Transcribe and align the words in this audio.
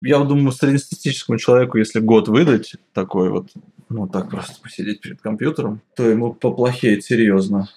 Я 0.00 0.20
думаю, 0.20 0.52
среднестатистическому 0.52 1.38
человеку, 1.38 1.76
если 1.76 1.98
год 1.98 2.28
выдать 2.28 2.76
такой 2.92 3.30
вот, 3.30 3.48
ну 3.88 4.06
так 4.06 4.30
просто 4.30 4.60
посидеть 4.62 5.00
перед 5.00 5.20
компьютером, 5.20 5.80
то 5.96 6.08
ему 6.08 6.32
поплохеет 6.34 7.04
серьезно. 7.04 7.68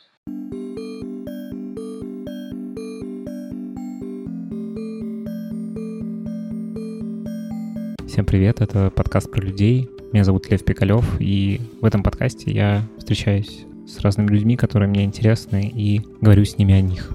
Всем 8.08 8.26
привет, 8.26 8.62
это 8.62 8.92
подкаст 8.92 9.32
про 9.32 9.42
людей. 9.42 9.90
Меня 10.14 10.24
зовут 10.24 10.48
Лев 10.52 10.64
Пикалев, 10.64 11.20
и 11.20 11.60
в 11.82 11.86
этом 11.86 12.04
подкасте 12.04 12.52
я 12.52 12.88
встречаюсь 13.00 13.66
с 13.88 14.00
разными 14.02 14.28
людьми, 14.28 14.58
которые 14.58 14.90
мне 14.90 15.06
интересны, 15.06 15.72
и 15.76 16.02
говорю 16.22 16.46
с 16.46 16.56
ними 16.56 16.76
о 16.76 16.82
них. 16.82 17.12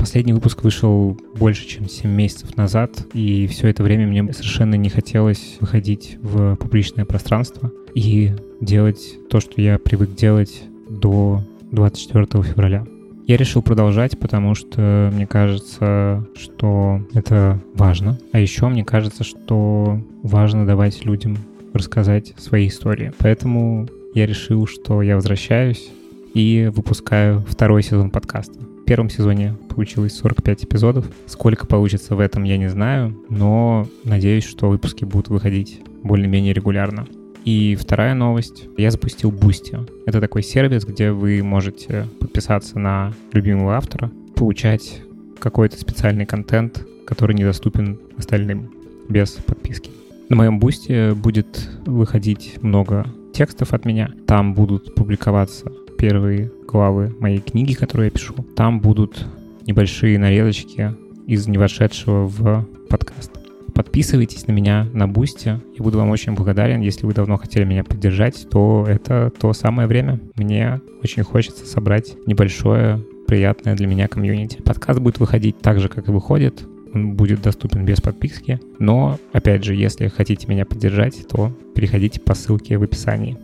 Последний 0.00 0.32
выпуск 0.32 0.64
вышел 0.64 1.14
больше, 1.38 1.68
чем 1.68 1.86
7 1.86 2.10
месяцев 2.10 2.56
назад, 2.56 3.06
и 3.12 3.46
все 3.46 3.68
это 3.68 3.82
время 3.82 4.06
мне 4.06 4.32
совершенно 4.32 4.74
не 4.74 4.88
хотелось 4.88 5.58
выходить 5.60 6.16
в 6.22 6.56
публичное 6.56 7.04
пространство 7.04 7.70
и 7.94 8.32
делать 8.62 9.18
то, 9.28 9.40
что 9.40 9.60
я 9.60 9.78
привык 9.78 10.14
делать 10.14 10.62
до 10.88 11.44
24 11.72 12.42
февраля. 12.42 12.86
Я 13.26 13.36
решил 13.36 13.60
продолжать, 13.60 14.18
потому 14.18 14.54
что 14.54 15.10
мне 15.12 15.26
кажется, 15.26 16.26
что 16.34 17.02
это 17.12 17.60
важно. 17.74 18.18
А 18.32 18.40
еще 18.40 18.68
мне 18.68 18.86
кажется, 18.86 19.22
что 19.22 20.00
важно 20.22 20.64
давать 20.66 21.04
людям 21.04 21.36
рассказать 21.74 22.32
свои 22.38 22.68
истории. 22.68 23.12
Поэтому 23.18 23.86
я 24.14 24.24
решил, 24.24 24.66
что 24.66 25.02
я 25.02 25.16
возвращаюсь 25.16 25.90
и 26.32 26.70
выпускаю 26.74 27.44
второй 27.46 27.82
сезон 27.82 28.10
подкаста. 28.10 28.69
Первом 28.90 29.08
сезоне 29.08 29.54
получилось 29.68 30.18
45 30.18 30.64
эпизодов. 30.64 31.06
Сколько 31.26 31.64
получится 31.64 32.16
в 32.16 32.18
этом, 32.18 32.42
я 32.42 32.56
не 32.56 32.68
знаю, 32.68 33.16
но 33.28 33.86
надеюсь, 34.02 34.42
что 34.42 34.68
выпуски 34.68 35.04
будут 35.04 35.28
выходить 35.28 35.80
более-менее 36.02 36.52
регулярно. 36.52 37.06
И 37.44 37.76
вторая 37.76 38.14
новость. 38.14 38.64
Я 38.76 38.90
запустил 38.90 39.30
Boosty. 39.30 39.88
Это 40.06 40.20
такой 40.20 40.42
сервис, 40.42 40.84
где 40.84 41.12
вы 41.12 41.40
можете 41.40 42.08
подписаться 42.18 42.80
на 42.80 43.12
любимого 43.32 43.76
автора, 43.76 44.10
получать 44.34 45.02
какой-то 45.38 45.78
специальный 45.78 46.26
контент, 46.26 46.84
который 47.06 47.36
недоступен 47.36 47.96
остальным 48.16 48.72
без 49.08 49.30
подписки. 49.34 49.92
На 50.28 50.34
моем 50.34 50.58
бусте 50.58 51.14
будет 51.14 51.70
выходить 51.86 52.58
много 52.60 53.06
текстов 53.32 53.72
от 53.72 53.84
меня. 53.84 54.10
Там 54.26 54.52
будут 54.52 54.96
публиковаться 54.96 55.70
первые 56.00 56.50
главы 56.66 57.14
моей 57.20 57.40
книги, 57.40 57.74
которую 57.74 58.06
я 58.06 58.10
пишу. 58.10 58.34
Там 58.56 58.80
будут 58.80 59.26
небольшие 59.66 60.18
нарезочки 60.18 60.94
из 61.26 61.46
не 61.46 61.58
вошедшего 61.58 62.26
в 62.26 62.66
подкаст. 62.88 63.32
Подписывайтесь 63.74 64.46
на 64.46 64.52
меня 64.52 64.88
на 64.94 65.06
Бусте. 65.06 65.60
Я 65.76 65.84
буду 65.84 65.98
вам 65.98 66.08
очень 66.08 66.32
благодарен. 66.32 66.80
Если 66.80 67.04
вы 67.04 67.12
давно 67.12 67.36
хотели 67.36 67.64
меня 67.64 67.84
поддержать, 67.84 68.48
то 68.50 68.86
это 68.88 69.30
то 69.38 69.52
самое 69.52 69.86
время. 69.86 70.18
Мне 70.36 70.80
очень 71.04 71.22
хочется 71.22 71.66
собрать 71.66 72.16
небольшое, 72.26 73.04
приятное 73.28 73.76
для 73.76 73.86
меня 73.86 74.08
комьюнити. 74.08 74.62
Подкаст 74.62 75.00
будет 75.00 75.20
выходить 75.20 75.58
так 75.58 75.80
же, 75.80 75.90
как 75.90 76.08
и 76.08 76.12
выходит. 76.12 76.64
Он 76.94 77.14
будет 77.14 77.42
доступен 77.42 77.84
без 77.84 78.00
подписки. 78.00 78.58
Но, 78.78 79.18
опять 79.34 79.64
же, 79.64 79.74
если 79.74 80.08
хотите 80.08 80.48
меня 80.48 80.64
поддержать, 80.64 81.28
то 81.28 81.52
переходите 81.74 82.20
по 82.20 82.34
ссылке 82.34 82.78
в 82.78 82.82
описании. 82.82 83.36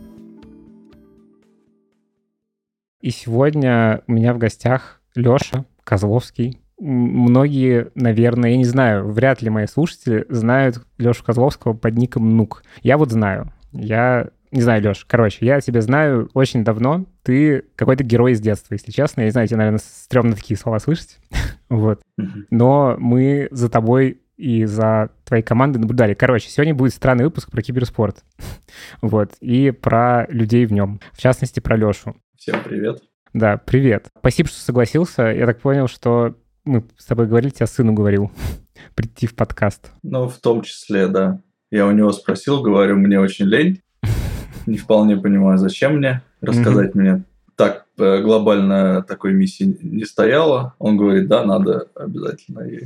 И 3.01 3.11
сегодня 3.11 4.01
у 4.07 4.13
меня 4.13 4.33
в 4.33 4.37
гостях 4.37 5.01
Леша 5.15 5.65
Козловский, 5.83 6.61
многие, 6.79 7.91
наверное, 7.95 8.51
я 8.51 8.57
не 8.57 8.65
знаю, 8.65 9.11
вряд 9.11 9.41
ли 9.41 9.49
мои 9.49 9.67
слушатели 9.67 10.25
знают 10.29 10.83
Лешу 10.97 11.23
Козловского 11.23 11.73
под 11.73 11.95
ником 11.95 12.35
Нук. 12.35 12.63
Я 12.81 12.97
вот 12.97 13.11
знаю. 13.11 13.51
Я 13.71 14.29
не 14.51 14.61
знаю, 14.61 14.83
Леш, 14.83 15.05
короче, 15.05 15.45
я 15.45 15.59
тебя 15.59 15.81
знаю 15.81 16.29
очень 16.33 16.63
давно. 16.63 17.05
Ты 17.23 17.65
какой-то 17.75 18.03
герой 18.03 18.31
из 18.31 18.39
детства, 18.39 18.73
если 18.73 18.91
честно. 18.91 19.21
Я 19.21 19.25
не 19.27 19.31
знаю, 19.31 19.47
тебе, 19.47 19.57
наверное, 19.57 19.81
стрёмно 19.83 20.35
такие 20.35 20.57
слова 20.57 20.79
слышать. 20.79 21.19
вот. 21.69 22.01
Но 22.49 22.95
мы 22.97 23.47
за 23.51 23.69
тобой 23.69 24.21
и 24.37 24.65
за 24.65 25.09
твоей 25.25 25.43
командой 25.43 25.79
наблюдали. 25.79 26.13
Короче, 26.13 26.49
сегодня 26.49 26.75
будет 26.75 26.93
странный 26.93 27.25
выпуск 27.25 27.51
про 27.51 27.61
киберспорт. 27.61 28.23
вот. 29.01 29.31
И 29.41 29.71
про 29.71 30.27
людей 30.29 30.65
в 30.65 30.71
нем. 30.71 30.99
В 31.11 31.19
частности, 31.19 31.59
про 31.59 31.75
Лешу. 31.75 32.15
Всем 32.37 32.61
привет. 32.63 33.01
Да, 33.33 33.57
привет. 33.57 34.07
Спасибо, 34.19 34.47
что 34.47 34.59
согласился. 34.59 35.23
Я 35.23 35.45
так 35.47 35.59
понял, 35.59 35.87
что 35.87 36.35
мы 36.63 36.85
с 36.97 37.05
тобой 37.05 37.27
говорили, 37.27 37.51
тебя 37.51 37.67
сыну 37.67 37.93
говорил 37.93 38.31
прийти 38.95 39.27
в 39.27 39.35
подкаст. 39.35 39.91
Ну, 40.03 40.29
в 40.29 40.37
том 40.37 40.61
числе, 40.61 41.07
да. 41.07 41.41
Я 41.71 41.87
у 41.87 41.91
него 41.91 42.11
спросил, 42.13 42.61
говорю, 42.61 42.95
мне 42.95 43.19
очень 43.19 43.45
лень. 43.45 43.81
Не 44.67 44.77
вполне 44.77 45.17
понимаю, 45.17 45.57
зачем 45.57 45.97
мне 45.97 46.21
рассказать 46.41 46.93
мне. 46.93 47.23
Так 47.55 47.87
э, 47.97 48.21
глобально 48.21 49.01
такой 49.01 49.33
миссии 49.33 49.77
не 49.81 50.05
стояло. 50.05 50.75
Он 50.77 50.95
говорит, 50.95 51.27
да, 51.27 51.43
надо 51.43 51.87
обязательно. 51.95 52.59
И 52.59 52.85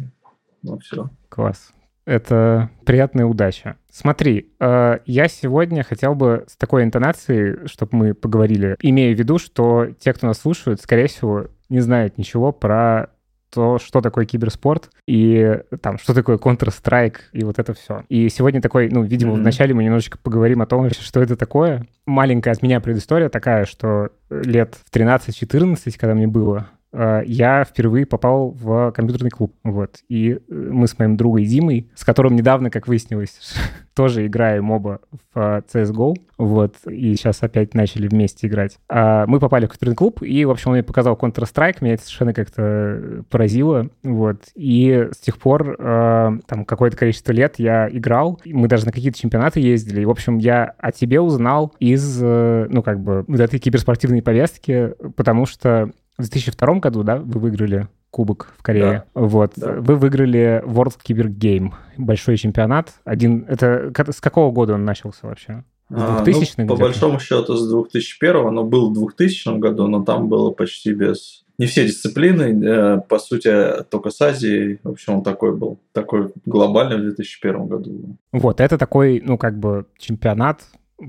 ну 0.63 0.79
все. 0.79 1.09
Класс. 1.31 1.72
Это 2.06 2.69
приятная 2.86 3.25
удача. 3.25 3.78
Смотри, 3.90 4.52
э, 4.59 5.00
я 5.06 5.28
сегодня 5.30 5.84
хотел 5.84 6.14
бы 6.14 6.46
с 6.47 6.58
такой 6.58 6.84
интонацией, 6.84 7.68
чтобы 7.68 7.96
мы 7.96 8.14
поговорили, 8.14 8.75
имея 8.81 9.16
в 9.16 9.19
виду, 9.19 9.38
что 9.38 9.88
те, 10.00 10.12
кто 10.12 10.28
нас 10.28 10.40
слушают, 10.40 10.81
скорее 10.81 11.08
всего, 11.08 11.47
не 11.69 11.80
знают 11.80 12.18
ничего 12.18 12.52
про 12.52 13.12
то, 13.50 13.80
что 13.80 14.02
такое 14.02 14.25
киберспорт 14.25 14.90
и 15.08 15.59
там, 15.81 16.00
что 16.00 16.14
такое 16.14 16.38
Counter-Strike 16.38 17.18
и 17.34 17.44
вот 17.44 17.59
это 17.59 17.74
все. 17.74 18.03
И 18.09 18.30
сегодня 18.30 18.62
такой, 18.62 18.90
ну, 18.90 19.03
видимо, 19.03 19.34
mm-hmm. 19.34 19.42
вначале 19.42 19.74
мы 19.74 19.84
немножечко 19.84 20.18
поговорим 20.18 20.62
о 20.62 20.66
том, 20.66 20.90
что 21.00 21.22
это 21.22 21.36
такое. 21.36 21.86
Маленькая 22.06 22.52
от 22.52 22.62
меня 22.62 22.80
предыстория 22.81 23.30
такая, 23.30 23.66
что 23.66 24.09
лет 24.30 24.75
в 24.84 24.94
13-14, 24.94 25.98
когда 25.98 26.16
мне 26.16 26.28
было, 26.28 26.68
я 26.94 27.63
впервые 27.63 28.06
попал 28.06 28.52
в 28.52 28.91
компьютерный 28.91 29.29
клуб. 29.29 29.56
Вот. 29.63 30.00
И 30.09 30.31
э, 30.31 30.40
мы 30.50 30.88
с 30.88 30.97
моим 31.00 31.18
другом 31.18 31.44
Димой, 31.44 31.90
с 31.96 32.03
которым 32.03 32.35
недавно, 32.35 32.69
как 32.69 32.88
выяснилось, 32.88 33.56
тоже 33.96 34.28
играем 34.28 34.72
оба 34.72 35.00
в 35.34 35.40
э, 35.40 35.62
CSGO. 35.74 36.16
Вот. 36.38 36.75
И 36.90 37.16
сейчас 37.16 37.44
опять 37.44 37.74
начали 37.74 38.07
вместе 38.07 38.47
играть. 38.47 38.78
А 38.90 39.25
мы 39.28 39.40
попали 39.40 39.66
в 39.66 39.69
компьютерный 39.69 39.96
клуб, 39.96 40.22
и, 40.22 40.44
в 40.44 40.51
общем, 40.51 40.72
он 40.72 40.74
мне 40.74 40.84
показал 40.84 41.16
Counter-Strike. 41.16 41.78
Меня 41.81 41.94
это 41.94 42.03
совершенно 42.03 42.34
как-то 42.34 43.24
поразило. 43.30 43.90
Вот. 44.03 44.41
И 44.56 45.07
с 45.12 45.18
тех 45.18 45.38
пор 45.38 45.78
там 45.78 46.66
какое-то 46.66 46.97
количество 46.97 47.31
лет 47.31 47.56
я 47.57 47.90
играл. 47.90 48.40
Мы 48.46 48.68
даже 48.68 48.85
на 48.85 48.91
какие-то 48.91 49.18
чемпионаты 49.18 49.59
ездили. 49.59 50.01
И, 50.01 50.06
в 50.06 50.09
общем, 50.09 50.38
я 50.38 50.74
о 50.78 50.91
тебе 50.91 51.22
узнал 51.22 51.74
из, 51.80 52.19
ну, 52.22 52.81
как 52.84 53.00
бы, 53.00 53.24
вот 53.28 53.40
этой 53.40 53.59
киберспортивной 53.59 54.22
повестки, 54.22 54.94
потому 55.16 55.46
что 55.46 55.91
в 56.22 56.30
2002 56.30 56.76
году, 56.76 57.04
да, 57.04 57.18
вы 57.18 57.40
выиграли 57.40 57.88
кубок 58.12 58.54
в 58.58 58.64
Корее. 58.64 59.06
Да. 59.16 59.22
Вот. 59.22 59.54
Да. 59.56 59.74
Вы 59.74 59.96
выиграли 59.96 60.62
World 60.66 60.94
Cyber 61.04 61.28
Game, 61.28 61.72
большой 61.98 62.38
чемпионат. 62.38 62.94
Один, 63.06 63.46
это 63.48 63.92
с 64.12 64.22
какого 64.22 64.52
года 64.52 64.74
он 64.74 64.86
начался 64.86 65.28
вообще? 65.28 65.64
С 65.90 66.24
2000 66.24 66.54
а, 66.58 66.62
ну, 66.62 66.68
по 66.68 66.76
большому 66.76 67.20
счету 67.20 67.56
с 67.56 67.70
2001, 67.70 68.54
но 68.54 68.64
был 68.64 68.92
в 68.92 68.94
2000 68.94 69.60
году, 69.60 69.88
но 69.88 70.04
там 70.04 70.30
было 70.30 70.52
почти 70.52 70.94
без... 70.94 71.44
Не 71.58 71.68
все 71.68 71.86
дисциплины, 71.86 72.66
э, 72.66 73.02
по 73.08 73.20
сути, 73.20 73.84
только 73.90 74.10
с 74.10 74.22
Азией. 74.22 74.80
В 74.84 74.90
общем, 74.90 75.16
он 75.16 75.24
такой 75.24 75.56
был, 75.56 75.80
такой 75.92 76.31
глобальный 76.46 76.98
в 76.98 77.02
2001 77.02 77.68
году. 77.68 78.18
Вот, 78.31 78.62
это 78.62 78.78
такой, 78.78 79.22
ну, 79.24 79.38
как 79.38 79.60
бы 79.60 79.86
чемпионат 79.98 80.62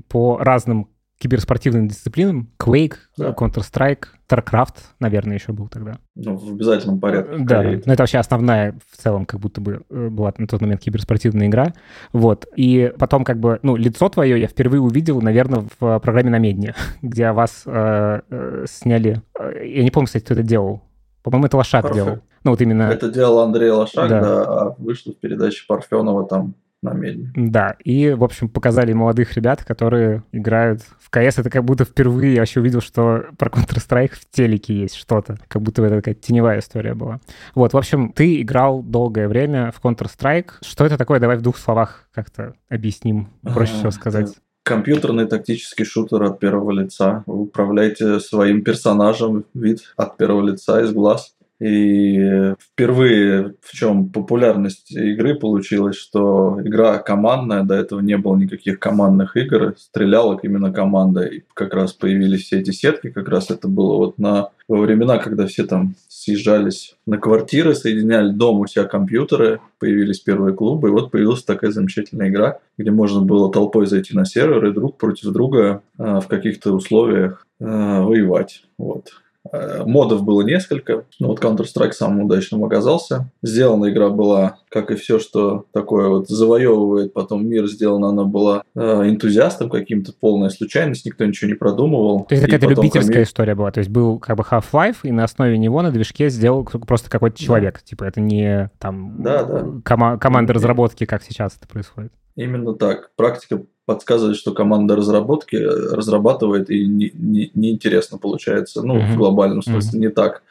по 0.09 0.37
разным 0.37 0.89
киберспортивным 1.23 1.87
дисциплинам. 1.87 2.49
Quake, 2.59 2.95
да. 3.15 3.29
Counter-Strike, 3.29 4.07
StarCraft, 4.29 4.75
наверное, 4.99 5.37
еще 5.37 5.53
был 5.53 5.69
тогда. 5.69 5.93
Ну, 6.15 6.35
в 6.35 6.51
обязательном 6.51 6.99
порядке. 6.99 7.37
Да, 7.39 7.61
но 7.63 7.93
это 7.93 8.03
вообще 8.03 8.17
основная 8.17 8.75
в 8.91 8.97
целом 8.97 9.25
как 9.25 9.39
будто 9.39 9.61
бы 9.61 9.85
э, 9.89 10.09
была 10.09 10.33
на 10.37 10.47
тот 10.47 10.59
момент 10.59 10.81
киберспортивная 10.81 11.47
игра. 11.47 11.73
Вот. 12.11 12.45
И 12.57 12.91
потом 12.99 13.23
как 13.23 13.39
бы, 13.39 13.57
ну, 13.63 13.77
лицо 13.77 14.09
твое 14.09 14.37
я 14.37 14.47
впервые 14.47 14.81
увидел, 14.81 15.21
наверное, 15.21 15.65
в 15.79 15.99
программе 15.99 16.29
на 16.29 16.39
Медне, 16.39 16.75
где 17.01 17.31
вас 17.31 17.63
э, 17.65 18.19
э, 18.29 18.65
сняли... 18.67 19.21
Э, 19.39 19.65
я 19.65 19.81
не 19.81 19.91
помню, 19.91 20.07
кстати, 20.07 20.25
кто 20.25 20.33
это 20.33 20.43
делал. 20.43 20.81
По-моему, 21.21 21.45
это 21.45 21.55
Лошак 21.55 21.83
Парфе... 21.83 21.95
делал. 21.95 22.19
Ну, 22.43 22.51
вот 22.51 22.59
именно... 22.59 22.83
Это 22.83 23.09
делал 23.09 23.39
Андрей 23.39 23.71
Лошак, 23.71 24.09
да, 24.09 24.19
да 24.19 24.43
а 24.43 24.75
вышло 24.77 25.13
в 25.13 25.17
передаче 25.19 25.63
Парфенова 25.69 26.27
там 26.27 26.55
на 26.83 26.93
медне. 26.93 27.31
Да, 27.35 27.75
и, 27.83 28.11
в 28.11 28.23
общем, 28.23 28.49
показали 28.49 28.93
молодых 28.93 29.33
ребят, 29.33 29.63
которые 29.63 30.23
играют 30.31 30.81
в 30.99 31.09
КС. 31.09 31.39
Это 31.39 31.49
как 31.49 31.63
будто 31.63 31.85
впервые 31.85 32.33
я 32.35 32.41
вообще 32.41 32.59
увидел, 32.59 32.81
что 32.81 33.25
про 33.37 33.49
Counter-Strike 33.49 34.11
в 34.13 34.29
телеке 34.29 34.81
есть 34.81 34.95
что-то. 34.95 35.37
Как 35.47 35.61
будто 35.61 35.83
это 35.83 35.97
такая 35.97 36.15
теневая 36.15 36.59
история 36.59 36.93
была. 36.93 37.19
Вот, 37.55 37.73
в 37.73 37.77
общем, 37.77 38.11
ты 38.11 38.41
играл 38.41 38.83
долгое 38.83 39.27
время 39.27 39.71
в 39.71 39.83
Counter-Strike. 39.83 40.51
Что 40.61 40.85
это 40.85 40.97
такое? 40.97 41.19
Давай 41.19 41.37
в 41.37 41.41
двух 41.41 41.57
словах 41.57 42.07
как-то 42.13 42.53
объясним, 42.69 43.29
проще 43.41 43.73
всего 43.73 43.91
сказать. 43.91 44.35
Компьютерный 44.63 45.27
тактический 45.27 45.83
шутер 45.83 46.23
от 46.23 46.39
первого 46.39 46.71
лица. 46.71 47.23
Вы 47.25 47.41
управляете 47.41 48.19
своим 48.21 48.63
персонажем, 48.63 49.43
вид 49.53 49.93
от 49.97 50.15
первого 50.15 50.47
лица 50.47 50.81
из 50.81 50.93
глаз 50.93 51.35
И 51.63 52.53
впервые 52.59 53.53
в 53.61 53.71
чем 53.71 54.09
популярность 54.09 54.91
игры 54.91 55.33
получилась, 55.33 55.95
что 55.95 56.59
игра 56.61 56.97
командная, 56.97 57.63
до 57.63 57.75
этого 57.75 58.01
не 58.01 58.17
было 58.17 58.35
никаких 58.35 58.79
командных 58.79 59.37
игр, 59.37 59.73
стрелялок 59.77 60.43
именно 60.43 60.73
команда. 60.73 61.21
И 61.21 61.43
как 61.53 61.73
раз 61.73 61.93
появились 61.93 62.43
все 62.43 62.59
эти 62.59 62.71
сетки, 62.71 63.11
как 63.11 63.29
раз 63.29 63.49
это 63.49 63.69
было 63.69 63.95
вот 63.95 64.17
на 64.17 64.49
во 64.67 64.77
времена, 64.81 65.19
когда 65.19 65.47
все 65.47 65.63
там 65.65 65.95
съезжались 66.09 66.97
на 67.05 67.17
квартиры, 67.17 67.75
соединяли 67.75 68.31
дом 68.31 68.59
у 68.59 68.67
себя 68.67 68.83
компьютеры, 68.83 69.61
появились 69.79 70.19
первые 70.19 70.53
клубы, 70.53 70.89
и 70.89 70.91
вот 70.91 71.11
появилась 71.11 71.43
такая 71.43 71.71
замечательная 71.71 72.27
игра, 72.27 72.59
где 72.77 72.91
можно 72.91 73.21
было 73.21 73.51
толпой 73.51 73.85
зайти 73.85 74.13
на 74.13 74.25
сервер 74.25 74.65
и 74.65 74.73
друг 74.73 74.97
против 74.97 75.31
друга 75.31 75.81
э, 75.97 76.19
в 76.19 76.27
каких-то 76.27 76.73
условиях 76.73 77.45
э, 77.61 77.65
воевать. 77.65 78.63
Вот. 78.77 79.11
Э, 79.51 79.83
модов 79.85 80.23
было 80.23 80.41
несколько, 80.41 81.05
но 81.19 81.27
вот 81.27 81.43
Counter-Strike 81.43 81.91
самым 81.91 82.25
удачным 82.25 82.63
оказался. 82.63 83.29
Сделана 83.41 83.89
игра 83.89 84.09
была, 84.09 84.59
как 84.69 84.91
и 84.91 84.95
все, 84.95 85.19
что 85.19 85.65
такое 85.73 86.07
вот 86.07 86.29
завоевывает 86.29 87.13
потом 87.13 87.45
мир, 87.45 87.67
сделана 87.67 88.09
она 88.09 88.23
была 88.23 88.63
э, 88.73 88.79
энтузиастом 88.81 89.69
каким-то, 89.69 90.13
полная 90.13 90.49
случайность, 90.49 91.05
никто 91.05 91.25
ничего 91.25 91.49
не 91.49 91.55
продумывал. 91.55 92.23
То 92.25 92.35
есть 92.35 92.45
какая-то 92.45 92.67
любительская 92.67 93.13
комик... 93.13 93.27
история 93.27 93.55
была, 93.55 93.71
то 93.71 93.79
есть 93.79 93.89
был 93.89 94.17
как 94.19 94.37
бы 94.37 94.43
Half-Life, 94.43 94.97
и 95.03 95.11
на 95.11 95.25
основе 95.25 95.57
него 95.57 95.81
на 95.81 95.91
движке 95.91 96.29
сделал 96.29 96.63
просто 96.63 97.09
какой-то 97.09 97.37
человек, 97.37 97.75
да. 97.75 97.81
типа 97.83 98.05
это 98.05 98.21
не 98.21 98.71
там 98.79 99.21
да, 99.21 99.43
да. 99.43 99.65
Кома- 99.83 100.17
команда 100.17 100.53
разработки, 100.53 101.05
как 101.05 101.21
сейчас 101.21 101.57
это 101.57 101.67
происходит. 101.67 102.13
Именно 102.35 102.73
так. 102.73 103.11
Практика 103.15 103.63
подсказывает, 103.85 104.37
что 104.37 104.53
команда 104.53 104.95
разработки 104.95 105.55
э, 105.55 105.93
разрабатывает 105.93 106.69
и 106.69 106.85
неинтересно 106.85 108.15
не, 108.15 108.17
не 108.17 108.21
получается. 108.21 108.81
Ну, 108.81 108.97
mm-hmm. 108.97 109.13
в 109.13 109.17
глобальном 109.17 109.61
смысле 109.61 109.99
mm-hmm. 109.99 110.01
не 110.01 110.09
так. 110.09 110.43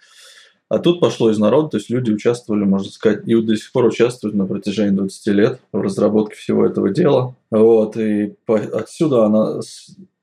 А 0.68 0.78
тут 0.78 1.00
пошло 1.00 1.30
из 1.30 1.38
народа, 1.38 1.68
то 1.68 1.76
есть 1.76 1.90
люди 1.90 2.10
участвовали, 2.10 2.64
можно 2.64 2.90
сказать, 2.90 3.28
и 3.28 3.34
до 3.42 3.56
сих 3.56 3.70
пор 3.72 3.84
участвуют 3.84 4.34
на 4.34 4.46
протяжении 4.46 4.96
20 4.96 5.26
лет 5.26 5.60
в 5.70 5.78
разработке 5.78 6.34
всего 6.34 6.64
этого 6.64 6.88
дела. 6.88 7.34
Вот, 7.50 7.98
и 7.98 8.34
по, 8.46 8.56
отсюда 8.56 9.26
она 9.26 9.60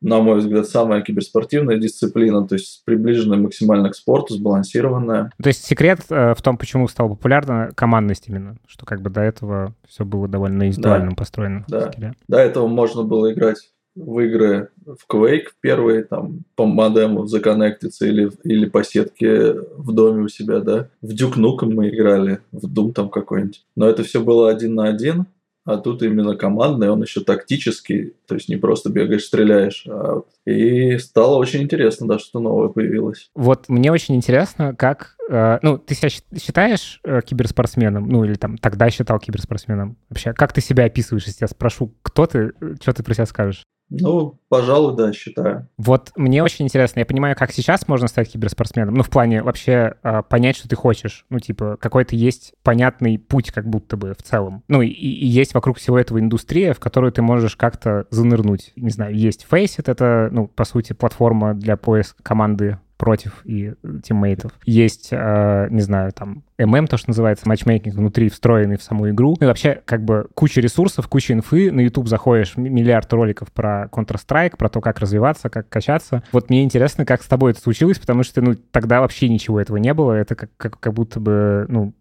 на 0.01 0.19
мой 0.19 0.39
взгляд, 0.39 0.67
самая 0.67 1.01
киберспортивная 1.01 1.77
дисциплина, 1.77 2.47
то 2.47 2.55
есть 2.55 2.83
приближенная 2.85 3.37
максимально 3.37 3.89
к 3.89 3.95
спорту, 3.95 4.33
сбалансированная. 4.33 5.31
То 5.41 5.47
есть 5.47 5.65
секрет 5.65 5.99
э, 6.09 6.33
в 6.33 6.41
том, 6.41 6.57
почему 6.57 6.87
стала 6.87 7.09
популярна 7.09 7.71
командность 7.75 8.27
именно, 8.27 8.57
что 8.67 8.85
как 8.85 9.01
бы 9.01 9.09
до 9.09 9.21
этого 9.21 9.73
все 9.87 10.05
было 10.05 10.27
довольно 10.27 10.67
индивидуально 10.67 11.09
да. 11.11 11.15
построено. 11.15 11.65
Да. 11.67 11.91
До 12.27 12.37
этого 12.37 12.67
можно 12.67 13.03
было 13.03 13.33
играть 13.33 13.57
в 13.95 14.19
игры 14.19 14.69
в 14.85 15.11
Quake 15.11 15.47
первые, 15.61 16.03
там, 16.03 16.43
по 16.55 16.65
модему 16.65 17.25
законнектиться 17.25 18.05
или, 18.05 18.31
или 18.43 18.65
по 18.65 18.83
сетке 18.83 19.53
в 19.75 19.91
доме 19.91 20.23
у 20.23 20.27
себя, 20.29 20.59
да. 20.59 20.89
В 21.01 21.09
Duke 21.09 21.37
Nukem 21.37 21.73
мы 21.73 21.89
играли, 21.89 22.39
в 22.51 22.65
Doom 22.71 22.93
там 22.93 23.09
какой-нибудь. 23.09 23.65
Но 23.75 23.87
это 23.89 24.03
все 24.03 24.21
было 24.21 24.49
один 24.49 24.75
на 24.75 24.85
один, 24.85 25.25
а 25.69 25.77
тут 25.77 26.01
именно 26.01 26.35
командный, 26.35 26.89
он 26.89 27.01
еще 27.03 27.21
тактический, 27.21 28.15
то 28.27 28.33
есть 28.33 28.49
не 28.49 28.55
просто 28.55 28.89
бегаешь, 28.89 29.25
стреляешь. 29.25 29.85
А... 29.87 30.23
И 30.45 30.97
стало 30.97 31.35
очень 31.35 31.61
интересно, 31.61 32.07
да, 32.07 32.17
что 32.17 32.39
новое 32.39 32.69
появилось. 32.69 33.29
Вот 33.35 33.69
мне 33.69 33.91
очень 33.91 34.15
интересно, 34.15 34.75
как... 34.75 35.15
Э, 35.29 35.59
ну, 35.61 35.77
ты 35.77 35.93
себя 35.93 36.09
считаешь 36.09 36.99
э, 37.03 37.21
киберспортсменом? 37.23 38.09
Ну, 38.09 38.23
или 38.25 38.33
там 38.33 38.57
тогда 38.57 38.89
считал 38.89 39.19
киберспортсменом? 39.19 39.95
Вообще, 40.09 40.33
как 40.33 40.53
ты 40.53 40.61
себя 40.61 40.85
описываешь, 40.85 41.27
я 41.39 41.47
спрошу, 41.47 41.93
кто 42.01 42.25
ты, 42.25 42.51
э, 42.59 42.73
что 42.81 42.93
ты 42.93 43.03
про 43.03 43.13
себя 43.13 43.27
скажешь? 43.27 43.63
Ну, 43.89 44.39
пожалуй, 44.49 44.95
да, 44.95 45.11
считаю. 45.13 45.67
Вот 45.77 46.11
мне 46.15 46.43
очень 46.43 46.65
интересно, 46.65 46.99
я 46.99 47.05
понимаю, 47.05 47.35
как 47.35 47.51
сейчас 47.51 47.87
можно 47.87 48.07
стать 48.07 48.31
киберспортсменом, 48.31 48.93
ну, 48.93 49.03
в 49.03 49.09
плане 49.09 49.41
вообще 49.41 49.95
э, 50.03 50.21
понять, 50.27 50.57
что 50.57 50.69
ты 50.69 50.75
хочешь, 50.75 51.25
ну, 51.29 51.39
типа, 51.39 51.77
какой-то 51.79 52.15
есть 52.15 52.53
понятный 52.63 53.17
путь 53.17 53.51
как 53.51 53.67
будто 53.67 53.97
бы 53.97 54.13
в 54.13 54.23
целом. 54.23 54.63
Ну, 54.67 54.81
и, 54.81 54.89
и 54.89 55.25
есть 55.25 55.53
вокруг 55.53 55.77
всего 55.77 55.97
этого 55.97 56.19
индустрия, 56.19 56.73
в 56.73 56.79
которую 56.79 57.11
ты 57.11 57.21
можешь 57.21 57.55
как-то 57.55 58.05
занырнуть. 58.11 58.73
Не 58.75 58.91
знаю, 58.91 59.15
есть 59.15 59.47
Faceit, 59.49 59.83
это, 59.91 60.29
ну, 60.31 60.47
по 60.47 60.65
сути, 60.65 60.93
платформа 60.93 61.53
для 61.53 61.75
поиска 61.77 62.21
команды 62.21 62.77
против 62.97 63.41
и 63.45 63.73
тиммейтов. 64.03 64.51
Есть, 64.65 65.09
э, 65.11 65.67
не 65.71 65.81
знаю, 65.81 66.11
там, 66.11 66.43
MM, 66.59 66.87
то, 66.87 66.97
что 66.97 67.09
называется, 67.09 67.47
матчмейкинг 67.47 67.95
внутри, 67.95 68.29
встроенный 68.29 68.77
в 68.77 68.83
саму 68.83 69.09
игру. 69.09 69.35
И 69.39 69.45
вообще, 69.45 69.81
как 69.85 70.03
бы, 70.03 70.27
куча 70.33 70.61
ресурсов, 70.61 71.07
куча 71.07 71.33
инфы. 71.33 71.71
На 71.71 71.81
YouTube 71.81 72.07
заходишь, 72.07 72.57
миллиард 72.57 73.11
роликов 73.13 73.51
про 73.51 73.89
Counter-Strike, 73.91 74.57
про 74.57 74.69
то, 74.69 74.81
как 74.81 74.99
развиваться, 74.99 75.49
как 75.49 75.69
качаться. 75.69 76.23
Вот 76.31 76.49
мне 76.49 76.63
интересно, 76.63 77.05
как 77.05 77.23
с 77.23 77.27
тобой 77.27 77.51
это 77.51 77.61
случилось, 77.61 77.99
потому 77.99 78.23
что, 78.23 78.41
ну, 78.41 78.55
тогда 78.71 79.01
вообще 79.01 79.29
ничего 79.29 79.59
этого 79.59 79.77
не 79.77 79.93
было. 79.93 80.13
Это 80.13 80.35
как, 80.35 80.49
как, 80.57 80.79
как 80.79 80.93
будто 80.93 81.19
бы, 81.19 81.65
ну, 81.69 81.93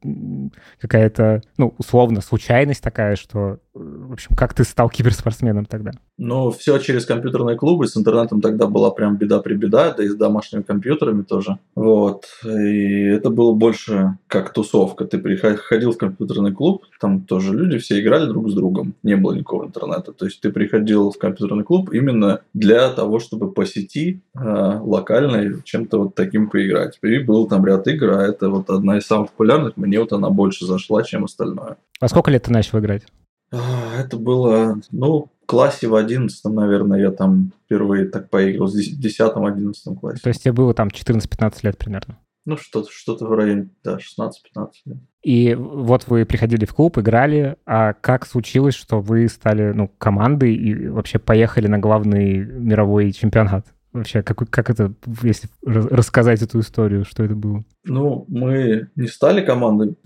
какая-то, 0.80 1.42
ну, 1.56 1.74
условно, 1.78 2.20
случайность 2.20 2.82
такая, 2.82 3.16
что, 3.16 3.58
в 3.74 4.12
общем, 4.12 4.34
как 4.36 4.54
ты 4.54 4.64
стал 4.64 4.88
киберспортсменом 4.88 5.64
тогда? 5.64 5.92
Ну, 6.16 6.50
все 6.50 6.78
через 6.78 7.06
компьютерные 7.06 7.56
клубы. 7.56 7.86
С 7.86 7.96
интернетом 7.96 8.40
тогда 8.40 8.66
была 8.66 8.90
прям 8.90 9.16
беда-прибеда, 9.16 9.94
да 9.96 10.04
и 10.04 10.08
с 10.08 10.16
домашними 10.16 10.62
компьютерами 10.62 11.22
тоже. 11.22 11.58
Вот. 11.76 12.24
И 12.44 13.04
это 13.04 13.30
было 13.30 13.52
больше 13.52 14.18
как 14.26 14.47
тусовка. 14.52 15.04
Ты 15.04 15.18
приходил 15.18 15.92
в 15.92 15.98
компьютерный 15.98 16.52
клуб, 16.52 16.84
там 17.00 17.22
тоже 17.22 17.54
люди 17.54 17.78
все 17.78 18.00
играли 18.00 18.26
друг 18.26 18.50
с 18.50 18.54
другом, 18.54 18.94
не 19.02 19.16
было 19.16 19.32
никакого 19.32 19.66
интернета. 19.66 20.12
То 20.12 20.24
есть 20.26 20.40
ты 20.40 20.50
приходил 20.50 21.10
в 21.10 21.18
компьютерный 21.18 21.64
клуб 21.64 21.90
именно 21.92 22.40
для 22.54 22.90
того, 22.90 23.18
чтобы 23.18 23.52
по 23.52 23.66
сети 23.66 24.22
э, 24.34 24.80
локально 24.82 25.62
чем-то 25.62 25.98
вот 26.04 26.14
таким 26.14 26.50
поиграть. 26.50 26.98
И 27.02 27.18
был 27.18 27.46
там 27.48 27.64
ряд 27.66 27.86
игр, 27.86 28.10
а 28.10 28.22
это 28.22 28.50
вот 28.50 28.70
одна 28.70 28.98
из 28.98 29.06
самых 29.06 29.30
популярных. 29.30 29.76
Мне 29.76 30.00
вот 30.00 30.12
она 30.12 30.30
больше 30.30 30.66
зашла, 30.66 31.02
чем 31.02 31.24
остальное. 31.24 31.76
А 32.00 32.08
сколько 32.08 32.30
лет 32.30 32.44
ты 32.44 32.52
начал 32.52 32.78
играть? 32.78 33.02
А, 33.50 33.58
это 33.98 34.16
было, 34.16 34.80
ну, 34.90 35.30
в 35.42 35.46
классе 35.46 35.88
в 35.88 35.94
одиннадцатом, 35.94 36.54
наверное, 36.54 37.00
я 37.00 37.10
там 37.10 37.52
впервые 37.64 38.06
так 38.06 38.28
поиграл, 38.28 38.68
в 38.68 38.72
десятом-одиннадцатом 38.72 39.96
классе. 39.96 40.20
То 40.22 40.28
есть 40.28 40.42
тебе 40.42 40.52
было 40.52 40.74
там 40.74 40.88
14-15 40.88 41.54
лет 41.62 41.78
примерно? 41.78 42.18
Ну, 42.48 42.56
что-то 42.56 42.88
что 42.90 43.14
в 43.14 43.30
районе, 43.34 43.68
да, 43.84 43.98
16-15 43.98 44.70
лет. 44.86 44.96
И 45.22 45.54
вот 45.54 46.06
вы 46.06 46.24
приходили 46.24 46.64
в 46.64 46.72
клуб, 46.72 46.96
играли, 46.96 47.56
а 47.66 47.92
как 47.92 48.24
случилось, 48.24 48.74
что 48.74 49.02
вы 49.02 49.28
стали, 49.28 49.72
ну, 49.72 49.88
командой 49.98 50.54
и 50.54 50.88
вообще 50.88 51.18
поехали 51.18 51.66
на 51.66 51.78
главный 51.78 52.38
мировой 52.38 53.12
чемпионат? 53.12 53.66
Вообще, 53.92 54.22
как, 54.22 54.48
как 54.48 54.70
это, 54.70 54.94
если 55.22 55.50
рассказать 55.62 56.40
эту 56.40 56.60
историю, 56.60 57.04
что 57.04 57.22
это 57.22 57.34
было? 57.34 57.66
Ну, 57.84 58.24
мы 58.28 58.88
не 58.96 59.08
стали 59.08 59.44
командой, 59.44 59.98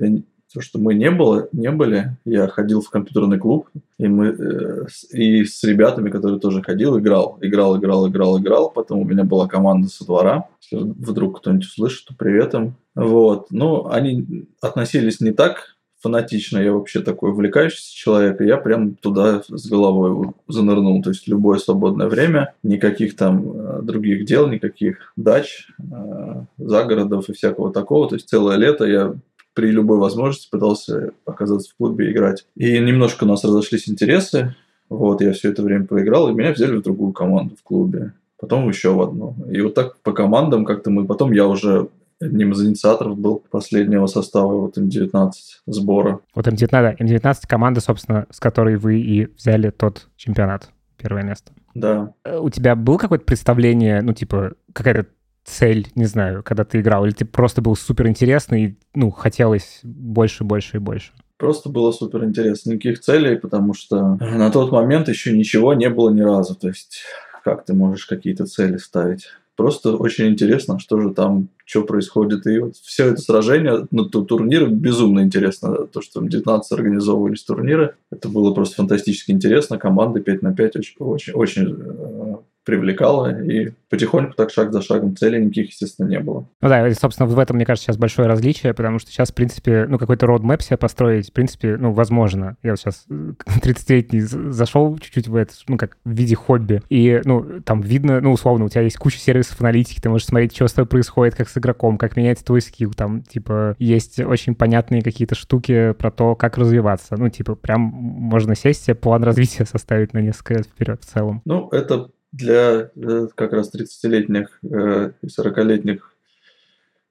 то, 0.53 0.61
что 0.61 0.79
мы 0.79 0.95
не, 0.95 1.11
было, 1.11 1.49
не 1.53 1.71
были, 1.71 2.17
я 2.25 2.47
ходил 2.49 2.81
в 2.81 2.91
компьютерный 2.91 3.39
клуб, 3.39 3.69
и, 3.99 4.07
мы, 4.07 4.27
э, 4.29 4.87
и 5.13 5.45
с 5.45 5.63
ребятами, 5.65 6.11
которые 6.11 6.41
тоже 6.41 6.63
ходил, 6.63 6.99
играл. 6.99 7.39
Играл, 7.41 7.79
играл, 7.79 8.09
играл, 8.09 8.39
играл. 8.39 8.71
Потом 8.71 9.01
у 9.01 9.05
меня 9.05 9.25
была 9.25 9.49
команда 9.49 9.89
со 9.89 10.05
двора. 10.05 10.49
Если 10.61 10.85
вдруг 10.85 11.39
кто-нибудь 11.39 11.67
услышит, 11.67 12.09
то 12.09 12.15
привет 12.15 12.55
им. 12.55 12.75
Вот. 12.95 13.47
Ну, 13.51 13.89
они 13.89 14.47
относились 14.61 15.21
не 15.21 15.33
так 15.33 15.77
фанатично, 16.03 16.59
я 16.59 16.73
вообще 16.73 17.01
такой 17.01 17.31
увлекающийся 17.31 17.95
человек, 17.95 18.41
и 18.41 18.47
я 18.47 18.57
прям 18.57 18.97
туда 18.97 19.43
с 19.47 19.69
головой 19.69 20.33
занырнул. 20.49 21.01
То 21.01 21.11
есть 21.11 21.29
любое 21.29 21.59
свободное 21.59 22.09
время, 22.09 22.55
никаких 22.65 23.15
там 23.15 23.53
э, 23.55 23.83
других 23.83 24.27
дел, 24.27 24.49
никаких 24.49 25.13
дач, 25.17 25.69
э, 25.79 26.45
загородов 26.59 27.29
и 27.29 27.33
всякого 27.33 27.73
такого. 27.73 28.09
То 28.09 28.17
есть 28.17 28.29
целое 28.29 28.57
лето 28.57 28.85
я 28.85 29.15
при 29.55 29.71
любой 29.71 29.99
возможности 29.99 30.51
пытался 30.51 31.13
оказаться 31.27 31.71
в 31.71 31.77
клубе 31.77 32.09
и 32.09 32.13
играть. 32.13 32.47
И 32.57 32.79
немножко 32.79 33.25
у 33.25 33.27
нас 33.27 33.45
разошлись 33.45 33.89
интересы. 33.89 34.55
Вот, 34.89 35.21
я 35.23 35.33
все 35.33 35.51
это 35.51 35.63
время 35.63 35.87
поиграл, 35.87 36.29
и 36.29 36.35
меня 36.35 36.53
взяли 36.53 36.77
в 36.77 36.83
другую 36.83 37.13
команду 37.13 37.57
в 37.57 37.63
клубе. 37.63 38.13
Потом 38.39 38.69
еще 38.69 38.93
в 38.93 39.01
одну. 39.01 39.37
И 39.51 39.61
вот 39.61 39.75
так 39.75 39.99
по 40.01 40.13
командам 40.13 40.65
как-то 40.65 40.91
мы... 40.91 41.07
Потом 41.07 41.33
я 41.33 41.47
уже 41.47 41.89
одним 42.21 42.53
из 42.53 42.65
инициаторов 42.65 43.19
был 43.19 43.43
последнего 43.51 44.07
состава 44.07 44.61
вот 44.61 44.79
М19 44.79 45.31
сбора. 45.67 46.21
Вот 46.35 46.47
М19, 46.47 46.69
да, 46.71 46.95
М19 46.95 47.37
команда, 47.47 47.81
собственно, 47.81 48.27
с 48.31 48.41
которой 48.41 48.77
вы 48.77 49.01
и 49.01 49.27
взяли 49.27 49.71
тот 49.71 50.09
чемпионат, 50.17 50.71
первое 50.97 51.23
место. 51.23 51.53
Да. 51.75 52.13
Э, 52.25 52.39
у 52.39 52.51
тебя 52.51 52.77
было 52.77 52.99
какое-то 52.99 53.25
представление, 53.25 54.03
ну, 54.03 54.13
типа, 54.13 54.53
какая-то 54.73 55.07
цель, 55.45 55.89
не 55.95 56.05
знаю, 56.05 56.43
когда 56.43 56.65
ты 56.65 56.81
играл? 56.81 57.05
Или 57.05 57.13
ты 57.13 57.25
просто 57.25 57.63
был 57.63 57.77
супер 57.77 58.09
интересный 58.09 58.65
и, 58.65 58.77
ну, 58.95 59.11
хотелось 59.11 59.81
больше, 59.83 60.45
больше 60.45 60.77
и 60.77 60.81
больше? 60.81 61.13
Просто 61.37 61.69
было 61.69 61.91
супер 61.91 62.25
интересно. 62.25 62.71
Никаких 62.71 63.01
целей, 63.01 63.37
потому 63.37 63.75
что 63.75 64.17
на 64.21 64.51
тот 64.51 64.71
момент 64.71 65.09
еще 65.09 65.37
ничего 65.37 65.75
не 65.75 65.91
было 65.91 66.11
ни 66.11 66.21
разу. 66.21 66.55
То 66.55 66.69
есть, 66.69 67.03
как 67.43 67.65
ты 67.65 67.75
можешь 67.75 68.07
какие-то 68.07 68.47
цели 68.47 68.77
ставить? 68.77 69.27
Просто 69.57 69.97
очень 69.97 70.29
интересно, 70.29 70.79
что 70.79 71.01
же 71.01 71.11
там, 71.11 71.49
что 71.67 71.83
происходит. 71.83 72.47
И 72.47 72.59
вот 72.59 72.77
все 72.77 73.09
это 73.09 73.21
сражение, 73.21 73.87
ну, 73.91 74.05
турниры 74.05 74.69
безумно 74.69 75.21
интересно. 75.21 75.87
То, 75.89 76.01
что 76.01 76.21
там 76.21 76.29
19 76.29 76.73
организовывались 76.73 77.45
турниры, 77.45 77.97
это 78.11 78.29
было 78.29 78.55
просто 78.55 78.77
фантастически 78.77 79.31
интересно. 79.33 79.79
Команды 79.79 80.21
5 80.21 80.43
на 80.43 80.55
5 80.55 80.77
очень, 80.77 80.95
очень, 80.99 81.33
очень 81.35 81.77
э, 81.79 82.37
привлекало, 82.65 83.43
и 83.43 83.73
потихоньку 83.89 84.35
так 84.35 84.51
шаг 84.51 84.73
за 84.73 84.83
шагом 84.83 85.17
цели 85.17 85.41
никаких, 85.41 85.71
естественно, 85.71 86.09
не 86.09 86.21
было. 86.21 86.47
Ну 86.61 86.69
да, 86.69 86.87
и, 86.87 86.95
собственно, 86.95 87.29
в 87.29 87.39
этом, 87.39 87.57
мне 87.57 87.67
кажется, 87.67 87.87
сейчас 87.87 87.99
большое 87.99 88.29
различие, 88.29 88.73
потому 88.73 88.99
что 88.99 89.11
сейчас, 89.11 89.31
в 89.31 89.35
принципе, 89.35 89.87
ну, 89.89 89.99
какой-то 89.99 90.27
roadmap 90.27 90.63
себе 90.63 90.77
построить, 90.77 91.31
в 91.31 91.33
принципе, 91.33 91.77
ну, 91.77 91.93
возможно. 91.93 92.57
Я 92.63 92.71
вот 92.71 92.81
сейчас 92.81 93.07
30-летний 93.09 94.21
зашел 94.53 94.97
чуть-чуть 94.99 95.29
в 95.29 95.37
это, 95.37 95.53
ну, 95.69 95.77
как 95.77 95.99
в 96.05 96.11
виде 96.11 96.37
хобби, 96.37 96.83
и, 96.89 97.21
ну, 97.25 97.61
там 97.65 97.81
видно, 97.81 98.21
ну, 98.21 98.33
условно, 98.33 98.65
у 98.65 98.69
тебя 98.69 98.83
есть 98.83 98.97
куча 98.97 99.19
сервисов 99.19 99.61
аналитики, 99.61 100.01
ты 100.01 100.09
можешь 100.09 100.27
смотреть, 100.27 100.55
что 100.55 100.69
с 100.69 100.73
тобой 100.73 100.89
происходит, 100.89 101.35
как 101.35 101.49
с 101.49 101.59
игроком, 101.59 101.99
как 101.99 102.17
меняется 102.17 102.45
твой 102.45 102.61
скилл, 102.61 102.93
там, 102.93 103.23
типа, 103.23 103.77
есть 103.79 104.21
очень 104.21 104.55
понятные 104.55 105.03
какие-то 105.03 105.35
штуки 105.35 105.93
про 105.93 106.11
то, 106.11 106.35
как 106.37 106.59
развиваться. 106.59 107.17
Ну, 107.17 107.29
типа, 107.29 107.57
прям 107.57 107.81
можно 107.81 108.55
сесть 108.55 108.85
себе 108.85 108.95
план 108.95 109.25
развития 109.25 109.67
составить 109.71 110.15
на 110.15 110.19
несколько 110.19 110.55
лет 110.55 110.67
вперед 110.67 111.03
в 111.03 111.07
целом. 111.07 111.43
Ну, 111.45 111.69
это 111.71 112.09
для 112.33 112.91
э, 112.95 113.29
как 113.35 113.53
раз 113.53 113.73
30-летних 113.73 114.59
э, 114.63 115.13
и 115.23 115.27
40-летних 115.27 116.13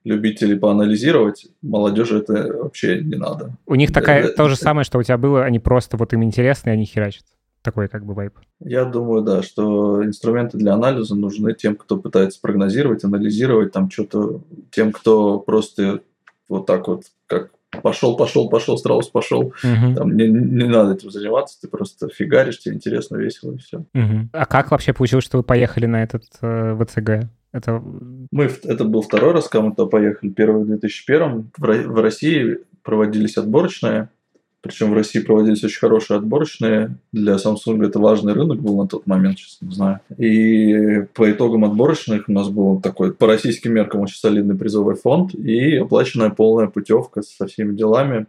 любителей 0.04 0.58
поанализировать, 0.58 1.48
молодежи 1.62 2.20
это 2.20 2.58
вообще 2.58 3.02
не 3.02 3.16
надо. 3.16 3.56
У 3.68 3.76
них 3.76 3.94
такая 3.94 4.30
то 4.30 4.50
же 4.50 4.56
самое, 4.56 4.84
что 4.84 4.98
у 4.98 5.04
тебя 5.04 5.18
было, 5.18 5.44
они 5.44 5.60
просто 5.60 5.96
вот 5.98 6.14
им 6.14 6.24
интересны, 6.24 6.70
и 6.70 6.74
они 6.74 6.86
херачат. 6.86 7.26
Такой 7.62 7.88
как 7.88 8.04
бы 8.04 8.16
вайп. 8.16 8.34
Я 8.60 8.86
думаю, 8.86 9.22
да, 9.22 9.44
что 9.44 10.04
инструменты 10.04 10.58
для 10.58 10.74
анализа 10.74 11.16
нужны 11.16 11.54
тем, 11.54 11.76
кто 11.76 11.98
пытается 11.98 12.42
прогнозировать, 12.42 13.04
анализировать 13.04 13.72
там 13.72 13.92
что-то, 13.92 14.42
тем, 14.72 14.92
кто 14.92 15.40
просто 15.40 16.02
вот 16.50 16.66
так 16.66 16.88
вот, 16.88 17.04
как 17.28 17.52
пошел, 17.82 18.18
пошел, 18.18 18.50
пошел, 18.50 18.78
страус 18.78 19.08
пошел. 19.10 19.54
Угу. 19.64 19.96
Там 19.96 20.16
не, 20.16 20.28
не 20.28 20.68
надо 20.68 20.94
этим 20.94 21.12
заниматься, 21.12 21.60
ты 21.62 21.68
просто 21.68 22.10
фигаришь, 22.10 22.60
тебе 22.60 22.76
интересно, 22.76 23.18
весело 23.18 23.54
и 23.54 23.58
все. 23.58 23.80
Угу. 23.94 24.30
А 24.34 24.46
как 24.46 24.72
вообще 24.72 24.94
получилось, 24.94 25.26
что 25.26 25.38
вы 25.38 25.44
поехали 25.44 25.86
на 25.86 26.04
этот 26.04 26.24
э, 26.42 26.78
ВЦГ? 26.80 27.30
Это... 27.54 27.84
Мы, 28.32 28.50
это 28.64 28.86
был 28.86 29.02
второй 29.02 29.34
раз, 29.34 29.48
когда 29.50 29.68
мы 29.68 29.76
туда 29.76 29.90
поехали. 29.90 30.30
Первый 30.30 30.64
в 30.64 30.68
2001. 30.68 31.52
В, 31.58 31.62
в 31.62 32.02
России 32.02 32.60
проводились 32.84 33.38
отборочные. 33.38 34.10
Причем 34.62 34.92
в 34.92 34.94
России 34.94 35.20
проводились 35.20 35.64
очень 35.64 35.80
хорошие 35.80 36.18
отборочные. 36.18 36.96
Для 37.12 37.36
Samsung 37.36 37.84
это 37.84 38.00
важный 38.00 38.34
рынок 38.34 38.60
был 38.60 38.78
на 38.78 38.88
тот 38.88 39.08
момент, 39.08 39.38
честно 39.38 39.66
не 39.66 39.74
знаю. 39.74 40.00
И 40.18 41.06
по 41.14 41.30
итогам 41.32 41.66
отборочных 41.66 42.30
у 42.30 42.32
нас 42.32 42.50
был 42.50 42.80
такой 42.80 43.14
по 43.14 43.26
российским 43.26 43.74
меркам 43.74 44.02
очень 44.02 44.18
солидный 44.18 44.56
призовой 44.56 44.96
фонд 44.96 45.34
и 45.34 45.78
оплаченная 45.78 46.30
полная 46.30 46.68
путевка 46.68 47.24
со 47.24 47.48
всеми 47.48 47.76
делами 47.76 48.28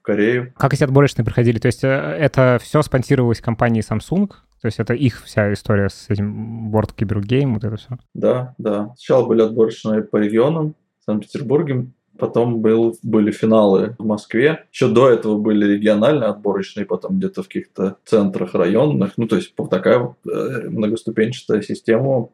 в 0.00 0.02
Корею. 0.02 0.52
Как 0.56 0.74
эти 0.74 0.82
отборочные 0.82 1.24
проходили? 1.24 1.58
То 1.58 1.66
есть 1.66 1.84
э, 1.84 1.88
это 1.88 2.58
все 2.60 2.82
спонсировалось 2.82 3.40
компанией 3.40 3.84
Samsung? 3.88 4.28
То 4.60 4.66
есть 4.66 4.80
это 4.80 4.94
их 4.94 5.22
вся 5.24 5.52
история 5.52 5.88
с 5.88 6.06
этим 6.08 6.74
World 6.74 6.96
Cyber 6.96 7.20
Game, 7.20 7.54
вот 7.54 7.62
это 7.62 7.76
все? 7.76 7.96
Да, 8.14 8.54
да. 8.58 8.92
Сначала 8.96 9.26
были 9.26 9.42
отборочные 9.42 10.02
по 10.02 10.16
регионам. 10.16 10.74
В 11.00 11.04
Санкт-Петербурге 11.04 11.86
Потом 12.18 12.60
был, 12.60 12.96
были 13.02 13.30
финалы 13.30 13.96
в 13.98 14.04
Москве. 14.04 14.64
Еще 14.72 14.88
до 14.88 15.08
этого 15.08 15.38
были 15.38 15.74
региональные 15.74 16.30
отборочные, 16.30 16.86
потом 16.86 17.18
где-то 17.18 17.42
в 17.42 17.46
каких-то 17.46 17.96
центрах 18.04 18.54
районных. 18.54 19.12
Ну, 19.16 19.26
то 19.28 19.36
есть 19.36 19.54
такая 19.70 20.14
э, 20.26 20.68
многоступенчатая 20.68 21.62
система. 21.62 22.28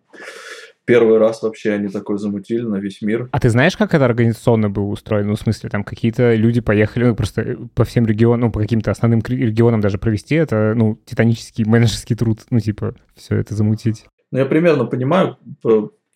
Первый 0.86 1.18
раз 1.18 1.42
вообще 1.42 1.72
они 1.72 1.88
такой 1.88 2.18
замутили 2.18 2.62
на 2.62 2.76
весь 2.76 3.00
мир. 3.00 3.28
А 3.32 3.40
ты 3.40 3.48
знаешь, 3.48 3.76
как 3.76 3.94
это 3.94 4.04
организационно 4.04 4.68
было 4.68 4.84
устроено? 4.84 5.30
Ну, 5.30 5.36
в 5.36 5.40
смысле, 5.40 5.70
там 5.70 5.82
какие-то 5.82 6.34
люди 6.34 6.60
поехали 6.60 7.04
ну, 7.06 7.16
просто 7.16 7.56
по 7.74 7.84
всем 7.84 8.06
регионам, 8.06 8.40
ну, 8.40 8.52
по 8.52 8.60
каким-то 8.60 8.90
основным 8.90 9.22
регионам 9.26 9.80
даже 9.80 9.96
провести. 9.96 10.34
Это, 10.34 10.74
ну, 10.76 10.98
титанический 11.06 11.64
менеджерский 11.66 12.16
труд, 12.16 12.40
ну, 12.50 12.60
типа, 12.60 12.94
все 13.14 13.36
это 13.36 13.54
замутить. 13.54 14.06
Ну, 14.30 14.38
я 14.38 14.46
примерно 14.46 14.84
понимаю, 14.84 15.38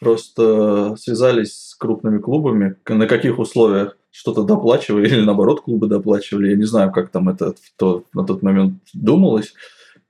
просто 0.01 0.97
связались 0.97 1.71
с 1.71 1.75
крупными 1.75 2.19
клубами, 2.19 2.77
на 2.89 3.07
каких 3.07 3.39
условиях 3.39 3.97
что-то 4.11 4.45
доплачивали 4.45 5.09
или 5.09 5.25
наоборот 5.25 5.63
клубы 5.63 5.87
доплачивали. 5.87 6.51
Я 6.51 6.57
не 6.57 6.65
знаю, 6.65 6.93
как 6.93 7.11
там 7.11 7.29
это 7.29 7.55
то, 7.77 8.05
на 8.15 8.25
тот 8.25 8.43
момент 8.43 8.75
думалось, 8.95 9.55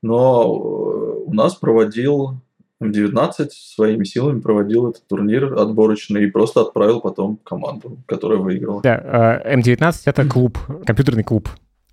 но 0.03 0.43
э, 0.43 1.25
у 1.27 1.35
нас 1.35 1.55
проводил 1.55 2.41
М19 2.83 3.49
своими 3.51 4.05
силами 4.05 4.41
проводил 4.41 4.91
этот 4.91 5.07
турнир 5.09 5.55
отборочный 5.55 6.25
и 6.25 6.31
просто 6.31 6.61
отправил 6.61 7.01
потом 7.01 7.39
команду, 7.43 7.99
которая 8.07 8.39
выиграла. 8.39 8.83
Да, 8.83 9.43
э, 9.45 9.57
М19 9.57 9.95
это 10.05 10.25
клуб, 10.29 10.59
компьютерный 10.87 11.25
клуб 11.25 11.49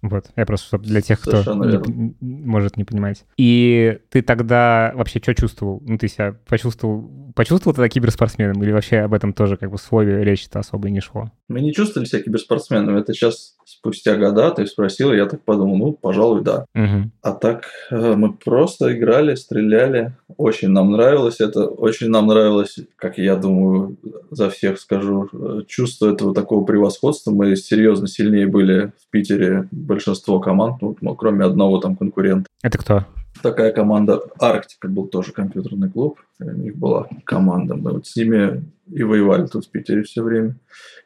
вот, 0.10 0.28
я 0.36 0.46
просто, 0.46 0.68
чтобы 0.68 0.86
для 0.86 1.02
тех, 1.02 1.20
кто 1.20 1.44
не, 1.54 2.16
может 2.22 2.78
не 2.78 2.84
понимать. 2.84 3.26
И 3.38 4.00
ты 4.10 4.22
тогда 4.22 4.92
вообще 4.96 5.20
что 5.20 5.34
чувствовал? 5.36 5.82
Ну, 5.86 5.98
ты 5.98 6.08
себя 6.08 6.36
почувствовал, 6.48 7.10
почувствовал 7.36 7.76
тогда 7.76 7.90
киберспортсменом 7.90 8.62
или 8.64 8.72
вообще 8.72 9.00
об 9.00 9.14
этом 9.14 9.34
тоже 9.34 9.58
как 9.58 9.72
бы 9.72 9.78
в 9.78 9.82
слове 9.82 10.24
речи-то 10.24 10.60
особо 10.60 10.90
не 10.90 11.02
шло? 11.02 11.32
Мы 11.48 11.62
не 11.62 11.74
чувствовали 11.74 12.08
себя 12.08 12.22
киберспортсменами. 12.24 13.00
Это 13.00 13.14
сейчас 13.14 13.56
спустя 13.66 14.16
года 14.16 14.52
ты 14.52 14.66
спросил, 14.66 15.12
и 15.12 15.18
я 15.18 15.26
так 15.26 15.44
подумал, 15.44 15.78
ну, 15.78 15.94
пожалуй, 15.94 16.44
да. 16.44 16.66
Угу. 16.76 17.12
А 17.22 17.32
так 17.34 17.66
э, 17.92 18.16
мы 18.16 18.34
просто 18.34 18.96
играли, 18.96 19.36
стреляли. 19.36 20.14
Очень 20.38 20.70
нам 20.70 20.92
нравилось 20.92 21.40
это. 21.40 21.66
Очень 21.66 22.10
нам 22.10 22.28
нравилось, 22.28 22.78
как 22.96 23.18
я 23.18 23.36
думаю, 23.36 23.98
за 24.32 24.50
всех 24.50 24.80
скажу, 24.80 25.30
э, 25.34 25.62
чувство 25.68 26.12
этого 26.12 26.34
такого 26.34 26.64
превосходства. 26.64 27.32
Мы 27.32 27.56
серьезно 27.56 28.08
сильнее 28.08 28.48
были 28.48 28.92
в 29.02 29.10
Питере 29.12 29.68
большинство 29.96 30.40
команд, 30.40 30.82
ну, 30.82 31.16
кроме 31.16 31.46
одного 31.46 31.80
там 31.80 31.96
конкурента. 31.96 32.48
Это 32.62 32.78
кто? 32.78 33.06
Такая 33.42 33.72
команда 33.72 34.22
Арктика 34.40 34.88
был 34.88 35.08
тоже 35.08 35.32
компьютерный 35.32 35.90
клуб. 35.90 36.20
У 36.40 36.52
них 36.52 36.76
была 36.76 37.08
команда. 37.24 37.76
Мы 37.76 37.92
вот 37.92 38.08
с 38.08 38.16
ними 38.16 38.64
и 38.92 39.04
воевали 39.04 39.48
тут 39.48 39.66
в 39.66 39.70
Питере 39.70 40.04
все 40.04 40.22
время. 40.22 40.56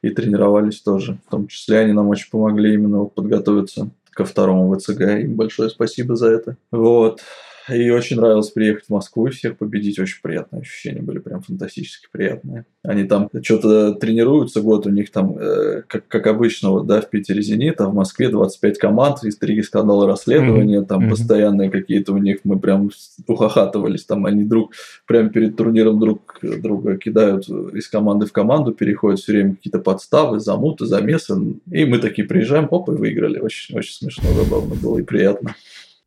И 0.02 0.10
тренировались 0.10 0.82
тоже. 0.82 1.20
В 1.28 1.32
том 1.32 1.48
числе 1.48 1.80
они 1.80 1.94
нам 1.94 2.08
очень 2.08 2.30
помогли 2.30 2.74
именно 2.74 3.06
подготовиться 3.06 3.90
ко 4.12 4.26
второму 4.26 4.74
ВЦГ. 4.76 5.02
Им 5.02 5.36
большое 5.36 5.70
спасибо 5.70 6.16
за 6.16 6.32
это. 6.32 6.58
Вот. 6.72 7.22
И 7.72 7.90
очень 7.90 8.18
нравилось 8.18 8.50
приехать 8.50 8.86
в 8.86 8.90
Москву 8.90 9.28
и 9.28 9.32
всех 9.32 9.58
победить. 9.58 10.00
Очень 10.00 10.22
приятные 10.22 10.62
ощущения 10.62 11.02
были, 11.02 11.20
прям 11.20 11.42
фантастически 11.42 12.08
приятные. 12.12 12.66
Они 12.84 13.04
там 13.04 13.30
что-то 13.42 13.94
тренируются 13.94 14.62
год, 14.62 14.86
у 14.88 14.90
них 14.90 15.12
там, 15.12 15.38
э, 15.38 15.84
как, 15.88 16.08
как 16.08 16.28
обычно, 16.28 16.72
вот, 16.72 16.88
да, 16.88 17.02
в 17.02 17.10
Питере 17.10 17.42
«Зенит», 17.42 17.82
а 17.82 17.90
в 17.90 17.94
Москве 17.94 18.30
25 18.30 18.78
команд, 18.78 19.24
и 19.24 19.32
три 19.32 19.62
скандала 19.64 20.08
расследования, 20.08 20.80
mm-hmm. 20.80 20.86
там 20.86 21.06
mm-hmm. 21.06 21.10
постоянные 21.10 21.70
какие-то 21.70 22.14
у 22.14 22.18
них, 22.18 22.40
мы 22.44 22.60
прям 22.60 22.90
ухахатывались, 23.28 24.06
там 24.06 24.26
они 24.26 24.44
друг, 24.44 24.74
прям 25.06 25.30
перед 25.30 25.58
турниром 25.58 26.00
друг 26.00 26.40
друга 26.42 26.98
кидают 26.98 27.50
из 27.50 27.88
команды 27.90 28.26
в 28.26 28.32
команду, 28.32 28.74
переходят 28.74 29.20
все 29.20 29.34
время 29.34 29.56
какие-то 29.56 29.80
подставы, 29.80 30.40
замуты, 30.40 30.86
замесы, 30.86 31.36
и 31.72 31.86
мы 31.86 32.00
такие 32.00 32.28
приезжаем, 32.28 32.68
оп, 32.72 32.90
и 32.90 32.94
выиграли. 32.94 33.40
Очень, 33.40 33.78
очень 33.78 33.94
смешно, 33.94 34.30
забавно 34.34 34.76
было 34.76 35.00
и 35.00 35.04
приятно. 35.04 35.56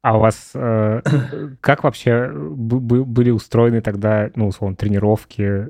А 0.03 0.19
у 0.19 0.21
вас 0.21 0.51
э, 0.55 1.01
как 1.61 1.85
вообще 1.85 2.31
были 2.33 3.31
устроены 3.31 3.81
тогда, 3.81 4.31
ну, 4.35 4.49
условно, 4.49 4.77
тренировки? 4.77 5.69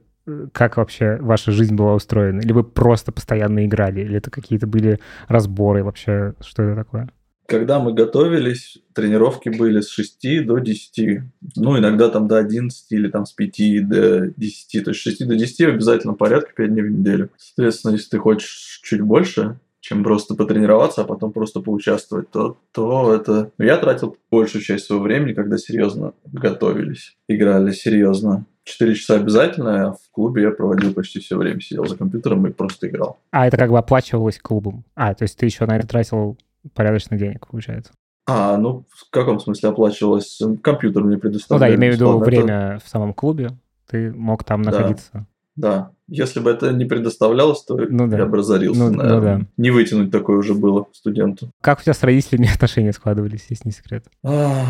Как 0.53 0.77
вообще 0.77 1.19
ваша 1.21 1.53
жизнь 1.53 1.75
была 1.75 1.95
устроена? 1.95 2.41
Или 2.41 2.53
вы 2.53 2.65
просто 2.65 3.13
постоянно 3.13 3.67
играли? 3.67 4.01
Или 4.01 4.19
это 4.19 4.31
какие-то 4.31 4.67
были 4.67 4.99
разборы 5.29 5.85
вообще? 5.85 6.35
Что 6.41 6.63
это 6.63 6.77
такое? 6.77 7.09
Когда 7.47 7.81
мы 7.81 7.93
готовились, 7.93 8.79
тренировки 8.95 9.51
были 9.51 9.81
с 9.81 9.91
6 9.91 10.47
до 10.47 10.59
10. 10.59 11.23
Ну, 11.57 11.79
иногда 11.79 12.09
там 12.09 12.27
до 12.29 12.39
11 12.39 12.93
или 12.93 13.09
там 13.09 13.27
с 13.27 13.33
5 13.33 13.89
до 13.89 14.29
10. 14.29 14.85
То 14.85 14.91
есть 14.91 15.01
с 15.01 15.03
6 15.03 15.27
до 15.27 15.35
10 15.35 15.61
в 15.61 15.69
обязательном 15.75 16.17
порядке 16.17 16.53
5 16.57 16.73
дней 16.73 16.83
в 16.83 16.91
неделю. 16.91 17.31
Соответственно, 17.37 17.93
если 17.93 18.11
ты 18.11 18.19
хочешь 18.19 18.81
чуть 18.83 19.03
больше, 19.03 19.59
чем 19.83 20.05
просто 20.05 20.37
потренироваться, 20.37 21.03
а 21.03 21.05
потом 21.05 21.33
просто 21.33 21.61
поучаствовать, 21.61 22.31
то, 22.31 22.57
то 22.71 23.13
это... 23.13 23.51
Ну, 23.59 23.65
я 23.65 23.77
тратил 23.77 24.17
большую 24.31 24.63
часть 24.63 24.87
своего 24.87 25.03
времени, 25.03 25.33
когда 25.33 25.59
серьезно 25.59 26.13
готовились, 26.25 27.17
играли 27.29 27.73
серьезно. 27.73 28.47
Четыре 28.63 28.95
часа 28.95 29.17
обязательно, 29.17 29.89
а 29.89 29.93
в 29.95 30.11
клубе 30.13 30.43
я 30.43 30.53
проводил 30.53 30.95
почти 30.95 31.19
все 31.19 31.37
время, 31.37 31.61
сидел 31.61 31.85
за 31.85 31.97
компьютером 31.97 32.47
и 32.47 32.53
просто 32.53 32.89
играл. 32.89 33.19
А 33.33 33.49
это 33.49 33.57
как 33.57 33.71
бы 33.71 33.79
оплачивалось 33.79 34.39
клубом? 34.39 34.85
А, 34.95 35.15
то 35.15 35.25
есть 35.25 35.37
ты 35.37 35.47
еще 35.47 35.67
на 35.67 35.77
это 35.77 35.89
тратил 35.89 36.39
порядочно 36.75 37.19
денег, 37.19 37.49
получается? 37.49 37.93
А, 38.25 38.57
ну, 38.59 38.87
в 38.89 39.11
каком 39.11 39.41
смысле 39.41 39.71
оплачивалось? 39.71 40.41
Компьютер 40.63 41.03
мне 41.03 41.19
предоставляли. 41.19 41.59
Ну 41.59 41.67
да, 41.67 41.73
я 41.73 41.75
имею 41.75 41.95
в 41.95 41.97
виду 41.97 42.19
время 42.19 42.75
это... 42.77 42.85
в 42.85 42.89
самом 42.89 43.15
клубе. 43.15 43.51
Ты 43.91 44.13
мог 44.13 44.45
там 44.45 44.63
находиться. 44.63 45.27
Да. 45.57 45.91
Если 46.15 46.41
бы 46.41 46.51
это 46.51 46.73
не 46.73 46.85
предоставлялось, 46.85 47.63
то 47.63 47.75
ну, 47.75 48.07
да. 48.07 48.19
я 48.19 48.27
бы 48.27 48.37
разорился, 48.37 48.85
ну, 48.85 48.91
наверное. 48.91 49.37
Ну, 49.37 49.41
да. 49.45 49.47
Не 49.57 49.71
вытянуть 49.71 50.11
такое 50.11 50.37
уже 50.37 50.53
было 50.53 50.87
студенту. 50.93 51.51
Как 51.63 51.81
у 51.81 51.83
тебя 51.83 51.95
с 51.95 52.03
родителями 52.03 52.51
отношения 52.55 52.93
складывались, 52.93 53.47
если 53.49 53.69
не 53.69 53.73
секрет? 53.73 54.05
А, 54.23 54.67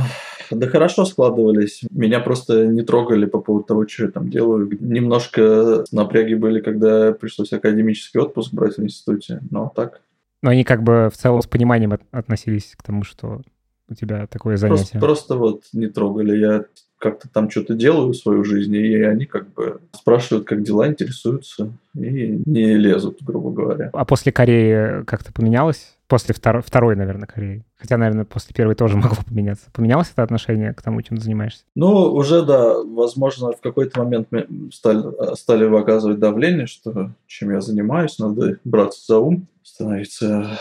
да 0.52 0.68
хорошо 0.68 1.04
складывались. 1.04 1.80
Меня 1.90 2.20
просто 2.20 2.66
не 2.68 2.82
трогали 2.82 3.26
по 3.26 3.40
поводу 3.40 3.64
того, 3.64 3.88
что 3.88 4.04
я 4.04 4.10
там 4.12 4.30
делаю. 4.30 4.70
Немножко 4.80 5.84
напряги 5.90 6.34
были, 6.34 6.60
когда 6.60 7.12
пришлось 7.12 7.52
академический 7.52 8.20
отпуск 8.20 8.52
брать 8.52 8.76
в 8.76 8.82
институте, 8.82 9.40
но 9.50 9.72
так. 9.74 10.00
Но 10.42 10.50
они 10.50 10.62
как 10.62 10.84
бы 10.84 11.10
в 11.12 11.16
целом 11.16 11.42
с 11.42 11.46
пониманием 11.46 11.98
относились 12.12 12.74
к 12.76 12.84
тому, 12.84 13.02
что 13.02 13.42
у 13.88 13.94
тебя 13.94 14.28
такое 14.28 14.56
занятие. 14.56 14.98
Просто, 14.98 14.98
просто 15.00 15.36
вот 15.36 15.62
не 15.72 15.88
трогали. 15.88 16.38
Я 16.38 16.64
как-то 17.02 17.28
там 17.28 17.50
что-то 17.50 17.74
делаю 17.74 18.12
в 18.12 18.16
свою 18.16 18.44
жизнь, 18.44 18.76
и 18.76 19.02
они 19.02 19.26
как 19.26 19.52
бы 19.52 19.80
спрашивают, 19.90 20.46
как 20.46 20.62
дела, 20.62 20.86
интересуются 20.86 21.72
и 21.96 22.40
не 22.46 22.76
лезут, 22.76 23.18
грубо 23.22 23.50
говоря. 23.50 23.90
А 23.92 24.04
после 24.04 24.30
Кореи 24.30 25.02
как-то 25.04 25.32
поменялось? 25.32 25.96
После 26.06 26.32
второй, 26.32 26.62
второй, 26.62 26.94
наверное, 26.94 27.26
Кореи. 27.26 27.64
Хотя, 27.76 27.96
наверное, 27.96 28.24
после 28.24 28.54
первой 28.54 28.76
тоже 28.76 28.96
могло 28.98 29.18
поменяться. 29.26 29.68
Поменялось 29.72 30.10
это 30.12 30.22
отношение 30.22 30.74
к 30.74 30.82
тому, 30.82 31.02
чем 31.02 31.16
ты 31.16 31.24
занимаешься? 31.24 31.64
Ну, 31.74 31.88
уже, 32.12 32.42
да. 32.42 32.76
Возможно, 32.84 33.50
в 33.50 33.60
какой-то 33.60 33.98
момент 34.04 34.28
стали, 34.72 35.34
стали 35.34 35.64
выказывать 35.64 36.20
давление, 36.20 36.66
что 36.66 37.10
чем 37.26 37.50
я 37.50 37.60
занимаюсь, 37.60 38.18
надо 38.20 38.58
браться 38.62 39.02
за 39.08 39.18
ум, 39.18 39.48
становиться 39.64 40.56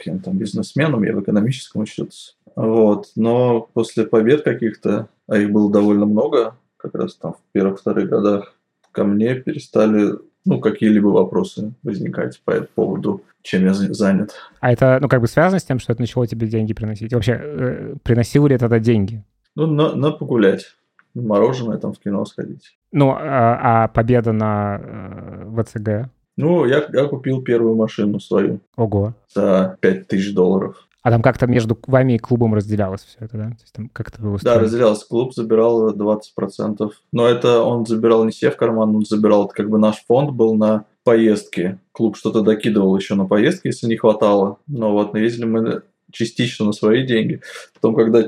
каким-то 0.00 0.30
бизнесменом, 0.30 1.04
я 1.04 1.14
в 1.14 1.20
экономическом 1.20 1.82
учился. 1.82 2.32
Вот. 2.56 3.08
Но 3.16 3.68
после 3.72 4.06
побед 4.06 4.42
каких-то, 4.42 5.08
а 5.28 5.36
их 5.36 5.50
было 5.50 5.70
довольно 5.70 6.06
много, 6.06 6.56
как 6.76 6.94
раз 6.94 7.14
там 7.14 7.34
в 7.34 7.52
первых-вторых 7.52 8.08
годах, 8.08 8.54
ко 8.92 9.04
мне 9.04 9.34
перестали 9.34 10.14
ну, 10.44 10.58
какие-либо 10.58 11.08
вопросы 11.08 11.74
возникать 11.82 12.40
по 12.44 12.52
этому 12.52 12.68
поводу, 12.74 13.22
чем 13.42 13.64
я 13.64 13.74
занят. 13.74 14.34
А 14.60 14.72
это, 14.72 14.98
ну, 15.00 15.08
как 15.08 15.20
бы 15.20 15.26
связано 15.26 15.60
с 15.60 15.64
тем, 15.64 15.78
что 15.78 15.92
это 15.92 16.00
начало 16.00 16.26
тебе 16.26 16.46
деньги 16.46 16.72
приносить? 16.72 17.12
Вообще, 17.12 17.38
э, 17.40 17.94
приносило 18.02 18.46
ли 18.46 18.54
это 18.54 18.64
тогда 18.64 18.78
деньги? 18.78 19.22
Ну, 19.54 19.66
на, 19.66 19.94
на 19.94 20.10
погулять, 20.10 20.76
мороженое 21.14 21.76
там 21.76 21.92
в 21.92 21.98
кино 21.98 22.24
сходить. 22.24 22.78
Ну, 22.92 23.10
а, 23.10 23.84
а 23.84 23.88
победа 23.88 24.32
на 24.32 24.80
э, 24.82 25.62
ВЦГ? 25.62 26.10
Ну, 26.40 26.64
я, 26.64 26.84
я 26.92 27.04
купил 27.04 27.42
первую 27.42 27.76
машину 27.76 28.18
свою. 28.18 28.60
Ого. 28.76 29.14
За 29.34 29.76
5000 29.80 30.32
долларов. 30.32 30.88
А 31.02 31.10
там 31.10 31.22
как-то 31.22 31.46
между 31.46 31.78
вами 31.86 32.14
и 32.14 32.18
клубом 32.18 32.54
разделялось 32.54 33.02
все 33.02 33.18
это, 33.20 33.36
да? 33.36 33.44
То 33.44 33.60
есть 33.60 33.72
там 33.72 33.88
как-то 33.90 34.20
было 34.20 34.38
Да, 34.42 34.58
разделялось. 34.58 35.04
Клуб 35.04 35.34
забирал 35.34 35.94
20%. 35.94 36.90
Но 37.12 37.26
это 37.26 37.62
он 37.62 37.86
забирал 37.86 38.24
не 38.24 38.32
себе 38.32 38.50
в 38.50 38.56
карман, 38.56 38.94
он 38.96 39.04
забирал, 39.04 39.46
это 39.46 39.54
как 39.54 39.70
бы 39.70 39.78
наш 39.78 39.96
фонд 40.06 40.30
был 40.30 40.54
на 40.54 40.84
поездки. 41.04 41.78
Клуб 41.92 42.16
что-то 42.16 42.42
докидывал 42.42 42.96
еще 42.96 43.14
на 43.14 43.26
поездки, 43.26 43.68
если 43.68 43.86
не 43.86 43.96
хватало. 43.96 44.58
Но 44.66 44.92
вот 44.92 45.14
ездили 45.14 45.46
мы 45.46 45.82
частично 46.10 46.66
на 46.66 46.72
свои 46.72 47.06
деньги. 47.06 47.40
Потом, 47.74 47.94
когда 47.94 48.26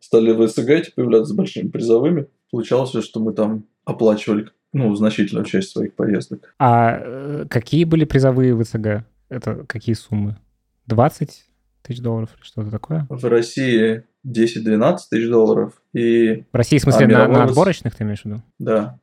стали 0.00 0.32
в 0.32 0.46
СГ 0.46 0.94
появляться 0.94 1.32
с 1.32 1.36
большими 1.36 1.68
призовыми, 1.68 2.26
получалось, 2.50 2.92
что 3.04 3.20
мы 3.20 3.32
там 3.32 3.64
оплачивали 3.84 4.48
ну, 4.72 4.94
значительную 4.94 5.44
часть 5.44 5.70
своих 5.70 5.94
поездок. 5.94 6.54
А 6.58 6.98
э, 7.00 7.46
какие 7.48 7.84
были 7.84 8.04
призовые 8.04 8.54
в? 8.54 9.04
Это 9.28 9.64
какие 9.66 9.94
суммы? 9.94 10.36
20 10.86 11.44
тысяч 11.82 12.00
долларов 12.00 12.30
или 12.36 12.44
что-то 12.44 12.70
такое? 12.70 13.06
В 13.08 13.24
России 13.28 14.04
10-12 14.26 14.98
тысяч 15.10 15.28
долларов. 15.28 15.74
И... 15.92 16.44
В 16.52 16.56
России, 16.56 16.78
в 16.78 16.82
смысле, 16.82 17.06
а 17.06 17.08
на, 17.08 17.28
на 17.28 17.44
отборочных 17.44 17.94
ты 17.94 18.04
имеешь 18.04 18.22
в 18.22 18.24
виду? 18.26 18.42
Да. 18.58 18.98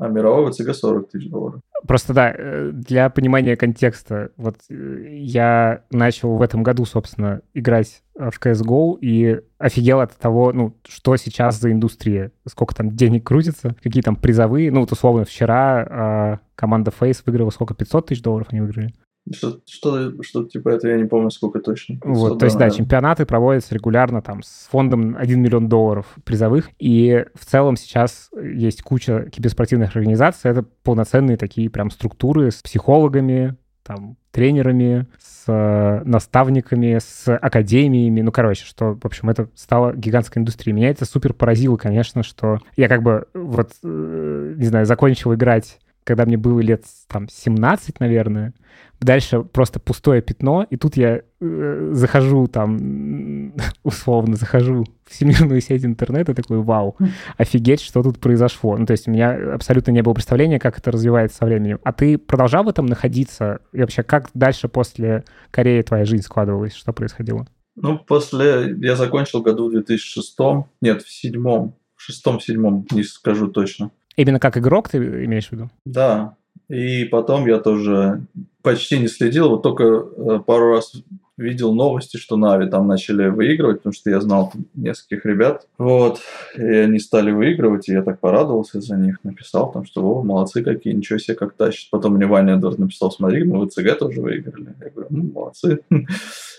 А 0.00 0.08
мирового 0.08 0.50
ЦГ 0.50 0.74
40 0.74 1.10
тысяч 1.10 1.28
долларов. 1.28 1.60
Просто 1.86 2.14
да, 2.14 2.34
э, 2.34 2.70
для 2.72 3.10
понимания 3.10 3.54
контекста, 3.54 4.30
вот 4.38 4.56
э, 4.70 5.08
я 5.10 5.82
начал 5.90 6.36
в 6.36 6.42
этом 6.42 6.62
году, 6.62 6.86
собственно, 6.86 7.42
играть 7.52 8.02
в 8.14 8.32
CSGO 8.40 8.98
и 8.98 9.40
офигел 9.58 10.00
от 10.00 10.16
того, 10.16 10.52
ну, 10.54 10.74
что 10.88 11.16
сейчас 11.16 11.60
за 11.60 11.70
индустрия, 11.70 12.32
сколько 12.48 12.74
там 12.74 12.96
денег 12.96 13.26
крутится, 13.26 13.76
какие 13.82 14.02
там 14.02 14.16
призовые. 14.16 14.70
Ну, 14.72 14.80
вот 14.80 14.92
условно, 14.92 15.26
вчера 15.26 15.84
э, 15.84 16.38
команда 16.54 16.92
Face 16.98 17.20
выиграла 17.26 17.50
сколько, 17.50 17.74
500 17.74 18.06
тысяч 18.06 18.22
долларов 18.22 18.48
они 18.50 18.62
выиграли? 18.62 18.94
Что, 19.32 19.60
что, 19.66 20.22
что 20.22 20.44
типа 20.44 20.70
это 20.70 20.88
я 20.88 20.96
не 20.96 21.04
помню, 21.04 21.30
сколько 21.30 21.60
точно. 21.60 21.98
Вот, 22.02 22.38
то 22.38 22.46
есть, 22.46 22.56
да, 22.58 22.70
чемпионаты 22.70 23.26
проводятся 23.26 23.74
регулярно 23.74 24.22
там 24.22 24.42
с 24.42 24.68
фондом 24.70 25.14
1 25.16 25.40
миллион 25.40 25.68
долларов 25.68 26.06
призовых. 26.24 26.70
И 26.78 27.24
в 27.34 27.44
целом 27.44 27.76
сейчас 27.76 28.30
есть 28.40 28.82
куча 28.82 29.28
киберспортивных 29.30 29.94
организаций. 29.94 30.50
Это 30.50 30.64
полноценные 30.82 31.36
такие 31.36 31.70
прям 31.70 31.90
структуры 31.90 32.50
с 32.50 32.62
психологами, 32.62 33.56
там, 33.84 34.16
тренерами, 34.30 35.06
с 35.18 35.44
э, 35.48 36.02
наставниками, 36.04 36.98
с 37.00 37.34
академиями. 37.34 38.20
Ну, 38.20 38.32
короче, 38.32 38.64
что, 38.64 38.98
в 39.00 39.04
общем, 39.04 39.30
это 39.30 39.48
стало 39.54 39.94
гигантской 39.94 40.40
индустрией. 40.40 40.74
Меня 40.74 40.90
это 40.90 41.04
супер 41.04 41.34
поразило, 41.34 41.76
конечно, 41.76 42.22
что 42.22 42.58
я 42.76 42.88
как 42.88 43.02
бы 43.02 43.26
вот, 43.34 43.72
э, 43.82 44.54
не 44.56 44.66
знаю, 44.66 44.86
закончил 44.86 45.34
играть 45.34 45.78
когда 46.10 46.26
мне 46.26 46.36
было 46.36 46.58
лет 46.58 46.82
там 47.06 47.28
17, 47.28 48.00
наверное, 48.00 48.52
дальше 49.00 49.44
просто 49.44 49.78
пустое 49.78 50.20
пятно, 50.20 50.66
и 50.68 50.76
тут 50.76 50.96
я 50.96 51.20
э, 51.40 51.90
захожу 51.92 52.48
там, 52.48 53.54
условно, 53.84 54.34
захожу 54.34 54.86
в 55.04 55.12
всемирную 55.12 55.60
сеть 55.60 55.84
интернета, 55.84 56.34
такой, 56.34 56.58
вау, 56.62 56.96
офигеть, 57.36 57.80
что 57.80 58.02
тут 58.02 58.18
произошло. 58.18 58.76
Ну, 58.76 58.86
то 58.86 58.90
есть 58.90 59.06
у 59.06 59.12
меня 59.12 59.54
абсолютно 59.54 59.92
не 59.92 60.02
было 60.02 60.12
представления, 60.12 60.58
как 60.58 60.78
это 60.78 60.90
развивается 60.90 61.36
со 61.36 61.44
временем. 61.44 61.78
А 61.84 61.92
ты 61.92 62.18
продолжал 62.18 62.64
в 62.64 62.68
этом 62.68 62.86
находиться? 62.86 63.60
И 63.72 63.78
вообще, 63.78 64.02
как 64.02 64.30
дальше 64.34 64.66
после 64.66 65.22
Кореи 65.52 65.82
твоя 65.82 66.04
жизнь 66.04 66.24
складывалась? 66.24 66.74
Что 66.74 66.92
происходило? 66.92 67.46
Ну, 67.76 68.00
после... 68.00 68.74
Я 68.80 68.96
закончил 68.96 69.42
году 69.42 69.68
в 69.68 69.70
2006, 69.70 70.36
нет, 70.80 71.02
в 71.02 71.08
седьмом, 71.08 71.76
в 71.94 72.02
шестом-седьмом, 72.02 72.84
не 72.90 73.04
скажу 73.04 73.46
точно. 73.46 73.92
Именно 74.16 74.40
как 74.40 74.58
игрок 74.58 74.88
ты 74.88 74.98
имеешь 74.98 75.48
в 75.48 75.52
виду? 75.52 75.70
Да. 75.84 76.36
И 76.68 77.04
потом 77.04 77.46
я 77.46 77.58
тоже 77.58 78.22
почти 78.62 78.98
не 78.98 79.08
следил, 79.08 79.48
вот 79.48 79.62
только 79.62 79.84
э, 79.84 80.38
пару 80.46 80.72
раз 80.72 80.92
видел 81.40 81.74
новости, 81.74 82.16
что 82.16 82.36
Нави 82.36 82.68
там 82.68 82.86
начали 82.86 83.28
выигрывать, 83.28 83.78
потому 83.78 83.92
что 83.92 84.10
я 84.10 84.20
знал 84.20 84.52
нескольких 84.74 85.24
ребят. 85.24 85.66
Вот. 85.78 86.20
И 86.56 86.62
они 86.62 86.98
стали 86.98 87.32
выигрывать, 87.32 87.88
и 87.88 87.92
я 87.92 88.02
так 88.02 88.20
порадовался 88.20 88.80
за 88.80 88.96
них. 88.96 89.18
Написал 89.24 89.72
там, 89.72 89.84
что 89.84 90.02
о, 90.02 90.22
молодцы 90.22 90.62
какие, 90.62 90.92
ничего 90.92 91.18
себе, 91.18 91.34
как 91.34 91.54
тащат. 91.54 91.90
Потом 91.90 92.14
мне 92.14 92.26
Ваня 92.26 92.54
Эдвард 92.54 92.78
написал, 92.78 93.10
смотри, 93.10 93.44
мы 93.44 93.64
в 93.64 93.70
ЦГ 93.70 93.98
тоже 93.98 94.20
выиграли. 94.20 94.74
Я 94.80 94.90
говорю, 94.90 95.08
ну, 95.10 95.22
молодцы. 95.32 95.80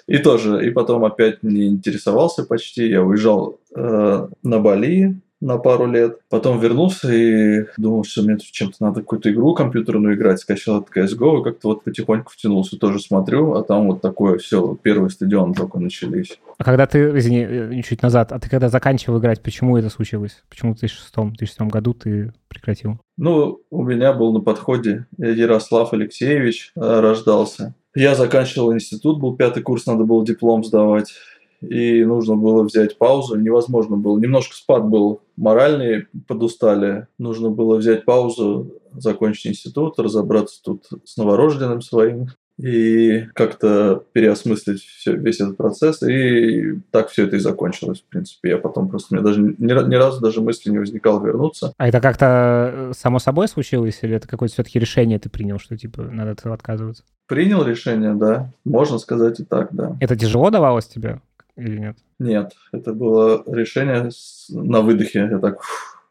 И 0.08 0.18
тоже, 0.18 0.66
и 0.66 0.72
потом 0.72 1.06
опять 1.06 1.44
не 1.44 1.68
интересовался 1.68 2.44
почти. 2.44 2.90
Я 2.90 3.04
уезжал 3.04 3.60
э, 3.74 4.28
на 4.44 4.60
Бали, 4.60 5.22
на 5.42 5.58
пару 5.58 5.88
лет. 5.88 6.20
Потом 6.30 6.60
вернулся 6.60 7.12
и 7.12 7.66
думал, 7.78 8.04
что 8.04 8.22
мне 8.22 8.38
чем-то 8.40 8.78
надо 8.80 9.02
какую-то 9.02 9.32
игру 9.32 9.54
компьютерную 9.54 10.16
играть. 10.16 10.40
Скачал 10.40 10.82
это 10.82 11.02
CSGO 11.02 11.42
и 11.42 11.44
как-то 11.44 11.70
вот 11.70 11.84
потихоньку 11.84 12.32
втянулся. 12.32 12.78
Тоже 12.78 13.00
смотрю, 13.00 13.54
а 13.54 13.64
там 13.64 13.88
вот 13.88 14.02
такое 14.02 14.38
все, 14.38 14.78
первый 14.82 15.10
стадион 15.10 15.54
только 15.54 15.80
начались. 15.80 16.40
А 16.58 16.64
когда 16.64 16.86
ты, 16.86 17.18
извини, 17.18 17.40
э, 17.42 17.82
чуть 17.82 18.04
назад, 18.04 18.32
а 18.32 18.40
ты 18.40 18.50
когда 18.50 18.70
заканчивал 18.70 19.20
играть, 19.20 19.42
почему 19.42 19.78
это 19.78 19.90
случилось? 19.90 20.44
Почему 20.50 20.76
в 20.76 20.84
2006-2007 20.84 21.70
году 21.70 21.94
ты 21.94 22.34
прекратил? 22.48 23.00
Ну, 23.18 23.62
у 23.70 23.84
меня 23.84 24.14
был 24.14 24.32
на 24.34 24.40
подходе 24.40 25.08
Ярослав 25.18 25.94
Алексеевич 25.94 26.72
э, 26.76 26.80
рождался. 26.80 27.74
Я 27.96 28.16
заканчивал 28.16 28.74
институт, 28.74 29.20
был 29.20 29.36
пятый 29.36 29.64
курс, 29.64 29.86
надо 29.86 30.06
было 30.06 30.26
диплом 30.26 30.64
сдавать 30.64 31.14
и 31.62 32.04
нужно 32.04 32.36
было 32.36 32.64
взять 32.64 32.98
паузу. 32.98 33.36
Невозможно 33.36 33.98
было. 33.98 34.20
Немножко 34.20 34.56
спад 34.56 34.86
был 34.86 35.22
моральный, 35.38 36.08
подустали. 36.28 37.08
Нужно 37.18 37.50
было 37.50 37.78
взять 37.78 38.06
паузу, 38.06 38.82
закончить 38.94 39.48
институт, 39.48 40.00
разобраться 40.00 40.62
тут 40.64 40.88
с 41.06 41.18
новорожденным 41.18 41.82
своим 41.82 42.28
и 42.62 43.26
как-то 43.34 44.04
переосмыслить 44.14 44.82
все, 44.82 45.16
весь 45.16 45.40
этот 45.40 45.58
процесс. 45.58 46.04
И 46.04 46.76
так 46.92 47.10
все 47.10 47.26
это 47.26 47.38
и 47.38 47.40
закончилось, 47.40 48.02
в 48.02 48.10
принципе. 48.10 48.50
Я 48.50 48.58
потом 48.58 48.90
просто... 48.90 49.16
Меня 49.16 49.24
даже 49.24 49.42
ни, 49.42 49.56
ни 49.58 49.96
разу 49.96 50.22
даже 50.22 50.42
мысли 50.42 50.70
не 50.70 50.78
возникало 50.78 51.26
вернуться. 51.26 51.74
А 51.78 51.88
это 51.88 52.00
как-то 52.00 52.72
э, 52.72 52.92
само 52.96 53.18
собой 53.20 53.48
случилось? 53.48 54.00
Или 54.04 54.16
это 54.16 54.28
какое-то 54.28 54.54
все-таки 54.54 54.78
решение 54.80 55.18
ты 55.18 55.30
принял, 55.30 55.58
что 55.58 55.76
типа 55.76 56.04
надо 56.04 56.32
от 56.32 56.40
этого 56.40 56.54
отказываться? 56.54 57.04
Принял 57.28 57.64
решение, 57.64 58.14
да. 58.14 58.52
Можно 58.64 59.00
сказать 59.00 59.40
и 59.40 59.44
так, 59.44 59.70
да. 59.72 59.96
Это 60.00 60.16
тяжело 60.16 60.50
давалось 60.52 60.86
тебе? 60.86 61.22
Или 61.56 61.78
нет? 61.80 61.98
Нет, 62.20 62.54
это 62.72 62.94
было 62.94 63.44
решение 63.48 64.10
на 64.50 64.82
выдохе. 64.82 65.28
Я 65.32 65.40
так, 65.40 65.62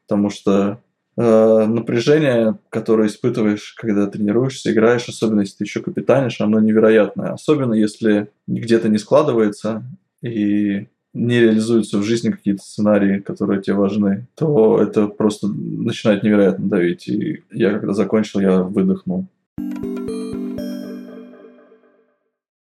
потому 0.07 0.31
что 0.31 0.81
э, 1.17 1.67
напряжение, 1.67 2.59
которое 2.69 3.09
испытываешь, 3.09 3.75
когда 3.77 4.07
тренируешься, 4.07 4.73
играешь, 4.73 5.09
особенно 5.09 5.41
если 5.41 5.59
ты 5.59 5.65
еще 5.65 5.81
капитанишь, 5.81 6.41
оно 6.41 6.61
невероятное. 6.61 7.33
Особенно 7.33 7.75
если 7.75 8.29
где-то 8.47 8.89
не 8.89 8.99
складывается 8.99 9.85
и 10.23 10.89
не 11.13 11.41
реализуются 11.41 11.99
в 11.99 12.05
жизни 12.05 12.31
какие-то 12.31 12.63
сценарии, 12.63 13.19
которые 13.19 13.61
тебе 13.61 13.77
важны, 13.77 14.27
то 14.37 14.81
это 14.81 15.09
просто 15.09 15.49
начинает 15.49 16.23
невероятно 16.23 16.69
давить. 16.69 17.09
И 17.09 17.43
я 17.51 17.79
когда 17.79 17.95
закончил, 17.95 18.41
я 18.41 18.63
выдохнул. 18.63 19.27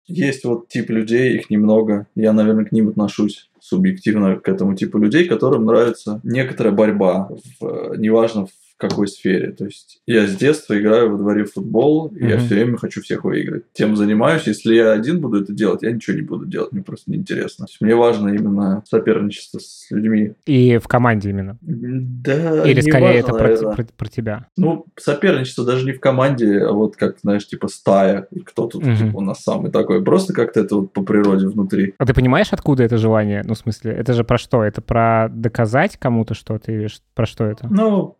Есть 0.07 0.43
вот 0.43 0.67
тип 0.67 0.89
людей, 0.89 1.35
их 1.35 1.49
немного. 1.49 2.07
Я, 2.15 2.33
наверное, 2.33 2.65
к 2.65 2.71
ним 2.71 2.89
отношусь 2.89 3.49
субъективно 3.59 4.35
к 4.35 4.49
этому 4.49 4.75
типу 4.75 4.97
людей, 4.97 5.27
которым 5.27 5.65
нравится 5.65 6.19
некоторая 6.23 6.73
борьба, 6.73 7.29
в, 7.59 7.95
неважно 7.95 8.47
в 8.77 8.81
какой 8.81 9.07
сфере. 9.07 9.51
То 9.51 9.65
есть 9.65 10.01
я 10.05 10.27
с 10.27 10.35
детства 10.35 10.79
играю 10.79 11.11
во 11.11 11.17
дворе 11.17 11.45
в 11.45 11.53
футбол, 11.53 12.07
и 12.07 12.23
mm-hmm. 12.23 12.29
я 12.29 12.37
все 12.37 12.55
время 12.55 12.77
хочу 12.77 13.01
всех 13.01 13.23
выиграть. 13.23 13.63
Тем 13.73 13.95
занимаюсь. 13.95 14.43
Если 14.45 14.75
я 14.75 14.91
один 14.91 15.21
буду 15.21 15.41
это 15.41 15.53
делать, 15.53 15.83
я 15.83 15.91
ничего 15.91 16.15
не 16.15 16.23
буду 16.23 16.45
делать. 16.45 16.71
Мне 16.71 16.83
просто 16.83 17.11
неинтересно. 17.11 17.65
Мне 17.79 17.95
важно 17.95 18.29
именно 18.29 18.83
соперничество 18.89 19.59
с 19.59 19.87
людьми. 19.89 20.33
И 20.45 20.77
в 20.77 20.87
команде 20.87 21.29
именно? 21.29 21.57
Да, 21.61 22.69
Или 22.69 22.81
скорее 22.81 23.05
важно, 23.05 23.19
это 23.19 23.33
про, 23.33 23.75
про, 23.75 23.85
про 23.97 24.09
тебя? 24.09 24.47
Ну, 24.57 24.85
соперничество 24.99 25.65
даже 25.65 25.85
не 25.85 25.93
в 25.93 25.99
команде, 25.99 26.59
а 26.59 26.71
вот 26.71 26.95
как, 26.95 27.19
знаешь, 27.21 27.47
типа 27.47 27.67
стая. 27.67 28.27
Кто 28.45 28.67
тут 28.67 28.83
mm-hmm. 28.83 28.97
типа, 28.97 29.17
у 29.17 29.21
нас 29.21 29.41
самый 29.41 29.71
такой. 29.71 30.03
Просто 30.03 30.33
как-то 30.33 30.59
это 30.59 30.75
вот 30.77 30.93
по 30.93 31.03
природе 31.03 31.47
внутри. 31.47 31.93
А 31.97 32.05
ты 32.05 32.13
понимаешь, 32.13 32.47
откуда 32.51 32.83
это 32.83 32.97
желание? 32.97 33.43
Ну, 33.45 33.53
в 33.53 33.57
смысле, 33.57 33.93
это 33.93 34.13
же 34.13 34.23
про 34.23 34.37
что? 34.37 34.63
Это 34.63 34.81
про 34.81 35.29
доказать 35.29 35.97
кому-то 35.97 36.33
что-то 36.33 36.71
или 36.71 36.87
про 37.13 37.25
что 37.25 37.45
это? 37.45 37.67
Ну, 37.69 38.17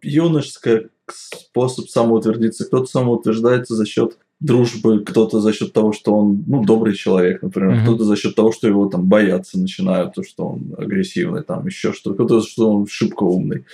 юношеское 0.53 0.89
способ 1.11 1.89
самоутвердиться. 1.89 2.65
Кто-то 2.65 2.85
самоутверждается 2.85 3.75
за 3.75 3.85
счет 3.85 4.17
дружбы, 4.39 5.03
кто-то 5.03 5.39
за 5.39 5.53
счет 5.53 5.73
того, 5.73 5.93
что 5.93 6.13
он, 6.13 6.43
ну, 6.47 6.63
добрый 6.63 6.95
человек, 6.95 7.41
например, 7.41 7.71
mm-hmm. 7.71 7.83
кто-то 7.83 8.03
за 8.03 8.15
счет 8.15 8.35
того, 8.35 8.51
что 8.51 8.67
его 8.67 8.87
там 8.87 9.07
боятся 9.07 9.57
начинают, 9.57 10.15
то, 10.15 10.23
что 10.23 10.47
он 10.47 10.75
агрессивный, 10.77 11.43
там 11.43 11.65
еще 11.65 11.93
что-то, 11.93 12.25
кто-то, 12.25 12.45
что 12.45 12.73
он 12.73 12.87
шибко 12.87 13.23
умный. 13.23 13.65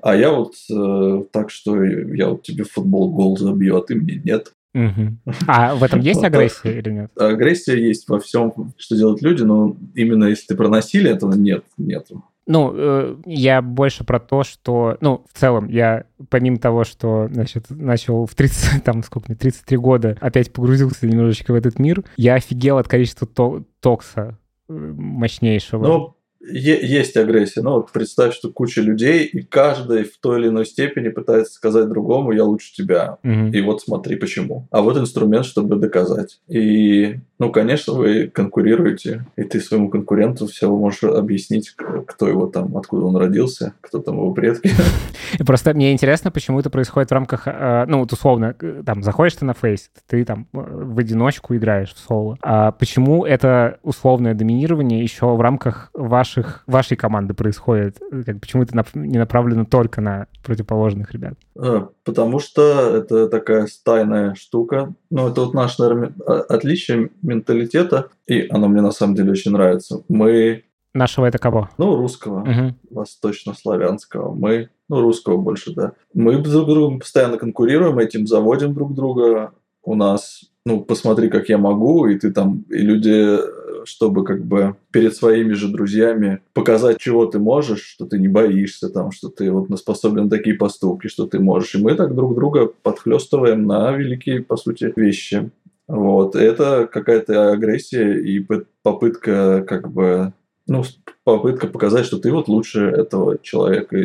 А 0.00 0.16
я 0.16 0.32
вот 0.32 0.54
э, 0.70 1.24
так, 1.32 1.50
что 1.50 1.82
я 1.82 2.28
вот 2.30 2.42
тебе 2.42 2.64
футбол 2.64 3.12
гол 3.12 3.36
забью, 3.36 3.76
а 3.76 3.82
ты 3.82 3.94
мне 3.94 4.20
нет. 4.24 4.52
Угу. 4.74 5.34
А 5.46 5.74
в 5.74 5.82
этом 5.82 6.00
есть 6.00 6.22
агрессия 6.22 6.78
или 6.78 6.90
нет? 6.90 7.10
Агрессия 7.16 7.76
есть 7.76 8.08
во 8.08 8.18
всем, 8.18 8.72
что 8.76 8.96
делают 8.96 9.22
люди, 9.22 9.42
но 9.42 9.76
именно 9.94 10.24
если 10.24 10.48
ты 10.48 10.56
про 10.56 10.68
насилие, 10.68 11.14
то 11.16 11.28
нет, 11.28 11.64
нету. 11.76 12.24
Ну, 12.48 12.72
э, 12.74 13.16
я 13.26 13.60
больше 13.60 14.04
про 14.04 14.18
то, 14.18 14.42
что, 14.42 14.96
ну, 15.02 15.22
в 15.30 15.38
целом, 15.38 15.68
я 15.68 16.04
помимо 16.30 16.56
того, 16.56 16.84
что, 16.84 17.28
значит, 17.30 17.66
начал 17.68 18.24
в 18.24 18.34
30, 18.34 18.82
там, 18.84 19.02
сколько 19.02 19.26
мне, 19.28 19.36
33 19.36 19.76
года, 19.76 20.16
опять 20.18 20.50
погрузился 20.50 21.06
немножечко 21.06 21.52
в 21.52 21.54
этот 21.54 21.78
мир, 21.78 22.02
я 22.16 22.36
офигел 22.36 22.78
от 22.78 22.88
количества 22.88 23.26
то 23.26 23.64
токса 23.80 24.38
э, 24.66 24.72
мощнейшего. 24.72 25.86
Ну, 25.86 26.16
есть 26.40 27.16
агрессия. 27.16 27.62
Ну, 27.62 27.72
вот 27.72 27.90
представь, 27.90 28.34
что 28.34 28.50
куча 28.50 28.80
людей, 28.80 29.24
и 29.24 29.42
каждый 29.42 30.04
в 30.04 30.18
той 30.18 30.40
или 30.40 30.48
иной 30.48 30.66
степени 30.66 31.08
пытается 31.08 31.54
сказать 31.54 31.88
другому, 31.88 32.32
я 32.32 32.44
лучше 32.44 32.72
тебя. 32.74 33.18
Угу. 33.24 33.48
И 33.52 33.60
вот 33.60 33.80
смотри 33.82 34.16
почему. 34.16 34.66
А 34.70 34.80
вот 34.80 34.96
инструмент, 34.96 35.44
чтобы 35.44 35.76
доказать. 35.76 36.40
И, 36.48 37.16
ну, 37.38 37.50
конечно, 37.50 37.92
вы 37.94 38.28
конкурируете, 38.28 39.26
и 39.36 39.42
ты 39.42 39.60
своему 39.60 39.88
конкуренту 39.90 40.46
все 40.46 40.70
можешь 40.70 41.02
объяснить, 41.04 41.74
кто 42.06 42.28
его 42.28 42.46
там, 42.46 42.76
откуда 42.76 43.06
он 43.06 43.16
родился, 43.16 43.74
кто 43.80 43.98
там 43.98 44.16
его 44.16 44.32
предки. 44.32 44.70
Просто 45.46 45.74
мне 45.74 45.92
интересно, 45.92 46.30
почему 46.30 46.60
это 46.60 46.70
происходит 46.70 47.10
в 47.10 47.14
рамках, 47.14 47.42
э, 47.46 47.84
ну, 47.88 48.00
вот 48.00 48.12
условно, 48.12 48.54
там, 48.86 49.02
заходишь 49.02 49.34
ты 49.34 49.44
на 49.44 49.54
фейс, 49.54 49.90
ты 50.06 50.24
там 50.24 50.46
э, 50.52 50.58
в 50.58 50.98
одиночку 50.98 51.56
играешь 51.56 51.92
в 51.94 51.98
соло. 51.98 52.38
А 52.42 52.72
почему 52.72 53.24
это 53.24 53.78
условное 53.82 54.34
доминирование 54.34 55.02
еще 55.02 55.26
в 55.34 55.40
рамках 55.40 55.90
вашей 55.94 56.27
ваших, 56.28 56.62
вашей 56.66 56.96
команды 56.96 57.34
происходит? 57.34 57.98
Как, 58.26 58.40
почему 58.40 58.62
это 58.62 58.84
не 58.94 59.18
направлено 59.18 59.64
только 59.64 60.00
на 60.00 60.26
противоположных 60.44 61.12
ребят? 61.12 61.34
А, 61.56 61.88
потому 62.04 62.38
что 62.38 62.96
это 62.96 63.28
такая 63.28 63.66
стайная 63.66 64.34
штука. 64.34 64.92
Ну, 65.10 65.28
это 65.28 65.42
вот 65.42 65.54
наше, 65.54 65.82
наверное, 65.82 66.12
отличие 66.48 67.10
менталитета, 67.22 68.08
и 68.26 68.46
оно 68.50 68.68
мне 68.68 68.82
на 68.82 68.92
самом 68.92 69.14
деле 69.14 69.32
очень 69.32 69.52
нравится. 69.52 70.02
Мы 70.08 70.64
Нашего 70.94 71.26
это 71.26 71.38
кого? 71.38 71.68
Ну, 71.78 71.96
русского, 71.96 72.40
угу. 72.40 72.74
восточнославянского. 72.90 74.34
Мы, 74.34 74.70
ну, 74.88 75.00
русского 75.00 75.36
больше, 75.36 75.74
да. 75.74 75.92
Мы 76.14 76.38
друг 76.38 76.66
другом 76.66 76.98
постоянно 76.98 77.36
конкурируем, 77.36 77.98
этим 77.98 78.26
заводим 78.26 78.74
друг 78.74 78.94
друга. 78.94 79.52
У 79.84 79.94
нас, 79.94 80.44
ну, 80.64 80.80
посмотри, 80.80 81.28
как 81.28 81.48
я 81.50 81.58
могу, 81.58 82.06
и 82.06 82.18
ты 82.18 82.32
там, 82.32 82.64
и 82.70 82.78
люди 82.78 83.38
чтобы 83.84 84.24
как 84.24 84.44
бы 84.44 84.76
перед 84.90 85.14
своими 85.14 85.52
же 85.52 85.68
друзьями 85.68 86.40
показать, 86.52 86.98
чего 86.98 87.26
ты 87.26 87.38
можешь, 87.38 87.82
что 87.82 88.06
ты 88.06 88.18
не 88.18 88.28
боишься, 88.28 88.88
там, 88.88 89.12
что 89.12 89.28
ты 89.28 89.50
вот 89.50 89.76
способен 89.78 90.24
на 90.24 90.30
такие 90.30 90.56
поступки, 90.56 91.08
что 91.08 91.26
ты 91.26 91.38
можешь. 91.38 91.74
И 91.74 91.82
мы 91.82 91.94
так 91.94 92.14
друг 92.14 92.34
друга 92.34 92.70
подхлестываем 92.82 93.66
на 93.66 93.92
великие, 93.92 94.42
по 94.42 94.56
сути, 94.56 94.92
вещи. 94.96 95.50
Вот. 95.86 96.36
Это 96.36 96.88
какая-то 96.90 97.52
агрессия 97.52 98.18
и 98.20 98.46
попытка 98.82 99.64
как 99.66 99.90
бы 99.90 100.32
ну, 100.66 100.84
попытка 101.24 101.66
показать, 101.66 102.04
что 102.04 102.18
ты 102.18 102.30
вот 102.30 102.46
лучше 102.46 102.80
этого 102.80 103.38
человека. 103.38 103.96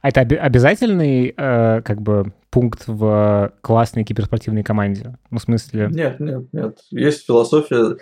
А 0.00 0.08
это 0.08 0.20
обязательный 0.20 1.34
э, 1.36 1.82
как 1.82 2.02
бы 2.02 2.32
пункт 2.50 2.84
в 2.86 3.52
классной 3.60 4.04
киберспортивной 4.04 4.62
команде? 4.62 5.16
Ну, 5.30 5.38
в 5.38 5.42
смысле... 5.42 5.88
Нет, 5.90 6.20
нет, 6.20 6.44
нет. 6.52 6.78
Есть 6.90 7.26
философия 7.26 7.96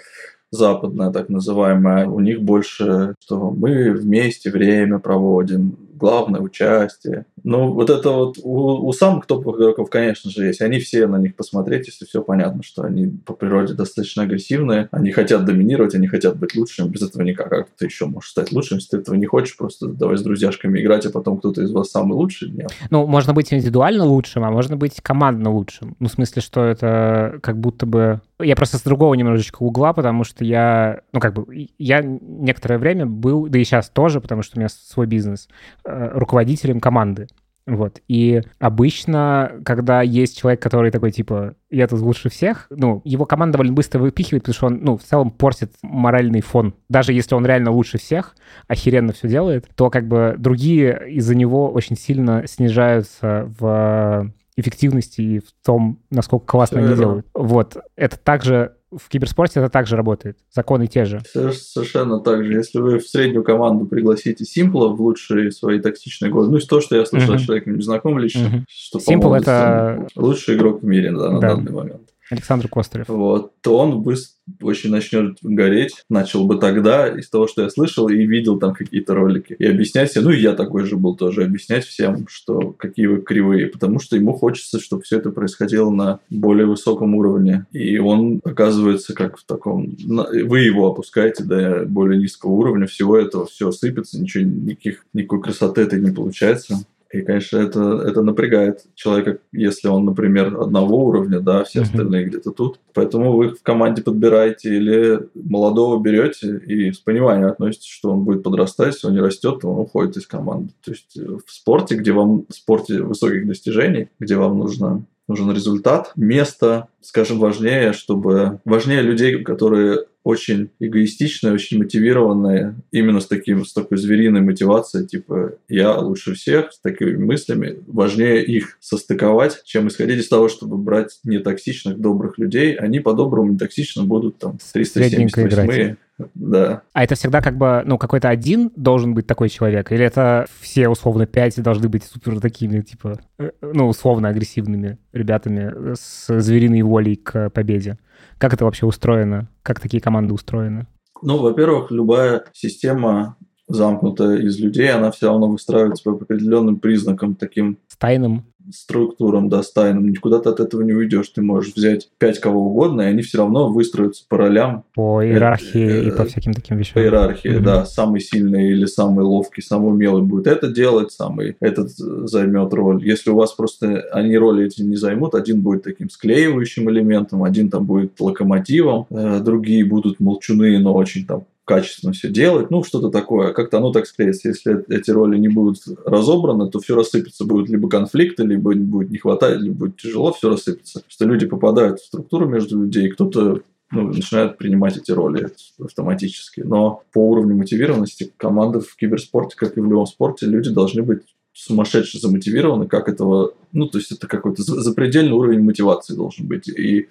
западная, 0.52 1.10
так 1.10 1.30
называемая, 1.30 2.06
у 2.06 2.20
них 2.20 2.42
больше, 2.42 3.14
что 3.20 3.50
мы 3.50 3.92
вместе 3.92 4.50
время 4.50 4.98
проводим, 4.98 5.76
главное 6.02 6.40
участие. 6.40 7.26
Ну, 7.44 7.72
вот 7.72 7.88
это 7.88 8.10
вот 8.10 8.36
у, 8.42 8.86
у 8.86 8.92
самых 8.92 9.26
топовых 9.26 9.60
игроков, 9.60 9.88
конечно 9.88 10.30
же, 10.30 10.46
есть. 10.46 10.60
Они 10.60 10.80
все 10.80 11.06
на 11.06 11.16
них 11.16 11.36
посмотреть, 11.36 11.86
если 11.86 12.04
все 12.04 12.22
понятно, 12.22 12.62
что 12.64 12.82
они 12.82 13.06
по 13.06 13.34
природе 13.34 13.74
достаточно 13.74 14.24
агрессивные, 14.24 14.88
они 14.90 15.12
хотят 15.12 15.44
доминировать, 15.44 15.94
они 15.94 16.08
хотят 16.08 16.36
быть 16.36 16.56
лучшим. 16.56 16.88
Без 16.88 17.02
этого 17.02 17.22
никак. 17.22 17.50
Как 17.50 17.68
ты 17.78 17.86
еще 17.86 18.06
можешь 18.06 18.30
стать 18.30 18.50
лучшим, 18.50 18.78
если 18.78 18.90
ты 18.90 18.96
этого 18.98 19.14
не 19.14 19.26
хочешь, 19.26 19.56
просто 19.56 19.86
давай 19.86 20.16
с 20.18 20.22
друзьяшками 20.22 20.80
играть, 20.80 21.06
а 21.06 21.10
потом 21.10 21.38
кто-то 21.38 21.62
из 21.62 21.70
вас 21.70 21.90
самый 21.90 22.14
лучший? 22.14 22.50
Нет. 22.50 22.72
Ну, 22.90 23.06
можно 23.06 23.32
быть 23.32 23.52
индивидуально 23.52 24.04
лучшим, 24.04 24.44
а 24.44 24.50
можно 24.50 24.76
быть 24.76 25.00
командно 25.00 25.52
лучшим. 25.52 25.96
Ну, 26.00 26.08
в 26.08 26.12
смысле, 26.12 26.42
что 26.42 26.64
это 26.64 27.38
как 27.42 27.58
будто 27.58 27.86
бы 27.86 28.20
я 28.44 28.56
просто 28.56 28.78
с 28.78 28.82
другого 28.82 29.14
немножечко 29.14 29.62
угла, 29.62 29.92
потому 29.92 30.24
что 30.24 30.41
я, 30.42 31.00
ну, 31.12 31.20
как 31.20 31.34
бы, 31.34 31.68
я 31.78 32.02
некоторое 32.02 32.78
время 32.78 33.06
был, 33.06 33.48
да 33.48 33.58
и 33.58 33.64
сейчас 33.64 33.88
тоже, 33.90 34.20
потому 34.20 34.42
что 34.42 34.56
у 34.56 34.60
меня 34.60 34.68
свой 34.68 35.06
бизнес, 35.06 35.48
э, 35.84 36.10
руководителем 36.14 36.80
команды. 36.80 37.28
Вот. 37.66 38.00
И 38.08 38.42
обычно, 38.58 39.52
когда 39.64 40.02
есть 40.02 40.38
человек, 40.38 40.60
который 40.60 40.90
такой, 40.90 41.12
типа, 41.12 41.54
я 41.70 41.86
тут 41.86 42.00
лучше 42.00 42.28
всех, 42.28 42.66
ну, 42.70 43.00
его 43.04 43.24
команда 43.24 43.52
довольно 43.52 43.72
быстро 43.72 44.00
выпихивает, 44.00 44.42
потому 44.42 44.54
что 44.54 44.66
он, 44.66 44.80
ну, 44.82 44.96
в 44.96 45.02
целом 45.02 45.30
портит 45.30 45.72
моральный 45.82 46.40
фон. 46.40 46.74
Даже 46.88 47.12
если 47.12 47.34
он 47.34 47.46
реально 47.46 47.70
лучше 47.70 47.98
всех, 47.98 48.34
охеренно 48.66 49.12
все 49.12 49.28
делает, 49.28 49.68
то 49.76 49.90
как 49.90 50.08
бы 50.08 50.34
другие 50.38 51.08
из-за 51.10 51.34
него 51.36 51.70
очень 51.70 51.96
сильно 51.96 52.46
снижаются 52.46 53.48
в 53.58 54.32
эффективности 54.56 55.20
и 55.20 55.38
в 55.38 55.52
том, 55.64 56.00
насколько 56.10 56.46
классно 56.46 56.80
они 56.80 56.96
делают. 56.96 57.26
Вот. 57.32 57.76
Это 57.96 58.18
также 58.18 58.72
в 58.96 59.08
киберспорте 59.08 59.60
это 59.60 59.70
также 59.70 59.96
работает. 59.96 60.38
Законы 60.50 60.86
те 60.86 61.04
же. 61.04 61.22
Совершенно 61.24 62.20
так 62.20 62.44
же. 62.44 62.52
Если 62.52 62.78
вы 62.78 62.98
в 62.98 63.08
среднюю 63.08 63.44
команду 63.44 63.86
пригласите 63.86 64.44
Симпла 64.44 64.88
в 64.88 65.00
лучшие 65.00 65.50
свои 65.50 65.80
токсичные 65.80 66.30
годы, 66.30 66.50
ну, 66.50 66.56
из 66.58 66.66
того, 66.66 66.80
что 66.80 66.96
я 66.96 67.04
слышал 67.04 67.34
uh-huh. 67.34 67.36
от 67.36 67.42
человека, 67.42 67.70
не 67.70 67.82
знаком 67.82 68.18
лично, 68.18 68.46
uh-huh. 68.46 68.64
что, 68.68 68.98
Simple 68.98 69.38
это... 69.38 70.06
лучший 70.16 70.56
игрок 70.56 70.82
в 70.82 70.84
мире 70.84 71.10
да, 71.10 71.30
на 71.30 71.40
да. 71.40 71.54
данный 71.54 71.72
момент. 71.72 72.11
Александр 72.32 72.68
Костырев. 72.68 73.08
Вот, 73.08 73.52
то 73.60 73.78
он 73.78 74.02
быстро 74.02 74.32
очень 74.60 74.90
начнет 74.90 75.38
гореть. 75.42 76.02
Начал 76.08 76.46
бы 76.46 76.58
тогда 76.58 77.08
из 77.08 77.28
того, 77.28 77.46
что 77.46 77.62
я 77.62 77.70
слышал 77.70 78.08
и 78.08 78.24
видел 78.26 78.58
там 78.58 78.74
какие-то 78.74 79.14
ролики. 79.14 79.54
И 79.58 79.64
объяснять 79.64 80.10
всем, 80.10 80.24
ну 80.24 80.30
и 80.30 80.40
я 80.40 80.54
такой 80.54 80.84
же 80.84 80.96
был 80.96 81.14
тоже, 81.14 81.44
объяснять 81.44 81.84
всем, 81.84 82.26
что 82.28 82.72
какие 82.72 83.06
вы 83.06 83.22
кривые. 83.22 83.68
Потому 83.68 83.98
что 84.00 84.16
ему 84.16 84.32
хочется, 84.32 84.80
чтобы 84.80 85.02
все 85.02 85.18
это 85.18 85.30
происходило 85.30 85.90
на 85.90 86.20
более 86.30 86.66
высоком 86.66 87.14
уровне. 87.14 87.66
И 87.72 87.98
он 87.98 88.40
оказывается 88.44 89.14
как 89.14 89.38
в 89.38 89.44
таком... 89.44 89.94
Вы 89.98 90.60
его 90.60 90.88
опускаете 90.88 91.44
до 91.44 91.84
более 91.86 92.20
низкого 92.20 92.52
уровня, 92.52 92.86
всего 92.86 93.16
этого 93.16 93.46
все 93.46 93.70
сыпется, 93.70 94.20
ничего, 94.20 94.44
никаких, 94.44 95.04
никакой 95.12 95.42
красоты 95.42 95.82
это 95.82 95.98
не 95.98 96.10
получается. 96.10 96.84
И, 97.12 97.20
конечно, 97.20 97.58
это, 97.58 98.02
это 98.06 98.22
напрягает 98.22 98.86
человека, 98.94 99.38
если 99.52 99.88
он, 99.88 100.06
например, 100.06 100.58
одного 100.58 101.04
уровня, 101.04 101.40
да, 101.40 101.62
все 101.64 101.82
остальные 101.82 102.26
где-то 102.26 102.52
тут. 102.52 102.80
Поэтому 102.94 103.36
вы 103.36 103.50
в 103.50 103.62
команде 103.62 104.02
подбираете 104.02 104.74
или 104.74 105.28
молодого 105.34 106.02
берете 106.02 106.58
и 106.66 106.90
с 106.90 106.98
пониманием 106.98 107.48
относитесь, 107.48 107.90
что 107.90 108.10
он 108.12 108.24
будет 108.24 108.42
подрастать, 108.42 108.94
если 108.94 109.08
он 109.08 109.14
не 109.14 109.20
растет, 109.20 109.60
то 109.60 109.68
он 109.68 109.80
уходит 109.80 110.16
из 110.16 110.26
команды. 110.26 110.72
То 110.82 110.92
есть 110.92 111.16
э, 111.18 111.36
в 111.46 111.52
спорте, 111.52 111.96
где 111.96 112.12
вам, 112.12 112.46
в 112.48 112.54
спорте 112.54 113.02
высоких 113.02 113.46
достижений, 113.46 114.08
где 114.18 114.36
вам 114.36 114.58
нужно 114.58 115.04
нужен 115.28 115.52
результат. 115.52 116.12
Место, 116.16 116.88
скажем, 117.00 117.38
важнее, 117.38 117.92
чтобы 117.92 118.60
важнее 118.64 119.02
людей, 119.02 119.42
которые 119.42 120.06
очень 120.24 120.70
эгоистичные, 120.78 121.52
очень 121.52 121.78
мотивированные, 121.78 122.76
именно 122.90 123.20
с, 123.20 123.26
таким, 123.26 123.64
с 123.64 123.72
такой 123.72 123.98
звериной 123.98 124.40
мотивацией, 124.40 125.06
типа 125.06 125.54
«я 125.68 125.98
лучше 125.98 126.34
всех», 126.34 126.72
с 126.72 126.80
такими 126.80 127.16
мыслями. 127.16 127.78
Важнее 127.86 128.44
их 128.44 128.76
состыковать, 128.80 129.62
чем 129.64 129.88
исходить 129.88 130.20
из 130.20 130.28
того, 130.28 130.48
чтобы 130.48 130.76
брать 130.76 131.18
нетоксичных, 131.24 131.98
добрых 131.98 132.38
людей. 132.38 132.74
Они 132.74 133.00
по-доброму 133.00 133.52
нетоксично 133.52 134.04
будут 134.04 134.38
там 134.38 134.58
378 134.72 135.96
Да. 136.34 136.82
А 136.92 137.04
это 137.04 137.14
всегда 137.14 137.40
как 137.40 137.56
бы, 137.56 137.82
ну, 137.84 137.98
какой-то 137.98 138.28
один 138.28 138.70
должен 138.76 139.14
быть 139.14 139.26
такой 139.26 139.48
человек? 139.48 139.92
Или 139.92 140.04
это 140.04 140.46
все, 140.60 140.88
условно, 140.88 141.26
пять 141.26 141.60
должны 141.62 141.88
быть 141.88 142.04
супер 142.04 142.40
такими, 142.40 142.80
типа, 142.80 143.20
э, 143.38 143.50
ну, 143.60 143.88
условно 143.88 144.28
агрессивными 144.28 144.98
ребятами 145.12 145.94
с 145.94 146.40
звериной 146.40 146.82
волей 146.82 147.16
к 147.16 147.50
победе? 147.50 147.98
Как 148.38 148.54
это 148.54 148.64
вообще 148.64 148.86
устроено? 148.86 149.48
Как 149.62 149.80
такие 149.80 150.00
команды 150.00 150.34
устроены? 150.34 150.86
Ну, 151.22 151.38
во-первых, 151.38 151.90
любая 151.90 152.44
система 152.52 153.36
замкнутая 153.68 154.38
из 154.38 154.58
людей, 154.58 154.90
она 154.90 155.10
все 155.10 155.28
равно 155.28 155.48
выстраивается 155.48 156.04
по 156.04 156.12
определенным 156.12 156.78
признакам, 156.78 157.34
таким 157.34 157.78
Стайным? 157.88 158.44
Структурам, 158.70 159.48
да, 159.48 159.62
стайным. 159.62 160.08
Никуда 160.08 160.38
ты 160.38 160.50
от 160.50 160.60
этого 160.60 160.82
не 160.82 160.92
уйдешь. 160.92 161.28
Ты 161.28 161.42
можешь 161.42 161.74
взять 161.74 162.08
пять 162.18 162.38
кого 162.40 162.66
угодно, 162.66 163.02
и 163.02 163.06
они 163.06 163.22
все 163.22 163.38
равно 163.38 163.70
выстроятся 163.70 164.24
по 164.28 164.36
ролям. 164.36 164.84
По 164.94 165.24
иерархии 165.24 166.06
и 166.06 166.10
по 166.10 166.24
всяким 166.24 166.54
таким 166.54 166.78
вещам. 166.78 166.94
По 166.94 167.00
иерархии, 167.00 167.50
mm-hmm. 167.50 167.62
да. 167.62 167.84
Самый 167.84 168.20
сильный 168.20 168.70
или 168.70 168.86
самый 168.86 169.24
ловкий, 169.24 169.62
самый 169.62 169.90
умелый 169.90 170.22
будет 170.22 170.46
это 170.46 170.68
делать, 170.68 171.12
самый 171.12 171.56
этот 171.60 171.90
займет 171.90 172.72
роль. 172.72 173.06
Если 173.06 173.30
у 173.30 173.36
вас 173.36 173.52
просто 173.52 174.02
они 174.12 174.36
роли 174.36 174.66
эти 174.66 174.82
не 174.82 174.96
займут, 174.96 175.34
один 175.34 175.60
будет 175.60 175.82
таким 175.82 176.10
склеивающим 176.10 176.90
элементом, 176.90 177.44
один 177.44 177.70
там 177.70 177.86
будет 177.86 178.20
локомотивом, 178.20 179.06
э, 179.10 179.40
другие 179.40 179.84
будут 179.84 180.20
молчуны, 180.20 180.78
но 180.78 180.94
очень 180.94 181.26
там 181.26 181.44
качественно 181.64 182.12
все 182.12 182.28
делать, 182.28 182.70
ну, 182.70 182.82
что-то 182.82 183.10
такое. 183.10 183.52
Как-то 183.52 183.78
оно 183.78 183.92
так 183.92 184.06
склеится. 184.06 184.48
Если 184.48 184.84
эти 184.92 185.10
роли 185.10 185.38
не 185.38 185.48
будут 185.48 185.78
разобраны, 186.04 186.70
то 186.70 186.80
все 186.80 186.96
рассыпется. 186.96 187.44
Будут 187.44 187.68
либо 187.68 187.88
конфликты, 187.88 188.44
либо 188.44 188.74
будет 188.74 189.10
не 189.10 189.18
хватать, 189.18 189.60
либо 189.60 189.86
будет 189.86 189.96
тяжело, 189.96 190.32
все 190.32 190.50
рассыпется. 190.50 191.02
Что 191.06 191.24
люди 191.24 191.46
попадают 191.46 192.00
в 192.00 192.06
структуру 192.06 192.46
между 192.46 192.82
людей, 192.82 193.08
кто-то 193.08 193.62
ну, 193.92 194.08
начинают 194.08 194.58
принимать 194.58 194.96
эти 194.96 195.12
роли 195.12 195.50
автоматически. 195.78 196.60
Но 196.60 197.02
по 197.12 197.30
уровню 197.30 197.54
мотивированности 197.54 198.32
команды 198.36 198.80
в 198.80 198.96
киберспорте, 198.96 199.54
как 199.56 199.76
и 199.76 199.80
в 199.80 199.84
любом 199.84 200.06
спорте, 200.06 200.46
люди 200.46 200.70
должны 200.70 201.02
быть 201.02 201.22
сумасшедше 201.52 202.18
замотивированы, 202.18 202.86
как 202.86 203.08
этого, 203.08 203.52
ну, 203.72 203.86
то 203.86 203.98
есть 203.98 204.10
это 204.10 204.26
какой-то 204.26 204.62
запредельный 204.62 205.32
уровень 205.32 205.62
мотивации 205.62 206.14
должен 206.14 206.46
быть. 206.46 206.68
И 206.68 207.08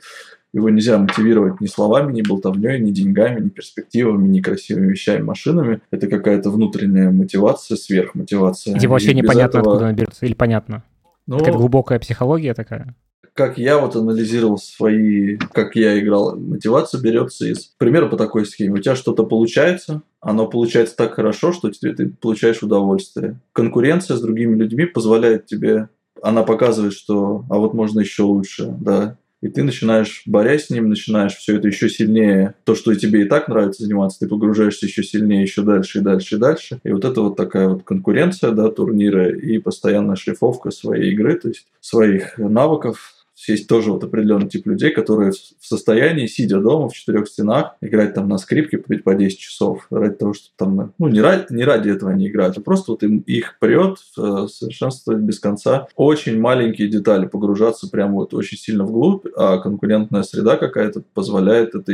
его 0.54 0.70
нельзя 0.70 0.98
мотивировать 0.98 1.62
ни 1.62 1.68
словами, 1.68 2.12
ни 2.14 2.22
болтовней, 2.22 2.80
ни 2.80 2.92
деньгами, 2.92 3.42
ни 3.46 3.50
перспективами, 3.50 4.28
ни 4.28 4.42
красивыми 4.42 4.92
вещами, 4.92 5.22
машинами. 5.22 5.82
Это 5.92 6.08
какая-то 6.08 6.50
внутренняя 6.50 7.10
мотивация, 7.12 7.78
сверхмотивация. 7.78 8.78
Типа 8.78 8.94
вообще 8.94 9.14
непонятно, 9.14 9.60
этого... 9.60 9.74
откуда 9.74 9.86
она 9.88 9.94
берется, 9.94 10.26
или 10.26 10.34
понятно? 10.34 10.84
Ну, 11.28 11.38
Какая-то 11.38 11.58
глубокая 11.58 12.00
психология 12.00 12.54
такая? 12.54 12.96
Как 13.34 13.58
я 13.58 13.80
вот 13.80 13.96
анализировал 13.96 14.58
свои, 14.58 15.38
как 15.38 15.78
я 15.78 15.98
играл, 15.98 16.36
мотивация 16.38 17.02
берется 17.02 17.46
из 17.46 17.60
примера 17.78 18.08
по 18.08 18.18
такой 18.18 18.46
схеме. 18.46 18.74
У 18.74 18.78
тебя 18.80 18.96
что-то 18.96 19.24
получается, 19.24 20.02
оно 20.20 20.48
получается 20.48 20.98
так 20.98 21.14
хорошо, 21.14 21.54
что 21.54 21.72
тебе, 21.72 21.94
ты 21.94 22.10
получаешь 22.10 22.62
удовольствие. 22.62 23.40
Конкуренция 23.54 24.18
с 24.18 24.22
другими 24.22 24.58
людьми 24.58 24.86
позволяет 24.86 25.46
тебе 25.46 25.88
она 26.22 26.44
показывает, 26.44 26.94
что 26.94 27.46
а 27.50 27.58
вот 27.58 27.74
можно 27.74 28.00
еще 28.00 28.24
лучше, 28.24 28.74
да, 28.80 29.18
и 29.42 29.48
ты 29.48 29.64
начинаешь, 29.64 30.24
борясь 30.26 30.68
с 30.68 30.70
ним, 30.70 30.90
начинаешь 30.90 31.36
все 31.36 31.58
это 31.58 31.68
еще 31.68 31.90
сильнее, 31.90 32.54
то, 32.64 32.76
что 32.76 32.94
тебе 32.96 33.24
и 33.24 33.26
так 33.26 33.48
нравится 33.48 33.84
заниматься, 33.84 34.20
ты 34.20 34.28
погружаешься 34.28 34.86
еще 34.86 35.04
сильнее, 35.04 35.42
еще 35.42 35.64
дальше 35.64 36.00
и 36.00 36.02
дальше 36.02 36.36
и 36.36 36.40
дальше. 36.40 36.80
И 36.84 36.92
вот 36.92 37.06
это 37.06 37.22
вот 37.22 37.36
такая 37.36 37.68
вот 37.68 37.84
конкуренция, 37.84 38.52
да, 38.52 38.70
турнира 38.70 39.30
и 39.30 39.58
постоянная 39.58 40.16
шлифовка 40.16 40.72
своей 40.72 41.12
игры, 41.12 41.40
то 41.40 41.48
есть 41.50 41.66
своих 41.80 42.38
навыков, 42.38 43.21
есть 43.48 43.68
тоже 43.68 43.92
вот 43.92 44.04
определенный 44.04 44.48
тип 44.48 44.68
людей, 44.68 44.92
которые 44.92 45.32
в 45.32 45.66
состоянии, 45.66 46.28
сидя 46.28 46.60
дома 46.60 46.90
в 46.90 46.94
четырех 46.94 47.28
стенах, 47.28 47.76
играть 47.82 48.14
там 48.14 48.28
на 48.30 48.38
скрипке 48.38 48.78
по 48.78 49.16
10 49.16 49.40
часов, 49.40 49.88
ради 49.90 50.16
того, 50.16 50.34
чтобы 50.34 50.54
там, 50.58 50.94
ну, 50.98 51.08
не 51.08 51.22
ради, 51.22 51.52
не 51.52 51.64
ради 51.64 51.90
этого 51.90 52.12
они 52.12 52.28
играют, 52.28 52.58
а 52.58 52.62
просто 52.62 52.92
вот 52.92 53.04
им 53.04 53.20
их 53.20 53.58
прет 53.60 53.98
э, 54.18 54.48
совершенствовать 54.48 55.22
без 55.22 55.40
конца. 55.40 55.88
Очень 55.96 56.40
маленькие 56.40 56.88
детали, 56.88 57.26
погружаться 57.26 57.90
прямо 57.90 58.16
вот 58.16 58.34
очень 58.34 58.58
сильно 58.58 58.86
вглубь, 58.86 59.26
а 59.36 59.58
конкурентная 59.58 60.24
среда 60.24 60.58
какая-то 60.58 61.04
позволяет 61.14 61.76
это 61.76 61.94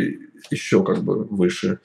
еще 0.52 0.84
как 0.84 1.04
бы 1.04 1.24
выше, 1.24 1.80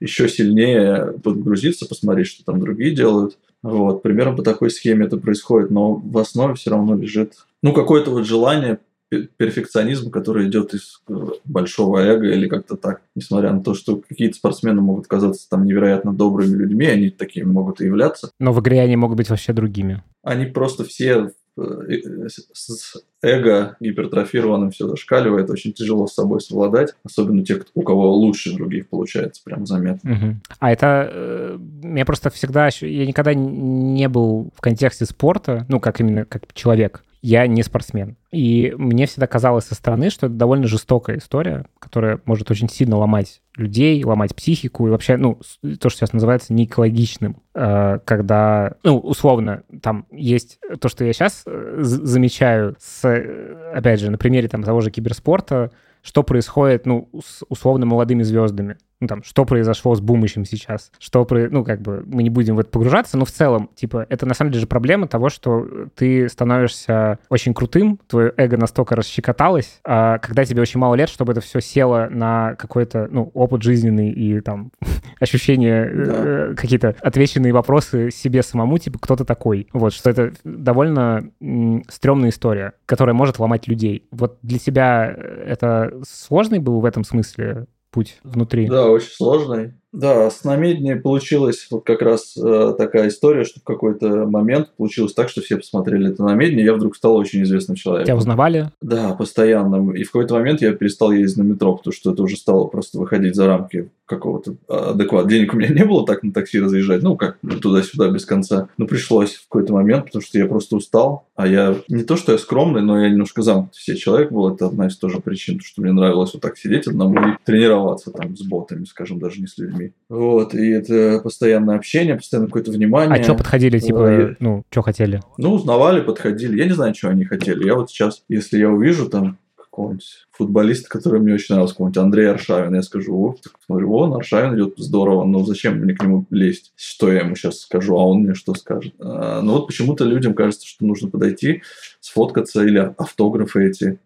еще 0.00 0.28
сильнее 0.28 1.14
подгрузиться, 1.22 1.86
посмотреть, 1.86 2.28
что 2.28 2.44
там 2.44 2.60
другие 2.60 2.94
делают. 2.94 3.38
Вот, 3.62 4.02
примерно 4.02 4.36
по 4.36 4.42
такой 4.42 4.70
схеме 4.70 5.06
это 5.06 5.16
происходит, 5.16 5.70
но 5.70 5.94
в 5.94 6.16
основе 6.18 6.54
все 6.54 6.70
равно 6.70 6.96
лежит, 6.96 7.34
ну, 7.62 7.72
какое-то 7.72 8.12
вот 8.12 8.24
желание 8.24 8.78
перфекционизм, 9.08 10.10
который 10.10 10.48
идет 10.48 10.74
из 10.74 11.02
э, 11.08 11.14
большого 11.44 11.98
эго 11.98 12.26
или 12.26 12.46
как-то 12.46 12.76
так. 12.76 13.02
Несмотря 13.14 13.52
на 13.52 13.62
то, 13.62 13.74
что 13.74 13.96
какие-то 13.96 14.36
спортсмены 14.36 14.80
могут 14.80 15.06
казаться 15.06 15.48
там 15.48 15.64
невероятно 15.64 16.12
добрыми 16.12 16.54
людьми, 16.54 16.86
они 16.86 17.10
такими 17.10 17.44
могут 17.44 17.80
и 17.80 17.86
являться. 17.86 18.30
Но 18.38 18.52
в 18.52 18.60
игре 18.60 18.80
они 18.80 18.96
могут 18.96 19.16
быть 19.16 19.30
вообще 19.30 19.52
другими. 19.52 20.02
Они 20.22 20.44
просто 20.44 20.84
все 20.84 21.30
э, 21.56 21.62
э, 21.62 22.28
с 22.28 22.96
эго 23.22 23.76
гипертрофированным 23.80 24.70
все 24.70 24.86
зашкаливает, 24.86 25.48
очень 25.48 25.72
тяжело 25.72 26.06
с 26.06 26.14
собой 26.14 26.40
совладать, 26.40 26.94
особенно 27.02 27.44
те, 27.44 27.62
у 27.74 27.82
кого 27.82 28.14
лучше 28.14 28.54
других 28.54 28.88
получается, 28.88 29.42
прям 29.42 29.64
заметно. 29.64 30.12
Угу. 30.12 30.36
А 30.60 30.70
это, 30.70 31.58
я 31.82 32.04
просто 32.04 32.30
всегда, 32.30 32.68
я 32.80 33.06
никогда 33.06 33.34
не 33.34 34.08
был 34.08 34.52
в 34.54 34.60
контексте 34.60 35.06
спорта, 35.06 35.66
ну, 35.68 35.80
как 35.80 36.00
именно, 36.00 36.26
как 36.26 36.52
человек, 36.52 37.02
я 37.20 37.46
не 37.46 37.62
спортсмен. 37.62 38.16
И 38.30 38.74
мне 38.76 39.06
всегда 39.06 39.26
казалось 39.26 39.64
со 39.64 39.74
стороны, 39.74 40.10
что 40.10 40.26
это 40.26 40.34
довольно 40.36 40.66
жестокая 40.66 41.18
история, 41.18 41.66
которая 41.78 42.20
может 42.24 42.50
очень 42.50 42.68
сильно 42.68 42.96
ломать 42.96 43.42
людей, 43.56 44.04
ломать 44.04 44.34
психику 44.34 44.86
и 44.86 44.90
вообще, 44.90 45.16
ну, 45.16 45.40
то, 45.80 45.88
что 45.88 45.98
сейчас 45.98 46.12
называется 46.12 46.52
неэкологичным, 46.52 47.42
э, 47.54 47.98
когда, 48.04 48.74
ну, 48.84 48.98
условно, 48.98 49.64
там 49.82 50.06
есть 50.12 50.60
то, 50.80 50.88
что 50.88 51.04
я 51.04 51.12
сейчас 51.12 51.42
э, 51.46 51.78
замечаю 51.80 52.76
с, 52.78 53.04
э, 53.04 53.72
опять 53.74 54.00
же, 54.00 54.10
на 54.10 54.18
примере 54.18 54.48
там 54.48 54.62
того 54.62 54.80
же 54.80 54.90
киберспорта, 54.90 55.72
что 56.02 56.22
происходит, 56.22 56.86
ну, 56.86 57.08
с 57.24 57.44
условно 57.48 57.86
молодыми 57.86 58.22
звездами 58.22 58.76
ну, 59.00 59.06
там, 59.06 59.22
что 59.22 59.44
произошло 59.44 59.94
с 59.94 60.00
Бумычем 60.00 60.44
сейчас, 60.44 60.90
что, 60.98 61.24
про... 61.24 61.48
ну, 61.48 61.64
как 61.64 61.80
бы, 61.80 62.02
мы 62.06 62.22
не 62.22 62.30
будем 62.30 62.56
в 62.56 62.58
это 62.58 62.70
погружаться, 62.70 63.16
но 63.16 63.24
в 63.24 63.30
целом, 63.30 63.70
типа, 63.74 64.06
это 64.08 64.26
на 64.26 64.34
самом 64.34 64.50
деле 64.50 64.62
же 64.62 64.66
проблема 64.66 65.06
того, 65.06 65.28
что 65.28 65.88
ты 65.94 66.28
становишься 66.28 67.18
очень 67.28 67.54
крутым, 67.54 68.00
твое 68.08 68.32
эго 68.36 68.56
настолько 68.56 68.96
расщекоталось, 68.96 69.80
а 69.84 70.18
когда 70.18 70.44
тебе 70.44 70.62
очень 70.62 70.80
мало 70.80 70.96
лет, 70.96 71.08
чтобы 71.08 71.32
это 71.32 71.40
все 71.40 71.60
село 71.60 72.08
на 72.10 72.54
какой-то, 72.56 73.08
ну, 73.10 73.30
опыт 73.34 73.62
жизненный 73.62 74.10
и 74.10 74.40
там 74.40 74.72
ощущения, 75.20 75.84
да. 75.84 76.12
э, 76.24 76.54
какие-то 76.56 76.96
отвеченные 77.00 77.52
вопросы 77.52 78.10
себе 78.10 78.42
самому, 78.42 78.78
типа, 78.78 78.98
кто 78.98 79.14
то 79.16 79.24
такой. 79.24 79.68
Вот, 79.72 79.92
что 79.92 80.10
это 80.10 80.32
довольно 80.42 81.30
м, 81.40 81.84
стрёмная 81.88 82.30
история, 82.30 82.72
которая 82.86 83.14
может 83.14 83.38
ломать 83.38 83.68
людей. 83.68 84.08
Вот 84.10 84.38
для 84.42 84.58
тебя 84.58 85.06
это 85.06 85.92
сложный 86.04 86.58
был 86.58 86.80
в 86.80 86.84
этом 86.84 87.04
смысле 87.04 87.66
путь 87.90 88.18
внутри. 88.22 88.66
Да, 88.68 88.90
очень 88.90 89.10
сложный. 89.10 89.77
Да, 89.92 90.30
с 90.30 90.44
намедни 90.44 90.94
получилась 90.94 91.66
вот 91.70 91.84
как 91.84 92.02
раз 92.02 92.36
э, 92.36 92.74
такая 92.76 93.08
история, 93.08 93.44
что 93.44 93.60
в 93.60 93.64
какой-то 93.64 94.26
момент 94.26 94.70
получилось 94.76 95.14
так, 95.14 95.28
что 95.30 95.40
все 95.40 95.56
посмотрели 95.56 96.10
это 96.10 96.22
намедни, 96.22 96.62
и 96.62 96.64
я 96.64 96.74
вдруг 96.74 96.94
стал 96.94 97.16
очень 97.16 97.42
известным 97.42 97.76
человеком. 97.76 98.06
Тебя 98.06 98.16
узнавали? 98.16 98.70
Да, 98.82 99.14
постоянно. 99.14 99.92
И 99.92 100.04
в 100.04 100.12
какой-то 100.12 100.34
момент 100.34 100.60
я 100.60 100.72
перестал 100.72 101.10
ездить 101.12 101.38
на 101.38 101.42
метро, 101.42 101.74
потому 101.74 101.92
что 101.92 102.12
это 102.12 102.22
уже 102.22 102.36
стало 102.36 102.66
просто 102.66 102.98
выходить 102.98 103.34
за 103.34 103.46
рамки 103.46 103.90
какого-то 104.04 104.56
адеквата. 104.68 105.28
Денег 105.28 105.54
у 105.54 105.56
меня 105.56 105.68
не 105.68 105.84
было 105.84 106.04
так 106.06 106.22
на 106.22 106.32
такси 106.32 106.60
разъезжать, 106.60 107.02
ну 107.02 107.16
как 107.16 107.38
туда-сюда 107.40 108.10
без 108.10 108.24
конца. 108.24 108.68
Но 108.76 108.86
пришлось 108.86 109.34
в 109.34 109.48
какой-то 109.48 109.72
момент, 109.72 110.06
потому 110.06 110.22
что 110.22 110.38
я 110.38 110.46
просто 110.46 110.76
устал. 110.76 111.26
А 111.36 111.46
я 111.46 111.76
не 111.88 112.02
то, 112.02 112.16
что 112.16 112.32
я 112.32 112.38
скромный, 112.38 112.82
но 112.82 113.00
я 113.00 113.10
немножко 113.10 113.42
замкнутый 113.42 113.78
все 113.78 113.96
человек 113.96 114.32
был. 114.32 114.52
Это 114.52 114.66
одна 114.66 114.88
из 114.88 114.96
тоже 114.96 115.20
причин, 115.20 115.60
что 115.60 115.82
мне 115.82 115.92
нравилось 115.92 116.32
вот 116.32 116.42
так 116.42 116.58
сидеть 116.58 116.86
одному 116.86 117.16
и 117.16 117.36
тренироваться 117.44 118.10
там 118.10 118.36
с 118.36 118.42
ботами, 118.42 118.84
скажем, 118.84 119.18
даже 119.18 119.40
не 119.40 119.46
с 119.46 119.56
людьми. 119.58 119.77
Вот, 120.08 120.54
и 120.54 120.70
это 120.70 121.20
постоянное 121.22 121.76
общение, 121.76 122.16
постоянно 122.16 122.46
какое-то 122.46 122.70
внимание. 122.70 123.18
А 123.18 123.22
что 123.22 123.34
подходили, 123.34 123.78
типа, 123.78 124.36
ну, 124.40 124.64
что 124.70 124.82
хотели? 124.82 125.20
Ну, 125.36 125.52
узнавали, 125.52 126.00
подходили. 126.00 126.58
Я 126.58 126.66
не 126.66 126.72
знаю, 126.72 126.94
что 126.94 127.08
они 127.08 127.24
хотели. 127.24 127.66
Я 127.66 127.74
вот 127.74 127.90
сейчас, 127.90 128.22
если 128.28 128.58
я 128.58 128.70
увижу 128.70 129.08
там 129.08 129.38
какого-нибудь 129.56 130.26
футболиста, 130.32 130.88
который 130.88 131.20
мне 131.20 131.34
очень 131.34 131.54
нравился, 131.54 131.74
какого-нибудь 131.74 131.98
Андрея 131.98 132.30
Аршавина, 132.32 132.76
я 132.76 132.82
скажу, 132.82 133.16
о, 133.16 133.36
так, 133.40 133.52
смотрю, 133.64 133.92
о, 133.92 134.16
Аршавин 134.16 134.56
идет 134.56 134.74
здорово, 134.76 135.24
но 135.24 135.44
зачем 135.44 135.76
мне 135.76 135.94
к 135.94 136.02
нему 136.02 136.26
лезть? 136.30 136.72
Что 136.74 137.12
я 137.12 137.20
ему 137.20 137.36
сейчас 137.36 137.60
скажу, 137.60 137.96
а 137.96 138.04
он 138.04 138.22
мне 138.22 138.34
что 138.34 138.54
скажет? 138.54 138.94
А, 138.98 139.40
ну 139.40 139.52
вот 139.52 139.68
почему-то 139.68 140.04
людям 140.04 140.34
кажется, 140.34 140.66
что 140.66 140.84
нужно 140.84 141.10
подойти, 141.10 141.62
сфоткаться 142.00 142.64
или 142.64 142.94
автографы 142.96 143.68
эти, 143.68 143.98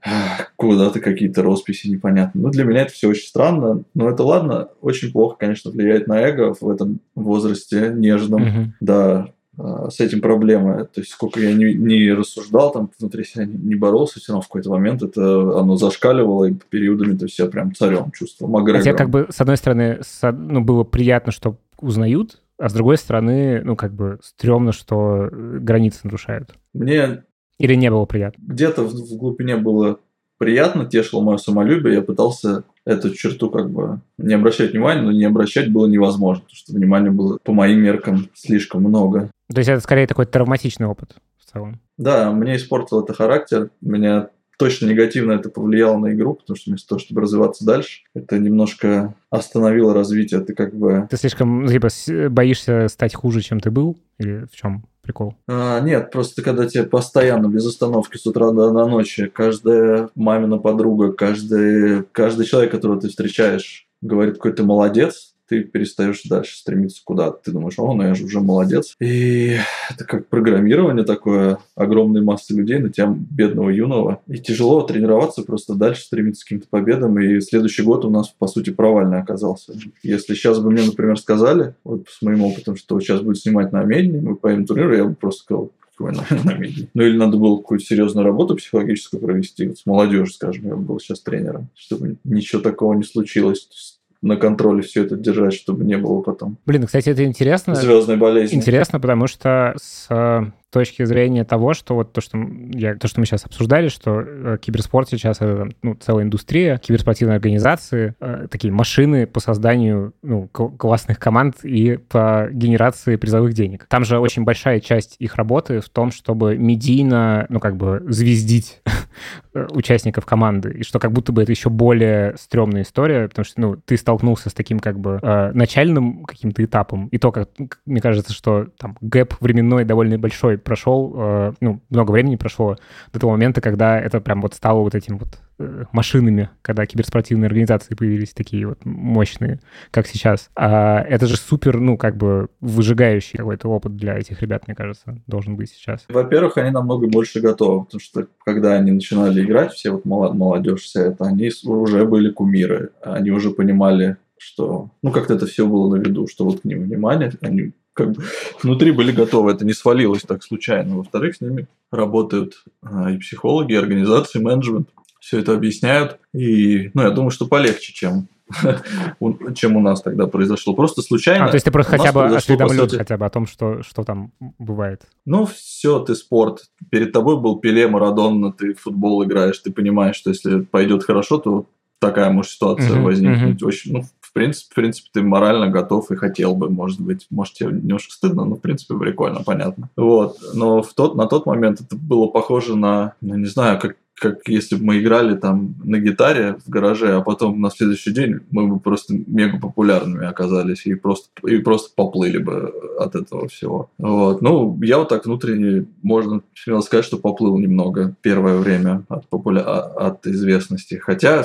куда-то 0.56 1.00
какие-то 1.00 1.42
росписи 1.42 1.88
непонятные. 1.88 2.42
Ну, 2.42 2.50
для 2.50 2.64
меня 2.64 2.82
это 2.82 2.92
все 2.92 3.08
очень 3.08 3.26
странно, 3.26 3.84
но 3.94 4.08
это 4.08 4.22
ладно, 4.22 4.68
очень 4.80 5.12
плохо, 5.12 5.36
конечно, 5.38 5.70
влияет 5.70 6.06
на 6.06 6.20
эго 6.20 6.54
в 6.58 6.68
этом 6.68 7.00
возрасте 7.14 7.92
нежном, 7.94 8.42
mm-hmm. 8.42 8.66
да, 8.80 9.28
а, 9.58 9.90
с 9.90 10.00
этим 10.00 10.20
проблемы. 10.20 10.88
То 10.92 11.00
есть, 11.00 11.12
сколько 11.12 11.40
я 11.40 11.52
не, 11.52 11.74
не 11.74 12.12
рассуждал, 12.12 12.72
там 12.72 12.90
внутри 12.98 13.24
себя 13.24 13.44
не, 13.44 13.54
не 13.54 13.74
боролся, 13.74 14.18
все 14.18 14.32
равно 14.32 14.42
в 14.42 14.48
какой-то 14.48 14.70
момент 14.70 15.02
это 15.02 15.60
оно 15.60 15.76
зашкаливало, 15.76 16.46
и 16.46 16.54
периодами 16.70 17.16
ты 17.16 17.28
себя 17.28 17.48
прям 17.48 17.74
царем 17.74 18.10
чувствовал, 18.12 18.52
Макгрегором. 18.52 18.84
Хотя, 18.84 18.96
как 18.96 19.10
бы, 19.10 19.26
с 19.30 19.40
одной 19.40 19.56
стороны, 19.56 19.98
с, 20.00 20.32
ну, 20.32 20.62
было 20.62 20.84
приятно, 20.84 21.32
что 21.32 21.56
узнают, 21.78 22.40
а 22.58 22.68
с 22.68 22.72
другой 22.72 22.96
стороны, 22.96 23.62
ну, 23.62 23.76
как 23.76 23.92
бы, 23.92 24.18
стрёмно, 24.22 24.72
что 24.72 25.28
э, 25.30 25.58
границы 25.58 26.00
нарушают. 26.04 26.54
Мне... 26.72 27.24
Или 27.62 27.76
не 27.76 27.90
было 27.90 28.06
приятно? 28.06 28.42
Где-то 28.44 28.82
в, 28.82 28.92
в 28.92 29.16
глубине 29.16 29.56
было 29.56 30.00
приятно, 30.36 30.84
тешило 30.84 31.20
мое 31.20 31.36
самолюбие, 31.36 31.94
я 31.94 32.02
пытался 32.02 32.64
эту 32.84 33.14
черту 33.14 33.50
как 33.50 33.70
бы 33.70 34.00
не 34.18 34.34
обращать 34.34 34.72
внимания, 34.72 35.00
но 35.00 35.12
не 35.12 35.24
обращать 35.24 35.70
было 35.70 35.86
невозможно, 35.86 36.42
потому 36.42 36.56
что 36.56 36.72
внимания 36.72 37.12
было 37.12 37.38
по 37.44 37.52
моим 37.52 37.78
меркам 37.78 38.28
слишком 38.34 38.82
много. 38.82 39.30
То 39.54 39.58
есть 39.58 39.70
это 39.70 39.80
скорее 39.80 40.08
такой 40.08 40.26
травматичный 40.26 40.88
опыт 40.88 41.14
в 41.38 41.52
целом? 41.52 41.78
Да, 41.96 42.32
мне 42.32 42.56
испортил 42.56 43.04
это 43.04 43.14
характер, 43.14 43.70
меня 43.80 44.30
точно 44.58 44.86
негативно 44.86 45.32
это 45.32 45.48
повлияло 45.48 45.98
на 45.98 46.12
игру, 46.12 46.34
потому 46.34 46.56
что 46.56 46.70
вместо 46.70 46.88
того, 46.90 46.98
чтобы 46.98 47.22
развиваться 47.22 47.64
дальше, 47.64 48.02
это 48.14 48.38
немножко 48.38 49.14
остановило 49.30 49.94
развитие. 49.94 50.40
Ты 50.40 50.54
как 50.54 50.74
бы... 50.74 51.06
Ты 51.10 51.16
слишком, 51.16 51.66
типа, 51.66 51.88
боишься 52.30 52.88
стать 52.88 53.14
хуже, 53.14 53.40
чем 53.40 53.60
ты 53.60 53.70
был? 53.70 53.98
Или 54.18 54.46
в 54.50 54.54
чем 54.54 54.84
прикол? 55.02 55.34
А, 55.48 55.80
нет, 55.80 56.10
просто 56.10 56.42
когда 56.42 56.66
тебе 56.66 56.84
постоянно, 56.84 57.48
без 57.48 57.66
остановки, 57.66 58.16
с 58.16 58.26
утра 58.26 58.50
до, 58.52 58.70
до 58.70 58.86
ночи, 58.86 59.26
каждая 59.26 60.10
мамина 60.14 60.58
подруга, 60.58 61.12
каждый, 61.12 62.04
каждый 62.12 62.46
человек, 62.46 62.70
которого 62.70 63.00
ты 63.00 63.08
встречаешь, 63.08 63.88
говорит, 64.00 64.36
какой 64.36 64.52
ты 64.52 64.62
молодец, 64.62 65.31
ты 65.52 65.64
перестаешь 65.64 66.22
дальше 66.24 66.56
стремиться 66.56 67.02
куда-то. 67.04 67.38
Ты 67.44 67.50
думаешь, 67.50 67.74
о, 67.76 67.92
ну 67.92 68.02
я 68.04 68.14
же 68.14 68.24
уже 68.24 68.40
молодец. 68.40 68.96
И 69.00 69.58
это 69.90 70.04
как 70.06 70.26
программирование 70.28 71.04
такое, 71.04 71.58
огромной 71.74 72.22
массы 72.22 72.54
людей 72.54 72.78
на 72.78 72.88
тебя, 72.88 73.14
бедного 73.14 73.68
юного. 73.68 74.22
И 74.28 74.38
тяжело 74.38 74.80
тренироваться, 74.80 75.42
просто 75.42 75.74
дальше 75.74 76.04
стремиться 76.04 76.42
к 76.42 76.44
каким-то 76.46 76.68
победам. 76.70 77.20
И 77.20 77.38
следующий 77.42 77.82
год 77.82 78.06
у 78.06 78.10
нас, 78.10 78.28
по 78.30 78.46
сути, 78.46 78.70
провальный 78.70 79.18
оказался. 79.18 79.74
Если 80.02 80.32
сейчас 80.32 80.58
бы 80.58 80.70
мне, 80.70 80.84
например, 80.84 81.18
сказали, 81.18 81.74
вот 81.84 82.06
с 82.08 82.22
моим 82.22 82.44
опытом, 82.44 82.76
что 82.76 82.98
сейчас 82.98 83.20
будет 83.20 83.36
снимать 83.36 83.72
на 83.72 83.82
медне, 83.82 84.22
мы 84.22 84.36
поедем 84.36 84.64
турнир, 84.64 84.90
я 84.92 85.04
бы 85.04 85.14
просто 85.14 85.42
сказал. 85.42 85.70
Ну 86.94 87.02
или 87.02 87.16
надо 87.16 87.36
было 87.36 87.58
какую-то 87.58 87.84
серьезную 87.84 88.24
работу 88.24 88.56
психологическую 88.56 89.22
провести 89.22 89.68
вот 89.68 89.78
с 89.78 89.86
молодежью, 89.86 90.26
скажем, 90.26 90.66
я 90.66 90.74
был 90.74 90.98
сейчас 90.98 91.20
тренером, 91.20 91.68
чтобы 91.76 92.16
ничего 92.24 92.60
такого 92.60 92.94
не 92.94 93.04
случилось 93.04 94.00
на 94.22 94.36
контроле 94.36 94.82
все 94.82 95.04
это 95.04 95.16
держать, 95.16 95.52
чтобы 95.52 95.84
не 95.84 95.98
было 95.98 96.22
потом. 96.22 96.56
Блин, 96.64 96.86
кстати, 96.86 97.10
это 97.10 97.24
интересно. 97.24 97.74
Звездной 97.74 98.16
болезни. 98.16 98.56
Интересно, 98.56 99.00
потому 99.00 99.26
что 99.26 99.74
с 99.76 100.52
точки 100.72 101.04
зрения 101.04 101.44
того, 101.44 101.74
что 101.74 101.94
вот 101.94 102.12
то, 102.12 102.20
что, 102.20 102.38
я, 102.72 102.96
то, 102.96 103.06
что 103.06 103.20
мы 103.20 103.26
сейчас 103.26 103.44
обсуждали, 103.44 103.88
что 103.88 104.20
э, 104.20 104.58
киберспорт 104.60 105.08
сейчас 105.10 105.36
это 105.36 105.68
ну, 105.82 105.94
целая 105.94 106.24
индустрия, 106.24 106.78
киберспортивные 106.78 107.36
организации, 107.36 108.14
э, 108.20 108.46
такие 108.50 108.72
машины 108.72 109.26
по 109.26 109.38
созданию 109.38 110.14
ну, 110.22 110.48
классных 110.48 111.18
команд 111.18 111.56
и 111.62 111.98
по 112.08 112.48
генерации 112.50 113.16
призовых 113.16 113.52
денег. 113.52 113.86
Там 113.88 114.04
же 114.06 114.18
очень 114.18 114.44
большая 114.44 114.80
часть 114.80 115.16
их 115.18 115.36
работы 115.36 115.80
в 115.80 115.90
том, 115.90 116.10
чтобы 116.10 116.56
медийно, 116.56 117.44
ну, 117.50 117.60
как 117.60 117.76
бы 117.76 118.02
звездить 118.08 118.80
участников 119.54 120.24
команды, 120.24 120.72
и 120.72 120.82
что 120.82 120.98
как 120.98 121.12
будто 121.12 121.32
бы 121.32 121.42
это 121.42 121.52
еще 121.52 121.68
более 121.68 122.34
стрёмная 122.38 122.82
история, 122.82 123.28
потому 123.28 123.44
что, 123.44 123.60
ну, 123.60 123.76
ты 123.76 123.96
столкнулся 123.96 124.50
с 124.50 124.54
таким 124.54 124.78
как 124.78 124.98
бы 124.98 125.18
э, 125.22 125.52
начальным 125.52 126.24
каким-то 126.24 126.64
этапом, 126.64 127.08
и 127.08 127.18
то, 127.18 127.32
как, 127.32 127.50
мне 127.84 128.00
кажется, 128.00 128.32
что 128.32 128.68
там 128.78 128.96
гэп 129.00 129.34
временной 129.40 129.84
довольно 129.84 130.18
большой 130.18 130.58
прошел, 130.58 131.14
э, 131.16 131.52
ну, 131.60 131.82
много 131.90 132.12
времени 132.12 132.36
прошло 132.36 132.76
до 133.12 133.20
того 133.20 133.32
момента, 133.32 133.60
когда 133.60 133.98
это 133.98 134.20
прям 134.20 134.40
вот 134.40 134.54
стало 134.54 134.80
вот 134.80 134.94
этим 134.94 135.18
вот 135.18 135.38
э, 135.58 135.84
машинами, 135.92 136.48
когда 136.62 136.86
киберспортивные 136.86 137.46
организации 137.46 137.94
появились 137.94 138.32
такие 138.32 138.66
вот 138.66 138.84
мощные, 138.84 139.60
как 139.90 140.06
сейчас. 140.06 140.50
А 140.56 141.02
это 141.02 141.26
же 141.26 141.36
супер, 141.36 141.78
ну, 141.78 141.98
как 141.98 142.16
бы 142.16 142.48
выжигающий 142.60 143.36
какой-то 143.36 143.68
опыт 143.68 143.96
для 143.96 144.16
этих 144.16 144.40
ребят, 144.40 144.66
мне 144.66 144.74
кажется, 144.74 145.18
должен 145.26 145.56
быть 145.56 145.70
сейчас. 145.70 146.06
Во-первых, 146.08 146.56
они 146.56 146.70
намного 146.70 147.06
больше 147.06 147.40
готовы, 147.40 147.84
потому 147.84 148.00
что 148.00 148.26
когда 148.44 148.74
они 148.74 148.92
начинали 148.92 149.41
играть, 149.42 149.72
все 149.72 149.90
вот 149.90 150.04
молодежь 150.04 150.82
вся 150.82 151.02
это, 151.02 151.24
они 151.24 151.50
уже 151.64 152.04
были 152.04 152.30
кумиры, 152.30 152.90
они 153.02 153.30
уже 153.30 153.50
понимали, 153.50 154.16
что, 154.38 154.90
ну, 155.02 155.12
как-то 155.12 155.34
это 155.34 155.46
все 155.46 155.66
было 155.66 155.94
на 155.94 156.00
виду, 156.00 156.26
что 156.26 156.44
вот 156.44 156.60
к 156.60 156.64
ним 156.64 156.82
внимание, 156.82 157.32
они 157.40 157.72
как 157.94 158.12
бы 158.12 158.24
внутри 158.62 158.90
были 158.90 159.12
готовы, 159.12 159.52
это 159.52 159.64
не 159.64 159.72
свалилось 159.72 160.22
так 160.22 160.42
случайно. 160.42 160.96
Во-вторых, 160.96 161.36
с 161.36 161.40
ними 161.40 161.66
работают 161.90 162.64
а, 162.82 163.10
и 163.12 163.18
психологи, 163.18 163.72
и 163.72 163.76
организации, 163.76 164.38
и 164.38 164.42
менеджмент. 164.42 164.88
Все 165.20 165.38
это 165.38 165.52
объясняют. 165.52 166.18
И, 166.32 166.90
ну, 166.94 167.02
я 167.02 167.10
думаю, 167.10 167.30
что 167.30 167.46
полегче, 167.46 167.92
чем 167.92 168.28
чем 169.54 169.76
у 169.76 169.80
нас 169.80 170.02
тогда 170.02 170.26
произошло. 170.26 170.74
Просто 170.74 171.02
случайно. 171.02 171.46
А, 171.46 171.48
то 171.48 171.54
есть 171.54 171.64
ты 171.64 171.70
просто 171.70 171.96
хотя 171.96 172.12
бы 172.12 172.24
осведомлен 172.24 172.88
сути... 172.88 172.96
хотя 172.96 173.16
бы 173.16 173.26
о 173.26 173.30
том, 173.30 173.46
что, 173.46 173.82
что 173.82 174.04
там 174.04 174.32
бывает. 174.58 175.02
Ну, 175.24 175.46
все, 175.46 176.00
ты 176.00 176.14
спорт. 176.14 176.64
Перед 176.90 177.12
тобой 177.12 177.40
был 177.40 177.58
Пеле, 177.58 177.88
Марадонна, 177.88 178.52
ты 178.52 178.74
в 178.74 178.80
футбол 178.80 179.24
играешь, 179.24 179.58
ты 179.58 179.72
понимаешь, 179.72 180.16
что 180.16 180.30
если 180.30 180.60
пойдет 180.60 181.04
хорошо, 181.04 181.38
то 181.38 181.66
такая 182.02 182.30
может 182.30 182.50
ситуация 182.50 182.96
uh-huh, 182.96 183.02
возникнуть. 183.02 183.62
Uh-huh. 183.62 183.66
Очень, 183.66 183.92
ну, 183.92 184.02
в 184.20 184.32
принципе, 184.32 184.72
в 184.72 184.74
принципе, 184.74 185.08
ты 185.12 185.22
морально 185.22 185.68
готов 185.68 186.10
и 186.10 186.16
хотел 186.16 186.54
бы, 186.54 186.68
может 186.68 187.00
быть, 187.00 187.26
может 187.30 187.54
тебе 187.54 187.70
немножко 187.70 188.12
стыдно, 188.12 188.44
но 188.44 188.56
в 188.56 188.60
принципе 188.60 188.96
прикольно, 188.96 189.42
понятно. 189.44 189.88
Вот, 189.96 190.38
но 190.54 190.82
в 190.82 190.92
тот, 190.94 191.14
на 191.14 191.26
тот 191.26 191.46
момент 191.46 191.80
это 191.80 191.96
было 191.96 192.26
похоже 192.26 192.76
на, 192.76 193.14
ну 193.20 193.36
не 193.36 193.46
знаю, 193.46 193.78
как 193.78 193.96
как 194.14 194.46
если 194.46 194.76
бы 194.76 194.84
мы 194.84 195.00
играли 195.00 195.36
там 195.36 195.74
на 195.82 195.98
гитаре 195.98 196.56
в 196.64 196.68
гараже, 196.68 197.16
а 197.16 197.22
потом 197.22 197.60
на 197.60 197.70
следующий 197.70 198.12
день 198.12 198.40
мы 198.50 198.68
бы 198.68 198.78
просто 198.78 199.14
мега 199.14 199.58
популярными 199.58 200.26
оказались 200.26 200.86
и 200.86 200.94
просто, 200.94 201.28
и 201.46 201.58
просто 201.58 201.90
поплыли 201.94 202.38
бы 202.38 202.72
от 202.98 203.14
этого 203.16 203.48
всего. 203.48 203.90
Вот. 203.98 204.42
Ну, 204.42 204.78
я 204.82 204.98
вот 204.98 205.08
так 205.08 205.26
внутренне, 205.26 205.86
можно 206.02 206.42
смело 206.54 206.80
сказать, 206.82 207.04
что 207.04 207.18
поплыл 207.18 207.58
немного 207.58 208.14
первое 208.22 208.58
время 208.58 209.04
от, 209.08 209.28
популя... 209.28 209.62
А, 209.62 210.08
от 210.08 210.26
известности. 210.26 210.94
Хотя 210.94 211.44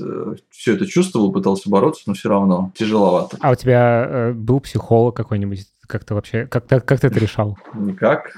Э, 0.00 0.34
все 0.50 0.74
это 0.74 0.86
чувствовал, 0.86 1.32
пытался 1.32 1.70
бороться, 1.70 2.02
но 2.06 2.14
все 2.14 2.28
равно 2.28 2.72
тяжеловато. 2.74 3.36
А 3.40 3.50
у 3.50 3.54
тебя 3.54 4.06
э, 4.08 4.32
был 4.32 4.60
психолог 4.60 5.16
какой-нибудь? 5.16 5.66
Как 5.86 6.04
ты 6.04 6.14
вообще, 6.14 6.46
как, 6.46 6.66
как, 6.66 6.84
как 6.84 7.00
ты 7.00 7.06
это 7.06 7.18
решал? 7.18 7.56
Никак. 7.74 8.32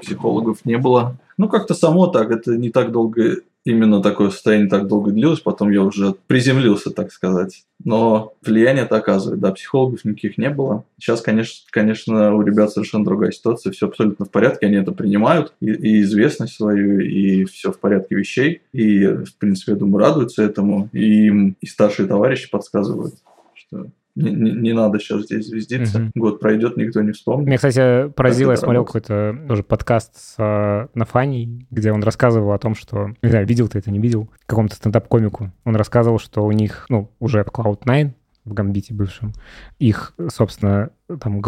Психологов 0.00 0.64
не 0.64 0.78
было. 0.78 1.16
Ну, 1.36 1.48
как-то 1.48 1.74
само 1.74 2.06
так. 2.06 2.30
Это 2.30 2.56
не 2.56 2.70
так 2.70 2.92
долго 2.92 3.42
именно 3.64 4.02
такое 4.02 4.30
состояние 4.30 4.68
так 4.68 4.88
долго 4.88 5.12
длилось, 5.12 5.40
потом 5.40 5.70
я 5.70 5.82
уже 5.82 6.14
приземлился, 6.26 6.90
так 6.90 7.12
сказать. 7.12 7.64
Но 7.84 8.34
влияние 8.42 8.84
это 8.84 8.96
оказывает, 8.96 9.40
да, 9.40 9.52
психологов 9.52 10.04
никаких 10.04 10.38
не 10.38 10.50
было. 10.50 10.84
Сейчас, 10.98 11.20
конечно, 11.20 11.66
конечно, 11.70 12.34
у 12.34 12.42
ребят 12.42 12.72
совершенно 12.72 13.04
другая 13.04 13.30
ситуация, 13.30 13.72
все 13.72 13.86
абсолютно 13.86 14.24
в 14.24 14.30
порядке, 14.30 14.66
они 14.66 14.76
это 14.76 14.92
принимают, 14.92 15.54
и, 15.60 15.66
и 15.66 16.02
известность 16.02 16.54
свою, 16.54 17.00
и 17.00 17.44
все 17.44 17.72
в 17.72 17.78
порядке 17.78 18.16
вещей, 18.16 18.62
и, 18.72 19.06
в 19.06 19.36
принципе, 19.38 19.72
я 19.72 19.78
думаю, 19.78 20.04
радуются 20.04 20.42
этому, 20.42 20.88
и 20.92 21.26
им 21.26 21.56
и 21.60 21.66
старшие 21.66 22.08
товарищи 22.08 22.50
подсказывают, 22.50 23.14
что 23.54 23.86
не, 24.14 24.30
не, 24.30 24.50
не 24.52 24.72
надо 24.72 24.98
сейчас 24.98 25.22
здесь 25.22 25.46
звездиться. 25.46 25.98
Угу. 25.98 26.10
Год 26.14 26.40
пройдет, 26.40 26.76
никто 26.76 27.00
не 27.02 27.12
вспомнит. 27.12 27.46
Меня, 27.46 27.56
кстати, 27.56 28.10
поразило, 28.10 28.50
я 28.52 28.56
смотрел 28.56 28.84
какой-то 28.84 29.38
тоже 29.48 29.62
подкаст 29.62 30.16
с 30.16 30.38
uh, 30.38 30.88
Нафаней, 30.94 31.66
где 31.70 31.92
он 31.92 32.02
рассказывал 32.02 32.52
о 32.52 32.58
том, 32.58 32.74
что... 32.74 33.14
Не 33.22 33.30
знаю, 33.30 33.46
видел 33.46 33.68
ты 33.68 33.78
это, 33.78 33.90
не 33.90 33.98
видел? 33.98 34.28
Какому-то 34.46 34.76
стендап-комику. 34.76 35.50
Он 35.64 35.76
рассказывал, 35.76 36.18
что 36.18 36.44
у 36.44 36.52
них, 36.52 36.86
ну, 36.88 37.10
уже 37.20 37.42
Cloud9, 37.42 38.10
в 38.44 38.54
Гамбите 38.54 38.94
бывшем. 38.94 39.32
Их, 39.78 40.14
собственно, 40.28 40.90
там 41.20 41.40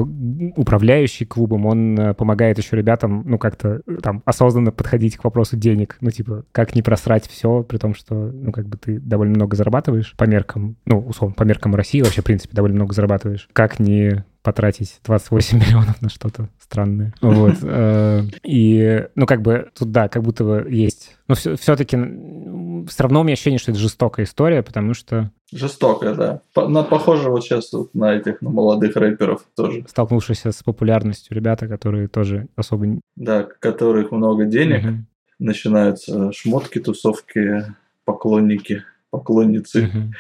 управляющий 0.56 1.24
клубом, 1.24 1.66
он 1.66 1.98
э, 1.98 2.14
помогает 2.14 2.58
еще 2.58 2.76
ребятам, 2.76 3.24
ну, 3.26 3.38
как-то 3.38 3.80
э, 3.86 3.96
там 4.02 4.22
осознанно 4.24 4.70
подходить 4.70 5.16
к 5.16 5.24
вопросу 5.24 5.56
денег. 5.56 5.96
Ну, 6.00 6.10
типа, 6.10 6.44
как 6.52 6.74
не 6.74 6.82
просрать 6.82 7.26
все, 7.26 7.62
при 7.62 7.78
том, 7.78 7.94
что, 7.94 8.14
ну, 8.14 8.52
как 8.52 8.68
бы 8.68 8.76
ты 8.76 9.00
довольно 9.00 9.34
много 9.34 9.56
зарабатываешь 9.56 10.14
по 10.16 10.24
меркам, 10.24 10.76
ну, 10.86 11.00
условно, 11.00 11.34
по 11.34 11.42
меркам 11.42 11.74
России 11.74 12.02
вообще, 12.02 12.20
в 12.20 12.24
принципе, 12.24 12.54
довольно 12.54 12.76
много 12.76 12.94
зарабатываешь. 12.94 13.48
Как 13.52 13.80
не 13.80 14.24
потратить 14.44 15.00
28 15.04 15.58
миллионов 15.58 16.00
на 16.02 16.08
что-то 16.10 16.48
странное. 16.60 17.12
Вот. 17.20 17.54
Э, 17.62 18.22
и, 18.44 19.06
ну, 19.14 19.26
как 19.26 19.42
бы 19.42 19.70
тут, 19.76 19.90
да, 19.90 20.08
как 20.08 20.22
будто 20.22 20.44
бы 20.44 20.66
есть... 20.70 21.16
Но 21.26 21.34
все-таки 21.34 21.96
все 22.86 23.02
равно 23.02 23.22
у 23.22 23.24
меня 23.24 23.32
ощущение, 23.32 23.58
что 23.58 23.72
это 23.72 23.80
жестокая 23.80 24.26
история, 24.26 24.62
потому 24.62 24.92
что... 24.92 25.30
Жестокая, 25.50 26.14
да. 26.14 26.42
На, 26.54 26.82
похоже 26.82 27.30
вот 27.30 27.42
сейчас 27.42 27.72
вот 27.72 27.94
на 27.94 28.14
этих, 28.14 28.42
на 28.42 28.50
молодых 28.50 28.96
рэперов 28.96 29.46
тоже. 29.56 29.84
Столкнувшиеся 29.88 30.52
с 30.52 30.62
популярностью 30.62 31.34
ребята, 31.34 31.66
которые 31.66 32.08
тоже 32.08 32.48
особо... 32.54 33.00
Да, 33.16 33.44
которых 33.44 34.10
много 34.10 34.44
денег. 34.44 34.84
Угу. 34.84 34.96
Начинаются 35.38 36.32
шмотки, 36.32 36.80
тусовки, 36.80 37.64
поклонники, 38.04 38.84
поклонницы. 39.10 39.86
Угу 39.86 40.12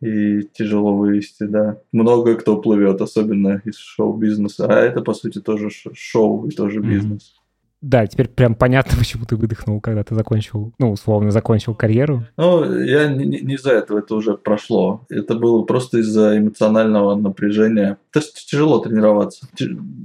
и 0.00 0.42
тяжело 0.52 0.96
вывести, 0.96 1.44
да. 1.44 1.78
Много 1.92 2.36
кто 2.36 2.56
плывет, 2.56 3.00
особенно 3.00 3.60
из 3.64 3.76
шоу-бизнеса. 3.76 4.66
А 4.66 4.80
это, 4.80 5.02
по 5.02 5.14
сути, 5.14 5.40
тоже 5.40 5.68
шоу 5.92 6.46
и 6.46 6.50
тоже 6.50 6.80
бизнес. 6.80 7.34
Да, 7.82 8.06
теперь 8.06 8.28
прям 8.28 8.54
понятно, 8.54 8.96
почему 8.98 9.24
ты 9.24 9.36
выдохнул, 9.36 9.80
когда 9.80 10.04
ты 10.04 10.14
закончил, 10.14 10.72
ну, 10.78 10.92
условно, 10.92 11.30
закончил 11.30 11.74
карьеру. 11.74 12.24
Ну, 12.36 12.80
я 12.80 13.08
не, 13.08 13.24
не 13.24 13.54
из-за 13.54 13.72
этого, 13.72 14.00
это 14.00 14.14
уже 14.14 14.36
прошло. 14.36 15.06
Это 15.08 15.34
было 15.34 15.62
просто 15.62 15.98
из-за 15.98 16.38
эмоционального 16.38 17.14
напряжения. 17.14 17.98
Это 18.12 18.26
тяжело 18.46 18.80
тренироваться. 18.80 19.46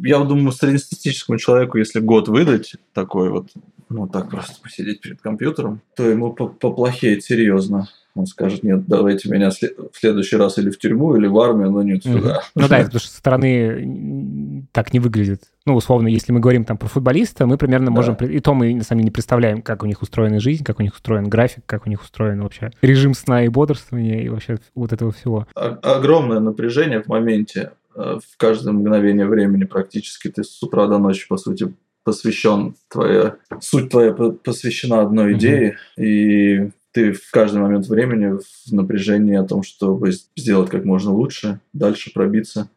Я 0.03 0.19
думаю, 0.19 0.51
среднестатистическому 0.51 1.37
человеку, 1.37 1.77
если 1.77 1.99
год 1.99 2.29
выдать 2.29 2.75
такой 2.93 3.29
вот, 3.29 3.49
ну, 3.89 4.07
так 4.07 4.29
просто 4.29 4.61
посидеть 4.61 5.01
перед 5.01 5.21
компьютером, 5.21 5.81
то 5.95 6.03
ему 6.03 6.33
поплохеет 6.33 7.23
серьезно. 7.23 7.89
Он 8.15 8.25
скажет, 8.25 8.63
нет, 8.63 8.85
давайте 8.87 9.29
меня 9.29 9.49
в 9.49 9.97
следующий 9.97 10.37
раз 10.37 10.57
или 10.57 10.69
в 10.69 10.79
тюрьму, 10.79 11.17
или 11.17 11.27
в 11.27 11.37
армию, 11.37 11.69
но 11.69 11.83
нет 11.83 12.03
сюда. 12.03 12.41
Ну 12.55 12.67
да, 12.69 12.77
потому 12.77 12.99
что 12.99 13.09
со 13.09 13.17
стороны 13.17 14.65
так 14.71 14.93
не 14.93 15.01
выглядит. 15.01 15.43
Ну, 15.65 15.75
условно, 15.75 16.07
если 16.07 16.31
мы 16.31 16.39
говорим 16.39 16.63
там 16.63 16.77
про 16.77 16.87
футболиста, 16.87 17.45
мы 17.45 17.57
примерно 17.57 17.91
можем... 17.91 18.15
И 18.15 18.39
то 18.39 18.53
мы, 18.53 18.71
деле, 18.71 19.03
не 19.03 19.11
представляем, 19.11 19.61
как 19.61 19.83
у 19.83 19.85
них 19.85 20.01
устроена 20.01 20.39
жизнь, 20.39 20.63
как 20.63 20.79
у 20.79 20.83
них 20.83 20.93
устроен 20.93 21.27
график, 21.27 21.63
как 21.65 21.87
у 21.87 21.89
них 21.89 22.01
устроен 22.01 22.41
вообще 22.41 22.71
режим 22.81 23.13
сна 23.13 23.43
и 23.43 23.49
бодрствования, 23.49 24.21
и 24.21 24.29
вообще 24.29 24.59
вот 24.75 24.93
этого 24.93 25.11
всего. 25.11 25.47
Огромное 25.55 26.39
напряжение 26.39 27.01
в 27.01 27.07
моменте, 27.07 27.71
э, 27.95 28.19
в 28.23 28.37
каждое 28.37 28.71
мгновение 28.71 29.25
времени 29.25 29.65
практически. 29.65 30.29
Ты 30.29 30.43
с 30.43 30.63
утра 30.63 30.87
до 30.87 30.99
ночи, 30.99 31.27
по 31.27 31.37
сути, 31.37 31.73
посвящен 32.05 32.75
твоя 32.87 33.35
суть 33.59 33.89
твоя 33.89 34.13
посвящена 34.13 35.01
одной 35.01 35.33
идее, 35.33 35.77
mm-hmm. 35.97 36.03
и 36.03 36.71
ты 36.95 37.11
в 37.11 37.29
каждый 37.29 37.61
момент 37.61 37.87
времени 37.87 38.39
в 38.39 38.71
напряжении 38.71 39.35
о 39.35 39.43
том, 39.43 39.63
чтобы 39.63 40.13
сделать 40.37 40.69
как 40.69 40.85
можно 40.85 41.11
лучше, 41.11 41.59
дальше 41.73 42.13
пробиться 42.13 42.69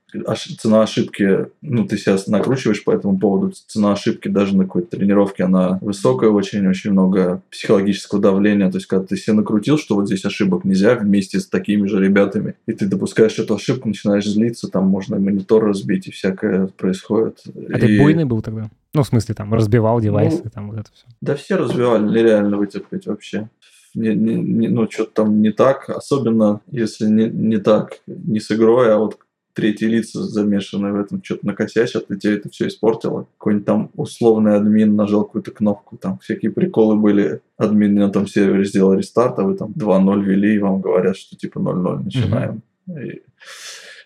цена 0.59 0.83
ошибки, 0.83 1.47
ну, 1.61 1.87
ты 1.87 1.99
себя 1.99 2.17
накручиваешь 2.27 2.83
по 2.83 2.93
этому 2.93 3.19
поводу, 3.19 3.53
цена 3.67 3.93
ошибки 3.93 4.29
даже 4.29 4.57
на 4.57 4.65
какой-то 4.65 4.97
тренировке, 4.97 5.45
она 5.45 5.79
высокая 5.83 6.31
очень, 6.31 6.67
очень 6.67 6.93
много 6.93 7.43
психологического 7.51 8.21
давления, 8.21 8.71
то 8.71 8.79
есть 8.79 8.87
когда 8.87 9.05
ты 9.05 9.17
себя 9.17 9.35
накрутил, 9.35 9.77
что 9.77 9.97
вот 9.97 10.07
здесь 10.07 10.25
ошибок 10.25 10.65
нельзя 10.65 10.95
вместе 10.95 11.41
с 11.41 11.47
такими 11.47 11.87
же 11.87 12.03
ребятами, 12.03 12.55
и 12.67 12.73
ты 12.73 12.87
допускаешь 12.87 13.39
эту 13.39 13.55
ошибку, 13.55 13.89
начинаешь 13.89 14.27
злиться, 14.27 14.69
там 14.69 14.87
можно 14.87 15.19
монитор 15.19 15.65
разбить 15.65 16.09
и 16.09 16.11
всякое 16.11 16.69
происходит. 16.69 17.43
А 17.55 17.77
и... 17.77 17.81
ты 17.81 17.99
буйный 17.99 18.25
был 18.25 18.41
тогда? 18.41 18.71
Ну, 18.95 19.03
в 19.03 19.07
смысле, 19.07 19.35
там, 19.35 19.53
разбивал 19.53 20.01
девайсы, 20.01 20.41
ну, 20.45 20.51
там, 20.51 20.71
вот 20.71 20.79
это 20.79 20.91
все. 20.93 21.05
Да 21.21 21.37
все 21.37 21.57
разбивали, 21.57 22.05
нереально 22.05 22.57
вытерпеть 22.57 23.07
вообще. 23.07 23.51
Не, 23.95 24.15
не, 24.15 24.35
не, 24.35 24.69
ну, 24.69 24.91
что-то 24.91 25.13
там 25.13 25.43
не 25.43 25.53
так, 25.53 25.89
особенно 25.89 26.61
если 26.71 27.07
не, 27.07 27.29
не 27.29 27.59
так, 27.59 28.01
не 28.07 28.41
с 28.41 28.51
игрой, 28.51 28.93
а 28.93 28.99
вот 28.99 29.19
третьи 29.59 29.87
лица 29.87 30.23
замешаны 30.23 30.93
в 30.93 31.01
этом, 31.01 31.21
что-то 31.23 31.45
накосячат, 31.45 32.09
и 32.11 32.17
тебе 32.17 32.35
это 32.35 32.49
все 32.49 32.69
испортило. 32.69 33.27
Какой-нибудь 33.39 33.67
там 33.67 33.91
условный 33.97 34.55
админ 34.55 34.95
нажал 34.95 35.25
какую-то 35.25 35.51
кнопку, 35.51 35.97
там 35.97 36.21
всякие 36.21 36.53
приколы 36.53 36.95
были. 36.95 37.41
Админ 37.57 37.97
на 37.97 38.09
том 38.09 38.29
сервере 38.29 38.65
сделал 38.65 38.95
рестарт, 38.95 39.37
а 39.41 39.43
вы 39.43 39.57
там 39.57 39.73
2.0 39.73 40.23
вели, 40.23 40.55
и 40.55 40.59
вам 40.61 40.81
говорят, 40.81 41.17
что 41.17 41.37
типа 41.37 41.59
0.0 41.59 42.05
начинаем. 42.05 42.63
Mm-hmm. 42.89 43.09
И 43.09 43.23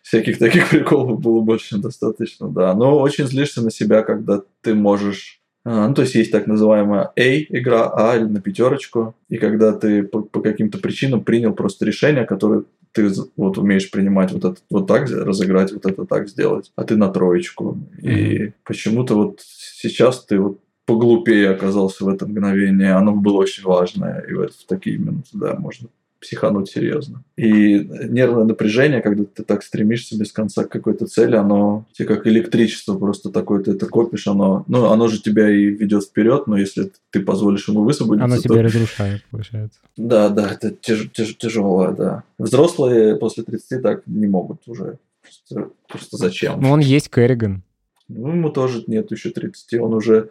всяких 0.02 0.38
таких 0.38 0.68
приколов 0.70 1.20
было 1.20 1.42
больше, 1.42 1.76
достаточно, 1.82 2.48
да. 2.48 2.74
Но 2.74 2.98
очень 2.98 3.26
злишься 3.26 3.62
на 3.62 3.70
себя, 3.70 4.02
когда 4.02 4.40
ты 4.62 4.74
можешь 4.74 5.41
ну, 5.64 5.94
то 5.94 6.02
есть 6.02 6.14
есть 6.14 6.32
так 6.32 6.46
называемая 6.46 7.12
A 7.16 7.38
игра, 7.48 7.92
А 7.94 8.16
или 8.16 8.24
на 8.24 8.40
пятерочку, 8.40 9.14
и 9.28 9.36
когда 9.36 9.72
ты 9.72 10.02
по, 10.02 10.22
по 10.22 10.40
каким-то 10.40 10.78
причинам 10.78 11.22
принял 11.22 11.52
просто 11.52 11.84
решение, 11.84 12.24
которое 12.24 12.64
ты 12.92 13.10
вот 13.36 13.58
умеешь 13.58 13.90
принимать 13.90 14.32
вот 14.32 14.44
это 14.44 14.60
вот 14.70 14.86
так 14.86 15.08
разыграть, 15.10 15.72
вот 15.72 15.86
это 15.86 16.04
так 16.04 16.28
сделать, 16.28 16.72
а 16.76 16.84
ты 16.84 16.96
на 16.96 17.08
троечку. 17.08 17.78
И 18.02 18.52
почему-то 18.64 19.14
вот 19.14 19.40
сейчас 19.40 20.24
ты 20.24 20.38
вот 20.38 20.60
поглупее 20.84 21.50
оказался 21.50 22.04
в 22.04 22.08
это 22.08 22.26
мгновение. 22.26 22.92
Оно 22.92 23.14
было 23.14 23.38
очень 23.38 23.64
важное, 23.64 24.20
и 24.28 24.34
вот 24.34 24.52
в 24.52 24.66
такие 24.66 24.98
минуты, 24.98 25.30
да, 25.32 25.54
можно 25.54 25.88
психануть 26.22 26.70
серьезно. 26.70 27.24
И 27.36 27.80
нервное 27.80 28.44
напряжение, 28.44 29.02
когда 29.02 29.24
ты 29.24 29.42
так 29.42 29.62
стремишься 29.62 30.16
без 30.16 30.32
конца 30.32 30.64
к 30.64 30.70
какой-то 30.70 31.06
цели, 31.06 31.34
оно 31.34 31.84
тебе 31.92 32.08
как 32.08 32.26
электричество 32.26 32.96
просто 32.96 33.30
такое, 33.30 33.62
ты 33.62 33.72
это 33.72 33.86
копишь, 33.86 34.28
оно, 34.28 34.64
ну, 34.68 34.86
оно 34.86 35.08
же 35.08 35.20
тебя 35.20 35.50
и 35.50 35.64
ведет 35.64 36.04
вперед, 36.04 36.46
но 36.46 36.56
если 36.56 36.92
ты 37.10 37.20
позволишь 37.20 37.68
ему 37.68 37.82
высвободиться, 37.82 38.24
Оно 38.24 38.38
тебя 38.38 38.54
то... 38.54 38.62
разрушает, 38.62 39.24
получается. 39.30 39.80
Да, 39.96 40.28
да, 40.28 40.52
это 40.52 40.70
тяж, 40.70 41.10
тяж, 41.12 41.36
тяжелое, 41.36 41.92
да. 41.92 42.22
Взрослые 42.38 43.16
после 43.16 43.42
30 43.42 43.82
так 43.82 44.06
не 44.06 44.26
могут 44.26 44.66
уже. 44.66 44.98
Просто, 45.22 45.70
просто 45.88 46.16
зачем? 46.16 46.60
Ну, 46.60 46.70
он 46.70 46.80
есть 46.80 47.10
Керриган. 47.10 47.62
Ну, 48.08 48.28
ему 48.28 48.50
тоже 48.50 48.84
нет 48.86 49.10
еще 49.10 49.30
30, 49.30 49.80
он 49.80 49.94
уже 49.94 50.30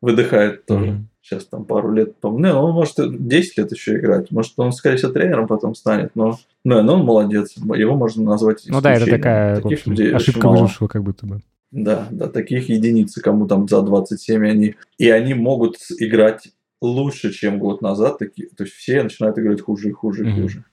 выдыхает 0.00 0.66
тоже. 0.66 0.90
Mm-hmm. 0.90 1.04
Сейчас 1.22 1.44
там 1.44 1.64
пару 1.66 1.92
лет, 1.92 2.16
по-моему, 2.16 2.54
ну, 2.54 2.64
он 2.64 2.72
может 2.72 2.96
10 2.96 3.58
лет 3.58 3.70
еще 3.70 3.98
играть. 3.98 4.30
Может, 4.30 4.54
он, 4.56 4.72
скорее 4.72 4.96
всего, 4.96 5.12
тренером 5.12 5.46
потом 5.46 5.74
станет, 5.74 6.12
но, 6.14 6.38
ну, 6.64 6.82
но 6.82 6.94
он 6.94 7.04
молодец. 7.04 7.54
Его 7.56 7.96
можно 7.96 8.24
назвать 8.24 8.64
Ну 8.66 8.80
да, 8.80 8.94
это 8.94 9.06
такая 9.06 9.56
Таких 9.56 9.78
общем, 9.80 9.92
людей 9.92 10.12
ошибка 10.12 10.48
выжившего 10.48 10.88
как 10.88 11.02
будто 11.02 11.26
бы. 11.26 11.40
Да, 11.70 12.08
да, 12.10 12.28
таких 12.28 12.70
единиц, 12.70 13.14
кому 13.16 13.46
там 13.46 13.68
за 13.68 13.82
27, 13.82 14.46
они, 14.46 14.74
и 14.96 15.10
они 15.10 15.34
могут 15.34 15.76
играть 15.98 16.48
лучше, 16.80 17.30
чем 17.30 17.58
год 17.58 17.82
назад. 17.82 18.18
Такие, 18.18 18.48
то 18.48 18.64
есть 18.64 18.74
все 18.74 19.02
начинают 19.02 19.38
играть 19.38 19.60
хуже 19.60 19.90
и 19.90 19.92
хуже 19.92 20.24
и 20.24 20.28
mm-hmm. 20.28 20.40
хуже. 20.40 20.64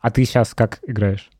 А 0.00 0.10
ты 0.10 0.24
сейчас 0.24 0.54
как 0.54 0.80
играешь? 0.82 1.30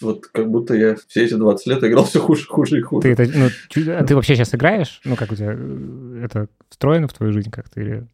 Вот 0.00 0.26
как 0.26 0.50
будто 0.50 0.74
я 0.74 0.96
все 1.06 1.24
эти 1.24 1.34
20 1.34 1.66
лет 1.66 1.84
играл 1.84 2.04
все 2.04 2.20
хуже, 2.20 2.46
хуже 2.46 2.78
и 2.78 2.82
хуже. 2.82 3.02
Ты, 3.02 3.22
это, 3.22 3.38
ну, 3.38 3.46
а 3.92 4.04
ты 4.04 4.14
вообще 4.14 4.34
сейчас 4.34 4.54
играешь? 4.54 5.00
Ну, 5.04 5.14
как 5.14 5.30
у 5.30 5.36
тебя 5.36 5.54
э, 5.56 6.22
это 6.24 6.48
встроено 6.68 7.06
в 7.06 7.12
твою 7.12 7.32
жизнь 7.32 7.50
как-то 7.50 7.80
или 7.80 8.06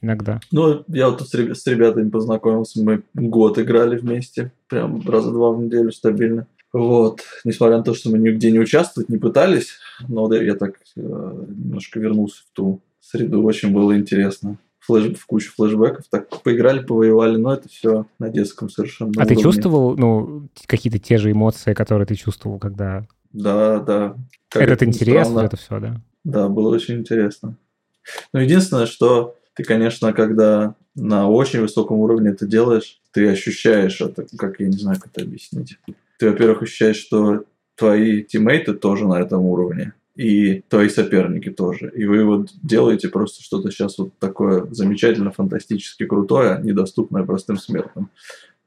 иногда? 0.00 0.40
Ну, 0.50 0.84
я 0.88 1.10
вот 1.10 1.28
с, 1.28 1.34
ребят, 1.34 1.58
с 1.58 1.66
ребятами 1.66 2.08
познакомился, 2.08 2.82
мы 2.82 3.02
год 3.14 3.58
играли 3.58 3.98
вместе, 3.98 4.52
прям 4.68 5.06
раза 5.08 5.30
два 5.30 5.52
в 5.52 5.62
неделю 5.62 5.92
стабильно. 5.92 6.46
Вот, 6.72 7.20
несмотря 7.44 7.76
на 7.76 7.84
то, 7.84 7.94
что 7.94 8.10
мы 8.10 8.18
нигде 8.18 8.50
не 8.50 8.58
участвовать 8.58 9.10
не 9.10 9.18
пытались, 9.18 9.74
но 10.08 10.32
я 10.34 10.54
так 10.54 10.76
э, 10.96 11.00
немножко 11.00 12.00
вернулся 12.00 12.42
в 12.42 12.56
ту 12.56 12.80
среду, 13.00 13.42
очень 13.42 13.72
было 13.72 13.96
интересно 13.96 14.56
флэш, 14.82 15.16
в 15.16 15.26
кучу 15.26 15.52
флешбеков, 15.52 16.04
так 16.10 16.28
поиграли, 16.42 16.80
повоевали, 16.84 17.36
но 17.36 17.54
это 17.54 17.68
все 17.68 18.06
на 18.18 18.28
детском 18.28 18.68
совершенно 18.68 19.12
А 19.16 19.20
уровне. 19.20 19.36
ты 19.36 19.42
чувствовал, 19.42 19.96
ну, 19.96 20.48
какие-то 20.66 20.98
те 20.98 21.18
же 21.18 21.30
эмоции, 21.30 21.72
которые 21.74 22.06
ты 22.06 22.14
чувствовал, 22.14 22.58
когда... 22.58 23.06
Да, 23.32 23.78
да. 23.80 24.16
Как 24.48 24.62
Этот 24.62 24.76
это 24.76 24.84
интерес, 24.86 25.28
странно. 25.28 25.46
это 25.46 25.56
все, 25.56 25.78
да? 25.80 26.00
Да, 26.24 26.48
было 26.48 26.74
очень 26.74 26.96
интересно. 26.96 27.56
Но 28.32 28.40
единственное, 28.40 28.86
что 28.86 29.36
ты, 29.54 29.64
конечно, 29.64 30.12
когда 30.12 30.74
на 30.94 31.28
очень 31.30 31.60
высоком 31.60 31.98
уровне 31.98 32.30
это 32.30 32.46
делаешь, 32.46 33.00
ты 33.12 33.28
ощущаешь 33.30 34.00
это, 34.00 34.26
как 34.36 34.60
я 34.60 34.66
не 34.66 34.76
знаю, 34.76 34.98
как 35.00 35.10
это 35.14 35.24
объяснить. 35.24 35.78
Ты, 36.18 36.30
во-первых, 36.30 36.62
ощущаешь, 36.62 36.96
что 36.96 37.44
твои 37.76 38.22
тиммейты 38.22 38.74
тоже 38.74 39.06
на 39.06 39.20
этом 39.20 39.42
уровне 39.46 39.94
и 40.14 40.62
твои 40.68 40.88
соперники 40.88 41.50
тоже. 41.50 41.90
И 41.94 42.04
вы 42.04 42.24
вот 42.24 42.50
делаете 42.62 43.08
просто 43.08 43.42
что-то 43.42 43.70
сейчас 43.70 43.98
вот 43.98 44.18
такое 44.18 44.66
замечательно, 44.70 45.30
фантастически 45.30 46.04
крутое, 46.04 46.60
недоступное 46.62 47.24
простым 47.24 47.56
смертным. 47.56 48.10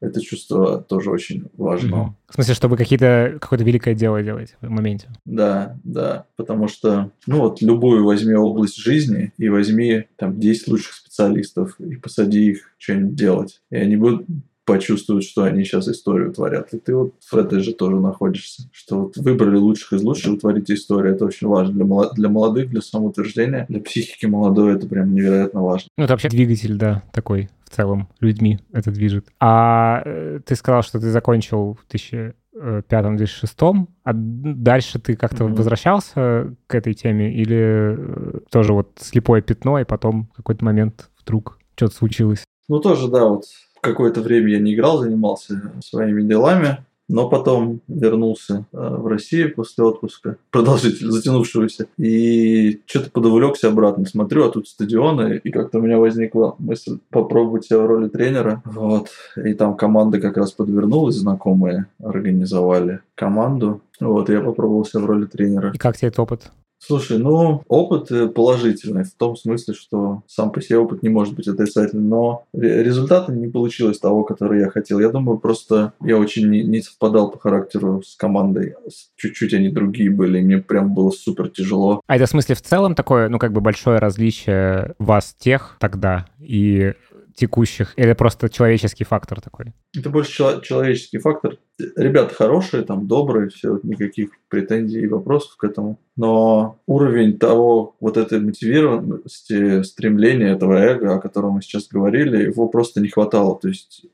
Это 0.02 0.22
чувство 0.22 0.82
тоже 0.82 1.10
очень 1.10 1.46
важно. 1.56 2.02
Угу. 2.02 2.16
В 2.28 2.34
смысле, 2.36 2.54
чтобы 2.54 2.78
какие-то, 2.78 3.38
какое-то 3.40 3.64
великое 3.64 3.96
дело 3.96 4.22
делать 4.22 4.56
в 4.62 4.70
моменте? 4.70 5.08
Да, 5.26 5.78
да. 5.84 6.26
Потому 6.36 6.68
что, 6.68 7.12
ну 7.28 7.40
вот, 7.40 7.62
любую 7.62 8.04
возьми 8.04 8.34
область 8.34 8.78
жизни 8.78 9.32
и 9.38 9.48
возьми 9.48 10.06
там 10.18 10.40
10 10.40 10.68
лучших 10.68 10.94
специалистов 10.94 11.80
и 11.80 11.96
посади 11.96 12.52
их 12.52 12.72
что-нибудь 12.78 13.16
делать. 13.16 13.62
И 13.72 13.78
они 13.78 13.96
будут 13.96 14.26
почувствуют, 14.66 15.24
что 15.24 15.44
они 15.44 15.64
сейчас 15.64 15.88
историю 15.88 16.34
творят. 16.34 16.74
И 16.74 16.80
ты 16.80 16.96
вот 16.96 17.14
в 17.20 17.36
этой 17.36 17.60
же 17.60 17.74
тоже 17.74 17.98
находишься. 17.98 18.64
Что 18.72 19.04
вот 19.04 19.18
выбрали 19.18 19.58
лучших 19.58 19.94
из 19.94 20.04
лучших, 20.04 20.32
вы 20.32 20.38
творите 20.38 20.74
историю. 20.74 21.14
Это 21.14 21.26
очень 21.26 21.48
важно 21.48 21.74
для, 21.74 21.86
молод... 21.86 22.14
для 22.16 22.30
молодых, 22.30 22.70
для 22.70 22.82
самоутверждения, 22.82 23.66
для 23.70 23.80
психики 23.80 24.26
молодой. 24.26 24.76
Это 24.76 24.88
прям 24.88 25.14
невероятно 25.14 25.62
важно. 25.62 25.90
Ну, 25.98 26.04
это 26.04 26.14
вообще 26.14 26.30
двигатель, 26.30 26.76
да, 26.78 27.04
такой 27.14 27.50
в 27.66 27.76
целом 27.76 28.08
людьми 28.20 28.60
это 28.74 28.92
движет. 28.92 29.28
А 29.40 30.02
э, 30.04 30.40
ты 30.46 30.56
сказал, 30.56 30.82
что 30.82 31.00
ты 31.00 31.10
закончил 31.12 31.78
в 31.82 31.86
2005-2006, 31.94 33.88
а 34.04 34.12
дальше 34.14 35.00
ты 35.00 35.16
как-то 35.16 35.44
mm-hmm. 35.44 35.56
возвращался 35.56 36.56
к 36.68 36.76
этой 36.76 36.94
теме 36.94 37.34
или 37.34 37.96
э, 37.98 38.40
тоже 38.50 38.74
вот 38.74 38.92
слепое 39.00 39.42
пятно, 39.42 39.80
и 39.80 39.84
потом 39.84 40.30
в 40.34 40.38
какой-то 40.38 40.64
момент 40.66 41.10
вдруг 41.22 41.60
что-то 41.76 41.96
случилось? 41.96 42.44
Ну, 42.68 42.80
тоже, 42.80 43.10
да, 43.10 43.26
вот 43.26 43.44
какое-то 43.86 44.22
время 44.22 44.52
я 44.52 44.60
не 44.60 44.74
играл, 44.74 45.00
занимался 45.00 45.72
своими 45.82 46.22
делами. 46.22 46.80
Но 47.08 47.30
потом 47.30 47.82
вернулся 47.88 48.66
э, 48.74 48.78
в 48.78 49.06
Россию 49.06 49.54
после 49.54 49.84
отпуска, 49.84 50.38
продолжительно 50.52 51.12
затянувшегося, 51.12 51.86
и 51.98 52.82
что-то 52.88 53.12
подувлекся 53.12 53.68
обратно. 53.68 54.06
Смотрю, 54.06 54.46
а 54.46 54.50
тут 54.50 54.68
стадионы, 54.68 55.40
и 55.44 55.52
как-то 55.52 55.78
у 55.78 55.82
меня 55.82 56.00
возникла 56.00 56.56
мысль 56.58 56.98
попробовать 57.12 57.66
себя 57.66 57.80
в 57.80 57.86
роли 57.86 58.10
тренера. 58.10 58.64
Вот. 58.66 59.10
И 59.38 59.54
там 59.54 59.76
команда 59.76 60.20
как 60.20 60.38
раз 60.38 60.52
подвернулась, 60.52 61.16
знакомые 61.16 61.86
организовали 62.04 63.02
команду. 63.14 63.82
Вот, 64.00 64.30
я 64.30 64.42
попробовал 64.42 64.84
себя 64.84 65.02
в 65.02 65.06
роли 65.06 65.26
тренера. 65.26 65.74
И 65.76 65.78
как 65.78 65.98
тебе 65.98 66.08
этот 66.08 66.22
опыт? 66.22 66.52
Слушай, 66.80 67.18
ну, 67.18 67.64
опыт 67.68 68.12
э, 68.12 68.28
положительный, 68.28 69.04
в 69.04 69.14
том 69.14 69.36
смысле, 69.36 69.74
что 69.74 70.24
сам 70.28 70.52
по 70.52 70.62
себе 70.62 70.78
опыт 70.78 71.04
не 71.04 71.10
может 71.10 71.34
быть 71.34 71.48
отрицательным, 71.48 72.10
но 72.10 72.44
результата 72.54 73.32
не 73.32 73.48
получилось 73.48 74.00
того, 74.00 74.24
который 74.24 74.60
я 74.60 74.70
хотел. 74.70 75.00
Я 75.00 75.10
думаю, 75.10 75.40
просто 75.40 75.94
я 76.02 76.18
очень 76.18 76.50
не, 76.50 76.64
не 76.64 76.82
совпадал 76.82 77.32
по 77.32 77.40
характеру 77.40 78.04
с 78.04 78.16
командой. 78.16 78.76
Чуть-чуть 79.16 79.54
они 79.54 79.70
другие 79.70 80.12
были, 80.12 80.40
и 80.40 80.44
мне 80.44 80.58
прям 80.60 80.94
было 80.94 81.12
супер 81.12 81.50
тяжело. 81.50 82.02
А 82.08 82.16
это 82.16 82.26
в 82.26 82.30
смысле 82.30 82.56
в 82.56 82.62
целом 82.62 82.94
такое, 82.94 83.30
ну, 83.30 83.40
как 83.40 83.52
бы 83.52 83.62
большое 83.62 84.00
различие 84.00 84.96
вас 85.00 85.36
тех 85.38 85.78
тогда 85.80 86.28
и 86.40 86.94
текущих? 87.36 87.94
Или 87.98 88.14
просто 88.14 88.50
человеческий 88.50 89.04
фактор 89.04 89.42
такой? 89.42 89.74
Это 89.96 90.10
больше 90.10 90.32
чело- 90.32 90.62
человеческий 90.62 91.20
фактор. 91.20 91.58
Ребята 91.96 92.34
хорошие, 92.34 92.84
там 92.84 93.08
добрые, 93.08 93.50
все, 93.50 93.80
никаких 93.84 94.30
претензий 94.50 95.02
и 95.02 95.08
вопросов 95.08 95.56
к 95.58 95.64
этому. 95.64 96.00
Но 96.16 96.80
уровень 96.88 97.38
того, 97.38 97.96
вот 98.00 98.18
этой 98.18 98.40
мотивированности, 98.40 99.84
стремления 99.84 100.54
этого 100.54 100.74
эго, 100.76 101.16
о 101.16 101.20
котором 101.20 101.54
мы 101.54 101.62
сейчас 101.62 101.88
говорили, 101.88 102.46
его 102.46 102.68
просто 102.70 103.02
не 103.02 103.10
хватало. 103.10 103.60
То 103.60 103.68
есть 103.68 104.06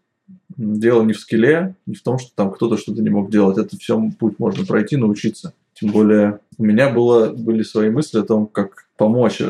дело 0.58 1.04
не 1.04 1.14
в 1.14 1.20
скилле, 1.20 1.76
не 1.86 1.96
в 1.96 2.04
том, 2.04 2.18
что 2.20 2.32
там 2.36 2.52
кто-то 2.52 2.78
что-то 2.78 3.02
не 3.02 3.10
мог 3.10 3.32
делать. 3.32 3.58
Это 3.58 3.78
все 3.78 4.02
путь 4.20 4.40
можно 4.40 4.66
пройти, 4.66 4.98
научиться. 4.98 5.54
Тем 5.74 5.92
более 5.92 6.40
у 6.58 6.64
меня 6.64 6.90
было, 6.90 7.30
были 7.32 7.64
свои 7.64 7.90
мысли 7.90 8.20
о 8.20 8.24
том, 8.24 8.48
как 8.48 8.86
помочь 9.02 9.42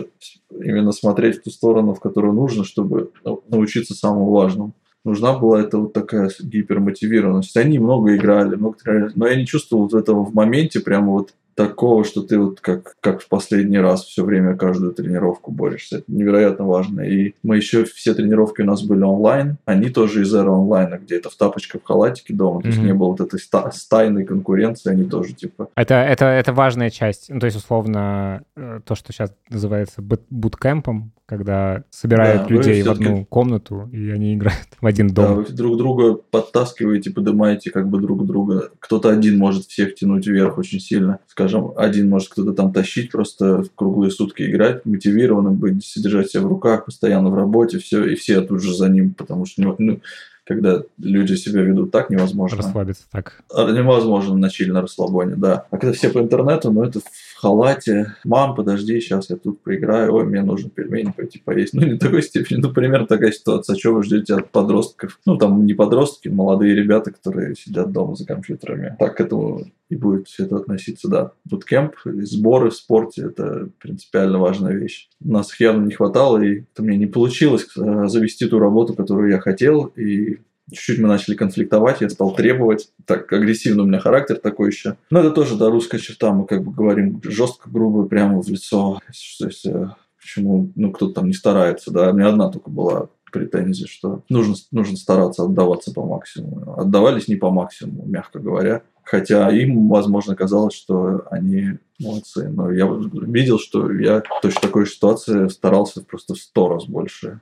именно 0.50 0.94
смотреть 0.94 1.40
в 1.40 1.44
ту 1.44 1.50
сторону, 1.50 1.94
в 1.94 2.00
которую 2.00 2.34
нужно, 2.34 2.64
чтобы 2.64 3.12
научиться 3.50 3.94
самому 3.94 4.32
важному. 4.32 4.72
Нужна 5.04 5.38
была 5.38 5.60
эта 5.60 5.78
вот 5.78 5.92
такая 5.92 6.32
гипермотивированность. 6.40 7.58
Они 7.58 7.78
много 7.78 8.16
играли, 8.16 8.56
много 8.56 8.78
но 9.16 9.28
я 9.28 9.36
не 9.36 9.46
чувствовал 9.46 9.90
этого 9.94 10.24
в 10.24 10.34
моменте 10.34 10.80
прямо 10.80 11.12
вот 11.12 11.34
такого, 11.56 12.04
что 12.04 12.22
ты 12.22 12.38
вот 12.40 12.62
как, 12.62 12.96
как 13.00 13.22
в 13.22 13.28
последний 13.28 13.80
раз 13.80 14.06
все 14.06 14.24
время 14.24 14.56
каждую 14.56 14.94
тренировку 14.94 15.52
борешься. 15.52 15.98
Это 15.98 16.12
невероятно 16.12 16.66
важно. 16.66 17.02
И 17.02 17.34
мы 17.44 17.58
еще 17.58 17.86
все 17.86 18.14
тренировки 18.14 18.62
у 18.62 18.66
нас 18.66 18.84
были 18.84 19.04
онлайн. 19.04 19.58
Они 19.66 19.90
тоже 19.90 20.22
из 20.22 20.34
эры 20.34 20.52
онлайна, 20.52 20.98
где 20.98 21.18
это 21.18 21.30
в 21.30 21.36
тапочках, 21.36 21.82
в 21.82 21.86
халатике 21.86 22.34
дома. 22.34 22.60
Mm-hmm. 22.60 22.64
То 22.64 22.68
есть 22.68 22.80
не 22.82 22.94
было 22.94 23.08
вот 23.10 23.22
этой 23.22 23.40
ста- 23.40 23.72
стайной 23.72 24.26
конкуренции. 24.26 24.92
Они 24.92 25.04
тоже 25.04 25.34
типа... 25.34 25.70
Это, 25.76 25.96
это, 25.96 26.26
это 26.26 26.54
важная 26.54 26.90
часть. 26.90 27.30
Ну, 27.30 27.40
то 27.40 27.46
есть, 27.46 27.58
условно, 27.58 28.44
э, 28.56 28.80
то, 28.86 28.96
что 28.96 29.12
сейчас 29.12 29.34
называется 29.50 30.02
буткемпом, 30.02 31.12
когда 31.32 31.86
собирают 31.92 32.50
да, 32.50 32.54
людей 32.54 32.84
в 32.84 32.92
одну 32.92 33.24
комнату, 33.24 33.90
и 33.94 34.10
они 34.10 34.36
играют 34.36 34.68
в 34.82 34.86
один 34.86 35.08
дом. 35.08 35.26
Да, 35.26 35.34
вы 35.36 35.46
друг 35.46 35.78
друга 35.78 36.16
подтаскиваете, 36.16 37.10
поднимаете 37.10 37.72
как 37.72 37.88
бы 37.88 38.02
друг 38.02 38.26
друга. 38.26 38.72
Кто-то 38.80 39.10
один 39.10 39.38
может 39.38 39.66
всех 39.68 39.96
тянуть 39.96 40.28
вверх 40.28 40.58
очень 40.58 40.82
сильно. 40.82 41.20
Скажем, 41.28 41.72
один 41.78 42.10
может 42.10 42.28
кто-то 42.28 42.52
там 42.52 42.74
тащить, 42.74 43.12
просто 43.12 43.64
в 43.64 43.74
круглые 43.74 44.12
сутки 44.12 44.44
играть, 44.44 44.86
мотивированным 44.86 45.56
быть, 45.56 45.86
содержать 45.86 46.32
себя 46.32 46.42
в 46.44 46.48
руках, 46.48 46.84
постоянно 46.84 47.30
в 47.30 47.36
работе, 47.36 47.80
все, 47.80 48.04
и 48.04 48.16
все 48.16 48.42
тут 48.42 48.62
же 48.62 48.76
за 48.76 48.90
ним, 48.90 49.14
потому 49.14 49.46
что 49.46 49.62
ну, 49.62 50.02
когда 50.46 50.84
люди 50.98 51.34
себя 51.36 51.62
ведут 51.62 51.92
так, 51.92 52.10
невозможно. 52.10 52.58
Расслабиться 52.58 53.04
так. 53.12 53.44
А, 53.54 53.72
невозможно 53.72 54.36
начали 54.36 54.72
на 54.72 54.82
расслабоне, 54.82 55.36
да. 55.36 55.66
А 55.70 55.78
когда 55.78 55.94
все 55.94 56.10
по 56.10 56.20
интернету, 56.20 56.72
ну 56.72 56.84
это 56.84 57.00
в 57.00 57.04
халате. 57.36 58.16
Мам, 58.24 58.56
подожди, 58.56 59.00
сейчас 59.00 59.30
я 59.30 59.38
тут 59.38 59.62
поиграю. 59.62 60.14
Ой, 60.14 60.26
мне 60.26 60.42
нужно 60.42 60.70
пельмени 60.70 61.12
пойти 61.16 61.40
поесть. 61.44 61.74
Ну, 61.82 61.88
не 61.88 61.98
такой 61.98 62.22
степени, 62.22 62.60
ну, 62.60 62.72
примерно 62.72 63.08
такая 63.08 63.32
ситуация. 63.32 63.76
Что 63.76 63.94
вы 63.94 64.04
ждете 64.04 64.36
от 64.36 64.52
подростков? 64.52 65.20
Ну, 65.26 65.38
там 65.38 65.66
не 65.66 65.74
подростки, 65.74 66.28
молодые 66.28 66.76
ребята, 66.76 67.12
которые 67.12 67.56
сидят 67.56 67.92
дома 67.92 68.16
за 68.16 68.26
компьютерами. 68.26 68.96
Так 69.00 69.18
к 69.18 69.22
этому 69.22 69.66
и 69.92 69.96
будет 69.96 70.30
все 70.30 70.46
это 70.46 70.56
относиться, 70.56 71.10
да. 71.10 71.34
Буткемп, 71.44 71.96
сборы 72.06 72.70
в 72.70 72.76
спорте– 72.76 73.24
это 73.26 73.70
принципиально 73.78 74.40
важная 74.40 74.74
вещь. 74.74 75.10
Нас 75.20 75.60
явно 75.60 75.86
не 75.86 75.92
хватало, 75.92 76.42
и 76.42 76.62
это 76.62 76.82
мне 76.82 76.98
не 76.98 77.08
получилось 77.08 77.68
э, 77.78 78.08
завести 78.08 78.48
ту 78.48 78.58
работу, 78.58 78.94
которую 78.94 79.30
я 79.30 79.40
хотел, 79.42 79.88
и 79.98 80.38
чуть-чуть 80.72 81.00
мы 81.00 81.10
начали 81.10 81.36
конфликтовать, 81.36 82.00
я 82.00 82.10
стал 82.10 82.34
требовать. 82.34 82.90
Так, 83.06 83.32
агрессивный 83.34 83.84
у 83.84 83.88
меня 83.88 84.00
характер 84.00 84.38
такой 84.38 84.70
еще. 84.70 84.96
Но 85.10 85.20
это 85.20 85.32
тоже, 85.32 85.58
да, 85.58 85.70
русская 85.70 86.00
черта, 86.00 86.32
мы 86.32 86.46
как 86.46 86.64
бы 86.64 86.72
говорим 86.72 87.22
жестко, 87.26 87.70
грубо, 87.70 88.08
прямо 88.08 88.42
в 88.42 88.48
лицо. 88.48 89.02
То 89.40 89.46
есть, 89.48 89.66
э, 89.66 89.90
почему, 90.18 90.72
ну, 90.76 90.94
кто-то 90.94 91.16
там 91.16 91.28
не 91.28 91.34
старается, 91.34 91.92
да, 91.92 92.12
у 92.12 92.14
меня 92.14 92.30
одна 92.30 92.50
только 92.50 92.70
была 92.70 93.10
претензия, 93.30 93.88
что 93.88 94.24
нужно, 94.30 94.56
нужно 94.72 94.98
стараться 94.98 95.44
отдаваться 95.44 95.94
по 95.94 96.06
максимуму. 96.06 96.76
Отдавались 96.78 97.28
не 97.28 97.36
по 97.36 97.50
максимуму, 97.50 98.06
мягко 98.06 98.40
говоря. 98.40 98.84
Хотя 99.12 99.50
им, 99.52 99.90
возможно, 99.90 100.38
казалось, 100.38 100.74
что 100.74 101.26
они 101.30 101.80
молодцы. 102.00 102.48
Но 102.48 102.72
я 102.72 102.88
видел, 103.28 103.60
что 103.60 103.92
я 103.92 104.22
в 104.22 104.42
точно 104.42 104.62
такой 104.62 104.88
ситуации 104.88 105.50
старался 105.50 106.02
просто 106.02 106.34
в 106.34 106.38
сто 106.38 106.70
раз 106.70 106.86
больше. 106.86 107.42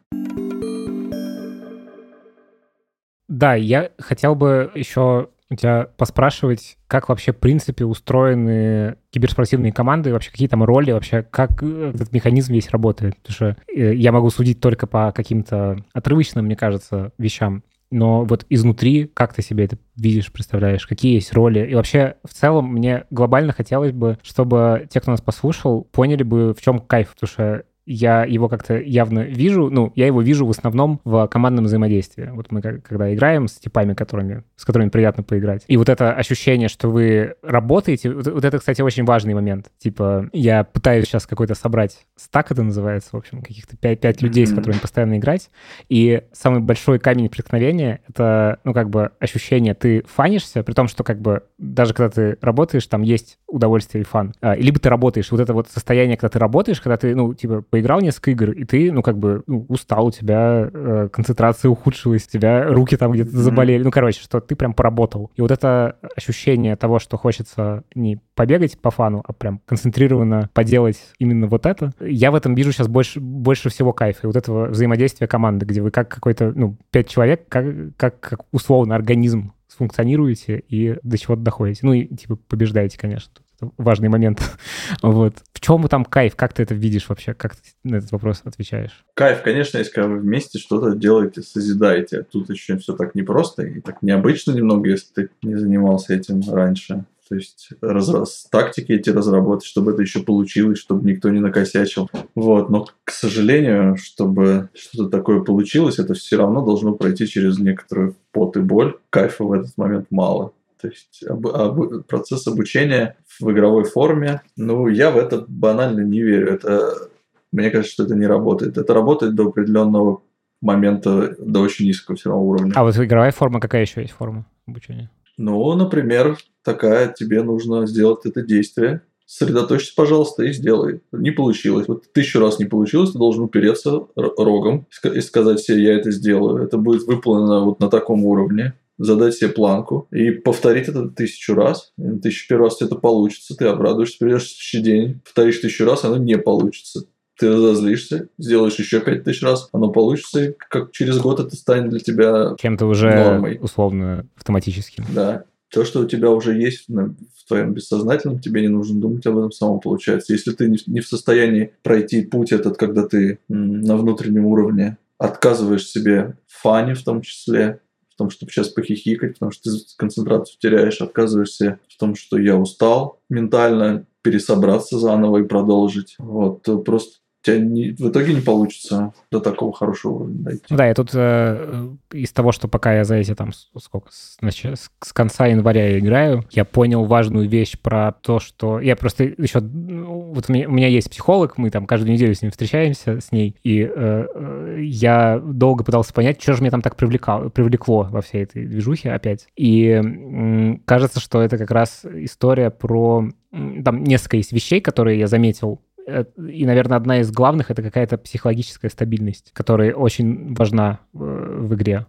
Да, 3.27 3.53
я 3.53 3.91
хотел 3.99 4.33
бы 4.33 4.71
еще 4.73 5.29
у 5.51 5.55
тебя 5.55 5.89
поспрашивать, 5.95 6.79
как 6.87 7.07
вообще, 7.07 7.33
в 7.33 7.37
принципе, 7.37 7.85
устроены 7.85 8.95
киберспортивные 9.11 9.71
команды, 9.71 10.11
вообще 10.11 10.31
какие 10.31 10.47
там 10.47 10.63
роли, 10.63 10.91
вообще 10.91 11.21
как 11.21 11.61
этот 11.61 12.11
механизм 12.11 12.53
весь 12.53 12.71
работает. 12.71 13.15
Потому 13.17 13.33
что 13.33 13.57
э, 13.71 13.93
я 13.93 14.11
могу 14.11 14.31
судить 14.31 14.59
только 14.59 14.87
по 14.87 15.11
каким-то 15.11 15.85
отрывочным, 15.93 16.45
мне 16.45 16.55
кажется, 16.55 17.11
вещам. 17.19 17.63
Но 17.91 18.23
вот 18.23 18.45
изнутри, 18.49 19.05
как 19.05 19.33
ты 19.33 19.41
себе 19.41 19.65
это 19.65 19.77
видишь, 19.95 20.31
представляешь, 20.31 20.85
какие 20.85 21.15
есть 21.15 21.33
роли? 21.33 21.67
И 21.67 21.73
вообще, 21.73 22.15
в 22.23 22.33
целом, 22.33 22.71
мне 22.73 23.05
глобально 23.09 23.51
хотелось 23.51 23.91
бы, 23.91 24.17
чтобы 24.21 24.87
те, 24.89 25.01
кто 25.01 25.11
нас 25.11 25.21
послушал, 25.21 25.85
поняли 25.91 26.23
бы, 26.23 26.53
в 26.53 26.61
чем 26.61 26.79
кайф, 26.79 27.15
потому 27.15 27.29
что 27.29 27.63
я 27.89 28.23
его 28.23 28.47
как-то 28.47 28.77
явно 28.77 29.21
вижу, 29.21 29.71
ну, 29.71 29.91
я 29.95 30.05
его 30.05 30.21
вижу 30.21 30.45
в 30.45 30.51
основном 30.51 31.01
в 31.03 31.27
командном 31.27 31.65
взаимодействии. 31.65 32.29
Вот 32.31 32.51
мы 32.51 32.61
когда 32.61 33.11
играем 33.11 33.47
с 33.47 33.53
типами, 33.53 33.95
которыми, 33.95 34.43
с 34.55 34.63
которыми 34.63 34.89
приятно 34.89 35.23
поиграть. 35.23 35.63
И 35.67 35.75
вот 35.75 35.89
это 35.89 36.13
ощущение, 36.13 36.69
что 36.69 36.89
вы 36.89 37.33
работаете, 37.41 38.11
вот, 38.11 38.27
вот 38.27 38.45
это, 38.45 38.59
кстати, 38.59 38.83
очень 38.83 39.05
важный 39.05 39.33
момент. 39.33 39.71
Типа, 39.79 40.29
я 40.33 40.63
пытаюсь 40.63 41.05
сейчас 41.05 41.25
какой-то 41.25 41.55
собрать 41.55 42.05
стак, 42.15 42.51
это 42.51 42.61
называется, 42.61 43.09
в 43.13 43.17
общем, 43.17 43.41
каких-то 43.41 43.75
пять, 43.75 43.99
пять 43.99 44.21
людей, 44.21 44.43
mm-hmm. 44.43 44.47
с 44.47 44.55
которыми 44.55 44.79
постоянно 44.79 45.17
играть. 45.17 45.49
И 45.89 46.21
самый 46.31 46.61
большой 46.61 46.99
камень 46.99 47.27
преткновения— 47.27 48.01
это, 48.07 48.59
ну, 48.65 48.73
как 48.75 48.91
бы 48.91 49.11
ощущение, 49.19 49.73
ты 49.73 50.03
фанишься, 50.07 50.61
при 50.61 50.73
том, 50.73 50.87
что 50.87 51.03
как 51.03 51.19
бы 51.19 51.41
даже 51.57 51.95
когда 51.95 52.09
ты 52.09 52.37
работаешь, 52.41 52.85
там 52.85 53.01
есть 53.01 53.39
удовольствие 53.47 54.03
и 54.03 54.05
фан. 54.05 54.33
А, 54.41 54.55
либо 54.55 54.79
ты 54.79 54.89
работаешь, 54.89 55.31
вот 55.31 55.39
это 55.39 55.53
вот 55.53 55.69
состояние, 55.69 56.17
когда 56.17 56.29
ты 56.29 56.39
работаешь, 56.39 56.79
когда 56.81 56.97
ты, 56.97 57.15
ну, 57.15 57.33
типа, 57.33 57.63
поиграл 57.79 58.01
несколько 58.01 58.31
игр, 58.31 58.51
и 58.51 58.65
ты, 58.65 58.91
ну, 58.91 59.01
как 59.01 59.17
бы, 59.17 59.41
ну, 59.47 59.65
устал, 59.69 60.07
у 60.07 60.11
тебя 60.11 60.69
э, 60.71 61.07
концентрация 61.13 61.69
ухудшилась, 61.69 62.25
у 62.27 62.29
тебя 62.29 62.65
руки 62.65 62.97
там 62.97 63.13
где-то 63.13 63.31
заболели. 63.31 63.79
Mm-hmm. 63.79 63.85
Ну, 63.85 63.91
короче, 63.91 64.21
что 64.21 64.41
ты 64.41 64.57
прям 64.57 64.73
поработал. 64.73 65.31
И 65.37 65.41
вот 65.41 65.51
это 65.51 65.95
ощущение 66.17 66.75
того, 66.75 66.99
что 66.99 67.17
хочется 67.17 67.83
не 67.95 68.19
побегать 68.35 68.77
по 68.79 68.91
фану, 68.91 69.23
а 69.25 69.31
прям 69.31 69.61
концентрированно 69.65 70.49
поделать 70.53 70.99
именно 71.19 71.47
вот 71.47 71.65
это, 71.65 71.93
я 72.01 72.31
в 72.31 72.35
этом 72.35 72.53
вижу 72.53 72.73
сейчас 72.73 72.89
больше, 72.89 73.21
больше 73.21 73.69
всего 73.69 73.93
кайфа. 73.93 74.19
И 74.23 74.27
вот 74.27 74.35
этого 74.35 74.67
взаимодействия 74.67 75.27
команды, 75.27 75.65
где 75.65 75.81
вы 75.81 75.91
как 75.91 76.09
какой-то, 76.09 76.51
ну, 76.53 76.75
пять 76.91 77.07
человек, 77.07 77.47
как, 77.47 77.65
как, 77.95 78.19
как 78.19 78.41
условно 78.51 78.93
организм 78.93 79.53
функционируете 79.69 80.61
и 80.67 80.97
до 81.03 81.17
чего-то 81.17 81.41
доходите. 81.41 81.79
Ну 81.83 81.93
и, 81.93 82.13
типа, 82.13 82.35
побеждаете, 82.35 82.97
конечно 82.97 83.31
важный 83.77 84.09
момент. 84.09 84.41
вот. 85.01 85.35
В 85.53 85.59
чем 85.59 85.87
там 85.87 86.05
кайф? 86.05 86.35
Как 86.35 86.53
ты 86.53 86.63
это 86.63 86.73
видишь 86.73 87.09
вообще? 87.09 87.33
Как 87.33 87.55
ты 87.55 87.61
на 87.83 87.97
этот 87.97 88.11
вопрос 88.11 88.41
отвечаешь? 88.43 89.03
Кайф, 89.13 89.41
конечно, 89.41 89.77
если 89.77 89.91
когда 89.91 90.09
вы 90.09 90.19
вместе 90.19 90.59
что-то 90.59 90.95
делаете, 90.95 91.41
созидаете. 91.41 92.23
Тут 92.23 92.49
еще 92.49 92.77
все 92.77 92.95
так 92.95 93.15
непросто 93.15 93.63
и 93.63 93.81
так 93.81 94.01
необычно 94.01 94.51
немного, 94.51 94.89
если 94.89 95.13
ты 95.13 95.29
не 95.41 95.55
занимался 95.55 96.13
этим 96.13 96.41
раньше. 96.51 97.05
То 97.29 97.35
есть 97.35 97.69
раз, 97.81 98.47
тактики 98.49 98.91
эти 98.91 99.11
разработать, 99.11 99.63
чтобы 99.63 99.91
это 99.91 100.01
еще 100.01 100.21
получилось, 100.21 100.79
чтобы 100.79 101.07
никто 101.07 101.29
не 101.29 101.39
накосячил. 101.39 102.09
Вот. 102.33 102.71
Но, 102.71 102.87
к 103.03 103.11
сожалению, 103.11 103.97
чтобы 103.97 104.69
что-то 104.73 105.09
такое 105.09 105.41
получилось, 105.41 105.99
это 105.99 106.15
все 106.15 106.37
равно 106.37 106.65
должно 106.65 106.93
пройти 106.93 107.27
через 107.27 107.59
некоторую 107.59 108.15
пот 108.31 108.57
и 108.57 108.61
боль. 108.61 108.97
Кайфа 109.11 109.43
в 109.43 109.53
этот 109.53 109.77
момент 109.77 110.07
мало. 110.09 110.53
То 110.81 110.87
есть 110.87 111.23
об, 111.27 111.47
об, 111.47 112.03
процесс 112.03 112.47
обучения 112.47 113.17
в 113.39 113.51
игровой 113.51 113.83
форме, 113.83 114.41
ну, 114.55 114.87
я 114.87 115.11
в 115.11 115.17
это 115.17 115.45
банально 115.47 116.01
не 116.01 116.21
верю. 116.21 116.53
Это, 116.53 117.09
мне 117.51 117.69
кажется, 117.69 117.93
что 117.93 118.03
это 118.03 118.15
не 118.15 118.25
работает. 118.25 118.77
Это 118.77 118.93
работает 118.93 119.35
до 119.35 119.47
определенного 119.47 120.21
момента, 120.61 121.35
до 121.39 121.61
очень 121.61 121.85
низкого 121.85 122.15
все 122.15 122.29
равно 122.29 122.45
уровня. 122.45 122.73
А 122.75 122.83
вот 122.83 122.97
игровая 122.97 123.31
форма, 123.31 123.59
какая 123.59 123.81
еще 123.81 124.01
есть 124.01 124.13
форма 124.13 124.45
обучения? 124.67 125.09
Ну, 125.37 125.73
например, 125.73 126.37
такая, 126.63 127.13
тебе 127.13 127.43
нужно 127.43 127.85
сделать 127.87 128.25
это 128.25 128.41
действие, 128.41 129.01
сосредоточься, 129.25 129.93
пожалуйста, 129.95 130.43
и 130.43 130.53
сделай. 130.53 131.01
Не 131.11 131.31
получилось. 131.31 131.87
Вот 131.87 132.11
тысячу 132.13 132.39
раз 132.39 132.57
не 132.57 132.65
получилось, 132.65 133.11
ты 133.11 133.19
должен 133.19 133.43
упереться 133.43 134.07
рогом 134.15 134.87
и 135.03 135.21
сказать 135.21 135.59
себе, 135.59 135.83
я 135.83 135.93
это 135.93 136.11
сделаю. 136.11 136.63
Это 136.63 136.77
будет 136.77 137.03
выполнено 137.03 137.61
вот 137.61 137.79
на 137.79 137.89
таком 137.89 138.25
уровне 138.25 138.73
задать 138.99 139.33
себе 139.33 139.49
планку 139.49 140.07
и 140.11 140.29
повторить 140.29 140.87
это 140.87 141.09
тысячу 141.09 141.55
раз. 141.55 141.91
И 141.97 142.03
на 142.03 142.19
тысячу 142.19 142.47
первый 142.47 142.65
раз 142.65 142.81
это 142.81 142.95
получится, 142.95 143.55
ты 143.55 143.65
обрадуешься, 143.65 144.17
придешь 144.19 144.43
в 144.43 144.47
следующий 144.49 144.81
день, 144.81 145.21
повторишь 145.23 145.57
тысячу 145.59 145.85
раз, 145.85 146.03
оно 146.03 146.17
не 146.17 146.37
получится. 146.37 147.05
Ты 147.39 147.47
разозлишься, 147.47 148.27
сделаешь 148.37 148.75
еще 148.75 148.99
пять 148.99 149.23
тысяч 149.23 149.41
раз, 149.41 149.69
оно 149.71 149.89
получится, 149.91 150.43
и 150.43 150.53
как 150.57 150.91
через 150.91 151.19
год 151.19 151.39
это 151.39 151.55
станет 151.55 151.89
для 151.89 151.99
тебя 151.99 152.55
Чем-то 152.59 152.85
уже 152.85 153.15
нормой. 153.15 153.57
условно 153.61 154.27
автоматическим. 154.35 155.05
Да. 155.15 155.45
То, 155.71 155.85
что 155.85 156.01
у 156.01 156.05
тебя 156.05 156.31
уже 156.31 156.59
есть 156.59 156.89
в 156.89 157.47
твоем 157.47 157.73
бессознательном, 157.73 158.39
тебе 158.39 158.61
не 158.61 158.67
нужно 158.67 158.99
думать 158.99 159.25
об 159.25 159.37
этом 159.37 159.51
самому 159.51 159.79
получается. 159.79 160.33
Если 160.33 160.51
ты 160.51 160.67
не 160.87 160.99
в 160.99 161.07
состоянии 161.07 161.71
пройти 161.83 162.23
путь 162.23 162.51
этот, 162.51 162.75
когда 162.75 163.07
ты 163.07 163.39
на 163.47 163.95
внутреннем 163.95 164.45
уровне 164.45 164.97
отказываешь 165.19 165.85
себе 165.87 166.35
в 166.47 166.61
фане 166.61 166.95
в 166.95 167.03
том 167.03 167.21
числе, 167.21 167.81
том, 168.19 168.29
чтобы 168.29 168.51
сейчас 168.51 168.69
похихикать, 168.69 169.33
потому 169.33 169.51
что 169.51 169.71
ты 169.71 169.77
концентрацию 169.97 170.57
теряешь, 170.59 171.01
отказываешься 171.01 171.79
в 171.87 171.97
том, 171.97 172.15
что 172.15 172.37
я 172.37 172.55
устал 172.55 173.19
ментально, 173.29 174.05
пересобраться 174.21 174.99
заново 174.99 175.39
и 175.39 175.47
продолжить. 175.47 176.15
Вот, 176.19 176.63
просто 176.85 177.17
тебя 177.41 177.59
не, 177.59 177.91
в 177.91 178.09
итоге 178.09 178.33
не 178.33 178.41
получится 178.41 179.13
до 179.31 179.39
такого 179.39 179.73
хорошего 179.73 180.13
уровня 180.13 180.43
дойти. 180.43 180.63
Да, 180.69 180.85
я 180.85 180.93
тут 180.93 181.11
э, 181.13 181.89
из 182.11 182.31
того, 182.31 182.51
что 182.51 182.67
пока 182.67 182.93
я 182.93 183.03
за 183.05 183.15
эти 183.15 183.33
там 183.33 183.51
сколько, 183.53 184.09
с, 184.11 184.37
с, 184.41 185.13
конца 185.13 185.47
января 185.47 185.97
играю, 185.97 186.45
я 186.51 186.65
понял 186.65 187.05
важную 187.05 187.47
вещь 187.47 187.77
про 187.79 188.11
то, 188.11 188.39
что 188.39 188.79
я 188.79 188.95
просто 188.95 189.23
еще... 189.23 189.59
Вот 189.61 190.45
у 190.49 190.53
меня, 190.53 190.67
у 190.67 190.71
меня 190.71 190.87
есть 190.87 191.09
психолог, 191.09 191.57
мы 191.57 191.69
там 191.69 191.85
каждую 191.85 192.13
неделю 192.13 192.35
с 192.35 192.41
ним 192.41 192.51
встречаемся, 192.51 193.21
с 193.21 193.31
ней, 193.31 193.55
и 193.63 193.81
э, 193.83 193.89
э 193.95 194.79
я 194.81 195.39
долго 195.39 195.83
пытался 195.83 196.13
понять, 196.13 196.41
что 196.41 196.53
же 196.53 196.61
меня 196.61 196.71
там 196.71 196.81
так 196.81 196.95
привлекало, 196.95 197.49
привлекло 197.49 198.07
во 198.09 198.21
всей 198.21 198.43
этой 198.43 198.65
движухе 198.65 199.11
опять. 199.11 199.47
И 199.55 199.87
э, 199.87 200.77
кажется, 200.85 201.19
что 201.19 201.41
это 201.41 201.57
как 201.57 201.71
раз 201.71 202.05
история 202.05 202.69
про... 202.69 203.29
Там 203.51 204.03
несколько 204.03 204.37
есть 204.37 204.51
вещей, 204.51 204.79
которые 204.79 205.19
я 205.19 205.27
заметил 205.27 205.81
Э, 205.88 205.88
и, 206.37 206.65
наверное, 206.65 206.97
одна 206.97 207.19
из 207.19 207.31
главных— 207.31 207.71
это 207.71 207.81
какая-то 207.81 208.17
психологическая 208.17 208.89
стабильность, 208.89 209.51
которая 209.53 209.93
очень 209.93 210.53
важна 210.53 210.99
в 211.13 211.73
игре, 211.75 212.07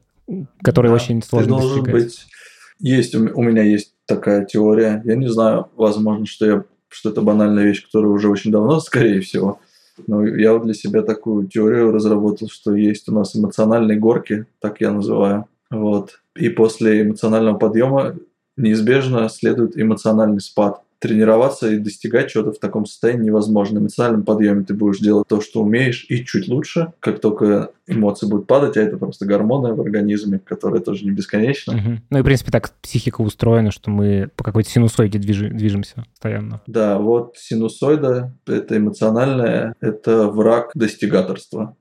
которая 0.63 0.91
да, 0.91 0.97
очень 0.97 1.23
сложно 1.23 1.57
ты 1.57 1.61
должен 1.61 1.85
достигать. 1.85 2.03
Быть... 2.03 2.27
Есть, 2.81 3.15
у 3.15 3.43
меня 3.43 3.63
есть 3.63 3.95
такая 4.07 4.45
теория. 4.45 5.03
Я 5.05 5.17
не 5.17 5.29
знаю, 5.29 5.69
возможно, 5.77 6.27
что, 6.27 6.47
я, 6.47 6.65
что 6.89 7.11
это 7.11 7.21
банальная 7.21 7.65
вещь, 7.65 7.85
которая 7.85 8.11
уже 8.11 8.29
очень 8.29 8.51
давно, 8.51 8.81
скорее 8.81 9.21
всего. 9.21 9.61
Но 10.07 10.27
я 10.27 10.59
для 10.59 10.75
себя 10.75 11.03
такую 11.03 11.47
теорию 11.47 11.93
разработал, 11.93 12.49
что 12.49 12.75
есть 12.75 13.09
у 13.09 13.15
нас 13.15 13.37
эмоциональные 13.37 13.99
горки, 13.99 14.47
так 14.61 14.81
я 14.81 14.91
называю. 14.93 15.47
Вот. 15.71 16.21
И 16.37 16.49
после 16.49 17.03
эмоционального 17.03 17.59
подъема 17.59 18.17
неизбежно 18.57 19.29
следует 19.29 19.79
эмоциональный 19.79 20.41
спад 20.41 20.83
тренироваться 21.01 21.71
и 21.71 21.79
достигать 21.79 22.31
чего-то 22.31 22.53
в 22.53 22.59
таком 22.59 22.87
состоянии 22.87 23.27
невозможно. 23.27 23.81
На 23.81 23.85
эмоциональном 23.85 24.23
подъеме 24.23 24.65
ты 24.65 24.75
будешь 24.75 25.01
делать 25.01 25.27
то, 25.27 25.41
что 25.41 25.63
умеешь, 25.63 26.07
и 26.09 26.25
чуть 26.25 26.47
лучше. 26.49 26.93
Как 27.01 27.21
только 27.21 27.71
эмоции 27.93 28.27
будут 28.27 28.47
падать, 28.47 28.77
а 28.77 28.81
это 28.81 28.97
просто 28.97 29.27
гормоны 29.27 29.75
в 29.75 29.81
организме, 29.81 30.39
которые 30.39 30.83
тоже 30.83 31.05
не 31.05 31.11
бесконечны. 31.11 31.75
Угу. 31.75 31.99
Ну 32.11 32.19
и, 32.19 32.23
в 32.23 32.25
принципе, 32.25 32.51
так 32.51 32.71
психика 32.83 33.21
устроена, 33.21 33.71
что 33.71 33.91
мы 33.91 34.31
по 34.37 34.45
какой-то 34.45 34.71
синусоиде 34.71 35.19
движи, 35.19 35.49
движемся 35.51 36.05
постоянно. 36.11 36.61
Да, 36.67 36.99
вот 36.99 37.35
синусоида, 37.37 38.35
это 38.47 38.77
эмоциональное, 38.77 39.75
это 39.81 40.29
враг 40.29 40.71
достигаторства. 40.75 41.77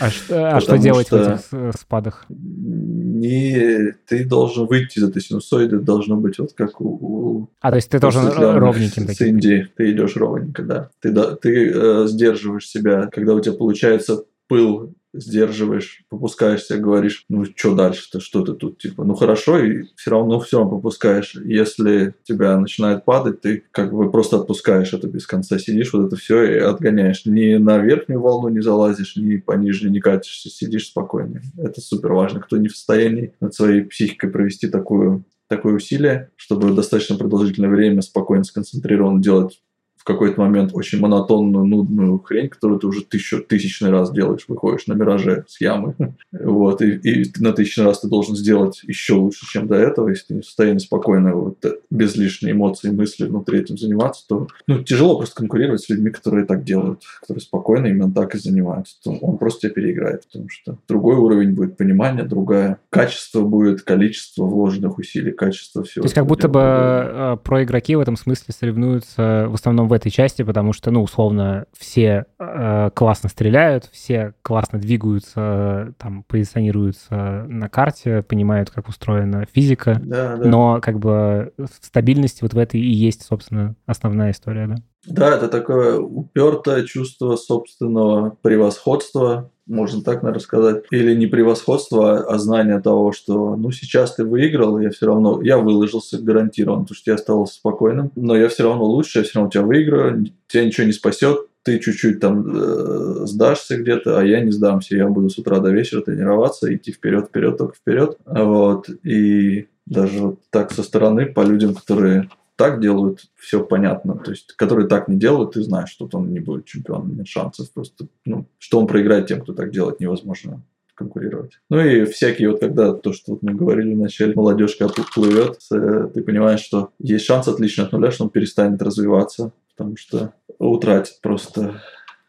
А, 0.00 0.10
что, 0.10 0.56
а 0.56 0.60
что 0.60 0.78
делать 0.78 1.06
что 1.06 1.18
в 1.18 1.20
этих 1.20 1.44
э, 1.52 1.72
спадах? 1.78 2.26
Не, 2.28 3.94
ты 4.06 4.24
должен 4.24 4.66
выйти 4.66 4.98
из 4.98 5.04
этой 5.04 5.22
синусоиды, 5.22 5.78
должно 5.78 6.16
быть 6.16 6.38
вот 6.38 6.52
как 6.52 6.80
у... 6.80 7.48
А, 7.60 7.70
то 7.70 7.76
есть 7.76 7.90
ты 7.90 7.98
должен 7.98 8.26
ровненьким 8.28 9.06
таким. 9.06 9.40
С 9.40 9.42
ты 9.76 9.92
идешь 9.92 10.16
ровненько, 10.16 10.62
да. 10.62 10.90
Ты, 11.00 11.10
да, 11.10 11.36
ты 11.36 11.70
э, 11.72 12.06
сдерживаешь 12.06 12.66
себя, 12.68 13.08
когда 13.12 13.34
у 13.34 13.40
тебя 13.40 13.54
получается 13.54 14.24
пыл 14.48 14.94
сдерживаешь, 15.12 16.04
попускаешься, 16.08 16.78
говоришь, 16.78 17.24
ну 17.28 17.44
что 17.44 17.74
дальше-то, 17.74 18.20
что 18.20 18.42
ты 18.42 18.54
тут, 18.54 18.78
типа, 18.78 19.04
ну 19.04 19.14
хорошо, 19.14 19.58
и 19.58 19.84
все 19.96 20.10
равно, 20.10 20.40
все 20.40 20.58
равно 20.58 20.76
попускаешь. 20.76 21.34
Если 21.34 22.14
тебя 22.24 22.56
начинает 22.58 23.04
падать, 23.04 23.40
ты 23.40 23.64
как 23.70 23.92
бы 23.92 24.10
просто 24.10 24.36
отпускаешь 24.36 24.92
это 24.92 25.08
без 25.08 25.26
конца, 25.26 25.58
сидишь, 25.58 25.92
вот 25.92 26.06
это 26.06 26.16
все 26.16 26.42
и 26.42 26.58
отгоняешь. 26.58 27.26
Ни 27.26 27.56
на 27.56 27.78
верхнюю 27.78 28.20
волну 28.20 28.48
не 28.48 28.60
залазишь, 28.60 29.16
ни 29.16 29.36
по 29.36 29.52
нижней 29.52 29.90
не 29.90 30.00
катишься, 30.00 30.48
сидишь 30.48 30.86
спокойно. 30.86 31.42
Это 31.58 31.80
супер 31.80 32.12
важно. 32.12 32.40
Кто 32.40 32.56
не 32.56 32.68
в 32.68 32.76
состоянии 32.76 33.34
над 33.40 33.54
своей 33.54 33.82
психикой 33.82 34.30
провести 34.30 34.68
такую 34.68 35.24
такое 35.48 35.74
усилие, 35.74 36.30
чтобы 36.36 36.72
достаточно 36.72 37.16
продолжительное 37.16 37.68
время 37.68 38.02
спокойно, 38.02 38.44
сконцентрированно 38.44 39.20
делать 39.20 39.60
в 40.00 40.04
какой-то 40.04 40.40
момент 40.40 40.70
очень 40.72 40.98
монотонную, 40.98 41.66
нудную 41.66 42.18
хрень, 42.20 42.48
которую 42.48 42.80
ты 42.80 42.86
уже 42.86 43.04
тысячу, 43.04 43.42
тысячный 43.42 43.90
раз 43.90 44.10
делаешь, 44.10 44.46
выходишь 44.48 44.86
на 44.86 44.94
мираже 44.94 45.44
с 45.46 45.60
ямы. 45.60 45.94
Вот, 46.32 46.80
и, 46.80 46.92
и 46.92 47.32
на 47.38 47.52
тысячный 47.52 47.84
раз 47.84 48.00
ты 48.00 48.08
должен 48.08 48.34
сделать 48.34 48.82
еще 48.84 49.14
лучше, 49.14 49.46
чем 49.46 49.66
до 49.66 49.74
этого. 49.74 50.08
Если 50.08 50.28
ты 50.28 50.34
не 50.34 50.40
в 50.40 50.46
состоянии 50.46 50.78
спокойно, 50.78 51.34
вот, 51.34 51.64
без 51.90 52.16
лишней 52.16 52.52
эмоций 52.52 52.90
и 52.90 52.92
мысли 52.92 53.26
внутри 53.26 53.60
этим 53.60 53.76
заниматься, 53.76 54.24
то 54.26 54.48
ну, 54.66 54.82
тяжело 54.82 55.18
просто 55.18 55.36
конкурировать 55.36 55.82
с 55.82 55.88
людьми, 55.88 56.10
которые 56.10 56.46
так 56.46 56.64
делают, 56.64 57.02
которые 57.20 57.42
спокойно 57.42 57.88
именно 57.88 58.10
так 58.10 58.34
и 58.34 58.38
занимаются. 58.38 58.96
То 59.02 59.12
он 59.12 59.38
просто 59.38 59.62
тебя 59.62 59.74
переиграет, 59.74 60.24
потому 60.26 60.48
что 60.48 60.78
другой 60.88 61.16
уровень 61.16 61.52
будет 61.52 61.76
понимания, 61.76 62.22
другое 62.22 62.78
качество 62.88 63.42
будет, 63.42 63.82
количество 63.82 64.44
вложенных 64.44 64.98
усилий, 64.98 65.32
качество 65.32 65.82
всего. 65.82 66.02
То 66.02 66.06
есть 66.06 66.14
как 66.14 66.26
будто 66.26 66.48
бы 66.48 66.60
э, 66.62 67.36
про 67.42 67.64
игроки 67.64 67.96
в 67.96 68.00
этом 68.00 68.16
смысле 68.16 68.54
соревнуются 68.54 69.46
в 69.48 69.54
основном 69.54 69.89
в 69.90 69.92
этой 69.92 70.10
части, 70.10 70.42
потому 70.42 70.72
что, 70.72 70.90
ну, 70.90 71.02
условно, 71.02 71.66
все 71.76 72.26
э, 72.38 72.90
классно 72.94 73.28
стреляют, 73.28 73.88
все 73.92 74.34
классно 74.42 74.78
двигаются, 74.78 75.94
там, 75.98 76.22
позиционируются 76.22 77.44
на 77.48 77.68
карте, 77.68 78.22
понимают, 78.22 78.70
как 78.70 78.88
устроена 78.88 79.44
физика, 79.52 80.00
да, 80.02 80.36
да. 80.36 80.48
но 80.48 80.80
как 80.80 80.98
бы 80.98 81.52
стабильность 81.82 82.40
вот 82.42 82.54
в 82.54 82.58
этой 82.58 82.80
и 82.80 82.90
есть, 82.90 83.22
собственно, 83.22 83.74
основная 83.86 84.30
история, 84.30 84.66
да? 84.66 84.76
Да, 85.06 85.34
это 85.34 85.48
такое 85.48 85.98
упертое 85.98 86.84
чувство 86.84 87.36
собственного 87.36 88.36
превосходства, 88.42 89.50
можно 89.70 90.02
так, 90.02 90.22
наверное, 90.22 90.42
сказать. 90.42 90.84
Или 90.90 91.14
не 91.14 91.26
превосходство, 91.26 92.18
а 92.18 92.38
знание 92.38 92.80
того, 92.80 93.12
что, 93.12 93.56
ну, 93.56 93.70
сейчас 93.70 94.16
ты 94.16 94.24
выиграл, 94.24 94.78
я 94.78 94.90
все 94.90 95.06
равно, 95.06 95.40
я 95.42 95.58
выложился 95.58 96.18
гарантированно, 96.18 96.82
потому 96.82 96.96
что 96.96 97.10
я 97.10 97.14
остался 97.14 97.54
спокойным, 97.54 98.10
но 98.16 98.36
я 98.36 98.48
все 98.48 98.64
равно 98.64 98.84
лучше, 98.84 99.20
я 99.20 99.24
все 99.24 99.38
равно 99.38 99.50
тебя 99.50 99.62
выиграю, 99.62 100.26
тебя 100.48 100.64
ничего 100.64 100.86
не 100.86 100.92
спасет, 100.92 101.46
ты 101.62 101.78
чуть-чуть 101.78 102.20
там 102.20 102.44
э, 102.46 103.26
сдашься 103.26 103.76
где-то, 103.76 104.18
а 104.18 104.24
я 104.24 104.40
не 104.40 104.50
сдамся, 104.50 104.96
я 104.96 105.06
буду 105.06 105.28
с 105.28 105.38
утра 105.38 105.60
до 105.60 105.70
вечера 105.70 106.00
тренироваться, 106.00 106.74
идти 106.74 106.90
вперед, 106.92 107.26
вперед, 107.28 107.58
только 107.58 107.74
вперед. 107.74 108.16
Вот. 108.24 108.88
И 109.04 109.66
даже 109.86 110.18
вот 110.20 110.38
так 110.50 110.72
со 110.72 110.82
стороны 110.82 111.26
по 111.26 111.42
людям, 111.42 111.74
которые 111.74 112.28
так 112.60 112.78
делают, 112.78 113.30
все 113.36 113.64
понятно. 113.64 114.18
То 114.18 114.32
есть, 114.32 114.52
которые 114.52 114.86
так 114.86 115.08
не 115.08 115.16
делают, 115.16 115.52
ты 115.52 115.62
знаешь, 115.62 115.88
что 115.88 116.06
он 116.12 116.30
не 116.30 116.40
будет 116.40 116.66
чемпионом, 116.66 117.16
нет 117.16 117.26
шансов. 117.26 117.72
Просто, 117.72 118.06
ну, 118.26 118.44
что 118.58 118.78
он 118.78 118.86
проиграет 118.86 119.28
тем, 119.28 119.40
кто 119.40 119.54
так 119.54 119.70
делает, 119.70 119.98
невозможно 119.98 120.62
конкурировать. 120.94 121.52
Ну 121.70 121.80
и 121.80 122.04
всякие 122.04 122.50
вот 122.50 122.60
когда 122.60 122.92
то, 122.92 123.14
что 123.14 123.32
вот 123.32 123.42
мы 123.42 123.54
говорили 123.54 123.94
вначале, 123.94 124.34
молодежка 124.34 124.88
плывет, 125.14 125.58
ты 125.70 126.22
понимаешь, 126.22 126.60
что 126.60 126.90
есть 126.98 127.24
шанс 127.24 127.48
отлично 127.48 127.84
от 127.84 127.92
нуля, 127.92 128.10
что 128.10 128.24
он 128.24 128.30
перестанет 128.30 128.82
развиваться, 128.82 129.52
потому 129.74 129.96
что 129.96 130.34
утратит 130.58 131.18
просто 131.22 131.80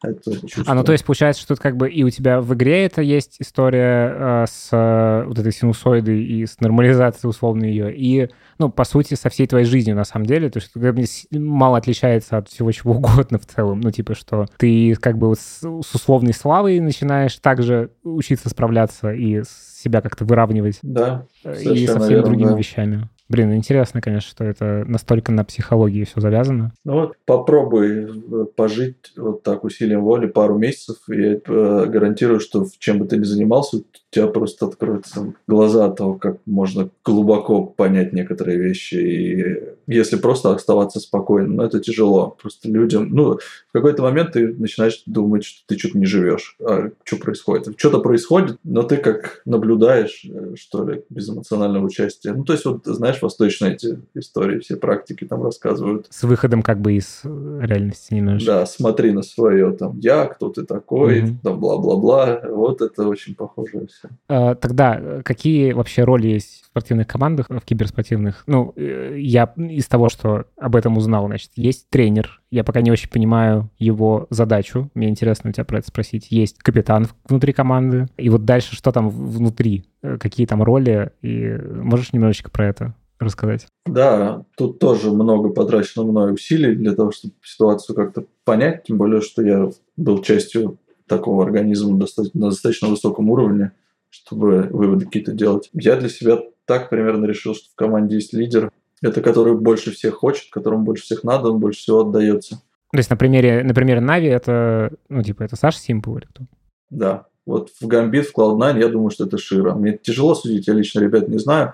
это 0.03 0.47
чувство. 0.47 0.63
А, 0.67 0.75
ну 0.75 0.83
то 0.83 0.91
есть 0.91 1.05
получается, 1.05 1.41
что 1.41 1.53
это 1.53 1.61
как 1.61 1.77
бы 1.77 1.89
и 1.89 2.03
у 2.03 2.09
тебя 2.09 2.41
в 2.41 2.53
игре 2.53 2.85
это 2.85 3.01
есть 3.01 3.37
история 3.39 4.43
э, 4.43 4.45
с 4.49 4.69
э, 4.71 5.23
вот 5.27 5.37
этой 5.37 5.51
синусоидой 5.51 6.23
и 6.23 6.45
с 6.45 6.59
нормализацией 6.59 7.29
условно 7.29 7.65
ее, 7.65 7.95
и, 7.95 8.29
ну, 8.57 8.69
по 8.69 8.83
сути, 8.83 9.13
со 9.13 9.29
всей 9.29 9.47
твоей 9.47 9.65
жизнью 9.65 9.95
на 9.95 10.03
самом 10.03 10.25
деле, 10.25 10.49
то 10.49 10.57
есть 10.59 10.71
это 10.75 11.39
мало 11.39 11.77
отличается 11.77 12.37
от 12.37 12.49
всего 12.49 12.71
чего 12.71 12.93
угодно 12.95 13.37
в 13.39 13.45
целом, 13.45 13.81
ну, 13.81 13.91
типа, 13.91 14.15
что 14.15 14.47
ты 14.57 14.95
как 14.95 15.17
бы 15.17 15.27
вот 15.27 15.39
с, 15.39 15.59
с 15.61 15.95
условной 15.95 16.33
славой 16.33 16.79
начинаешь 16.79 17.35
также 17.37 17.91
учиться 18.03 18.49
справляться 18.49 19.11
и 19.11 19.43
себя 19.43 20.01
как-то 20.01 20.25
выравнивать. 20.25 20.79
Да, 20.81 21.25
И 21.43 21.87
со 21.87 21.99
всеми 21.99 22.09
верно, 22.09 22.25
другими 22.25 22.49
да. 22.49 22.57
вещами. 22.57 23.09
Блин, 23.31 23.55
интересно, 23.55 24.01
конечно, 24.01 24.29
что 24.29 24.43
это 24.43 24.83
настолько 24.85 25.31
на 25.31 25.45
психологии 25.45 26.03
все 26.03 26.19
завязано. 26.19 26.73
Ну 26.83 26.93
вот 26.95 27.13
попробуй 27.25 28.03
э, 28.03 28.45
пожить 28.57 29.13
вот 29.15 29.41
так 29.41 29.63
усилием 29.63 30.01
воли 30.01 30.27
пару 30.27 30.57
месяцев, 30.57 30.97
и 31.07 31.15
я 31.15 31.31
э, 31.35 31.85
гарантирую, 31.85 32.41
что 32.41 32.67
чем 32.77 32.99
бы 32.99 33.07
ты 33.07 33.15
ни 33.15 33.23
занимался, 33.23 33.77
у 33.77 33.83
тебя 34.09 34.27
просто 34.27 34.65
откроются 34.65 35.33
глаза 35.47 35.85
от 35.85 35.95
того, 35.95 36.15
как 36.15 36.39
можно 36.45 36.89
глубоко 37.05 37.63
понять 37.63 38.11
некоторые 38.11 38.57
вещи. 38.57 38.95
И 38.95 39.63
если 39.87 40.17
просто 40.17 40.53
оставаться 40.53 40.99
спокойным, 40.99 41.55
ну, 41.55 41.63
это 41.63 41.79
тяжело. 41.79 42.35
Просто 42.41 42.67
людям, 42.67 43.09
ну, 43.11 43.37
в 43.37 43.71
какой-то 43.71 44.03
момент 44.03 44.33
ты 44.33 44.49
начинаешь 44.49 45.03
думать, 45.05 45.45
что 45.45 45.61
ты 45.67 45.77
что-то 45.77 45.97
не 45.97 46.05
живешь. 46.05 46.57
А 46.61 46.89
что 47.05 47.15
происходит? 47.15 47.75
Что-то 47.77 47.99
происходит, 47.99 48.57
но 48.65 48.83
ты 48.83 48.97
как 48.97 49.41
наблюдаешь, 49.45 50.25
э, 50.25 50.55
что 50.57 50.83
ли, 50.83 51.03
без 51.09 51.29
эмоционального 51.29 51.85
участия. 51.85 52.33
Ну, 52.33 52.43
то 52.43 52.51
есть, 52.51 52.65
вот, 52.65 52.81
знаешь, 52.85 53.20
восточные 53.21 53.73
эти 53.73 53.99
истории, 54.13 54.59
все 54.59 54.75
практики 54.75 55.25
там 55.25 55.43
рассказывают. 55.43 56.07
С 56.09 56.23
выходом 56.23 56.61
как 56.61 56.81
бы 56.81 56.93
из 56.93 57.21
реальности 57.23 58.13
немножко. 58.13 58.45
Да, 58.45 58.65
смотри 58.65 59.11
на 59.11 59.21
свое, 59.21 59.71
там, 59.71 59.97
я, 59.99 60.25
кто 60.25 60.49
ты 60.49 60.63
такой, 60.63 61.21
mm-hmm. 61.21 61.35
там, 61.43 61.59
бла-бла-бла. 61.59 62.41
Вот 62.49 62.81
это 62.81 63.07
очень 63.07 63.35
похоже 63.35 63.87
все. 63.87 64.09
А, 64.27 64.55
тогда 64.55 65.21
какие 65.23 65.73
вообще 65.73 66.03
роли 66.03 66.27
есть 66.27 66.63
в 66.63 66.65
спортивных 66.67 67.07
командах, 67.07 67.47
в 67.49 67.61
киберспортивных? 67.61 68.43
Ну, 68.47 68.73
э, 68.75 69.15
я 69.17 69.53
из 69.57 69.87
того, 69.87 70.09
что 70.09 70.45
об 70.57 70.75
этом 70.75 70.97
узнал, 70.97 71.27
значит, 71.27 71.51
есть 71.55 71.89
тренер, 71.89 72.41
я 72.51 72.65
пока 72.65 72.81
не 72.81 72.91
очень 72.91 73.09
понимаю 73.09 73.69
его 73.79 74.27
задачу. 74.29 74.91
Мне 74.93 75.07
интересно 75.07 75.49
у 75.49 75.53
тебя 75.53 75.63
про 75.63 75.79
это 75.79 75.87
спросить. 75.87 76.27
Есть 76.29 76.57
капитан 76.59 77.07
внутри 77.27 77.53
команды. 77.53 78.07
И 78.17 78.29
вот 78.29 78.43
дальше 78.43 78.75
что 78.75 78.91
там 78.91 79.09
внутри? 79.09 79.85
Э, 80.03 80.17
какие 80.17 80.45
там 80.45 80.61
роли? 80.61 81.11
И 81.21 81.49
можешь 81.49 82.11
немножечко 82.11 82.51
про 82.51 82.67
это 82.67 82.93
рассказать? 83.21 83.67
Да, 83.85 84.43
тут 84.57 84.79
тоже 84.79 85.11
много 85.11 85.49
потрачено 85.49 86.05
мной 86.05 86.33
усилий 86.33 86.75
для 86.75 86.93
того, 86.93 87.11
чтобы 87.11 87.33
ситуацию 87.43 87.95
как-то 87.95 88.25
понять. 88.43 88.83
Тем 88.83 88.97
более, 88.97 89.21
что 89.21 89.41
я 89.41 89.69
был 89.97 90.21
частью 90.21 90.77
такого 91.07 91.43
организма 91.43 91.97
достаточно, 91.97 92.39
на 92.39 92.49
достаточно 92.49 92.87
высоком 92.87 93.29
уровне, 93.29 93.71
чтобы 94.09 94.67
выводы 94.71 95.05
какие-то 95.05 95.33
делать. 95.33 95.69
Я 95.73 95.95
для 95.95 96.09
себя 96.09 96.39
так 96.65 96.89
примерно 96.89 97.25
решил, 97.25 97.53
что 97.53 97.69
в 97.69 97.75
команде 97.75 98.15
есть 98.15 98.33
лидер, 98.33 98.71
это 99.01 99.21
который 99.21 99.55
больше 99.55 99.91
всех 99.91 100.15
хочет, 100.15 100.51
которому 100.51 100.83
больше 100.83 101.03
всех 101.03 101.23
надо, 101.23 101.49
он 101.49 101.59
больше 101.59 101.81
всего 101.81 102.01
отдается. 102.01 102.61
То 102.91 102.97
есть 102.97 103.09
на 103.09 103.15
примере, 103.15 103.63
на 103.63 103.73
примере 103.73 103.99
Нави 104.01 104.27
это, 104.27 104.91
ну, 105.09 105.23
типа, 105.23 105.43
это 105.43 105.55
Саша 105.55 105.79
Симпл 105.79 106.17
или 106.17 106.25
кто? 106.25 106.43
Да. 106.89 107.25
Вот 107.45 107.71
в 107.79 107.87
Гамбит, 107.87 108.27
в 108.27 108.37
Cloud9 108.37 108.79
я 108.79 108.87
думаю, 108.89 109.09
что 109.09 109.25
это 109.25 109.37
Шира. 109.37 109.73
Мне 109.73 109.97
тяжело 109.97 110.35
судить, 110.35 110.67
я 110.67 110.73
лично 110.73 110.99
ребят 110.99 111.27
не 111.27 111.39
знаю, 111.39 111.73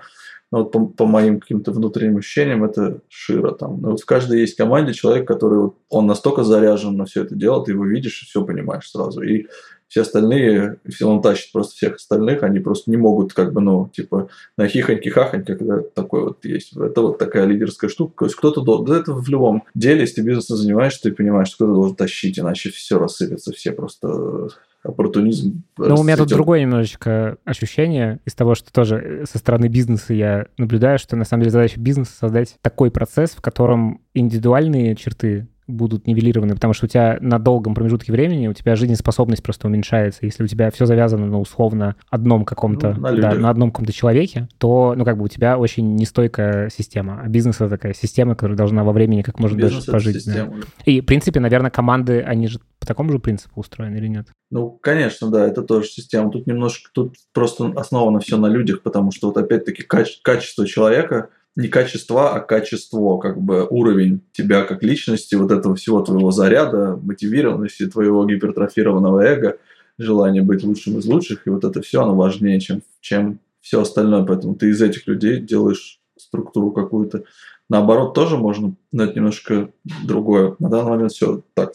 но 0.52 0.60
вот 0.60 0.72
по, 0.72 0.86
по 0.86 1.06
моим 1.06 1.40
каким-то 1.40 1.72
внутренним 1.72 2.18
ощущениям 2.18 2.64
это 2.64 3.02
Шира 3.10 3.52
там. 3.52 3.82
Но 3.82 3.92
вот 3.92 4.02
в 4.02 4.06
каждой 4.06 4.40
есть 4.40 4.56
команде 4.56 4.94
человек, 4.94 5.28
который 5.28 5.60
вот, 5.60 5.76
он 5.90 6.08
настолько 6.08 6.44
заряжен 6.44 6.96
на 6.96 7.06
все 7.06 7.24
это 7.24 7.36
дело, 7.36 7.64
ты 7.64 7.72
его 7.72 7.86
видишь 7.86 8.24
и 8.24 8.26
все 8.26 8.46
понимаешь 8.46 8.90
сразу. 8.90 9.22
И 9.22 9.48
все 9.88 10.02
остальные, 10.02 10.80
если 10.86 11.06
он 11.06 11.22
тащит 11.22 11.52
просто 11.52 11.76
всех 11.76 11.96
остальных, 11.96 12.44
они 12.44 12.60
просто 12.60 12.92
не 12.92 12.98
могут 12.98 13.34
как 13.34 13.54
бы, 13.54 13.62
ну, 13.62 13.90
типа, 13.94 14.30
на 14.58 14.68
хихоньки-хахоньки, 14.68 15.56
когда 15.56 15.80
такой 15.80 16.24
вот 16.24 16.44
есть. 16.44 16.76
Это 16.76 17.02
вот 17.02 17.18
такая 17.18 17.46
лидерская 17.46 17.90
штука. 17.90 18.14
То 18.20 18.26
есть 18.26 18.36
кто-то 18.36 18.62
должен... 18.62 18.86
Да 18.86 19.00
это 19.00 19.14
в 19.14 19.30
любом 19.30 19.64
деле, 19.74 20.02
если 20.02 20.16
ты 20.16 20.22
бизнесом 20.24 20.58
занимаешься, 20.58 21.04
ты 21.04 21.12
понимаешь, 21.14 21.48
что 21.48 21.58
кто-то 21.58 21.74
должен 21.74 21.96
тащить, 21.96 22.38
иначе 22.38 22.70
все 22.70 23.00
рассыпется, 23.00 23.54
все 23.54 23.72
просто 23.72 24.50
оппортунизм. 24.88 25.64
Ну, 25.78 25.96
у 25.96 26.04
меня 26.04 26.18
тут 26.18 26.30
другое 26.30 26.62
немножечко 26.62 27.38
ощущение 27.46 28.20
из 28.26 28.34
того, 28.34 28.56
что 28.56 28.72
тоже 28.72 29.24
со 29.30 29.38
стороны 29.38 29.68
бизнеса 29.68 30.14
я 30.14 30.48
наблюдаю, 30.58 31.00
что 31.00 31.16
на 31.16 31.26
самом 31.26 31.44
деле 31.44 31.52
задача 31.52 31.80
бизнеса 31.80 32.14
создать 32.18 32.56
такой 32.62 32.92
процесс, 32.92 33.32
в 33.32 33.42
котором 33.42 34.02
индивидуальные 34.14 34.96
черты 34.96 35.48
будут 35.68 36.08
нивелированы, 36.08 36.56
потому 36.56 36.74
что 36.74 36.86
у 36.86 36.90
тебя 36.90 37.18
на 37.20 37.40
долгом 37.40 37.76
промежутке 37.76 38.12
времени 38.12 38.48
у 38.48 38.54
тебя 38.54 38.76
жизнеспособность 38.76 39.44
просто 39.44 39.68
уменьшается. 39.68 40.26
Если 40.26 40.44
у 40.44 40.48
тебя 40.48 40.72
все 40.72 40.86
завязано 40.86 41.26
на 41.28 41.40
условно 41.40 41.96
одном 42.10 42.46
каком-то, 42.46 42.94
ну, 42.94 43.02
на, 43.02 43.16
да, 43.16 43.34
на 43.34 43.50
одном 43.50 43.72
каком-то 43.72 43.92
человеке, 43.92 44.48
то, 44.58 44.94
ну, 44.96 45.04
как 45.04 45.18
бы 45.18 45.26
у 45.26 45.28
тебя 45.28 45.58
очень 45.58 45.96
нестойкая 45.96 46.70
система. 46.70 47.22
А 47.22 47.28
бизнес— 47.28 47.56
это 47.58 47.70
такая 47.70 47.94
система, 47.94 48.36
которая 48.36 48.58
должна 48.58 48.84
во 48.84 48.94
времени 48.94 49.22
как 49.22 49.40
можно 49.40 49.58
бизнес 49.58 49.86
дольше 49.86 49.92
пожить. 49.92 50.26
Да. 50.26 50.50
И, 50.86 51.02
в 51.02 51.06
принципе, 51.06 51.40
наверное, 51.40 51.70
команды, 51.70 52.22
они 52.22 52.48
же 52.48 52.60
такому 52.88 53.12
же 53.12 53.20
принципу 53.20 53.60
устроены 53.60 53.98
или 53.98 54.08
нет? 54.08 54.28
Ну, 54.50 54.72
конечно, 54.72 55.30
да, 55.30 55.46
это 55.46 55.62
тоже 55.62 55.88
система. 55.88 56.32
Тут 56.32 56.48
немножко, 56.48 56.90
тут 56.94 57.16
просто 57.34 57.72
основано 57.76 58.20
все 58.20 58.38
на 58.38 58.48
людях, 58.48 58.82
потому 58.82 59.12
что 59.12 59.28
вот 59.28 59.38
опять-таки 59.38 59.84
каче- 59.84 60.20
качество 60.24 60.66
человека 60.66 61.30
не 61.58 61.70
качество, 61.70 62.36
а 62.36 62.40
качество, 62.40 63.18
как 63.18 63.42
бы 63.42 63.66
уровень 63.68 64.22
тебя 64.32 64.64
как 64.64 64.84
личности, 64.84 65.34
вот 65.34 65.52
этого 65.52 65.76
всего 65.76 66.02
твоего 66.02 66.30
заряда, 66.30 67.00
мотивированности, 67.02 67.88
твоего 67.88 68.24
гипертрофированного 68.26 69.22
эго, 69.22 69.58
желание 69.98 70.44
быть 70.44 70.64
лучшим 70.64 71.00
из 71.00 71.06
лучших, 71.08 71.48
и 71.48 71.50
вот 71.50 71.64
это 71.64 71.82
все, 71.82 72.04
оно 72.04 72.16
важнее, 72.16 72.60
чем, 72.60 72.84
чем 73.02 73.40
все 73.60 73.82
остальное. 73.82 74.24
Поэтому 74.24 74.54
ты 74.54 74.70
из 74.70 74.82
этих 74.84 75.08
людей 75.08 75.42
делаешь 75.42 76.00
структуру 76.16 76.72
какую-то. 76.72 77.24
Наоборот, 77.70 78.14
тоже 78.14 78.38
можно, 78.38 78.76
но 78.92 79.06
это 79.06 79.16
немножко 79.16 79.72
другое. 80.06 80.56
На 80.60 80.70
данный 80.70 80.92
момент 80.92 81.12
все 81.12 81.42
так 81.56 81.74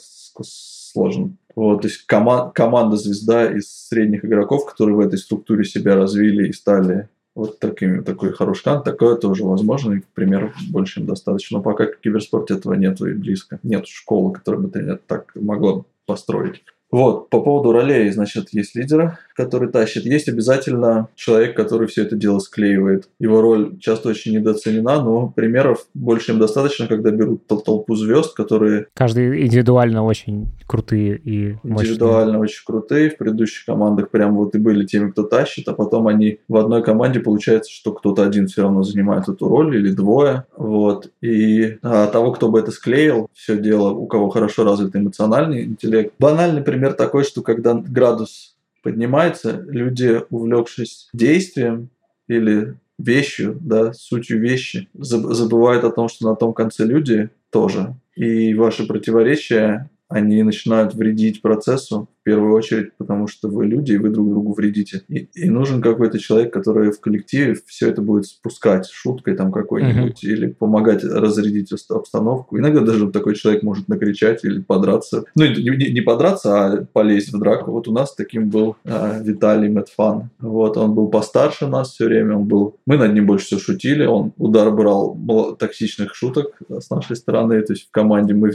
сложно. 0.92 1.32
Вот, 1.54 1.82
то 1.82 1.88
есть 1.88 2.06
кома- 2.08 2.50
команда 2.52 2.96
звезда 2.96 3.50
из 3.50 3.70
средних 3.88 4.24
игроков, 4.24 4.66
которые 4.66 4.96
в 4.96 5.00
этой 5.00 5.18
структуре 5.18 5.64
себя 5.64 5.96
развили 5.96 6.48
и 6.48 6.52
стали 6.52 7.08
вот 7.34 7.58
таким, 7.58 8.04
такой 8.04 8.32
хороший 8.32 8.64
кант, 8.64 8.84
такое 8.84 9.16
тоже 9.16 9.44
возможно, 9.44 9.94
и, 9.94 10.00
к 10.00 10.06
примеру, 10.08 10.52
больше 10.70 11.00
им 11.00 11.06
достаточно. 11.06 11.58
Но 11.58 11.62
пока 11.62 11.86
в 11.86 12.00
киберспорте 12.00 12.54
этого 12.54 12.74
нету 12.74 13.06
и 13.06 13.14
близко. 13.14 13.58
Нет 13.62 13.86
школы, 13.86 14.32
которая 14.32 14.62
бы 14.62 14.68
тренер 14.68 15.00
так 15.06 15.32
могла 15.34 15.84
построить. 16.06 16.62
Вот, 16.92 17.30
по 17.30 17.40
поводу 17.40 17.72
ролей, 17.72 18.10
значит, 18.10 18.50
есть 18.52 18.76
лидера, 18.76 19.18
который 19.34 19.70
тащит, 19.70 20.04
есть 20.04 20.28
обязательно 20.28 21.08
человек, 21.14 21.56
который 21.56 21.88
все 21.88 22.02
это 22.02 22.16
дело 22.16 22.38
склеивает. 22.38 23.08
Его 23.18 23.40
роль 23.40 23.78
часто 23.78 24.10
очень 24.10 24.34
недооценена, 24.34 25.02
но 25.02 25.28
примеров 25.28 25.86
больше 25.94 26.32
им 26.32 26.38
достаточно, 26.38 26.86
когда 26.86 27.10
берут 27.10 27.46
тол 27.46 27.62
толпу 27.62 27.94
звезд, 27.94 28.34
которые... 28.34 28.86
Каждый 28.94 29.46
индивидуально 29.46 30.04
очень 30.04 30.48
крутые 30.66 31.16
и 31.16 31.56
мощные. 31.62 31.88
Индивидуально 31.88 32.38
очень 32.38 32.62
крутые. 32.64 33.10
В 33.10 33.16
предыдущих 33.16 33.64
командах 33.64 34.10
прям 34.10 34.36
вот 34.36 34.54
и 34.54 34.58
были 34.58 34.84
теми, 34.84 35.10
кто 35.10 35.22
тащит, 35.22 35.68
а 35.68 35.72
потом 35.72 36.08
они 36.08 36.40
в 36.48 36.56
одной 36.56 36.82
команде 36.82 37.20
получается, 37.20 37.70
что 37.72 37.92
кто-то 37.92 38.22
один 38.22 38.48
все 38.48 38.62
равно 38.62 38.82
занимает 38.82 39.28
эту 39.28 39.48
роль 39.48 39.74
или 39.76 39.92
двое. 39.92 40.44
Вот. 40.56 41.10
И 41.22 41.78
а, 41.82 42.08
того, 42.08 42.32
кто 42.32 42.50
бы 42.50 42.58
это 42.58 42.70
склеил, 42.70 43.28
все 43.32 43.56
дело, 43.56 43.90
у 43.90 44.06
кого 44.06 44.28
хорошо 44.28 44.64
развитый 44.64 45.00
эмоциональный 45.00 45.64
интеллект. 45.64 46.12
Банальный 46.18 46.62
пример 46.62 46.81
пример 46.82 46.94
такой, 46.94 47.22
что 47.22 47.42
когда 47.42 47.74
градус 47.74 48.56
поднимается, 48.82 49.64
люди, 49.68 50.20
увлекшись 50.30 51.08
действием 51.12 51.90
или 52.26 52.74
вещью, 52.98 53.56
да, 53.60 53.92
сутью 53.92 54.40
вещи, 54.40 54.88
забывают 54.92 55.84
о 55.84 55.92
том, 55.92 56.08
что 56.08 56.28
на 56.28 56.34
том 56.34 56.52
конце 56.52 56.84
люди 56.84 57.30
тоже. 57.50 57.94
И 58.16 58.52
ваши 58.54 58.84
противоречия, 58.84 59.90
они 60.08 60.42
начинают 60.42 60.94
вредить 60.94 61.40
процессу, 61.40 62.08
в 62.22 62.24
первую 62.24 62.54
очередь, 62.54 62.96
потому 62.98 63.26
что 63.26 63.48
вы 63.48 63.66
люди, 63.66 63.92
и 63.92 63.98
вы 63.98 64.10
друг 64.10 64.30
другу 64.30 64.52
вредите. 64.52 65.02
И, 65.08 65.28
и 65.34 65.50
нужен 65.50 65.82
какой-то 65.82 66.20
человек, 66.20 66.52
который 66.52 66.92
в 66.92 67.00
коллективе 67.00 67.56
все 67.66 67.88
это 67.88 68.00
будет 68.00 68.26
спускать 68.26 68.88
шуткой 68.88 69.34
там 69.34 69.50
какой-нибудь, 69.50 70.24
uh-huh. 70.24 70.28
или 70.28 70.46
помогать 70.46 71.02
разрядить 71.02 71.72
обстановку. 71.90 72.58
Иногда 72.58 72.80
даже 72.80 73.10
такой 73.10 73.34
человек 73.34 73.64
может 73.64 73.88
накричать 73.88 74.44
или 74.44 74.60
подраться. 74.60 75.24
Ну, 75.34 75.46
не, 75.46 75.92
не 75.92 76.00
подраться, 76.00 76.54
а 76.54 76.86
полезть 76.92 77.32
в 77.32 77.38
драку. 77.40 77.72
Вот 77.72 77.88
у 77.88 77.92
нас 77.92 78.14
таким 78.14 78.50
был 78.50 78.76
э, 78.84 79.20
Виталий 79.24 79.68
Метфан. 79.68 80.30
Вот, 80.38 80.76
он 80.76 80.94
был 80.94 81.08
постарше 81.08 81.66
нас 81.66 81.92
все 81.92 82.04
время, 82.04 82.36
он 82.36 82.44
был... 82.44 82.76
Мы 82.86 82.98
над 82.98 83.14
ним 83.14 83.26
больше 83.26 83.46
всего 83.46 83.60
шутили, 83.60 84.04
он 84.04 84.32
удар 84.36 84.70
брал 84.70 85.18
токсичных 85.58 86.14
шуток 86.14 86.56
с 86.68 86.88
нашей 86.90 87.16
стороны, 87.16 87.60
то 87.62 87.72
есть 87.72 87.88
в 87.88 87.90
команде 87.90 88.34
мы, 88.34 88.52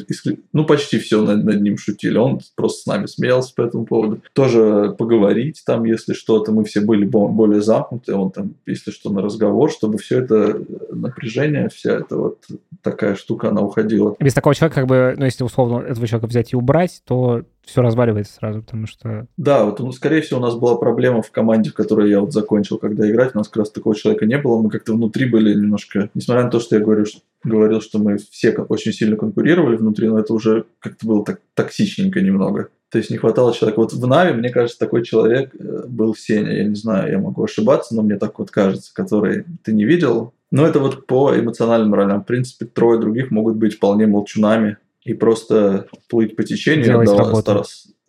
ну, 0.54 0.66
почти 0.66 1.00
все 1.00 1.22
над, 1.22 1.44
над 1.44 1.62
ним 1.62 1.78
шутили, 1.78 2.18
он 2.18 2.40
просто 2.56 2.84
с 2.84 2.86
нами 2.86 3.08
смеялся, 3.08 3.54
по 3.58 3.64
этому 3.64 3.86
поводу. 3.86 4.22
Тоже 4.34 4.96
поговорить 4.98 5.64
там, 5.66 5.84
если 5.84 6.14
что-то. 6.14 6.52
Мы 6.52 6.64
все 6.64 6.80
были 6.80 7.06
более 7.06 7.62
замкнуты, 7.62 8.14
он 8.14 8.30
там, 8.30 8.54
если 8.68 8.92
что, 8.92 9.10
на 9.10 9.22
разговор, 9.22 9.72
чтобы 9.72 9.98
все 9.98 10.20
это 10.20 10.62
напряжение, 10.92 11.68
вся 11.70 11.98
эта 11.98 12.16
вот 12.16 12.38
такая 12.84 13.16
штука, 13.16 13.50
она 13.50 13.62
уходила. 13.62 14.16
Без 14.20 14.36
такого 14.36 14.54
человека, 14.54 14.82
как 14.82 14.88
бы, 14.88 15.16
ну, 15.18 15.26
если 15.26 15.44
условно 15.44 15.84
этого 15.84 16.06
человека 16.06 16.28
взять 16.28 16.54
и 16.54 16.56
убрать, 16.56 17.02
то 17.06 17.42
все 17.66 17.82
разваливается 17.82 18.34
сразу, 18.34 18.62
потому 18.62 18.88
что... 18.88 19.28
Да, 19.36 19.66
вот, 19.66 19.80
ну, 19.80 19.92
скорее 19.92 20.22
всего, 20.22 20.40
у 20.40 20.44
нас 20.44 20.56
была 20.56 20.78
проблема 20.78 21.22
в 21.22 21.32
команде, 21.32 21.72
в 21.72 21.74
которой 21.74 22.10
я 22.10 22.22
вот 22.22 22.32
закончил, 22.32 22.78
когда 22.78 23.10
играть, 23.10 23.32
у 23.34 23.40
нас 23.40 23.48
как 23.48 23.58
раз 23.58 23.72
такого 23.72 23.96
человека 23.96 24.26
не 24.26 24.38
было, 24.38 24.62
мы 24.62 24.70
как-то 24.70 24.94
внутри 24.94 25.26
были 25.26 25.54
немножко, 25.54 26.10
несмотря 26.14 26.44
на 26.44 26.50
то, 26.50 26.60
что 26.60 26.78
я 26.78 26.82
говорю, 26.82 27.06
что, 27.06 27.20
говорил, 27.44 27.82
что 27.82 28.00
мы 28.00 28.18
все 28.18 28.52
очень 28.52 28.94
сильно 28.94 29.18
конкурировали 29.18 29.76
внутри, 29.76 30.08
но 30.08 30.20
это 30.20 30.34
уже 30.34 30.66
как-то 30.80 31.06
было 31.06 31.26
так 31.26 31.42
токсичненько 31.56 32.22
немного. 32.22 32.70
То 32.90 33.00
есть 33.00 33.10
не 33.10 33.18
хватало 33.18 33.54
человека. 33.54 33.80
Вот 33.80 33.94
в 33.94 34.08
Нави, 34.08 34.34
мне 34.34 34.50
кажется, 34.50 34.80
такой 34.80 35.04
человек 35.04 35.54
э, 35.54 35.84
был 35.88 36.16
Сеня. 36.16 36.56
Я 36.56 36.64
не 36.64 36.76
знаю, 36.76 37.12
я 37.12 37.20
могу 37.20 37.44
ошибаться, 37.44 37.96
но 37.96 38.02
мне 38.02 38.18
так 38.18 38.40
вот 38.40 38.50
кажется, 38.50 38.94
который 38.94 39.46
ты 39.64 39.74
не 39.74 39.84
видел 39.84 40.34
Ну, 40.52 40.64
это 40.64 40.80
вот 40.80 41.06
по 41.06 41.38
эмоциональным 41.38 41.94
ролям. 41.94 42.24
В 42.24 42.26
принципе, 42.26 42.66
трое 42.66 43.00
других 43.00 43.30
могут 43.30 43.58
быть 43.58 43.76
вполне 43.76 44.08
молчунами 44.08 44.78
и 45.04 45.14
просто 45.14 45.88
плыть 46.10 46.36
по 46.36 46.44
течению. 46.44 46.86
Делать 46.86 47.10
работу. 47.10 47.64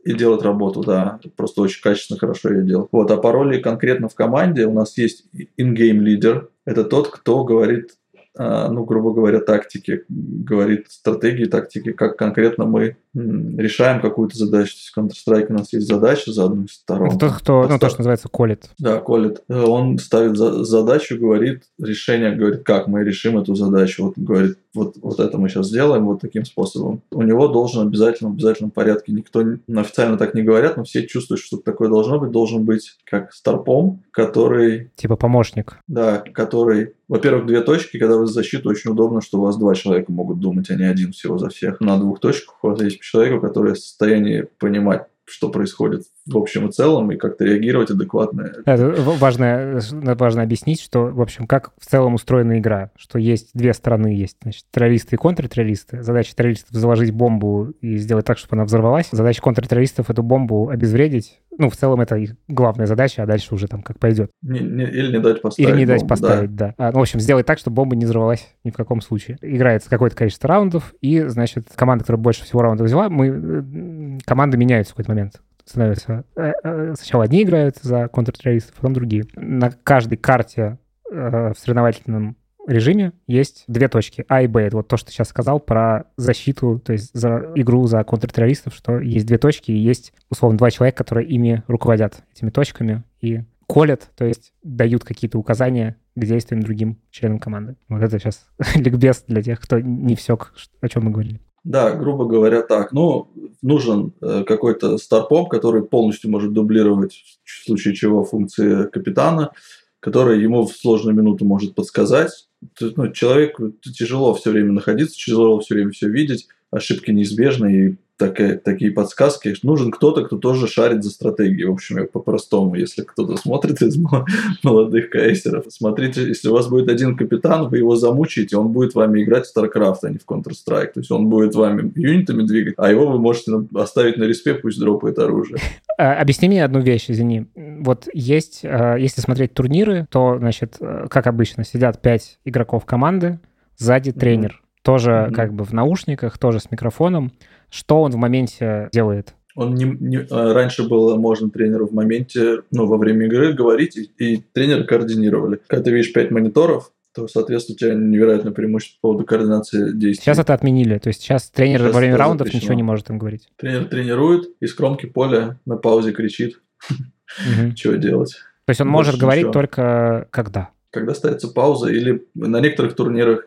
И 0.05 0.12
делать 0.14 0.43
работу, 0.43 0.81
да. 0.83 1.18
Просто 1.37 1.61
очень 1.61 1.83
качественно, 1.83 2.18
хорошо 2.18 2.51
ее 2.51 2.64
делать. 2.64 2.89
Вот, 2.93 3.11
а 3.11 3.16
по 3.16 3.33
роли 3.33 3.61
конкретно 3.61 4.09
в 4.09 4.14
команде 4.14 4.64
у 4.66 4.72
нас 4.72 4.97
есть 4.97 5.24
in-game 5.59 5.99
лидер. 5.99 6.49
Это 6.64 6.85
тот, 6.85 7.09
кто 7.09 7.43
говорит 7.45 7.91
ну, 8.37 8.85
грубо 8.85 9.12
говоря, 9.12 9.41
тактики, 9.41 10.05
говорит 10.09 10.87
стратегии, 10.91 11.45
тактики, 11.45 11.93
как 11.93 12.16
конкретно 12.16 12.64
мы 12.64 12.97
решаем 13.14 14.01
какую-то 14.01 14.37
задачу. 14.37 14.72
То 14.72 14.79
есть 14.79 14.93
в 14.93 14.99
Counter-Strike 14.99 15.47
у 15.49 15.53
нас 15.55 15.72
есть 15.72 15.89
задача 15.89 16.33
за 16.33 16.45
одну 16.45 16.64
из 16.64 16.72
сторон. 16.72 17.09
Это 17.09 17.18
тот, 17.18 17.33
кто, 17.35 17.66
ну, 17.68 17.79
то, 17.79 17.89
что 17.89 17.99
называется, 17.99 18.29
колет. 18.29 18.70
Да, 18.79 19.01
колет. 19.01 19.43
Он 19.49 19.99
ставит 19.99 20.37
за 20.37 20.64
задачу, 20.64 21.18
говорит 21.18 21.64
решение, 21.81 22.37
говорит, 22.37 22.62
как 22.62 22.87
мы 22.87 23.03
решим 23.03 23.39
эту 23.39 23.55
задачу. 23.55 24.05
Вот 24.05 24.14
говорит, 24.16 24.59
вот, 24.74 24.97
вот 25.03 25.18
это 25.18 25.37
мы 25.39 25.49
сейчас 25.49 25.68
сделаем 25.68 26.07
вот 26.07 26.20
таким 26.20 26.45
способом. 26.45 27.03
У 27.11 27.22
него 27.22 27.49
должен 27.49 27.87
обязательно 27.87 28.31
в 28.31 28.35
обязательном 28.35 28.70
порядке, 28.70 29.12
никто 29.12 29.43
официально 29.74 30.16
так 30.16 30.35
не 30.35 30.43
говорят, 30.43 30.76
но 30.76 30.85
все 30.85 31.07
чувствуют, 31.07 31.41
что 31.41 31.57
такое 31.57 31.89
должно 31.89 32.20
быть, 32.20 32.31
должен 32.31 32.64
быть 32.64 32.97
как 33.05 33.33
старпом, 33.33 34.03
который... 34.12 34.91
Типа 34.95 35.16
помощник. 35.16 35.79
Да, 35.89 36.22
который 36.33 36.95
во-первых, 37.09 37.46
две 37.46 37.62
точки, 37.62 37.98
когда 37.98 38.16
вы 38.16 38.26
за 38.26 38.34
защиту, 38.34 38.68
очень 38.68 38.90
удобно, 38.90 39.20
что 39.20 39.38
у 39.38 39.42
вас 39.42 39.56
два 39.56 39.74
человека 39.74 40.12
могут 40.12 40.40
думать, 40.40 40.70
а 40.70 40.74
не 40.74 40.84
один 40.84 41.12
всего 41.12 41.38
за 41.38 41.48
всех. 41.48 41.80
На 41.80 41.98
двух 41.98 42.20
точках 42.20 42.62
у 42.62 42.68
вас 42.68 42.82
есть 42.82 43.00
человек, 43.00 43.40
который 43.40 43.74
в 43.74 43.78
состоянии 43.78 44.46
понимать, 44.59 45.06
что 45.24 45.48
происходит 45.48 46.04
в 46.29 46.37
общем 46.37 46.68
и 46.68 46.72
целом, 46.72 47.11
и 47.12 47.16
как-то 47.16 47.45
реагировать 47.45 47.91
адекватно. 47.91 48.53
Это 48.64 48.95
важно, 48.97 49.81
важно 49.93 50.43
объяснить, 50.43 50.81
что, 50.81 51.07
в 51.07 51.20
общем, 51.20 51.47
как 51.47 51.72
в 51.79 51.87
целом 51.87 52.14
устроена 52.14 52.59
игра, 52.59 52.91
что 52.97 53.18
есть 53.18 53.51
две 53.55 53.72
стороны, 53.72 54.09
есть, 54.09 54.37
значит, 54.43 54.64
террористы 54.70 55.16
и 55.16 55.18
контртеррористы. 55.18 56.03
Задача 56.03 56.35
террористов— 56.35 56.70
заложить 56.70 57.12
бомбу 57.12 57.72
и 57.81 57.97
сделать 57.97 58.26
так, 58.26 58.39
чтобы 58.39 58.57
она 58.57 58.64
взорвалась. 58.64 59.09
Задача 59.11 59.43
контртеррористов— 59.43 60.11
эту 60.11 60.22
бомбу 60.22 60.68
обезвредить. 60.68 61.41
Ну, 61.59 61.70
в 61.70 61.76
целом, 61.76 62.01
это 62.01 62.16
их 62.16 62.37
главная 62.47 62.87
задача, 62.87 63.24
а 63.24 63.26
дальше 63.26 63.53
уже 63.55 63.66
там 63.66 63.83
как 63.83 63.99
пойдет. 63.99 64.31
Не, 64.43 64.61
не, 64.61 64.85
или 64.85 65.16
не 65.16 65.20
дать 65.20 65.43
поставить 65.43 65.68
Или 65.68 65.79
не 65.79 65.87
дать 65.87 66.01
бомбу, 66.03 66.09
поставить, 66.11 66.55
да. 66.55 66.74
да. 66.79 66.89
А, 66.89 66.93
ну, 66.93 66.99
в 67.01 67.03
общем, 67.03 67.18
сделать 67.18 67.47
так, 67.47 67.59
чтобы 67.59 67.74
бомба 67.74 67.97
не 67.97 68.05
взорвалась 68.05 68.55
ни 68.62 68.70
в 68.70 68.74
каком 68.74 69.01
случае. 69.01 69.39
Играется 69.43 69.91
какое-то 69.91 70.14
количество 70.14 70.49
раундов, 70.49 70.95
и, 71.01 71.22
значит, 71.22 71.68
команда, 71.74 72.05
которая 72.05 72.22
больше 72.22 72.45
всего 72.45 72.62
раундов 72.62 72.87
взяла, 72.87 73.09
мы... 73.09 73.26
Э, 73.26 74.18
команды 74.24 74.57
меняются 74.57 74.93
в 74.93 74.97
какой-то 74.97 75.11
момент 75.11 75.41
становятся... 75.68 76.24
Э, 76.36 76.52
э, 76.62 76.94
сначала 76.96 77.24
одни 77.24 77.42
играют 77.42 77.76
за 77.76 78.08
контртеррористов, 78.08 78.74
потом 78.74 78.94
другие. 78.94 79.24
На 79.34 79.70
каждой 79.70 80.16
карте 80.16 80.78
э, 81.10 81.52
в 81.54 81.58
соревновательном 81.58 82.36
режиме 82.66 83.12
есть 83.26 83.64
две 83.66 83.88
точки, 83.88 84.24
А 84.28 84.42
и 84.42 84.46
Б. 84.46 84.62
Это 84.62 84.76
вот 84.76 84.88
то, 84.88 84.96
что 84.96 85.06
ты 85.06 85.12
сейчас 85.12 85.28
сказал 85.28 85.58
про 85.58 86.04
защиту, 86.16 86.78
то 86.78 86.92
есть 86.92 87.10
за 87.14 87.52
игру 87.54 87.86
за 87.86 88.04
контртеррористов, 88.04 88.74
что 88.74 88.98
есть 88.98 89.26
две 89.26 89.38
точки, 89.38 89.70
и 89.70 89.78
есть, 89.78 90.12
условно, 90.30 90.58
два 90.58 90.70
человека, 90.70 90.98
которые 90.98 91.26
ими 91.28 91.62
руководят, 91.66 92.22
этими 92.34 92.50
точками, 92.50 93.04
и 93.20 93.42
колят, 93.66 94.10
то 94.16 94.24
есть 94.24 94.52
дают 94.62 95.04
какие-то 95.04 95.38
указания 95.38 95.96
к 96.14 96.24
действиям 96.24 96.62
другим 96.62 96.98
членам 97.10 97.38
команды. 97.38 97.76
Вот 97.88 98.02
это 98.02 98.18
сейчас 98.18 98.46
ликбез 98.74 99.24
для 99.26 99.42
тех, 99.42 99.60
кто 99.60 99.78
не 99.78 100.16
все, 100.16 100.38
о 100.80 100.88
чем 100.88 101.04
мы 101.04 101.10
говорили. 101.10 101.40
Да, 101.68 101.90
грубо 101.92 102.24
говоря, 102.24 102.62
так. 102.62 102.92
Ну, 102.92 103.28
нужен 103.60 104.14
э, 104.22 104.42
какой-то 104.44 104.96
старпом, 104.96 105.50
который 105.50 105.82
полностью 105.82 106.30
может 106.30 106.54
дублировать 106.54 107.22
в 107.44 107.66
случае 107.66 107.94
чего 107.94 108.24
функции 108.24 108.86
капитана, 108.86 109.52
который 110.00 110.42
ему 110.42 110.66
в 110.66 110.74
сложную 110.74 111.14
минуту 111.14 111.44
может 111.44 111.74
подсказать. 111.74 112.48
Ну, 112.80 113.12
человеку 113.12 113.72
тяжело 113.82 114.32
все 114.32 114.50
время 114.50 114.72
находиться, 114.72 115.14
тяжело 115.14 115.60
все 115.60 115.74
время 115.74 115.90
все 115.90 116.08
видеть, 116.08 116.48
ошибки 116.70 117.10
неизбежны, 117.10 117.74
и 117.74 117.96
такая, 118.18 118.58
такие 118.58 118.90
подсказки. 118.90 119.54
Нужен 119.62 119.90
кто-то, 119.90 120.24
кто 120.24 120.36
тоже 120.36 120.66
шарит 120.66 121.02
за 121.02 121.10
стратегией. 121.10 121.66
В 121.66 121.72
общем, 121.72 122.06
по-простому, 122.08 122.74
если 122.74 123.02
кто-то 123.02 123.36
смотрит 123.36 123.80
из 123.80 123.96
молодых 124.62 125.08
кайсеров, 125.10 125.66
смотрите, 125.68 126.26
если 126.26 126.48
у 126.48 126.52
вас 126.52 126.68
будет 126.68 126.88
один 126.88 127.16
капитан, 127.16 127.68
вы 127.68 127.78
его 127.78 127.96
замучаете, 127.96 128.56
он 128.56 128.68
будет 128.72 128.94
вами 128.94 129.22
играть 129.22 129.46
в 129.46 129.56
StarCraft, 129.56 129.98
а 130.02 130.10
не 130.10 130.18
в 130.18 130.26
Counter-Strike. 130.26 130.92
То 130.92 131.00
есть 131.00 131.10
он 131.10 131.28
будет 131.28 131.54
вами 131.54 131.90
юнитами 131.94 132.42
двигать, 132.42 132.74
а 132.76 132.90
его 132.90 133.06
вы 133.06 133.18
можете 133.18 133.52
оставить 133.74 134.18
на 134.18 134.24
респе, 134.24 134.54
пусть 134.54 134.78
дропает 134.80 135.18
оружие. 135.18 135.58
А, 135.96 136.14
объясни 136.14 136.48
мне 136.48 136.64
одну 136.64 136.80
вещь, 136.80 137.06
извини. 137.08 137.46
Вот 137.54 138.08
есть, 138.12 138.60
а, 138.64 138.96
если 138.96 139.20
смотреть 139.20 139.54
турниры, 139.54 140.06
то, 140.10 140.36
значит, 140.38 140.76
э, 140.80 141.06
как 141.08 141.26
обычно, 141.26 141.64
сидят 141.64 142.02
пять 142.02 142.38
игроков 142.44 142.84
команды, 142.84 143.38
сзади 143.76 144.12
тренер. 144.12 144.60
Mm-hmm. 144.60 144.82
Тоже 144.82 145.10
mm-hmm. 145.10 145.32
как 145.32 145.52
бы 145.54 145.64
в 145.64 145.72
наушниках, 145.72 146.38
тоже 146.38 146.60
с 146.60 146.70
микрофоном 146.70 147.32
что 147.70 148.02
он 148.02 148.12
в 148.12 148.16
моменте 148.16 148.88
делает? 148.92 149.34
Он 149.54 149.74
не, 149.74 149.84
не, 149.84 150.18
а, 150.30 150.54
раньше 150.54 150.88
было 150.88 151.16
можно 151.16 151.50
тренеру 151.50 151.88
в 151.88 151.92
моменте, 151.92 152.62
ну, 152.70 152.86
во 152.86 152.96
время 152.96 153.26
игры 153.26 153.52
говорить, 153.54 153.96
и, 153.96 154.10
и 154.18 154.36
тренеры 154.36 154.84
координировали. 154.84 155.60
Когда 155.66 155.84
ты 155.84 155.90
видишь 155.90 156.12
5 156.12 156.30
мониторов, 156.30 156.92
то, 157.12 157.26
соответственно, 157.26 157.74
у 157.74 157.78
тебя 157.78 157.94
невероятное 157.94 158.52
преимущество 158.52 158.98
по 159.00 159.08
поводу 159.08 159.26
координации 159.26 159.90
действий. 159.90 160.22
Сейчас 160.22 160.38
это 160.38 160.54
отменили. 160.54 160.98
То 160.98 161.08
есть 161.08 161.22
сейчас 161.22 161.50
тренер 161.50 161.80
сейчас 161.80 161.94
во 161.94 161.98
время 161.98 162.16
раундов 162.16 162.46
запрещено. 162.46 162.60
ничего 162.62 162.74
не 162.74 162.82
может 162.84 163.10
им 163.10 163.18
говорить. 163.18 163.48
Тренер 163.56 163.86
тренирует, 163.86 164.48
из 164.60 164.72
кромки 164.74 165.06
поля 165.06 165.58
на 165.66 165.76
паузе 165.76 166.12
кричит, 166.12 166.60
что 167.74 167.96
делать. 167.96 168.36
То 168.66 168.70
есть 168.70 168.80
он 168.80 168.88
может 168.88 169.16
говорить 169.16 169.50
только 169.50 170.28
когда? 170.30 170.70
Когда 170.91 171.14
ставится 171.14 171.49
пауза, 171.49 171.91
или 171.91 172.26
на 172.34 172.61
некоторых 172.61 172.95
турнирах, 172.95 173.47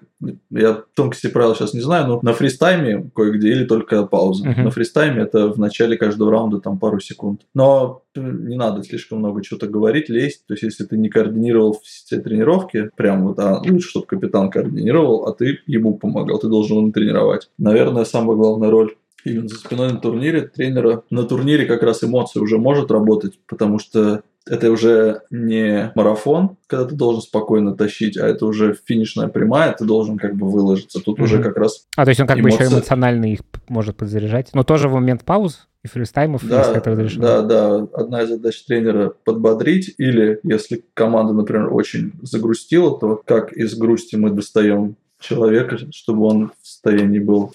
я 0.52 0.84
тонкости 0.94 1.28
правил 1.28 1.56
сейчас 1.56 1.74
не 1.74 1.82
знаю, 1.82 2.08
но 2.08 2.20
на 2.22 2.34
фристайме 2.34 3.10
кое-где 3.16 3.50
или 3.50 3.66
только 3.66 4.06
пауза. 4.06 4.48
Uh-huh. 4.48 4.64
На 4.64 4.70
фристайме 4.70 5.24
это 5.24 5.48
в 5.48 5.60
начале 5.60 5.98
каждого 5.98 6.32
раунда 6.32 6.60
там 6.60 6.78
пару 6.78 7.00
секунд. 7.00 7.42
Но 7.56 8.04
не 8.16 8.56
надо 8.56 8.84
слишком 8.84 9.20
много 9.20 9.44
чего-то 9.44 9.68
говорить, 9.68 10.10
лезть. 10.10 10.46
То 10.46 10.54
есть, 10.54 10.64
если 10.64 10.86
ты 10.86 10.98
не 10.98 11.10
координировал 11.10 11.80
все 11.84 12.20
тренировки, 12.20 12.92
прям 12.96 13.26
вот, 13.28 13.39
а 13.39 13.62
лучше, 13.68 13.89
чтобы 13.89 14.06
капитан 14.06 14.50
координировал, 14.52 15.26
а 15.26 15.34
ты 15.34 15.60
ему 15.66 15.98
помогал, 15.98 16.39
ты 16.39 16.48
должен 16.48 16.78
его 16.78 16.92
тренировать. 16.92 17.50
Наверное, 17.58 18.06
самая 18.06 18.36
главная 18.38 18.70
роль 18.70 18.96
именно 19.24 19.48
за 19.48 19.56
спиной 19.56 19.92
на 19.92 20.00
турнире 20.00 20.42
тренера. 20.42 21.04
На 21.10 21.24
турнире 21.24 21.66
как 21.66 21.84
раз 21.84 22.04
эмоции 22.04 22.39
уже 22.39 22.58
может 22.58 22.92
работать, 22.92 23.39
потому 23.48 23.80
что 23.80 24.24
это 24.48 24.72
уже 24.72 25.22
не 25.30 25.92
марафон, 25.96 26.58
когда 26.68 26.86
ты 26.86 26.96
должен 26.96 27.22
спокойно 27.22 27.76
тащить, 27.76 28.18
а 28.18 28.28
это 28.28 28.46
уже 28.46 28.76
финишная 28.86 29.28
прямая, 29.28 29.74
ты 29.74 29.86
должен 29.86 30.18
как 30.18 30.36
бы 30.36 30.50
выложиться. 30.50 31.00
Тут 31.00 31.20
mm-hmm. 31.20 31.24
уже 31.24 31.44
как 31.44 31.58
раз 31.58 31.86
А, 31.96 32.06
то 32.06 32.10
есть 32.10 32.22
он 32.22 32.28
как 32.28 32.39
эмоции... 32.39 32.58
бы 32.58 32.64
еще 32.64 32.74
эмоционально 32.74 33.32
их 33.32 33.42
может 33.70 33.98
подзаряжать. 33.98 34.50
Но 34.54 34.64
тоже 34.64 34.89
в 34.89 34.94
момент 34.94 35.24
пауз 35.24 35.68
и 35.84 35.88
фристаймов, 35.88 36.48
да, 36.48 36.60
если 36.60 36.78
это 36.78 36.92
разрешено. 36.92 37.22
Да, 37.22 37.42
да. 37.42 37.88
Одна 37.94 38.24
из 38.24 38.30
задач 38.30 38.64
тренера 38.66 39.14
подбодрить, 39.24 39.96
или 39.98 40.39
если 40.44 40.84
команда, 40.94 41.34
например, 41.34 41.74
очень 41.74 42.14
загрустила, 42.22 43.00
то 43.00 43.22
как 43.26 43.54
из 43.54 43.76
грусти 43.76 44.16
мы 44.16 44.32
достаем 44.32 44.96
человека, 45.20 45.78
чтобы 45.92 46.26
он 46.26 46.52
в 46.62 46.68
состоянии 46.68 47.20
был 47.20 47.52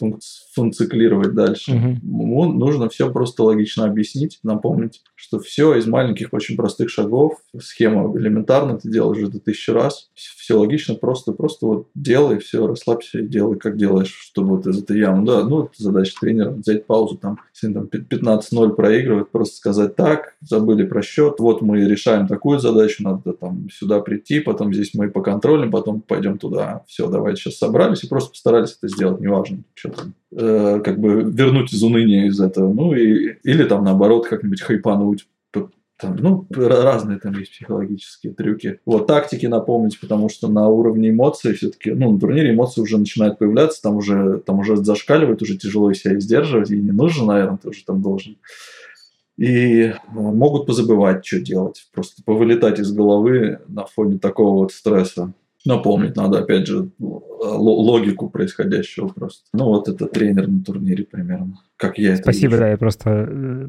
функционировать 0.56 1.34
дальше. 1.34 1.72
Угу. 1.72 1.88
Ему 2.02 2.52
нужно 2.52 2.88
все 2.88 3.12
просто 3.12 3.42
логично 3.42 3.84
объяснить, 3.84 4.38
напомнить, 4.42 5.02
что 5.14 5.38
все 5.38 5.74
из 5.74 5.86
маленьких, 5.86 6.32
очень 6.32 6.56
простых 6.56 6.88
шагов, 6.88 7.34
схема 7.60 8.16
элементарно, 8.18 8.78
ты 8.78 8.90
делаешь 8.90 9.28
это 9.28 9.38
тысячу 9.38 9.74
раз, 9.74 10.08
все 10.14 10.58
логично, 10.58 10.94
просто, 10.94 11.32
просто 11.32 11.66
вот 11.66 11.88
делай, 11.94 12.38
все, 12.38 12.66
расслабься 12.66 13.18
и 13.18 13.26
делай, 13.26 13.58
как 13.58 13.76
делаешь, 13.76 14.14
чтобы 14.14 14.56
вот 14.56 14.66
из 14.66 14.82
этой 14.82 14.98
ямы. 14.98 15.26
Да, 15.26 15.44
ну, 15.44 15.68
задача 15.76 16.14
тренера, 16.18 16.50
взять 16.50 16.86
паузу, 16.86 17.18
там, 17.18 17.38
если 17.54 17.74
там 17.74 17.84
15-0 17.84 18.74
проигрывает, 18.74 19.30
просто 19.30 19.56
сказать 19.56 19.94
так, 19.94 20.36
забыли 20.40 20.84
про 20.84 21.02
счет, 21.02 21.34
вот 21.38 21.60
мы 21.60 21.84
решаем 21.84 22.28
такую 22.28 22.60
задачу, 22.60 23.02
надо 23.02 23.34
там 23.34 23.68
сюда 23.70 24.00
прийти, 24.00 24.40
потом 24.40 24.72
здесь 24.72 24.94
мы 24.94 25.10
по 25.10 25.20
контролям, 25.20 25.70
потом 25.70 26.00
пойдем 26.00 26.38
туда, 26.38 26.84
все, 26.86 27.08
давайте 27.08 27.42
сейчас 27.42 27.58
собрались 27.58 28.04
и 28.04 28.08
просто 28.08 28.30
постарались 28.30 28.76
это 28.80 28.88
сделать, 28.88 29.20
неважно, 29.20 29.58
что 29.74 29.90
там, 29.90 30.14
э, 30.36 30.80
как 30.84 31.00
бы 31.00 31.22
вернуть 31.22 31.72
из 31.72 31.82
уныния 31.82 32.26
из 32.26 32.40
этого, 32.40 32.72
ну 32.72 32.94
и, 32.94 33.36
или 33.42 33.64
там 33.64 33.84
наоборот 33.84 34.28
как-нибудь 34.28 34.60
хайпануть, 34.60 35.26
там, 35.98 36.16
ну, 36.16 36.46
разные 36.50 37.18
там 37.18 37.38
есть 37.38 37.52
психологические 37.52 38.34
трюки. 38.34 38.80
Вот, 38.84 39.06
тактики 39.06 39.46
напомнить, 39.46 39.98
потому 39.98 40.28
что 40.28 40.48
на 40.48 40.68
уровне 40.68 41.08
эмоций 41.08 41.54
все-таки, 41.54 41.92
ну, 41.92 42.12
на 42.12 42.20
турнире 42.20 42.52
эмоции 42.52 42.82
уже 42.82 42.98
начинают 42.98 43.38
появляться, 43.38 43.80
там 43.80 43.96
уже, 43.96 44.42
там 44.44 44.58
уже 44.58 44.76
зашкаливает, 44.76 45.40
уже 45.40 45.56
тяжело 45.56 45.92
себя 45.94 46.20
сдерживать, 46.20 46.70
и 46.70 46.78
не 46.78 46.92
нужно, 46.92 47.26
наверное, 47.26 47.56
ты 47.56 47.70
уже 47.70 47.82
там 47.84 48.02
должен. 48.02 48.36
И 49.38 49.84
э, 49.84 49.94
могут 50.12 50.66
позабывать, 50.66 51.24
что 51.24 51.40
делать, 51.40 51.88
просто 51.94 52.22
повылетать 52.22 52.78
из 52.78 52.92
головы 52.92 53.60
на 53.66 53.86
фоне 53.86 54.18
такого 54.18 54.64
вот 54.64 54.72
стресса. 54.72 55.32
Напомнить 55.66 56.16
надо, 56.16 56.38
опять 56.38 56.66
же, 56.66 56.90
логику 56.98 58.30
происходящего 58.30 59.08
просто. 59.08 59.44
Ну, 59.52 59.66
вот 59.66 59.88
это 59.88 60.06
тренер 60.06 60.48
на 60.48 60.62
турнире 60.62 61.04
примерно, 61.04 61.58
как 61.76 61.98
я 61.98 62.14
это 62.14 62.22
Спасибо, 62.22 62.56
да, 62.56 62.70
я 62.70 62.78
просто 62.78 63.26
э, 63.28 63.68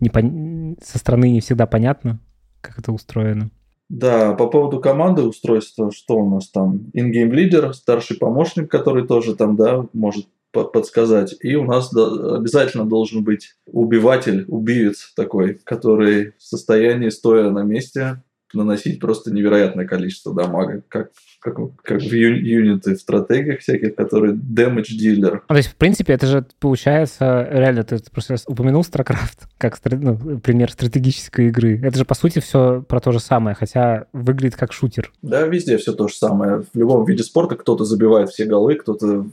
не 0.00 0.10
пон... 0.10 0.76
со 0.82 0.98
стороны 0.98 1.30
не 1.30 1.40
всегда 1.40 1.66
понятно, 1.66 2.20
как 2.60 2.78
это 2.78 2.92
устроено. 2.92 3.50
Да, 3.88 4.34
по 4.34 4.48
поводу 4.48 4.80
команды 4.80 5.22
устройства, 5.22 5.90
что 5.90 6.18
у 6.18 6.28
нас 6.28 6.50
там? 6.50 6.90
Ингейм 6.92 7.32
лидер, 7.32 7.72
старший 7.72 8.18
помощник, 8.18 8.70
который 8.70 9.06
тоже 9.06 9.34
там, 9.34 9.56
да, 9.56 9.86
может 9.94 10.26
подсказать. 10.52 11.34
И 11.40 11.56
у 11.56 11.64
нас 11.64 11.94
обязательно 11.94 12.84
должен 12.84 13.24
быть 13.24 13.54
убиватель, 13.66 14.44
убивец 14.48 15.12
такой, 15.14 15.60
который 15.64 16.32
в 16.38 16.42
состоянии, 16.42 17.08
стоя 17.08 17.50
на 17.50 17.62
месте, 17.62 18.22
наносить 18.52 19.00
просто 19.00 19.32
невероятное 19.32 19.86
количество 19.86 20.34
дамага, 20.34 20.82
как 20.88 21.10
как, 21.40 21.56
как 21.82 22.00
в 22.00 22.12
ю, 22.12 22.34
юниты 22.34 22.94
в 22.94 23.00
стратегиях 23.00 23.60
всяких, 23.60 23.94
которые 23.94 24.34
damage 24.34 24.96
dealer. 25.00 25.40
Ну, 25.48 25.54
то 25.54 25.56
есть, 25.56 25.70
в 25.70 25.76
принципе, 25.76 26.12
это 26.12 26.26
же 26.26 26.46
получается, 26.58 27.46
реально, 27.50 27.84
ты 27.84 27.98
просто 28.10 28.36
упомянул 28.46 28.82
StarCraft 28.82 29.44
как 29.58 29.78
ну, 29.90 30.38
пример 30.40 30.70
стратегической 30.70 31.48
игры. 31.48 31.80
Это 31.82 31.98
же, 31.98 32.04
по 32.04 32.14
сути, 32.14 32.40
все 32.40 32.82
про 32.82 33.00
то 33.00 33.12
же 33.12 33.20
самое, 33.20 33.54
хотя 33.54 34.06
выглядит 34.12 34.56
как 34.56 34.72
шутер. 34.72 35.12
Да, 35.22 35.46
везде 35.46 35.76
все 35.78 35.92
то 35.92 36.08
же 36.08 36.14
самое. 36.14 36.64
В 36.72 36.78
любом 36.78 37.04
виде 37.04 37.22
спорта 37.22 37.56
кто-то 37.56 37.84
забивает 37.84 38.30
все 38.30 38.44
голы, 38.44 38.74
кто-то 38.74 39.26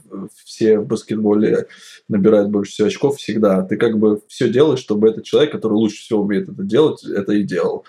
все 0.44 0.78
в 0.78 0.86
баскетболе 0.86 1.66
набирает 2.08 2.50
больше 2.50 2.72
всего 2.72 2.88
очков 2.88 3.16
всегда. 3.16 3.62
Ты 3.62 3.76
как 3.76 3.98
бы 3.98 4.20
все 4.28 4.48
делаешь, 4.48 4.80
чтобы 4.80 5.08
этот 5.08 5.24
человек, 5.24 5.50
который 5.50 5.74
лучше 5.74 5.96
всего 5.96 6.22
умеет 6.22 6.48
это 6.48 6.62
делать, 6.62 7.04
это 7.04 7.32
и 7.32 7.42
делал. 7.42 7.84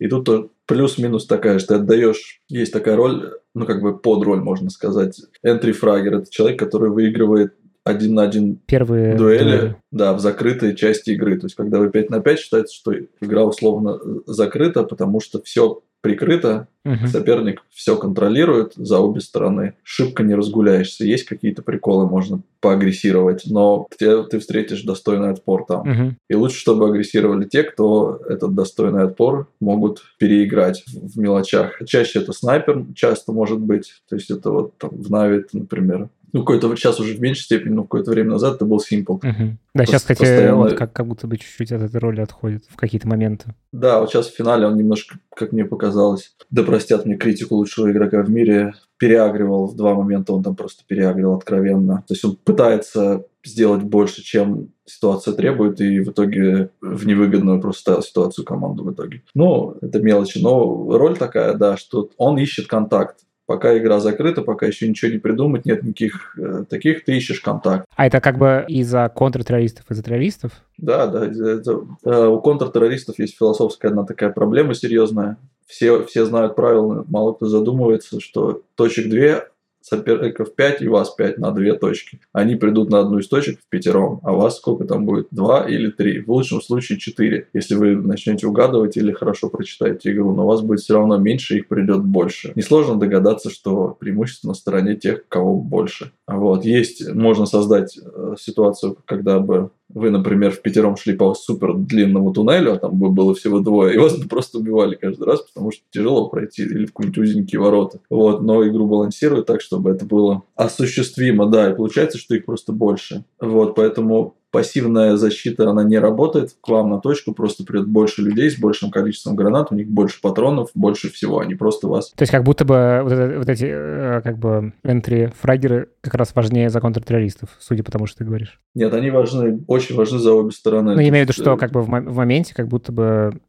И 0.00 0.08
тут 0.08 0.50
плюс-минус 0.70 1.26
такая, 1.26 1.58
что 1.58 1.74
ты 1.74 1.74
отдаешь, 1.74 2.40
есть 2.48 2.72
такая 2.72 2.94
роль, 2.94 3.32
ну 3.54 3.66
как 3.66 3.82
бы 3.82 3.98
под 3.98 4.22
роль, 4.22 4.40
можно 4.40 4.70
сказать. 4.70 5.20
Entry 5.44 5.72
фрагер 5.72 6.18
это 6.18 6.30
человек, 6.30 6.60
который 6.60 6.90
выигрывает 6.90 7.54
один 7.82 8.14
на 8.14 8.22
один 8.22 8.60
Первые 8.66 9.16
дуэли, 9.16 9.38
дуэли, 9.38 9.76
да, 9.90 10.12
в 10.12 10.20
закрытой 10.20 10.76
части 10.76 11.10
игры. 11.10 11.40
То 11.40 11.46
есть, 11.46 11.56
когда 11.56 11.80
вы 11.80 11.90
5 11.90 12.10
на 12.10 12.20
5, 12.20 12.38
считается, 12.38 12.76
что 12.76 12.92
игра 13.20 13.44
условно 13.44 13.98
закрыта, 14.26 14.84
потому 14.84 15.18
что 15.20 15.42
все 15.42 15.82
прикрыто, 16.00 16.68
угу. 16.84 17.06
соперник 17.06 17.62
все 17.70 17.96
контролирует 17.96 18.72
за 18.74 18.98
обе 19.00 19.20
стороны. 19.20 19.74
Шибко 19.82 20.22
не 20.22 20.34
разгуляешься. 20.34 21.04
Есть 21.04 21.24
какие-то 21.24 21.62
приколы, 21.62 22.06
можно 22.06 22.42
поагрессировать, 22.60 23.44
но 23.46 23.86
ты, 23.98 24.22
ты 24.24 24.38
встретишь 24.38 24.82
достойный 24.82 25.30
отпор 25.30 25.64
там. 25.66 25.80
Угу. 25.80 26.14
И 26.28 26.34
лучше, 26.34 26.58
чтобы 26.58 26.88
агрессировали 26.88 27.46
те, 27.46 27.62
кто 27.62 28.20
этот 28.28 28.54
достойный 28.54 29.04
отпор 29.04 29.48
могут 29.60 30.02
переиграть 30.18 30.82
в, 30.86 31.14
в 31.14 31.18
мелочах. 31.18 31.80
Чаще 31.86 32.20
это 32.20 32.32
снайпер, 32.32 32.86
часто 32.94 33.32
может 33.32 33.60
быть. 33.60 34.02
То 34.08 34.16
есть 34.16 34.30
это 34.30 34.50
вот 34.50 34.78
там, 34.78 34.90
в 34.90 35.10
Нави, 35.10 35.44
например, 35.52 36.08
ну, 36.32 36.40
какое-то 36.40 36.74
сейчас 36.76 37.00
уже 37.00 37.14
в 37.14 37.20
меньшей 37.20 37.42
степени, 37.42 37.72
но 37.72 37.82
какое-то 37.82 38.10
время 38.10 38.30
назад 38.30 38.56
это 38.56 38.64
был 38.64 38.78
Simple. 38.78 39.16
Угу. 39.16 39.56
Да, 39.74 39.86
сейчас, 39.86 40.02
кстати, 40.02 40.18
постоянно... 40.18 40.70
как, 40.70 40.92
как 40.92 41.06
будто 41.06 41.26
бы 41.26 41.36
чуть-чуть 41.36 41.72
от 41.72 41.82
этой 41.82 41.98
роли 41.98 42.20
отходит 42.20 42.64
в 42.68 42.76
какие-то 42.76 43.08
моменты. 43.08 43.54
Да, 43.72 44.00
вот 44.00 44.10
сейчас 44.10 44.28
в 44.28 44.34
финале 44.34 44.66
он 44.66 44.76
немножко, 44.76 45.18
как 45.34 45.52
мне 45.52 45.64
показалось, 45.64 46.34
да 46.50 46.62
простят 46.62 47.06
мне 47.06 47.16
критику 47.16 47.56
лучшего 47.56 47.90
игрока 47.90 48.22
в 48.22 48.30
мире, 48.30 48.74
переагривал 48.98 49.66
в 49.66 49.76
два 49.76 49.94
момента, 49.94 50.32
он 50.32 50.42
там 50.42 50.54
просто 50.54 50.84
переагрил 50.86 51.34
откровенно. 51.34 52.04
То 52.06 52.14
есть 52.14 52.24
он 52.24 52.36
пытается 52.36 53.24
сделать 53.44 53.82
больше, 53.82 54.22
чем 54.22 54.68
ситуация 54.84 55.34
требует, 55.34 55.80
и 55.80 56.00
в 56.00 56.10
итоге 56.10 56.70
в 56.80 57.06
невыгодную 57.06 57.60
просто 57.60 57.80
ставил 57.80 58.02
ситуацию 58.02 58.44
команду 58.44 58.84
в 58.84 58.92
итоге. 58.92 59.22
Ну, 59.34 59.76
это 59.80 60.00
мелочи, 60.00 60.38
но 60.38 60.98
роль 60.98 61.16
такая, 61.16 61.54
да, 61.54 61.76
что 61.76 62.10
он 62.16 62.38
ищет 62.38 62.66
контакт 62.66 63.20
пока 63.50 63.76
игра 63.76 63.98
закрыта, 63.98 64.42
пока 64.42 64.66
еще 64.66 64.88
ничего 64.88 65.10
не 65.10 65.18
придумать, 65.18 65.66
нет 65.66 65.82
никаких 65.82 66.38
э, 66.38 66.62
таких, 66.70 67.04
ты 67.04 67.16
ищешь 67.16 67.40
контакт. 67.40 67.84
А 67.96 68.06
это 68.06 68.20
как 68.20 68.38
бы 68.38 68.64
из-за 68.68 69.12
контртеррористов, 69.12 69.90
из-за 69.90 70.04
террористов? 70.04 70.52
Да, 70.78 71.08
да. 71.08 71.26
Это, 71.26 71.84
э, 72.04 72.26
у 72.28 72.40
контртеррористов 72.40 73.18
есть 73.18 73.36
философская 73.36 73.90
одна 73.90 74.04
такая 74.04 74.30
проблема 74.30 74.74
серьезная. 74.74 75.36
Все, 75.66 76.04
все 76.04 76.26
знают 76.26 76.54
правила, 76.54 77.04
мало 77.08 77.32
кто 77.32 77.46
задумывается, 77.46 78.20
что 78.20 78.62
точек 78.76 79.08
две 79.08 79.48
соперников 79.80 80.54
5 80.54 80.82
и 80.82 80.88
вас 80.88 81.10
5 81.10 81.38
на 81.38 81.50
две 81.52 81.74
точки. 81.74 82.20
Они 82.32 82.56
придут 82.56 82.90
на 82.90 83.00
одну 83.00 83.18
из 83.18 83.28
точек 83.28 83.58
в 83.60 83.68
пятером, 83.68 84.20
а 84.22 84.32
вас 84.32 84.58
сколько 84.58 84.84
там 84.84 85.04
будет? 85.04 85.28
Два 85.30 85.68
или 85.68 85.90
три? 85.90 86.20
В 86.20 86.30
лучшем 86.30 86.60
случае 86.60 86.98
четыре, 86.98 87.48
если 87.52 87.74
вы 87.74 87.96
начнете 87.96 88.46
угадывать 88.46 88.96
или 88.96 89.12
хорошо 89.12 89.48
прочитаете 89.48 90.12
игру, 90.12 90.34
но 90.34 90.44
у 90.44 90.46
вас 90.46 90.60
будет 90.60 90.80
все 90.80 90.94
равно 90.94 91.16
меньше, 91.16 91.58
их 91.58 91.68
придет 91.68 92.04
больше. 92.04 92.52
Несложно 92.54 92.98
догадаться, 92.98 93.50
что 93.50 93.96
преимущество 93.98 94.48
на 94.48 94.54
стороне 94.54 94.96
тех, 94.96 95.26
кого 95.28 95.56
больше. 95.56 96.12
Вот. 96.26 96.64
Есть, 96.64 97.08
можно 97.12 97.46
создать 97.46 97.98
э, 97.98 98.34
ситуацию, 98.38 98.96
когда 99.04 99.40
бы 99.40 99.70
вы, 99.94 100.10
например, 100.10 100.52
в 100.52 100.62
пятером 100.62 100.96
шли 100.96 101.14
по 101.14 101.34
супер 101.34 101.74
длинному 101.74 102.32
туннелю, 102.32 102.74
а 102.74 102.78
там 102.78 102.98
бы 102.98 103.10
было 103.10 103.34
всего 103.34 103.60
двое, 103.60 103.94
и 103.94 103.98
вас 103.98 104.16
бы 104.16 104.28
просто 104.28 104.58
убивали 104.58 104.94
каждый 104.94 105.24
раз, 105.24 105.42
потому 105.42 105.72
что 105.72 105.82
тяжело 105.90 106.28
пройти 106.28 106.62
или 106.62 106.86
в 106.86 106.92
какие-нибудь 106.92 107.18
узенькие 107.18 107.60
ворота. 107.60 108.00
Вот, 108.08 108.42
но 108.42 108.66
игру 108.66 108.86
балансируют 108.86 109.46
так, 109.46 109.60
чтобы 109.60 109.90
это 109.90 110.04
было 110.04 110.42
осуществимо, 110.54 111.46
да, 111.46 111.70
и 111.70 111.76
получается, 111.76 112.18
что 112.18 112.34
их 112.34 112.44
просто 112.44 112.72
больше. 112.72 113.24
Вот, 113.40 113.74
поэтому 113.74 114.36
пассивная 114.50 115.16
защита, 115.16 115.68
она 115.70 115.84
не 115.84 115.98
работает, 115.98 116.54
к 116.60 116.68
вам 116.68 116.90
на 116.90 117.00
точку 117.00 117.32
просто 117.32 117.64
придет 117.64 117.88
больше 117.88 118.22
людей 118.22 118.50
с 118.50 118.58
большим 118.58 118.90
количеством 118.90 119.36
гранат, 119.36 119.68
у 119.70 119.74
них 119.74 119.88
больше 119.88 120.20
патронов, 120.20 120.70
больше 120.74 121.10
всего, 121.10 121.40
они 121.40 121.54
просто 121.54 121.88
вас... 121.88 122.10
То 122.10 122.22
есть 122.22 122.32
как 122.32 122.44
будто 122.44 122.64
бы 122.64 123.00
вот, 123.02 123.12
это, 123.12 123.38
вот 123.38 123.48
эти 123.48 123.66
э, 123.68 124.20
как 124.22 124.38
бы 124.38 124.72
энтри-фрагеры 124.82 125.88
как 126.00 126.14
раз 126.14 126.34
важнее 126.34 126.70
за 126.70 126.80
контртеррористов, 126.80 127.50
судя 127.60 127.82
по 127.82 127.92
тому, 127.92 128.06
что 128.06 128.18
ты 128.18 128.24
говоришь. 128.24 128.60
Нет, 128.74 128.92
они 128.94 129.10
важны, 129.10 129.62
очень 129.66 129.94
важны 129.94 130.18
за 130.18 130.32
обе 130.32 130.50
стороны. 130.50 130.94
Ну, 130.94 131.00
я 131.00 131.08
имею 131.08 131.26
в 131.26 131.28
виду, 131.28 131.40
что 131.40 131.56
как 131.56 131.72
бы 131.72 131.82
в, 131.82 131.86
в 131.86 132.16
моменте 132.16 132.54
как 132.54 132.68
будто 132.68 132.92
бы 132.92 133.40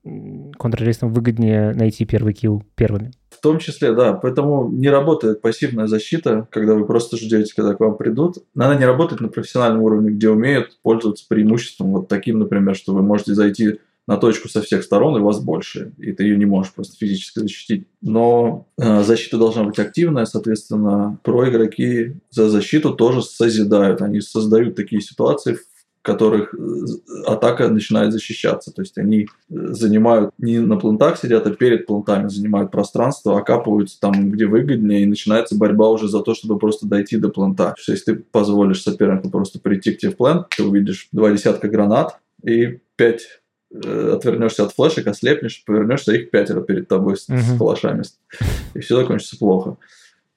контртеррористам 0.58 1.14
выгоднее 1.14 1.74
найти 1.74 2.06
первый 2.06 2.34
килл 2.34 2.64
первыми. 2.76 3.12
В 3.42 3.44
том 3.44 3.58
числе, 3.58 3.92
да. 3.94 4.14
Поэтому 4.14 4.70
не 4.70 4.88
работает 4.88 5.42
пассивная 5.42 5.88
защита, 5.88 6.48
когда 6.52 6.76
вы 6.76 6.86
просто 6.86 7.18
ждете, 7.18 7.52
когда 7.56 7.74
к 7.74 7.80
вам 7.80 7.98
придут. 7.98 8.38
Она 8.56 8.76
не 8.76 8.86
работает 8.86 9.20
на 9.20 9.30
профессиональном 9.30 9.82
уровне, 9.82 10.12
где 10.12 10.30
умеют 10.30 10.78
пользоваться 10.84 11.26
преимуществом 11.28 11.92
вот 11.92 12.08
таким, 12.08 12.38
например, 12.38 12.76
что 12.76 12.94
вы 12.94 13.02
можете 13.02 13.34
зайти 13.34 13.80
на 14.06 14.18
точку 14.18 14.48
со 14.48 14.62
всех 14.62 14.84
сторон, 14.84 15.18
и 15.18 15.22
вас 15.22 15.39
больше, 15.39 15.94
и 15.98 16.12
ты 16.12 16.26
ее 16.26 16.38
не 16.38 16.46
можешь 16.46 16.72
просто 16.72 16.96
физически 16.98 17.39
защитить. 17.39 17.88
Но 18.02 18.68
э, 18.78 19.02
защита 19.02 19.39
должна 19.39 19.64
быть 19.64 19.80
активная, 19.80 20.26
соответственно, 20.26 21.18
про 21.24 21.50
игроки 21.50 22.18
за 22.30 22.48
защиту 22.48 22.94
тоже 22.94 23.24
созидают. 23.24 24.04
Они 24.04 24.22
создают 24.22 24.76
такие 24.76 25.02
ситуации, 25.02 25.58
которых 26.02 26.54
э, 26.54 26.58
атака 27.28 27.68
начинает 27.70 28.12
защищаться. 28.12 28.72
То 28.72 28.82
есть 28.82 28.97
они 28.97 29.24
э, 29.24 29.28
занимают 29.49 30.32
не 30.38 30.60
на 30.60 30.78
плантах 30.78 31.18
сидят, 31.18 31.45
а 31.45 31.52
перед 31.52 31.86
плантами 31.86 32.28
занимают 32.28 32.72
пространство, 32.72 33.38
окапываются 33.38 33.99
там, 33.99 34.32
где 34.32 34.47
выгоднее, 34.47 35.04
и 35.04 35.06
начинается 35.06 35.56
борьба 35.56 35.89
уже 35.89 36.08
за 36.08 36.22
то, 36.22 36.34
чтобы 36.34 36.58
просто 36.58 36.88
дойти 36.88 37.18
до 37.18 37.30
планта. 37.30 37.72
То 37.72 37.76
есть 37.78 37.89
если 37.89 38.14
ты 38.14 38.24
позволишь 38.32 38.82
сопернику 38.82 39.30
просто 39.30 39.60
прийти 39.60 39.93
к 39.93 39.99
тебе 39.99 40.12
в 40.12 40.18
план, 40.18 40.45
ты 40.56 40.64
увидишь 40.64 41.08
два 41.12 41.32
десятка 41.32 41.68
гранат 41.68 42.18
и 42.43 42.80
пять 42.95 43.41
э, 43.72 44.14
отвернешься 44.16 44.64
от 44.64 44.74
флешек, 44.74 45.06
ослепнешь, 45.06 45.64
повернешься, 45.66 46.14
их 46.14 46.32
пятеро 46.32 46.62
перед 46.62 46.88
тобой 46.88 47.16
с, 47.16 47.30
uh-huh. 47.30 47.38
с 47.38 47.58
калашами. 47.58 48.04
И 48.74 48.80
все 48.80 48.95
закончится 48.95 49.38
плохо. 49.38 49.78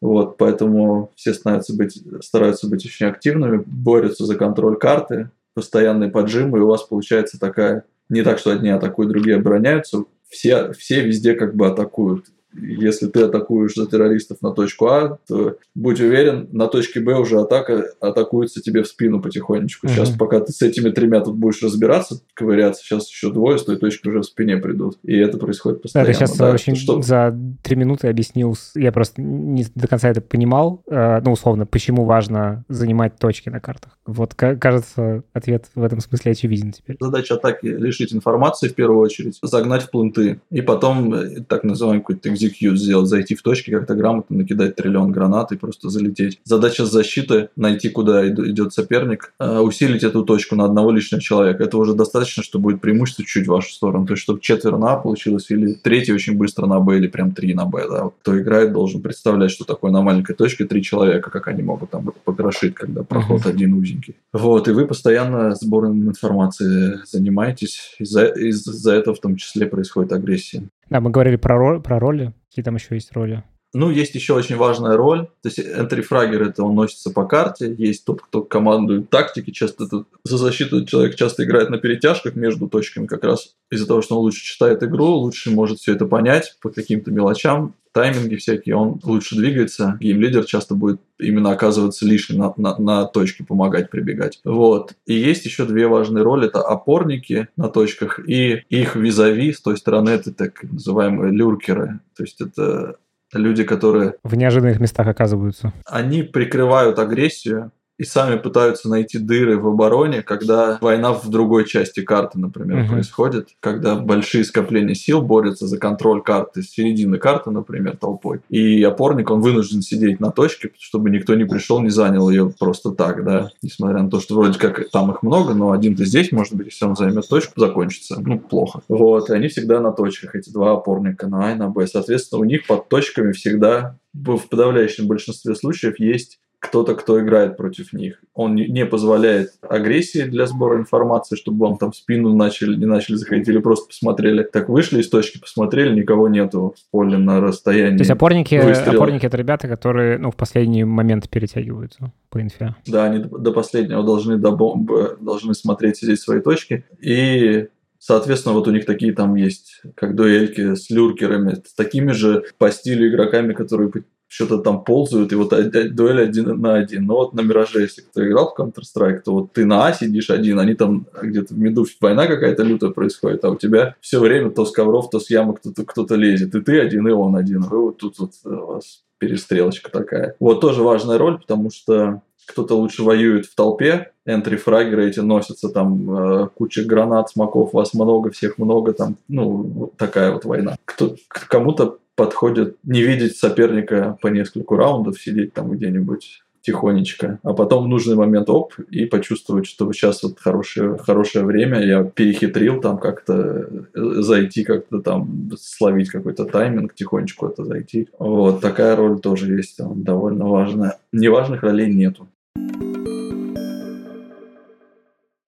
Вот, 0.03 0.37
поэтому 0.37 1.13
все 1.17 1.33
стараются 1.33 1.75
быть, 1.75 1.99
стараются 2.21 2.69
быть 2.69 2.85
очень 2.85 3.07
активными, 3.07 3.63
борются 3.65 4.27
за 4.27 4.37
контроль 4.37 4.77
карты, 4.77 5.31
постоянные 5.55 6.11
поджимы, 6.11 6.59
и 6.59 6.63
у 6.63 6.69
вас 6.69 6.83
получается 6.83 7.39
такая... 7.39 7.85
Не 8.11 8.23
так, 8.23 8.39
что 8.39 8.51
одни 8.51 8.69
атакуют, 8.69 9.11
другие 9.11 9.37
обороняются. 9.37 10.05
Все, 10.29 10.73
все 10.73 11.01
везде 11.01 11.35
как 11.35 11.55
бы 11.55 11.67
атакуют 11.67 12.27
если 12.57 13.07
ты 13.07 13.23
атакуешь 13.23 13.75
за 13.75 13.87
террористов 13.87 14.39
на 14.43 14.53
точку 14.53 14.87
А, 14.87 15.19
то 15.27 15.57
будь 15.75 16.01
уверен, 16.01 16.49
на 16.53 16.67
точке 16.67 17.01
Б 17.01 17.19
уже 17.19 17.41
атака 17.41 17.91
атакуется 18.01 18.61
тебе 18.61 18.83
в 18.83 18.87
спину 18.87 19.21
потихонечку. 19.21 19.89
Сейчас, 19.89 20.11
uh-huh. 20.11 20.19
пока 20.19 20.41
ты 20.41 20.53
с 20.53 20.63
этими 20.63 20.91
тремя 20.91 21.21
тут 21.21 21.37
будешь 21.37 21.63
разбираться, 21.63 22.21
ковыряться, 22.35 22.83
сейчас 22.83 23.09
еще 23.09 23.33
двое 23.33 23.59
с 23.59 23.65
той 23.65 23.77
точки 23.77 24.09
уже 24.09 24.21
в 24.21 24.25
спине 24.25 24.57
придут. 24.57 24.99
И 25.03 25.17
это 25.17 25.39
происходит 25.39 25.83
постоянно. 25.83 26.13
Да, 26.13 26.13
ты 26.13 26.19
сейчас 26.19 26.37
да, 26.37 26.51
очень 26.51 26.77
что... 26.77 27.03
за 27.03 27.37
три 27.63 27.77
минуты 27.77 28.09
объяснил, 28.09 28.57
я 28.75 28.93
просто 28.93 29.21
не 29.21 29.67
до 29.75 29.89
конца 29.89 30.09
это 30.09 30.21
понимал, 30.21 30.83
э, 30.89 31.21
ну, 31.23 31.33
условно, 31.33 31.67
почему 31.67 32.05
важно 32.05 32.65
занимать 32.69 33.19
точки 33.19 33.49
на 33.49 33.61
картах. 33.61 33.94
Вот, 34.07 34.35
кажется, 34.35 35.23
ответ 35.33 35.71
в 35.75 35.83
этом 35.83 36.01
смысле 36.01 36.33
очевиден 36.33 36.73
теперь. 36.73 36.97
Задача 37.01 37.35
атаки— 37.35 37.67
лишить 37.67 38.13
информации 38.13 38.69
в 38.69 38.75
первую 38.75 39.01
очередь, 39.01 39.39
загнать 39.43 39.85
в 39.85 39.91
планты, 39.91 40.41
и 40.51 40.61
потом 40.61 41.15
э, 41.15 41.41
так 41.49 41.65
называемый 41.65 42.03
какой-то 42.03 42.29
execute 42.29 42.77
сделать, 42.77 43.09
зайти 43.09 43.35
в 43.35 43.43
точки, 43.43 43.71
как-то 43.71 43.95
грамотно 43.95 44.37
накидать 44.37 44.77
триллион 44.77 45.11
гранат 45.11 45.53
и 45.53 45.57
просто 45.57 45.89
залететь. 45.89 46.41
Задача 46.45 46.85
защиты– 46.85 47.49
найти, 47.57 47.89
куда 47.89 48.29
идет 48.29 48.75
соперник, 48.75 49.33
э, 49.39 49.59
усилить 49.59 50.05
эту 50.05 50.25
точку 50.25 50.55
на 50.55 50.67
одного 50.67 50.91
лишнего 50.91 51.23
человека. 51.23 51.65
Это 51.65 51.79
уже 51.79 51.95
достаточно, 51.95 52.43
что 52.43 52.59
будет 52.59 52.81
преимущество 52.81 53.25
чуть 53.25 53.47
в 53.47 53.51
вашу 53.51 53.73
сторону. 53.73 54.07
То 54.07 54.13
есть, 54.13 54.23
чтобы 54.23 54.41
четверо 54.41 54.77
на 54.77 54.93
А 54.93 54.97
получилось, 54.97 55.51
или 55.51 55.73
третий 55.73 56.13
очень 56.13 56.37
быстро 56.37 56.67
на 56.67 56.79
Б, 56.79 56.99
или 56.99 57.07
прям 57.07 57.33
три 57.33 57.55
на 57.55 57.65
Б. 57.65 57.89
Да? 57.89 58.11
Кто 58.21 58.39
играет, 58.39 58.73
должен 58.73 59.01
представлять, 59.01 59.51
что 59.51 59.65
такое 59.65 59.91
на 59.91 60.03
маленькой 60.03 60.35
точке 60.35 60.65
три 60.67 60.83
человека, 60.83 61.31
как 61.31 61.49
они 61.49 61.63
могут 61.63 61.91
там 61.91 62.13
покрошить, 62.25 62.75
когда 62.75 63.03
проход 63.03 63.43
uh-huh. 63.43 63.51
один 63.51 63.75
узенький. 63.95 64.17
Вот, 64.33 64.69
и 64.69 64.73
вы 64.73 64.87
постоянно 64.87 65.55
сбором 65.55 66.09
информации 66.09 67.01
занимаетесь. 67.07 67.95
Из-за 67.99 68.27
из 68.27 68.87
этого 68.87 69.15
в 69.15 69.21
том 69.21 69.37
числе 69.37 69.67
происходит 69.67 70.13
агрессия. 70.13 70.69
Да, 70.91 71.01
мы 71.01 71.11
говорили 71.11 71.37
про, 71.37 71.57
ро- 71.57 71.81
про 71.81 71.99
роли. 71.99 72.35
Какие 72.51 72.65
там 72.65 72.77
еще 72.77 72.95
есть 72.95 73.13
роли? 73.13 73.43
Ну, 73.77 73.91
есть 73.91 74.15
еще 74.15 74.35
очень 74.35 74.55
важная 74.55 74.97
роль. 74.97 75.27
То 75.43 75.49
есть 75.49 75.59
энтрифрагер 75.59 76.43
это 76.43 76.63
он 76.63 76.77
носится 76.77 77.11
по 77.11 77.25
карте. 77.25 77.75
Есть 77.77 78.05
тот, 78.05 78.23
кто 78.23 78.43
командует 78.43 79.11
тактики. 79.11 79.51
Часто 79.51 79.85
это, 79.85 80.05
за 80.23 80.39
защиту 80.39 80.85
человек 80.87 81.17
часто 81.17 81.45
играет 81.45 81.71
на 81.71 81.79
перетяжках 81.79 82.37
между 82.37 82.69
точками 82.69 83.07
как 83.07 83.25
раз 83.25 83.57
из-за 83.73 83.89
того, 83.89 84.01
что 84.01 84.17
он 84.17 84.23
лучше 84.23 84.45
читает 84.45 84.85
игру, 84.85 85.07
лучше 85.07 85.51
может 85.51 85.79
все 85.79 85.95
это 85.95 86.07
понять 86.07 86.57
по 86.63 86.71
каким-то 86.71 87.11
мелочам 87.11 87.75
тайминги 87.95 88.35
всякие, 88.35 88.77
он 88.77 89.01
лучше 89.05 89.37
двигается. 89.37 89.97
Геймлидер 90.01 90.45
часто 90.45 90.75
будет 90.75 91.01
именно 91.19 91.53
оказываться 91.53 92.05
лишним 92.05 92.39
на, 92.39 92.55
на, 92.57 92.77
на 92.79 93.05
точке, 93.07 93.45
помогать 93.45 93.89
прибегать. 93.89 94.41
Вот. 94.45 94.95
И 95.07 95.15
есть 95.15 95.47
еще 95.47 95.65
две 95.65 95.87
важные 95.87 96.25
роли. 96.25 96.49
Это 96.49 96.61
опорники 96.61 97.49
на 97.57 97.69
точках 97.69 98.19
и 98.29 98.65
их 98.69 98.97
визави 98.97 99.53
с 99.53 99.63
той 99.63 99.77
стороны, 99.79 100.11
это 100.11 100.35
так 100.35 100.65
называемые 100.65 101.33
люркеры. 101.33 102.01
То 102.17 102.25
есть 102.25 102.41
это 102.41 102.97
люди, 103.33 103.63
которые... 103.63 104.15
В 104.25 104.35
неожиданных 104.35 104.81
местах 104.81 105.07
оказываются. 105.07 105.73
Они 105.87 106.23
прикрывают 106.23 106.99
агрессию 106.99 107.71
и 107.97 108.05
сами 108.05 108.37
пытаются 108.37 108.89
найти 108.89 109.19
дыры 109.19 109.59
в 109.59 109.69
обороне, 109.69 110.23
когда 110.23 110.79
война 110.81 111.13
в 111.13 111.29
другой 111.29 111.65
части 111.65 112.01
карты, 112.01 112.39
например, 112.39 112.83
угу. 112.83 112.93
происходит, 112.95 113.51
когда 113.61 113.95
большие 113.95 114.45
скопления 114.45 114.95
сил 114.95 115.23
борются 115.23 115.67
за 115.67 115.79
контроль 115.79 116.23
карты 116.23 116.63
с 116.63 116.71
середины 116.71 117.19
карты, 117.19 117.51
например, 117.51 117.97
толпой. 117.97 118.41
И 118.49 118.83
опорник, 118.83 119.31
он 119.31 119.41
вынужден 119.41 119.83
сидеть 119.83 120.19
на 120.19 120.31
точке, 120.31 120.71
чтобы 120.79 121.11
никто 121.11 121.35
не 121.35 121.45
пришел, 121.45 121.81
не 121.81 121.91
занял 121.91 122.29
ее 122.31 122.53
просто 122.59 122.91
так, 122.91 123.25
да, 123.25 123.51
несмотря 123.63 124.03
на 124.03 124.11
то, 124.11 124.21
что 124.21 124.35
вроде 124.35 124.59
как 124.59 124.91
там 124.91 125.13
их 125.13 125.23
много, 125.23 125.55
но 125.55 125.71
один-то 125.71 126.05
здесь, 126.05 126.33
может 126.33 126.55
быть, 126.55 126.67
если 126.67 126.85
он 126.87 126.97
займет 126.97 127.29
точку, 127.29 127.61
закончится. 127.61 128.21
Ну, 128.21 128.39
плохо. 128.39 128.81
Вот, 128.89 129.31
и 129.31 129.35
они 129.35 129.49
всегда 129.49 129.81
на 129.81 129.93
точках, 129.93 130.35
эти 130.35 130.51
два 130.51 130.73
опорника, 130.73 131.29
на 131.29 131.49
А 131.49 131.53
и 131.53 131.55
на 131.55 131.69
Б. 131.69 131.87
Соответственно, 131.87 132.41
у 132.41 132.45
них 132.45 132.67
под 132.67 132.89
точками 132.89 133.33
всегда 133.33 133.99
в 134.13 134.49
подавляющем 134.49 135.07
большинстве 135.07 135.55
случаев 135.55 135.99
есть 135.99 136.39
кто-то, 136.65 136.95
кто 136.95 137.21
играет 137.21 137.57
против 137.57 137.93
них. 137.93 138.21
Он 138.33 138.55
не 138.55 138.87
позволяет 138.87 139.51
агрессии 139.61 140.23
для 140.23 140.47
сбора 140.47 140.79
информации, 140.79 141.37
чтобы 141.37 141.67
вам 141.67 141.77
там 141.77 141.93
в 141.93 141.97
спину 141.97 142.35
начали, 142.35 142.75
не 142.75 142.87
начали 142.87 143.17
заходить 143.17 143.49
или 143.49 143.59
просто 143.59 143.89
посмотрели. 143.89 144.43
Так 144.43 144.69
вышли 144.69 145.01
из 145.01 145.09
точки, 145.11 145.39
посмотрели, 145.39 145.95
никого 145.95 146.29
нету 146.29 146.75
в 146.79 146.91
поле 146.91 147.19
на 147.19 147.41
расстоянии. 147.41 147.99
То 147.99 148.03
есть 148.03 148.11
опорники, 148.11 148.55
опорники 148.55 149.27
это 149.27 149.37
ребята, 149.37 149.69
которые 149.69 150.19
ну, 150.19 150.31
в 150.31 150.37
последний 150.37 150.85
момент 150.85 151.29
перетягиваются 151.29 152.13
по 152.31 152.41
инфе. 152.41 152.75
Да, 152.87 153.05
они 153.05 153.23
до 153.25 153.53
последнего 153.53 154.03
должны 154.03 154.39
до 154.39 154.51
бомбы, 154.51 155.17
должны 155.21 155.55
смотреть, 155.55 155.99
сидеть 155.99 156.21
в 156.21 156.25
своей 156.25 156.41
точке. 156.41 156.85
И 157.01 157.69
Соответственно, 158.07 158.55
вот 158.55 158.69
у 158.69 158.71
них 158.71 158.85
такие 158.85 159.15
там 159.15 159.35
есть, 159.35 159.81
как 159.95 160.15
дуэльки 160.15 160.75
с 160.75 160.91
люркерами, 160.91 161.55
с 161.55 161.73
такими 161.73 162.13
же 162.13 162.45
по 162.59 162.71
стилю 162.71 163.09
игроками, 163.09 163.55
которые 163.55 163.91
что-то 164.35 164.59
там 164.59 164.83
ползают, 164.83 165.33
и 165.33 165.37
вот 165.37 165.51
дуэль 165.51 166.21
один 166.21 166.61
на 166.61 166.75
один. 166.75 167.07
Но 167.07 167.15
вот 167.15 167.35
на 167.35 167.43
Мираже, 167.43 167.83
если 167.83 168.01
кто 168.01 168.27
играл 168.27 168.53
в 168.53 168.59
Counter-Strike, 168.59 169.21
то 169.25 169.33
вот 169.33 169.53
ты 169.53 169.65
на 169.65 169.87
А 169.87 169.93
сидишь 169.93 170.29
один, 170.29 170.59
они 170.59 170.75
там 170.75 171.07
где-то 171.23 171.55
в 171.55 171.59
меду 171.59 171.87
война 172.01 172.27
какая-то 172.27 172.65
лютая 172.65 172.91
происходит, 172.91 173.45
а 173.45 173.51
у 173.51 173.57
тебя 173.57 173.95
все 174.01 174.19
время 174.19 174.51
то 174.51 174.65
с 174.65 174.73
ковров, 174.73 175.09
то 175.09 175.21
с 175.21 175.31
ямок 175.31 175.61
кто-то 175.61 175.85
кто 175.85 176.17
лезет, 176.17 176.53
и 176.57 176.61
ты 176.63 176.81
один, 176.81 177.07
и 177.07 177.13
он 177.13 177.37
один. 177.37 177.63
И 177.63 177.69
вот 177.69 177.99
тут 177.99 178.19
вот 178.19 178.33
у 178.45 178.73
вас 178.73 179.05
перестрелочка 179.19 179.93
такая. 179.93 180.35
Вот 180.41 180.61
тоже 180.61 180.83
важная 180.83 181.17
роль, 181.17 181.39
потому 181.39 181.71
что 181.71 182.21
кто-то 182.47 182.75
лучше 182.75 183.05
воюет 183.05 183.47
в 183.47 183.55
толпе, 183.55 184.11
энтри-фрагеры 184.27 185.09
эти 185.09 185.21
носятся, 185.21 185.69
там 185.69 186.43
э, 186.43 186.49
куча 186.57 186.83
гранат, 186.83 187.31
смоков, 187.31 187.73
вас 187.73 187.95
много, 187.95 188.33
всех 188.33 188.59
много, 188.59 188.93
там, 188.95 189.17
ну, 189.29 189.93
такая 189.97 190.33
вот 190.33 190.45
война. 190.45 190.77
Кто, 190.85 191.15
кому-то 191.29 191.99
подходит 192.17 192.77
не 192.85 193.03
видеть 193.03 193.37
соперника 193.37 194.19
по 194.21 194.29
нескольку 194.29 194.77
раундов, 194.77 195.21
сидеть 195.21 195.53
там 195.53 195.71
где-нибудь 195.71 196.43
тихонечко, 196.65 197.39
а 197.43 197.53
потом 197.53 197.85
в 197.85 197.89
нужный 197.89 198.17
момент 198.17 198.49
оп, 198.49 198.73
и 198.91 199.05
почувствовать, 199.05 199.67
что 199.67 199.93
сейчас 199.93 200.23
вот 200.23 200.41
хорошее, 200.41 200.97
хорошее 200.97 201.45
время, 201.45 201.85
я 201.85 202.05
перехитрил 202.05 202.81
там 202.81 202.97
как-то 202.97 203.69
э, 203.95 204.23
зайти, 204.23 204.65
как-то 204.65 205.01
там 205.01 205.51
словить 205.61 206.09
какой-то 206.09 206.47
тайминг, 206.47 206.95
тихонечку 206.95 207.47
это 207.47 207.65
зайти. 207.65 208.09
Вот 208.19 208.63
такая 208.63 208.97
роль 208.97 209.21
тоже 209.21 209.55
есть, 209.55 209.79
довольно 209.79 210.49
важная. 210.49 210.97
Неважных 211.13 211.63
ролей 211.63 211.93
нету. 211.93 212.29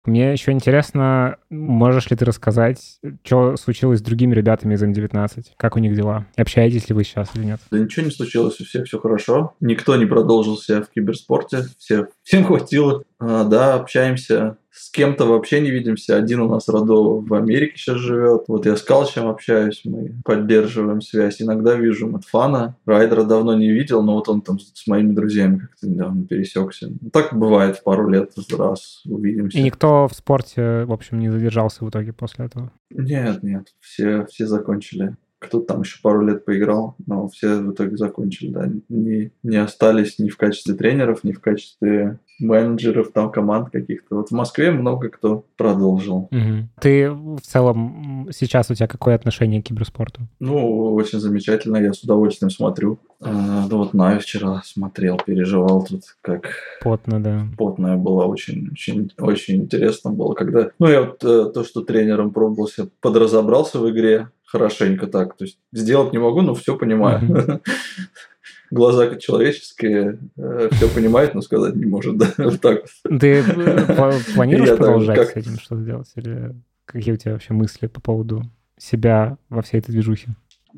Мне 0.06 0.32
еще 0.32 0.52
интересно, 0.52 1.36
можешь 1.50 2.10
ли 2.10 2.16
ты 2.16 2.24
рассказать, 2.24 2.98
что 3.24 3.56
случилось 3.56 3.98
с 3.98 4.02
другими 4.02 4.34
ребятами 4.34 4.74
из 4.74 4.82
М19? 4.82 5.44
Как 5.56 5.76
у 5.76 5.80
них 5.80 5.94
дела? 5.94 6.26
Общаетесь 6.36 6.88
ли 6.88 6.94
вы 6.94 7.04
сейчас 7.04 7.30
или 7.34 7.44
нет? 7.44 7.60
Да 7.70 7.78
ничего 7.78 8.06
не 8.06 8.12
случилось, 8.12 8.60
у 8.60 8.64
всех 8.64 8.86
все 8.86 8.98
хорошо. 8.98 9.54
Никто 9.60 9.96
не 9.96 10.06
продолжил 10.06 10.56
себя 10.56 10.82
в 10.82 10.90
киберспорте. 10.90 11.64
Все, 11.78 12.06
всем 12.22 12.44
хватило. 12.44 13.02
А, 13.18 13.44
да, 13.44 13.74
общаемся 13.74 14.58
с 14.70 14.90
кем-то 14.90 15.24
вообще 15.24 15.60
не 15.60 15.70
видимся. 15.70 16.16
Один 16.16 16.40
у 16.40 16.48
нас 16.48 16.68
Родо 16.68 17.20
в 17.20 17.32
Америке 17.32 17.76
сейчас 17.76 17.96
живет. 17.96 18.44
Вот 18.46 18.66
я 18.66 18.76
с 18.76 18.82
Калчем 18.82 19.26
общаюсь, 19.26 19.80
мы 19.84 20.20
поддерживаем 20.22 21.00
связь. 21.00 21.40
Иногда 21.40 21.74
вижу 21.76 22.08
Матфана. 22.08 22.76
Райдера 22.84 23.24
давно 23.24 23.56
не 23.56 23.70
видел, 23.70 24.02
но 24.02 24.14
вот 24.14 24.28
он 24.28 24.42
там 24.42 24.58
с 24.58 24.86
моими 24.86 25.12
друзьями 25.12 25.60
как-то 25.60 25.88
недавно 25.88 26.26
пересекся. 26.26 26.90
Так 27.10 27.34
бывает, 27.34 27.82
пару 27.84 28.10
лет 28.10 28.32
раз 28.58 29.02
увидимся. 29.06 29.56
И 29.56 29.62
никто 29.62 30.08
в 30.08 30.14
спорте, 30.14 30.84
в 30.84 30.92
общем, 30.92 31.20
не 31.20 31.30
задержался 31.30 31.82
в 31.82 31.88
итоге 31.88 32.12
после 32.12 32.44
этого? 32.44 32.70
Нет, 32.90 33.42
нет, 33.42 33.74
все, 33.80 34.26
все 34.26 34.46
закончили 34.46 35.16
кто-то 35.38 35.66
там 35.66 35.82
еще 35.82 36.00
пару 36.02 36.26
лет 36.26 36.44
поиграл, 36.44 36.96
но 37.06 37.28
все 37.28 37.58
в 37.58 37.72
итоге 37.72 37.96
закончили, 37.96 38.50
да, 38.50 38.70
не, 38.88 39.32
не 39.42 39.56
остались 39.56 40.18
ни 40.18 40.28
в 40.28 40.36
качестве 40.36 40.74
тренеров, 40.74 41.24
ни 41.24 41.32
в 41.32 41.40
качестве 41.40 42.18
менеджеров, 42.38 43.12
там 43.12 43.30
команд 43.30 43.70
каких-то. 43.70 44.16
Вот 44.16 44.28
в 44.28 44.32
Москве 44.32 44.70
много 44.70 45.08
кто 45.08 45.44
продолжил. 45.56 46.28
Угу. 46.30 46.68
Ты 46.80 47.10
в 47.10 47.40
целом 47.40 48.28
сейчас 48.30 48.70
у 48.70 48.74
тебя 48.74 48.86
какое 48.86 49.14
отношение 49.14 49.62
к 49.62 49.66
киберспорту? 49.66 50.22
Ну, 50.38 50.94
очень 50.94 51.18
замечательно, 51.18 51.78
я 51.78 51.92
с 51.92 52.02
удовольствием 52.02 52.50
смотрю. 52.50 52.98
А, 53.20 53.66
да 53.68 53.76
вот 53.76 53.94
на 53.94 54.18
вчера 54.18 54.60
смотрел, 54.64 55.18
переживал 55.24 55.84
тут, 55.84 56.02
как... 56.20 56.50
Потно, 56.82 57.22
да. 57.22 57.46
Потное 57.56 57.96
было, 57.96 58.24
очень, 58.24 58.68
очень, 58.70 59.10
очень 59.18 59.62
интересно 59.62 60.10
было, 60.10 60.34
когда... 60.34 60.70
Ну, 60.78 60.88
я 60.88 61.02
вот 61.02 61.24
э, 61.24 61.50
то, 61.52 61.64
что 61.64 61.80
тренером 61.82 62.30
пробовался, 62.32 62.90
подразобрался 63.00 63.78
в 63.78 63.90
игре, 63.90 64.28
хорошенько 64.46 65.06
так. 65.06 65.36
То 65.36 65.44
есть 65.44 65.58
сделать 65.72 66.12
не 66.12 66.18
могу, 66.18 66.40
но 66.40 66.54
все 66.54 66.76
понимаю. 66.76 67.60
Глаза 68.70 69.14
человеческие 69.16 70.18
э, 70.36 70.68
все 70.72 70.88
понимает, 70.88 71.34
но 71.34 71.42
сказать 71.42 71.76
не 71.76 71.86
может. 71.86 72.16
Да? 72.16 72.32
Вот 72.38 72.60
так. 72.60 72.84
Ты 73.04 73.42
э, 73.42 74.12
планируешь 74.34 74.76
продолжать 74.76 75.28
с 75.28 75.36
этим 75.36 75.58
что-то 75.58 75.82
делать? 75.82 76.10
Или 76.16 76.54
какие 76.84 77.14
у 77.14 77.16
тебя 77.16 77.32
вообще 77.32 77.52
мысли 77.52 77.86
по 77.86 78.00
поводу 78.00 78.42
себя 78.78 79.38
во 79.48 79.62
всей 79.62 79.78
этой 79.78 79.92
движухе? 79.92 80.34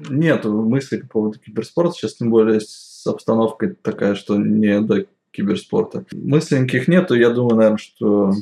Нет 0.08 0.44
мыслей 0.44 0.98
по 0.98 1.08
поводу 1.08 1.38
киберспорта. 1.38 1.92
Сейчас 1.92 2.14
тем 2.14 2.30
более 2.30 2.60
с 2.60 3.06
обстановкой 3.06 3.74
такая, 3.74 4.14
что 4.14 4.36
не 4.36 4.80
до 4.80 5.06
киберспорта. 5.30 6.04
Мыслей 6.12 6.60
никаких 6.60 6.88
нету. 6.88 7.14
Я 7.14 7.30
думаю, 7.30 7.56
наверное, 7.56 7.78
что... 7.78 8.32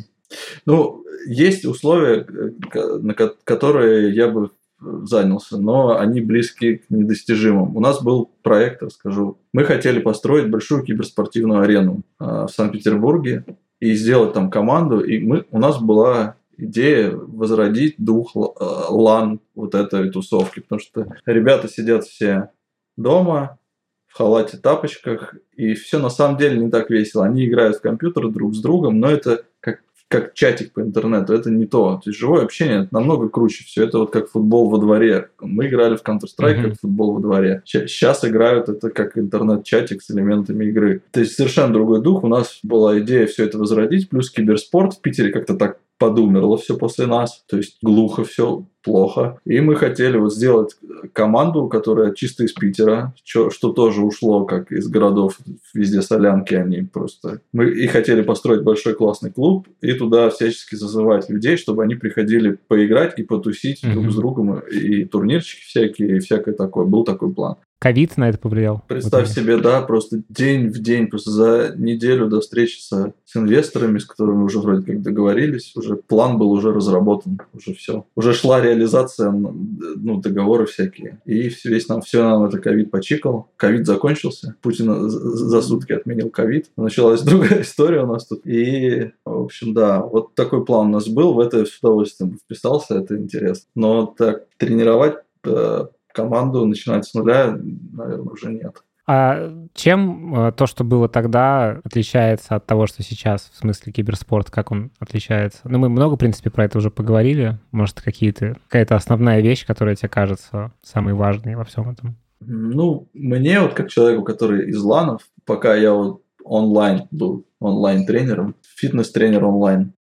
Ну, 0.65 1.05
есть 1.29 1.65
условия, 1.65 2.27
э, 2.75 2.99
на 2.99 3.15
которые 3.15 4.15
я 4.15 4.29
бы 4.29 4.51
занялся, 4.81 5.59
но 5.59 5.99
они 5.99 6.21
близки 6.21 6.77
к 6.77 6.91
недостижимым. 6.91 7.77
У 7.77 7.81
нас 7.81 8.03
был 8.03 8.31
проект, 8.43 8.83
расскажу. 8.83 9.39
Мы 9.53 9.65
хотели 9.65 10.01
построить 10.01 10.51
большую 10.51 10.83
киберспортивную 10.83 11.61
арену 11.61 12.03
а, 12.19 12.47
в 12.47 12.51
Санкт-Петербурге 12.51 13.45
и 13.81 13.95
сделать 13.95 14.35
там 14.35 14.51
команду. 14.51 15.01
И 15.01 15.19
мы, 15.19 15.47
у 15.51 15.59
нас 15.59 15.81
была 15.81 16.37
идея 16.59 17.11
возродить 17.11 17.95
дух 17.99 18.33
а, 18.35 18.91
лан 18.91 19.41
вот 19.55 19.75
этой 19.75 20.11
тусовки, 20.11 20.61
потому 20.61 20.81
что 20.81 21.07
ребята 21.25 21.69
сидят 21.69 22.05
все 22.05 22.51
дома, 22.97 23.59
в 24.07 24.17
халате, 24.17 24.57
тапочках, 24.57 25.35
и 25.57 25.75
все 25.75 25.99
на 25.99 26.09
самом 26.09 26.39
деле 26.39 26.59
не 26.59 26.71
так 26.71 26.89
весело. 26.89 27.27
Они 27.27 27.47
играют 27.47 27.77
в 27.77 27.83
компьютер 27.83 28.29
друг 28.29 28.55
с 28.55 28.61
другом, 28.61 28.99
но 28.99 29.11
это 29.11 29.45
как 29.61 29.83
как 30.09 30.35
чатик 30.35 30.73
по 30.73 30.81
интернету, 30.81 31.33
это 31.33 31.51
не 31.51 31.67
то. 31.67 32.01
То 32.03 32.11
есть 32.11 32.19
живое 32.19 32.45
общение 32.45 32.85
это 32.85 32.95
намного 32.95 33.29
круче. 33.29 33.65
Все 33.65 33.85
это 33.85 33.99
вот 33.99 34.13
как 34.13 34.29
футбол 34.29 34.71
во 34.71 34.79
дворе. 34.79 35.31
Мы 35.41 35.67
играли 35.67 35.97
в 35.97 36.03
Counter-Strike 36.03 36.39
mm-hmm. 36.39 36.63
как 36.63 36.81
футбол 36.81 37.15
во 37.15 37.21
дворе. 37.21 37.63
Сейчас 37.65 38.25
играют 38.25 38.69
это 38.69 38.91
как 38.91 39.19
интернет-чатик 39.19 40.03
с 40.03 40.11
элементами 40.11 40.67
игры. 40.67 41.03
То 41.11 41.21
есть 41.21 41.35
совершенно 41.35 41.73
другой 41.73 42.03
дух. 42.03 42.23
У 42.23 42.29
нас 42.29 42.61
была 42.63 43.01
идея 43.01 43.27
все 43.27 43.45
это 43.45 43.59
возродить, 43.59 44.09
плюс 44.09 44.31
киберспорт 44.31 44.95
в 44.95 45.01
Питере 45.01 45.33
как-то 45.33 45.55
так 45.55 45.79
подумерло 45.99 46.57
все 46.57 46.77
после 46.77 47.07
нас, 47.07 47.45
то 47.49 47.57
есть 47.57 47.79
глухо 47.83 48.25
все, 48.25 48.67
плохо. 48.83 49.39
И 49.45 49.61
мы 49.61 49.75
хотели 49.75 50.17
вот 50.17 50.33
сделать 50.33 50.77
команду, 51.13 51.67
которая 51.67 52.15
чисто 52.15 52.45
из 52.45 52.53
Питера, 52.53 53.15
что, 53.25 53.51
что 53.51 53.73
тоже 53.73 54.03
ушло 54.03 54.45
как 54.45 54.71
из 54.71 54.87
городов, 54.89 55.39
везде 55.75 56.03
солянки 56.03 56.55
они 56.55 56.83
просто. 56.83 57.41
Мы 57.53 57.71
и 57.71 57.87
хотели 57.89 58.23
построить 58.23 58.63
большой 58.63 58.95
классный 58.95 59.33
клуб 59.33 59.67
и 59.81 59.93
туда 59.93 60.31
всячески 60.31 60.77
зазывать 60.77 61.29
людей, 61.29 61.57
чтобы 61.57 61.83
они 61.83 61.97
приходили 61.97 62.59
поиграть 62.69 63.19
и 63.19 63.25
потусить 63.25 63.83
mm-hmm. 63.83 63.93
друг 63.93 64.13
с 64.13 64.15
другом, 64.15 64.59
и 64.61 65.05
турнирчики 65.05 65.63
всякие, 65.63 66.17
и 66.17 66.21
всякое 66.21 66.55
такое. 66.55 66.85
Был 66.85 67.05
такой 67.05 67.35
план. 67.35 67.57
Ковид 67.79 68.17
на 68.17 68.31
это 68.31 68.39
повлиял? 68.39 68.83
Представь 68.89 69.29
себе, 69.29 69.59
да, 69.59 69.83
просто 69.83 70.23
день 70.31 70.69
в 70.69 70.79
день, 70.79 71.09
просто 71.09 71.31
за 71.31 71.75
неделю 71.77 72.27
до 72.27 72.41
встречи 72.41 72.81
с, 72.81 73.13
с 73.25 73.37
инвесторами, 73.37 73.99
с 73.99 74.07
которыми 74.07 74.45
уже 74.45 74.61
вроде 74.61 74.87
как 74.87 75.03
договорились, 75.03 75.77
уже 75.77 75.97
план 75.97 76.39
был 76.39 76.51
уже 76.53 76.73
разработан, 76.73 77.39
уже 77.53 77.75
все. 77.75 78.07
Уже 78.17 78.33
шла 78.33 78.63
реализация, 78.63 79.31
ну, 79.31 80.21
договоры 80.23 80.65
всякие. 80.65 81.21
И 81.27 81.51
весь 81.65 81.89
нам, 81.89 82.01
все 82.01 82.23
нам 82.23 82.45
это 82.45 82.59
ковид 82.59 82.91
почикал. 82.91 83.51
Ковид 83.57 83.87
закончился, 83.87 84.57
Путин 84.63 85.11
за 85.11 85.61
сутки 85.61 85.93
отменил 85.93 86.31
ковид. 86.31 86.71
Началась 86.79 87.21
другая 87.25 87.61
история 87.61 88.05
у 88.05 88.07
нас 88.07 88.27
тут. 88.27 88.47
И, 88.47 89.11
в 89.27 89.45
общем, 89.45 89.75
да, 89.75 90.01
вот 90.01 90.35
такой 90.35 90.65
план 90.65 90.89
у 90.89 90.93
нас 90.93 91.09
был, 91.09 91.35
в 91.35 91.41
это 91.41 91.67
с 91.67 91.79
удовольствием 91.79 92.39
вписался, 92.39 92.95
это 92.95 93.19
интересно. 93.19 93.69
Но 93.75 94.07
так 94.07 94.47
тренировать 94.57 95.17
э, 95.45 95.87
команду 96.17 96.67
начинать 96.67 97.05
с 97.05 97.15
нуля, 97.15 97.57
наверное, 97.93 98.33
уже 98.33 98.53
нет. 98.53 98.83
А 99.09 99.53
чем 99.73 100.35
э, 100.35 100.53
то, 100.53 100.67
что 100.67 100.83
было 100.83 101.09
тогда, 101.09 101.81
отличается 101.85 102.57
от 102.57 102.67
того, 102.67 102.89
что 102.89 103.05
сейчас, 103.05 103.51
в 103.53 103.59
смысле 103.59 103.93
киберспорт, 103.93 104.51
как 104.51 104.73
он 104.73 104.91
отличается? 104.99 105.61
Ну, 105.63 105.79
мы 105.79 105.89
много, 105.89 106.15
в 106.15 106.19
принципе, 106.19 106.51
про 106.51 106.65
это 106.65 106.79
уже 106.79 106.91
поговорили. 106.91 107.61
Может, 107.71 108.01
какие-то, 108.01 108.57
какая-то 108.67 108.97
основная 108.97 109.41
вещь, 109.41 109.65
которая 109.65 109.95
тебе 109.95 110.09
кажется 110.09 110.73
самой 110.83 111.15
важной 111.15 111.55
во 111.55 111.65
всем 111.65 111.89
этом? 111.89 112.17
Ну, 112.41 113.09
мне 113.15 113.61
вот 113.61 113.75
как 113.75 113.91
человеку, 113.91 114.25
который 114.25 114.71
из 114.71 114.83
ланов, 114.83 115.23
пока 115.45 115.77
я 115.77 115.93
вот 115.93 116.23
онлайн 116.43 117.03
был 117.13 117.45
онлайн-тренером, 117.61 118.57
фитнес-тренер 118.77 119.45
онлайн, 119.45 119.93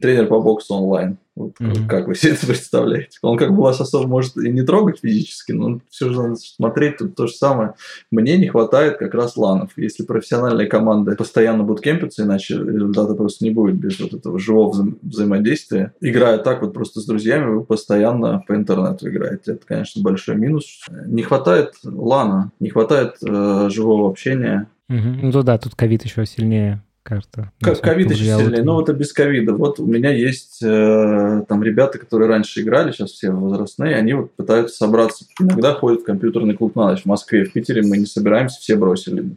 тренер 0.00 0.26
по 0.26 0.40
боксу 0.40 0.74
онлайн. 0.74 1.18
Вот 1.38 1.52
mm-hmm. 1.60 1.86
как 1.86 2.08
вы 2.08 2.16
себе 2.16 2.32
это 2.32 2.46
представляете? 2.46 3.18
Он 3.22 3.36
как 3.38 3.54
бы 3.54 3.62
вас 3.62 3.80
особо 3.80 4.08
может 4.08 4.36
и 4.36 4.50
не 4.50 4.62
трогать 4.62 5.00
физически, 5.00 5.52
но 5.52 5.80
все 5.88 6.10
же 6.10 6.20
надо 6.20 6.34
смотреть 6.34 6.96
тут 6.98 7.14
то 7.14 7.28
же 7.28 7.32
самое. 7.32 7.74
Мне 8.10 8.36
не 8.36 8.48
хватает 8.48 8.98
как 8.98 9.14
раз 9.14 9.36
ланов. 9.36 9.70
Если 9.76 10.02
профессиональные 10.02 10.66
команды 10.66 11.14
постоянно 11.14 11.62
будут 11.62 11.82
кемпиться, 11.82 12.24
иначе 12.24 12.54
результата 12.54 13.14
просто 13.14 13.44
не 13.44 13.50
будет 13.50 13.76
без 13.76 14.00
вот 14.00 14.14
этого 14.14 14.38
живого 14.40 14.72
вза- 14.72 14.98
взаимодействия. 15.02 15.92
Играя 16.00 16.38
так 16.38 16.60
вот 16.62 16.74
просто 16.74 17.00
с 17.00 17.06
друзьями, 17.06 17.50
вы 17.50 17.64
постоянно 17.64 18.42
по 18.46 18.56
интернету 18.56 19.08
играете. 19.08 19.52
Это, 19.52 19.64
конечно, 19.64 20.02
большой 20.02 20.34
минус. 20.34 20.84
Не 21.06 21.22
хватает 21.22 21.74
лана, 21.84 22.50
не 22.58 22.70
хватает 22.70 23.14
э, 23.24 23.68
живого 23.70 24.10
общения. 24.10 24.68
Ну 24.88 25.42
да, 25.42 25.58
тут 25.58 25.74
ковид 25.74 26.04
еще 26.04 26.26
сильнее 26.26 26.82
карта. 27.08 27.50
Как 27.60 27.80
ковид 27.80 28.10
еще 28.10 28.24
сильнее, 28.24 28.62
но 28.62 28.82
это 28.82 28.92
без 28.92 29.12
ковида. 29.14 29.54
Вот 29.54 29.80
у 29.80 29.86
меня 29.86 30.12
есть 30.12 30.62
э, 30.62 31.42
там 31.48 31.62
ребята, 31.62 31.98
которые 31.98 32.28
раньше 32.28 32.60
играли, 32.60 32.92
сейчас 32.92 33.12
все 33.12 33.30
возрастные, 33.30 33.96
они 33.96 34.12
вот 34.12 34.34
пытаются 34.34 34.76
собраться. 34.76 35.24
Иногда 35.40 35.72
ходят 35.72 36.02
в 36.02 36.04
компьютерный 36.04 36.54
клуб 36.54 36.76
на 36.76 36.90
ночь. 36.90 37.02
В 37.02 37.06
Москве, 37.06 37.44
в 37.44 37.52
Питере 37.52 37.82
мы 37.82 37.96
не 37.96 38.06
собираемся, 38.06 38.60
все 38.60 38.76
бросили 38.76 39.36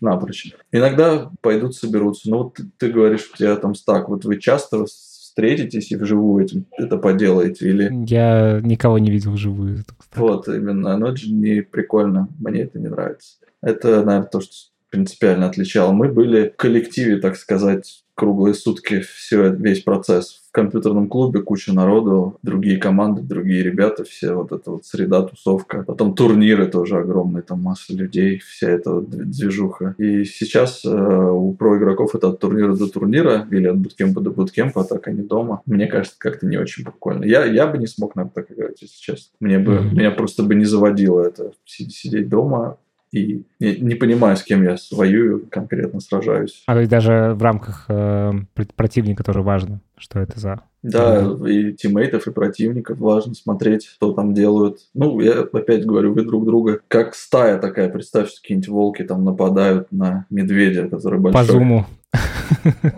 напрочь. 0.00 0.54
Иногда 0.72 1.30
пойдут, 1.42 1.76
соберутся. 1.76 2.30
Ну 2.30 2.38
вот 2.38 2.54
ты, 2.54 2.64
ты 2.78 2.90
говоришь, 2.90 3.30
у 3.32 3.36
тебя 3.36 3.56
там 3.56 3.74
стак. 3.74 4.08
Вот 4.08 4.24
вы 4.24 4.38
часто 4.38 4.86
встретитесь 4.86 5.92
и 5.92 5.96
вживую 5.96 6.44
этим 6.44 6.64
это 6.78 6.96
поделаете? 6.96 7.68
Или... 7.68 7.90
Я 8.06 8.60
никого 8.62 8.98
не 8.98 9.10
видел 9.10 9.32
вживую. 9.32 9.84
Вот, 10.14 10.48
именно. 10.48 10.96
Но 10.96 11.08
это 11.08 11.16
же 11.18 11.30
не 11.30 11.60
прикольно. 11.60 12.28
Мне 12.38 12.62
это 12.62 12.78
не 12.78 12.88
нравится. 12.88 13.34
Это, 13.62 14.02
наверное, 14.02 14.22
то, 14.22 14.40
что 14.40 14.69
принципиально 14.90 15.46
отличало. 15.46 15.92
Мы 15.92 16.08
были 16.08 16.50
в 16.50 16.56
коллективе, 16.56 17.18
так 17.18 17.36
сказать, 17.36 18.02
круглые 18.20 18.52
сутки 18.52 19.00
все, 19.00 19.50
весь 19.54 19.82
процесс. 19.82 20.42
В 20.50 20.52
компьютерном 20.52 21.08
клубе 21.08 21.40
куча 21.40 21.72
народу, 21.72 22.38
другие 22.42 22.76
команды, 22.76 23.22
другие 23.22 23.62
ребята, 23.62 24.04
все 24.04 24.34
вот 24.34 24.52
эта 24.52 24.72
вот 24.72 24.84
среда, 24.84 25.22
тусовка. 25.22 25.84
Потом 25.84 26.14
турниры 26.14 26.66
тоже 26.66 26.98
огромные, 26.98 27.42
там 27.42 27.62
масса 27.62 27.94
людей, 27.94 28.38
вся 28.40 28.68
эта 28.68 28.90
вот 28.90 29.08
движуха. 29.08 29.94
И 29.96 30.24
сейчас 30.24 30.84
э, 30.84 30.90
у 30.90 31.54
про 31.54 31.78
игроков 31.78 32.14
это 32.14 32.28
от 32.28 32.40
турнира 32.40 32.74
до 32.74 32.88
турнира 32.88 33.48
или 33.50 33.68
от 33.68 33.78
буткемпа 33.78 34.20
до 34.20 34.30
буткемпа, 34.30 34.82
а 34.82 34.84
так 34.84 35.08
они 35.08 35.22
дома. 35.22 35.62
Мне 35.64 35.86
кажется, 35.86 36.16
как-то 36.18 36.46
не 36.46 36.58
очень 36.58 36.84
прикольно. 36.84 37.24
Я, 37.24 37.46
я 37.46 37.66
бы 37.66 37.78
не 37.78 37.86
смог, 37.86 38.16
наверное, 38.16 38.34
так 38.34 38.50
играть, 38.50 38.82
если 38.82 39.00
честно. 39.00 39.32
Мне 39.40 39.58
бы, 39.58 39.76
mm-hmm. 39.76 39.94
меня 39.94 40.10
просто 40.10 40.42
бы 40.42 40.54
не 40.54 40.66
заводило 40.66 41.22
это 41.22 41.52
сидеть 41.64 42.28
дома, 42.28 42.76
и 43.12 43.42
не, 43.58 43.76
не 43.76 43.94
понимаю, 43.94 44.36
с 44.36 44.42
кем 44.42 44.62
я 44.62 44.76
воюю, 44.92 45.46
конкретно 45.50 46.00
сражаюсь. 46.00 46.62
А 46.66 46.74
то 46.74 46.80
есть 46.80 46.90
даже 46.90 47.34
в 47.34 47.42
рамках 47.42 47.86
э, 47.88 48.32
противника 48.76 49.24
тоже 49.24 49.42
важно, 49.42 49.80
что 49.96 50.20
это 50.20 50.38
за... 50.38 50.60
Да, 50.82 51.36
и 51.46 51.72
тиммейтов, 51.72 52.26
и 52.26 52.30
противников 52.30 52.98
важно 52.98 53.34
смотреть, 53.34 53.84
что 53.84 54.12
там 54.12 54.32
делают. 54.32 54.78
Ну, 54.94 55.20
я 55.20 55.40
опять 55.40 55.84
говорю, 55.84 56.14
вы 56.14 56.24
друг 56.24 56.46
друга 56.46 56.80
как 56.88 57.14
стая 57.14 57.58
такая. 57.58 57.90
Представь, 57.90 58.30
что 58.30 58.40
какие-нибудь 58.40 58.68
волки 58.68 59.02
там 59.02 59.24
нападают 59.24 59.92
на 59.92 60.24
медведя, 60.30 60.88
который 60.88 61.20
большой. 61.20 61.46
По 61.46 61.52
зуму. 61.52 61.86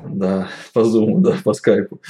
Да, 0.09 0.49
по 0.73 0.85
зуму, 0.85 1.19
да, 1.19 1.35
по 1.43 1.53
скайпу. 1.55 2.01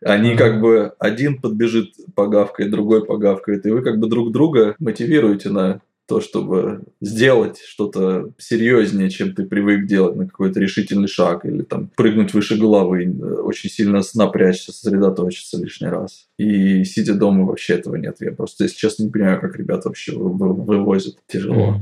Они 0.00 0.36
как 0.36 0.60
бы 0.60 0.92
один 0.98 1.40
подбежит 1.40 1.94
погавкой, 2.14 2.70
другой 2.70 3.04
погавкает, 3.04 3.66
и 3.66 3.70
вы 3.70 3.82
как 3.82 3.98
бы 3.98 4.08
друг 4.08 4.30
друга 4.30 4.76
мотивируете 4.78 5.50
на 5.50 5.80
то, 6.06 6.20
чтобы 6.20 6.84
сделать 7.00 7.58
что-то 7.58 8.30
серьезнее, 8.38 9.10
чем 9.10 9.34
ты 9.34 9.44
привык 9.44 9.86
делать 9.86 10.16
на 10.16 10.26
какой-то 10.26 10.60
решительный 10.60 11.08
шаг, 11.08 11.44
или 11.44 11.62
там 11.62 11.90
прыгнуть 11.96 12.32
выше 12.32 12.56
головы, 12.56 13.04
э, 13.04 13.34
очень 13.42 13.70
сильно 13.70 14.00
напрячься, 14.14 14.72
сосредоточиться 14.72 15.58
лишний 15.58 15.88
раз. 15.88 16.26
И 16.38 16.84
сидя 16.84 17.14
дома 17.14 17.44
вообще 17.44 17.74
этого 17.74 17.96
нет. 17.96 18.16
Я 18.20 18.32
просто, 18.32 18.64
если 18.64 18.76
честно, 18.76 19.04
не 19.04 19.10
понимаю, 19.10 19.40
как 19.40 19.56
ребята 19.56 19.88
вообще 19.88 20.12
вывозят. 20.16 21.16
Тяжело. 21.26 21.80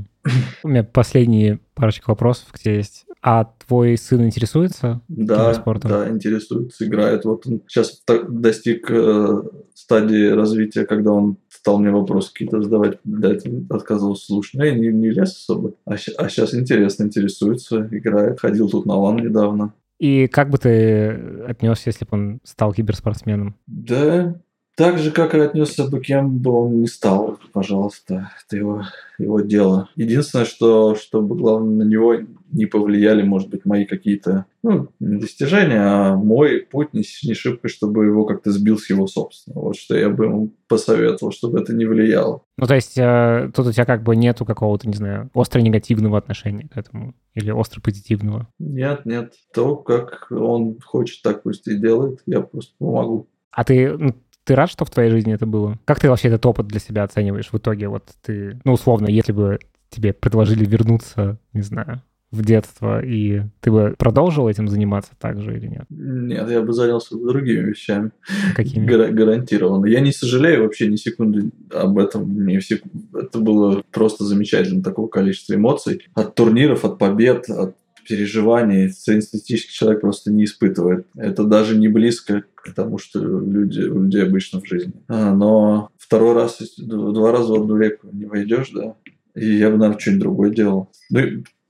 У 0.62 0.68
меня 0.68 0.84
последние 0.84 1.60
парочка 1.74 2.10
вопросов 2.10 2.50
к 2.50 2.58
тебе 2.58 2.76
есть. 2.76 3.04
А 3.26 3.50
твой 3.66 3.96
сын 3.96 4.26
интересуется 4.26 5.00
да, 5.08 5.54
спортом? 5.54 5.90
Да, 5.90 6.08
интересуется, 6.10 6.86
играет. 6.86 7.24
Вот 7.24 7.46
он 7.46 7.62
сейчас 7.66 8.02
достиг 8.28 8.90
э, 8.90 9.42
стадии 9.74 10.28
развития, 10.28 10.84
когда 10.84 11.12
он 11.12 11.38
стал 11.64 11.78
мне 11.78 11.90
вопросы 11.90 12.30
какие-то 12.30 12.60
задавать, 12.60 12.98
для 13.04 13.30
этого 13.30 13.64
отказывался 13.70 14.26
слушать. 14.26 14.52
Но 14.52 14.66
я 14.66 14.74
не, 14.74 14.88
не 14.88 15.08
лез 15.08 15.30
особо. 15.30 15.72
А, 15.86 15.94
а 15.94 16.28
сейчас 16.28 16.54
интересно, 16.54 17.04
интересуется, 17.04 17.88
играет. 17.90 18.38
Ходил 18.38 18.68
тут 18.68 18.84
на 18.84 18.96
лан 18.96 19.16
недавно. 19.16 19.72
И 19.98 20.26
как 20.26 20.50
бы 20.50 20.58
ты 20.58 21.08
отнес, 21.48 21.86
если 21.86 22.04
бы 22.04 22.10
он 22.12 22.40
стал 22.44 22.74
киберспортсменом? 22.74 23.56
Да, 23.66 24.38
так 24.76 24.98
же, 24.98 25.10
как 25.10 25.34
и 25.34 25.38
отнесся 25.38 25.86
бы, 25.86 26.00
кем 26.00 26.38
бы 26.38 26.50
он 26.50 26.80
не 26.80 26.86
стал, 26.86 27.38
пожалуйста, 27.52 28.30
это 28.44 28.56
его, 28.56 28.82
его 29.18 29.40
дело. 29.40 29.88
Единственное, 29.94 30.44
что, 30.44 30.96
чтобы, 30.96 31.36
главное, 31.36 31.84
на 31.84 31.88
него 31.88 32.16
не 32.50 32.66
повлияли, 32.66 33.22
может 33.22 33.50
быть, 33.50 33.64
мои 33.64 33.84
какие-то, 33.84 34.46
ну, 34.62 34.88
не 35.00 35.18
достижения, 35.18 35.80
а 35.80 36.16
мой 36.16 36.60
путь 36.60 36.92
не, 36.92 37.04
не 37.24 37.34
шибко, 37.34 37.68
чтобы 37.68 38.04
его 38.04 38.24
как-то 38.24 38.50
сбил 38.50 38.78
с 38.78 38.90
его 38.90 39.06
собственного. 39.06 39.66
Вот 39.66 39.76
что 39.76 39.96
я 39.96 40.08
бы 40.10 40.24
ему 40.24 40.52
посоветовал, 40.68 41.32
чтобы 41.32 41.60
это 41.60 41.72
не 41.72 41.84
влияло. 41.84 42.42
Ну, 42.56 42.66
то 42.66 42.74
есть 42.74 42.96
э, 42.96 43.50
тут 43.54 43.66
у 43.66 43.72
тебя 43.72 43.84
как 43.84 44.02
бы 44.02 44.16
нету 44.16 44.44
какого-то, 44.44 44.88
не 44.88 44.94
знаю, 44.94 45.30
остро 45.34 45.60
негативного 45.60 46.18
отношения 46.18 46.68
к 46.68 46.76
этому 46.76 47.14
или 47.34 47.50
остро 47.50 47.80
позитивного? 47.80 48.48
Нет, 48.58 49.04
нет. 49.04 49.34
То, 49.52 49.76
как 49.76 50.28
он 50.30 50.78
хочет, 50.80 51.22
так 51.22 51.42
пусть 51.42 51.66
и 51.68 51.76
делает. 51.76 52.20
Я 52.26 52.40
просто 52.40 52.72
помогу. 52.78 53.28
А 53.50 53.62
ты, 53.62 53.96
ну, 53.96 54.14
ты 54.44 54.54
рад, 54.54 54.70
что 54.70 54.84
в 54.84 54.90
твоей 54.90 55.10
жизни 55.10 55.34
это 55.34 55.46
было? 55.46 55.78
Как 55.84 56.00
ты 56.00 56.08
вообще 56.08 56.28
этот 56.28 56.44
опыт 56.46 56.66
для 56.66 56.80
себя 56.80 57.02
оцениваешь 57.02 57.50
в 57.50 57.56
итоге? 57.56 57.88
Вот 57.88 58.04
ты, 58.22 58.60
ну, 58.64 58.74
условно, 58.74 59.08
если 59.08 59.32
бы 59.32 59.58
тебе 59.90 60.12
предложили 60.12 60.64
вернуться, 60.64 61.38
не 61.52 61.62
знаю, 61.62 62.02
в 62.30 62.44
детство, 62.44 63.02
и 63.02 63.42
ты 63.60 63.70
бы 63.70 63.94
продолжил 63.96 64.48
этим 64.48 64.68
заниматься 64.68 65.12
так 65.18 65.40
же 65.40 65.56
или 65.56 65.66
нет? 65.66 65.84
Нет, 65.88 66.50
я 66.50 66.62
бы 66.62 66.72
занялся 66.72 67.16
другими 67.16 67.70
вещами. 67.70 68.10
Какими? 68.56 68.86
Гар- 68.86 69.12
гарантированно. 69.12 69.86
Я 69.86 70.00
не 70.00 70.12
сожалею 70.12 70.64
вообще 70.64 70.88
ни 70.88 70.96
секунды 70.96 71.50
об 71.72 71.96
этом. 71.98 72.44
Не 72.44 72.58
всек... 72.58 72.82
Это 73.14 73.38
было 73.38 73.82
просто 73.92 74.24
замечательно, 74.24 74.82
такого 74.82 75.06
количества 75.06 75.54
эмоций. 75.54 76.02
От 76.14 76.34
турниров, 76.34 76.84
от 76.84 76.98
побед, 76.98 77.48
от 77.48 77.76
переживаний 78.06 78.90
среднестатистический 78.90 79.72
человек 79.72 80.00
просто 80.00 80.32
не 80.32 80.44
испытывает. 80.44 81.06
Это 81.16 81.44
даже 81.44 81.76
не 81.76 81.88
близко 81.88 82.44
к 82.64 82.74
тому, 82.74 82.98
что 82.98 83.20
люди, 83.20 83.82
у 83.82 84.02
людей 84.02 84.22
обычно 84.22 84.60
в 84.60 84.66
жизни. 84.66 84.92
А, 85.08 85.34
но 85.34 85.90
второй 85.98 86.34
раз, 86.34 86.58
два 86.78 87.32
раза 87.32 87.52
в 87.52 87.62
одну 87.62 87.76
реку 87.76 88.08
не 88.12 88.24
войдешь, 88.24 88.70
да, 88.70 88.96
и 89.34 89.56
я 89.56 89.70
бы, 89.70 89.76
наверное, 89.76 89.98
что-нибудь 89.98 90.22
другое 90.22 90.50
делал. 90.50 90.90
Ну, 91.10 91.20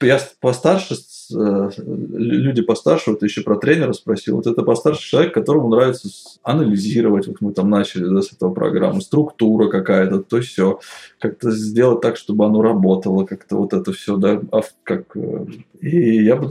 я 0.02 0.20
постарше, 0.40 0.96
э, 1.34 1.70
люди 1.78 2.62
постарше, 2.62 3.12
вот 3.12 3.22
еще 3.22 3.42
про 3.42 3.56
тренера 3.56 3.92
спросил, 3.92 4.36
вот 4.36 4.46
это 4.46 4.62
постарше 4.62 5.08
человек, 5.08 5.32
которому 5.32 5.68
нравится 5.68 6.08
анализировать, 6.42 7.26
вот 7.26 7.40
мы 7.40 7.52
там 7.52 7.70
начали 7.70 8.04
да, 8.06 8.20
с 8.20 8.32
этого 8.32 8.52
программы, 8.52 9.00
структура 9.00 9.68
какая-то, 9.68 10.20
то 10.20 10.40
все, 10.40 10.78
как-то 11.18 11.50
сделать 11.50 12.02
так, 12.02 12.16
чтобы 12.16 12.44
оно 12.44 12.60
работало, 12.60 13.24
как-то 13.24 13.56
вот 13.56 13.72
это 13.72 13.92
все, 13.92 14.16
да, 14.16 14.40
а 14.52 14.60
как... 14.82 15.16
Э, 15.16 15.46
и 15.80 16.22
я 16.22 16.36
бы, 16.36 16.50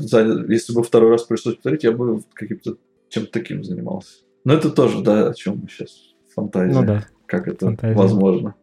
если 0.51 0.73
бы 0.73 0.83
второй 0.83 1.11
раз 1.11 1.23
пришлось 1.23 1.55
повторить, 1.55 1.83
я 1.83 1.91
бы 1.91 2.23
каким-то 2.33 2.77
чем-то 3.13 3.31
таким 3.31 3.63
занимался. 3.63 4.23
Но 4.43 4.53
это 4.53 4.69
тоже, 4.69 5.01
да, 5.01 5.29
о 5.29 5.33
чем 5.33 5.59
мы 5.63 5.69
сейчас, 5.69 6.13
фантазия, 6.33 6.73
ну, 6.73 6.85
да. 6.85 7.05
как 7.25 7.47
это 7.47 7.67
фантазия. 7.67 7.95
возможно. 7.95 8.55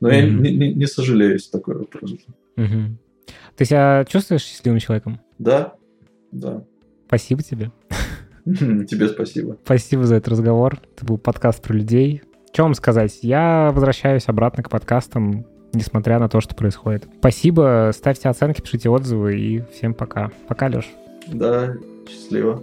Но 0.00 0.10
mm-hmm. 0.10 0.14
я 0.14 0.30
не, 0.30 0.56
не, 0.56 0.74
не 0.74 0.86
сожалею, 0.86 1.34
если 1.34 1.50
такой 1.50 1.76
вопрос. 1.76 2.12
Mm-hmm. 2.56 2.96
Ты 3.56 3.64
себя 3.64 4.04
чувствуешь 4.08 4.42
счастливым 4.42 4.80
человеком? 4.80 5.20
Да, 5.38 5.74
да. 6.32 6.64
Спасибо 7.06 7.42
тебе. 7.42 7.70
Тебе 8.44 9.08
спасибо. 9.08 9.58
Спасибо 9.64 10.04
за 10.04 10.16
этот 10.16 10.28
разговор. 10.28 10.80
Это 10.96 11.04
был 11.04 11.18
подкаст 11.18 11.62
про 11.62 11.74
людей. 11.74 12.22
Что 12.52 12.64
вам 12.64 12.74
сказать? 12.74 13.18
Я 13.22 13.70
возвращаюсь 13.72 14.24
обратно 14.26 14.62
к 14.62 14.70
подкастам, 14.70 15.46
несмотря 15.72 16.18
на 16.18 16.28
то, 16.28 16.40
что 16.40 16.54
происходит. 16.54 17.06
Спасибо, 17.18 17.90
ставьте 17.94 18.28
оценки, 18.28 18.60
пишите 18.60 18.88
отзывы 18.88 19.38
и 19.38 19.62
всем 19.72 19.94
пока. 19.94 20.30
Пока, 20.48 20.68
Леш. 20.68 20.88
Да, 21.28 21.76
счастливо. 22.08 22.62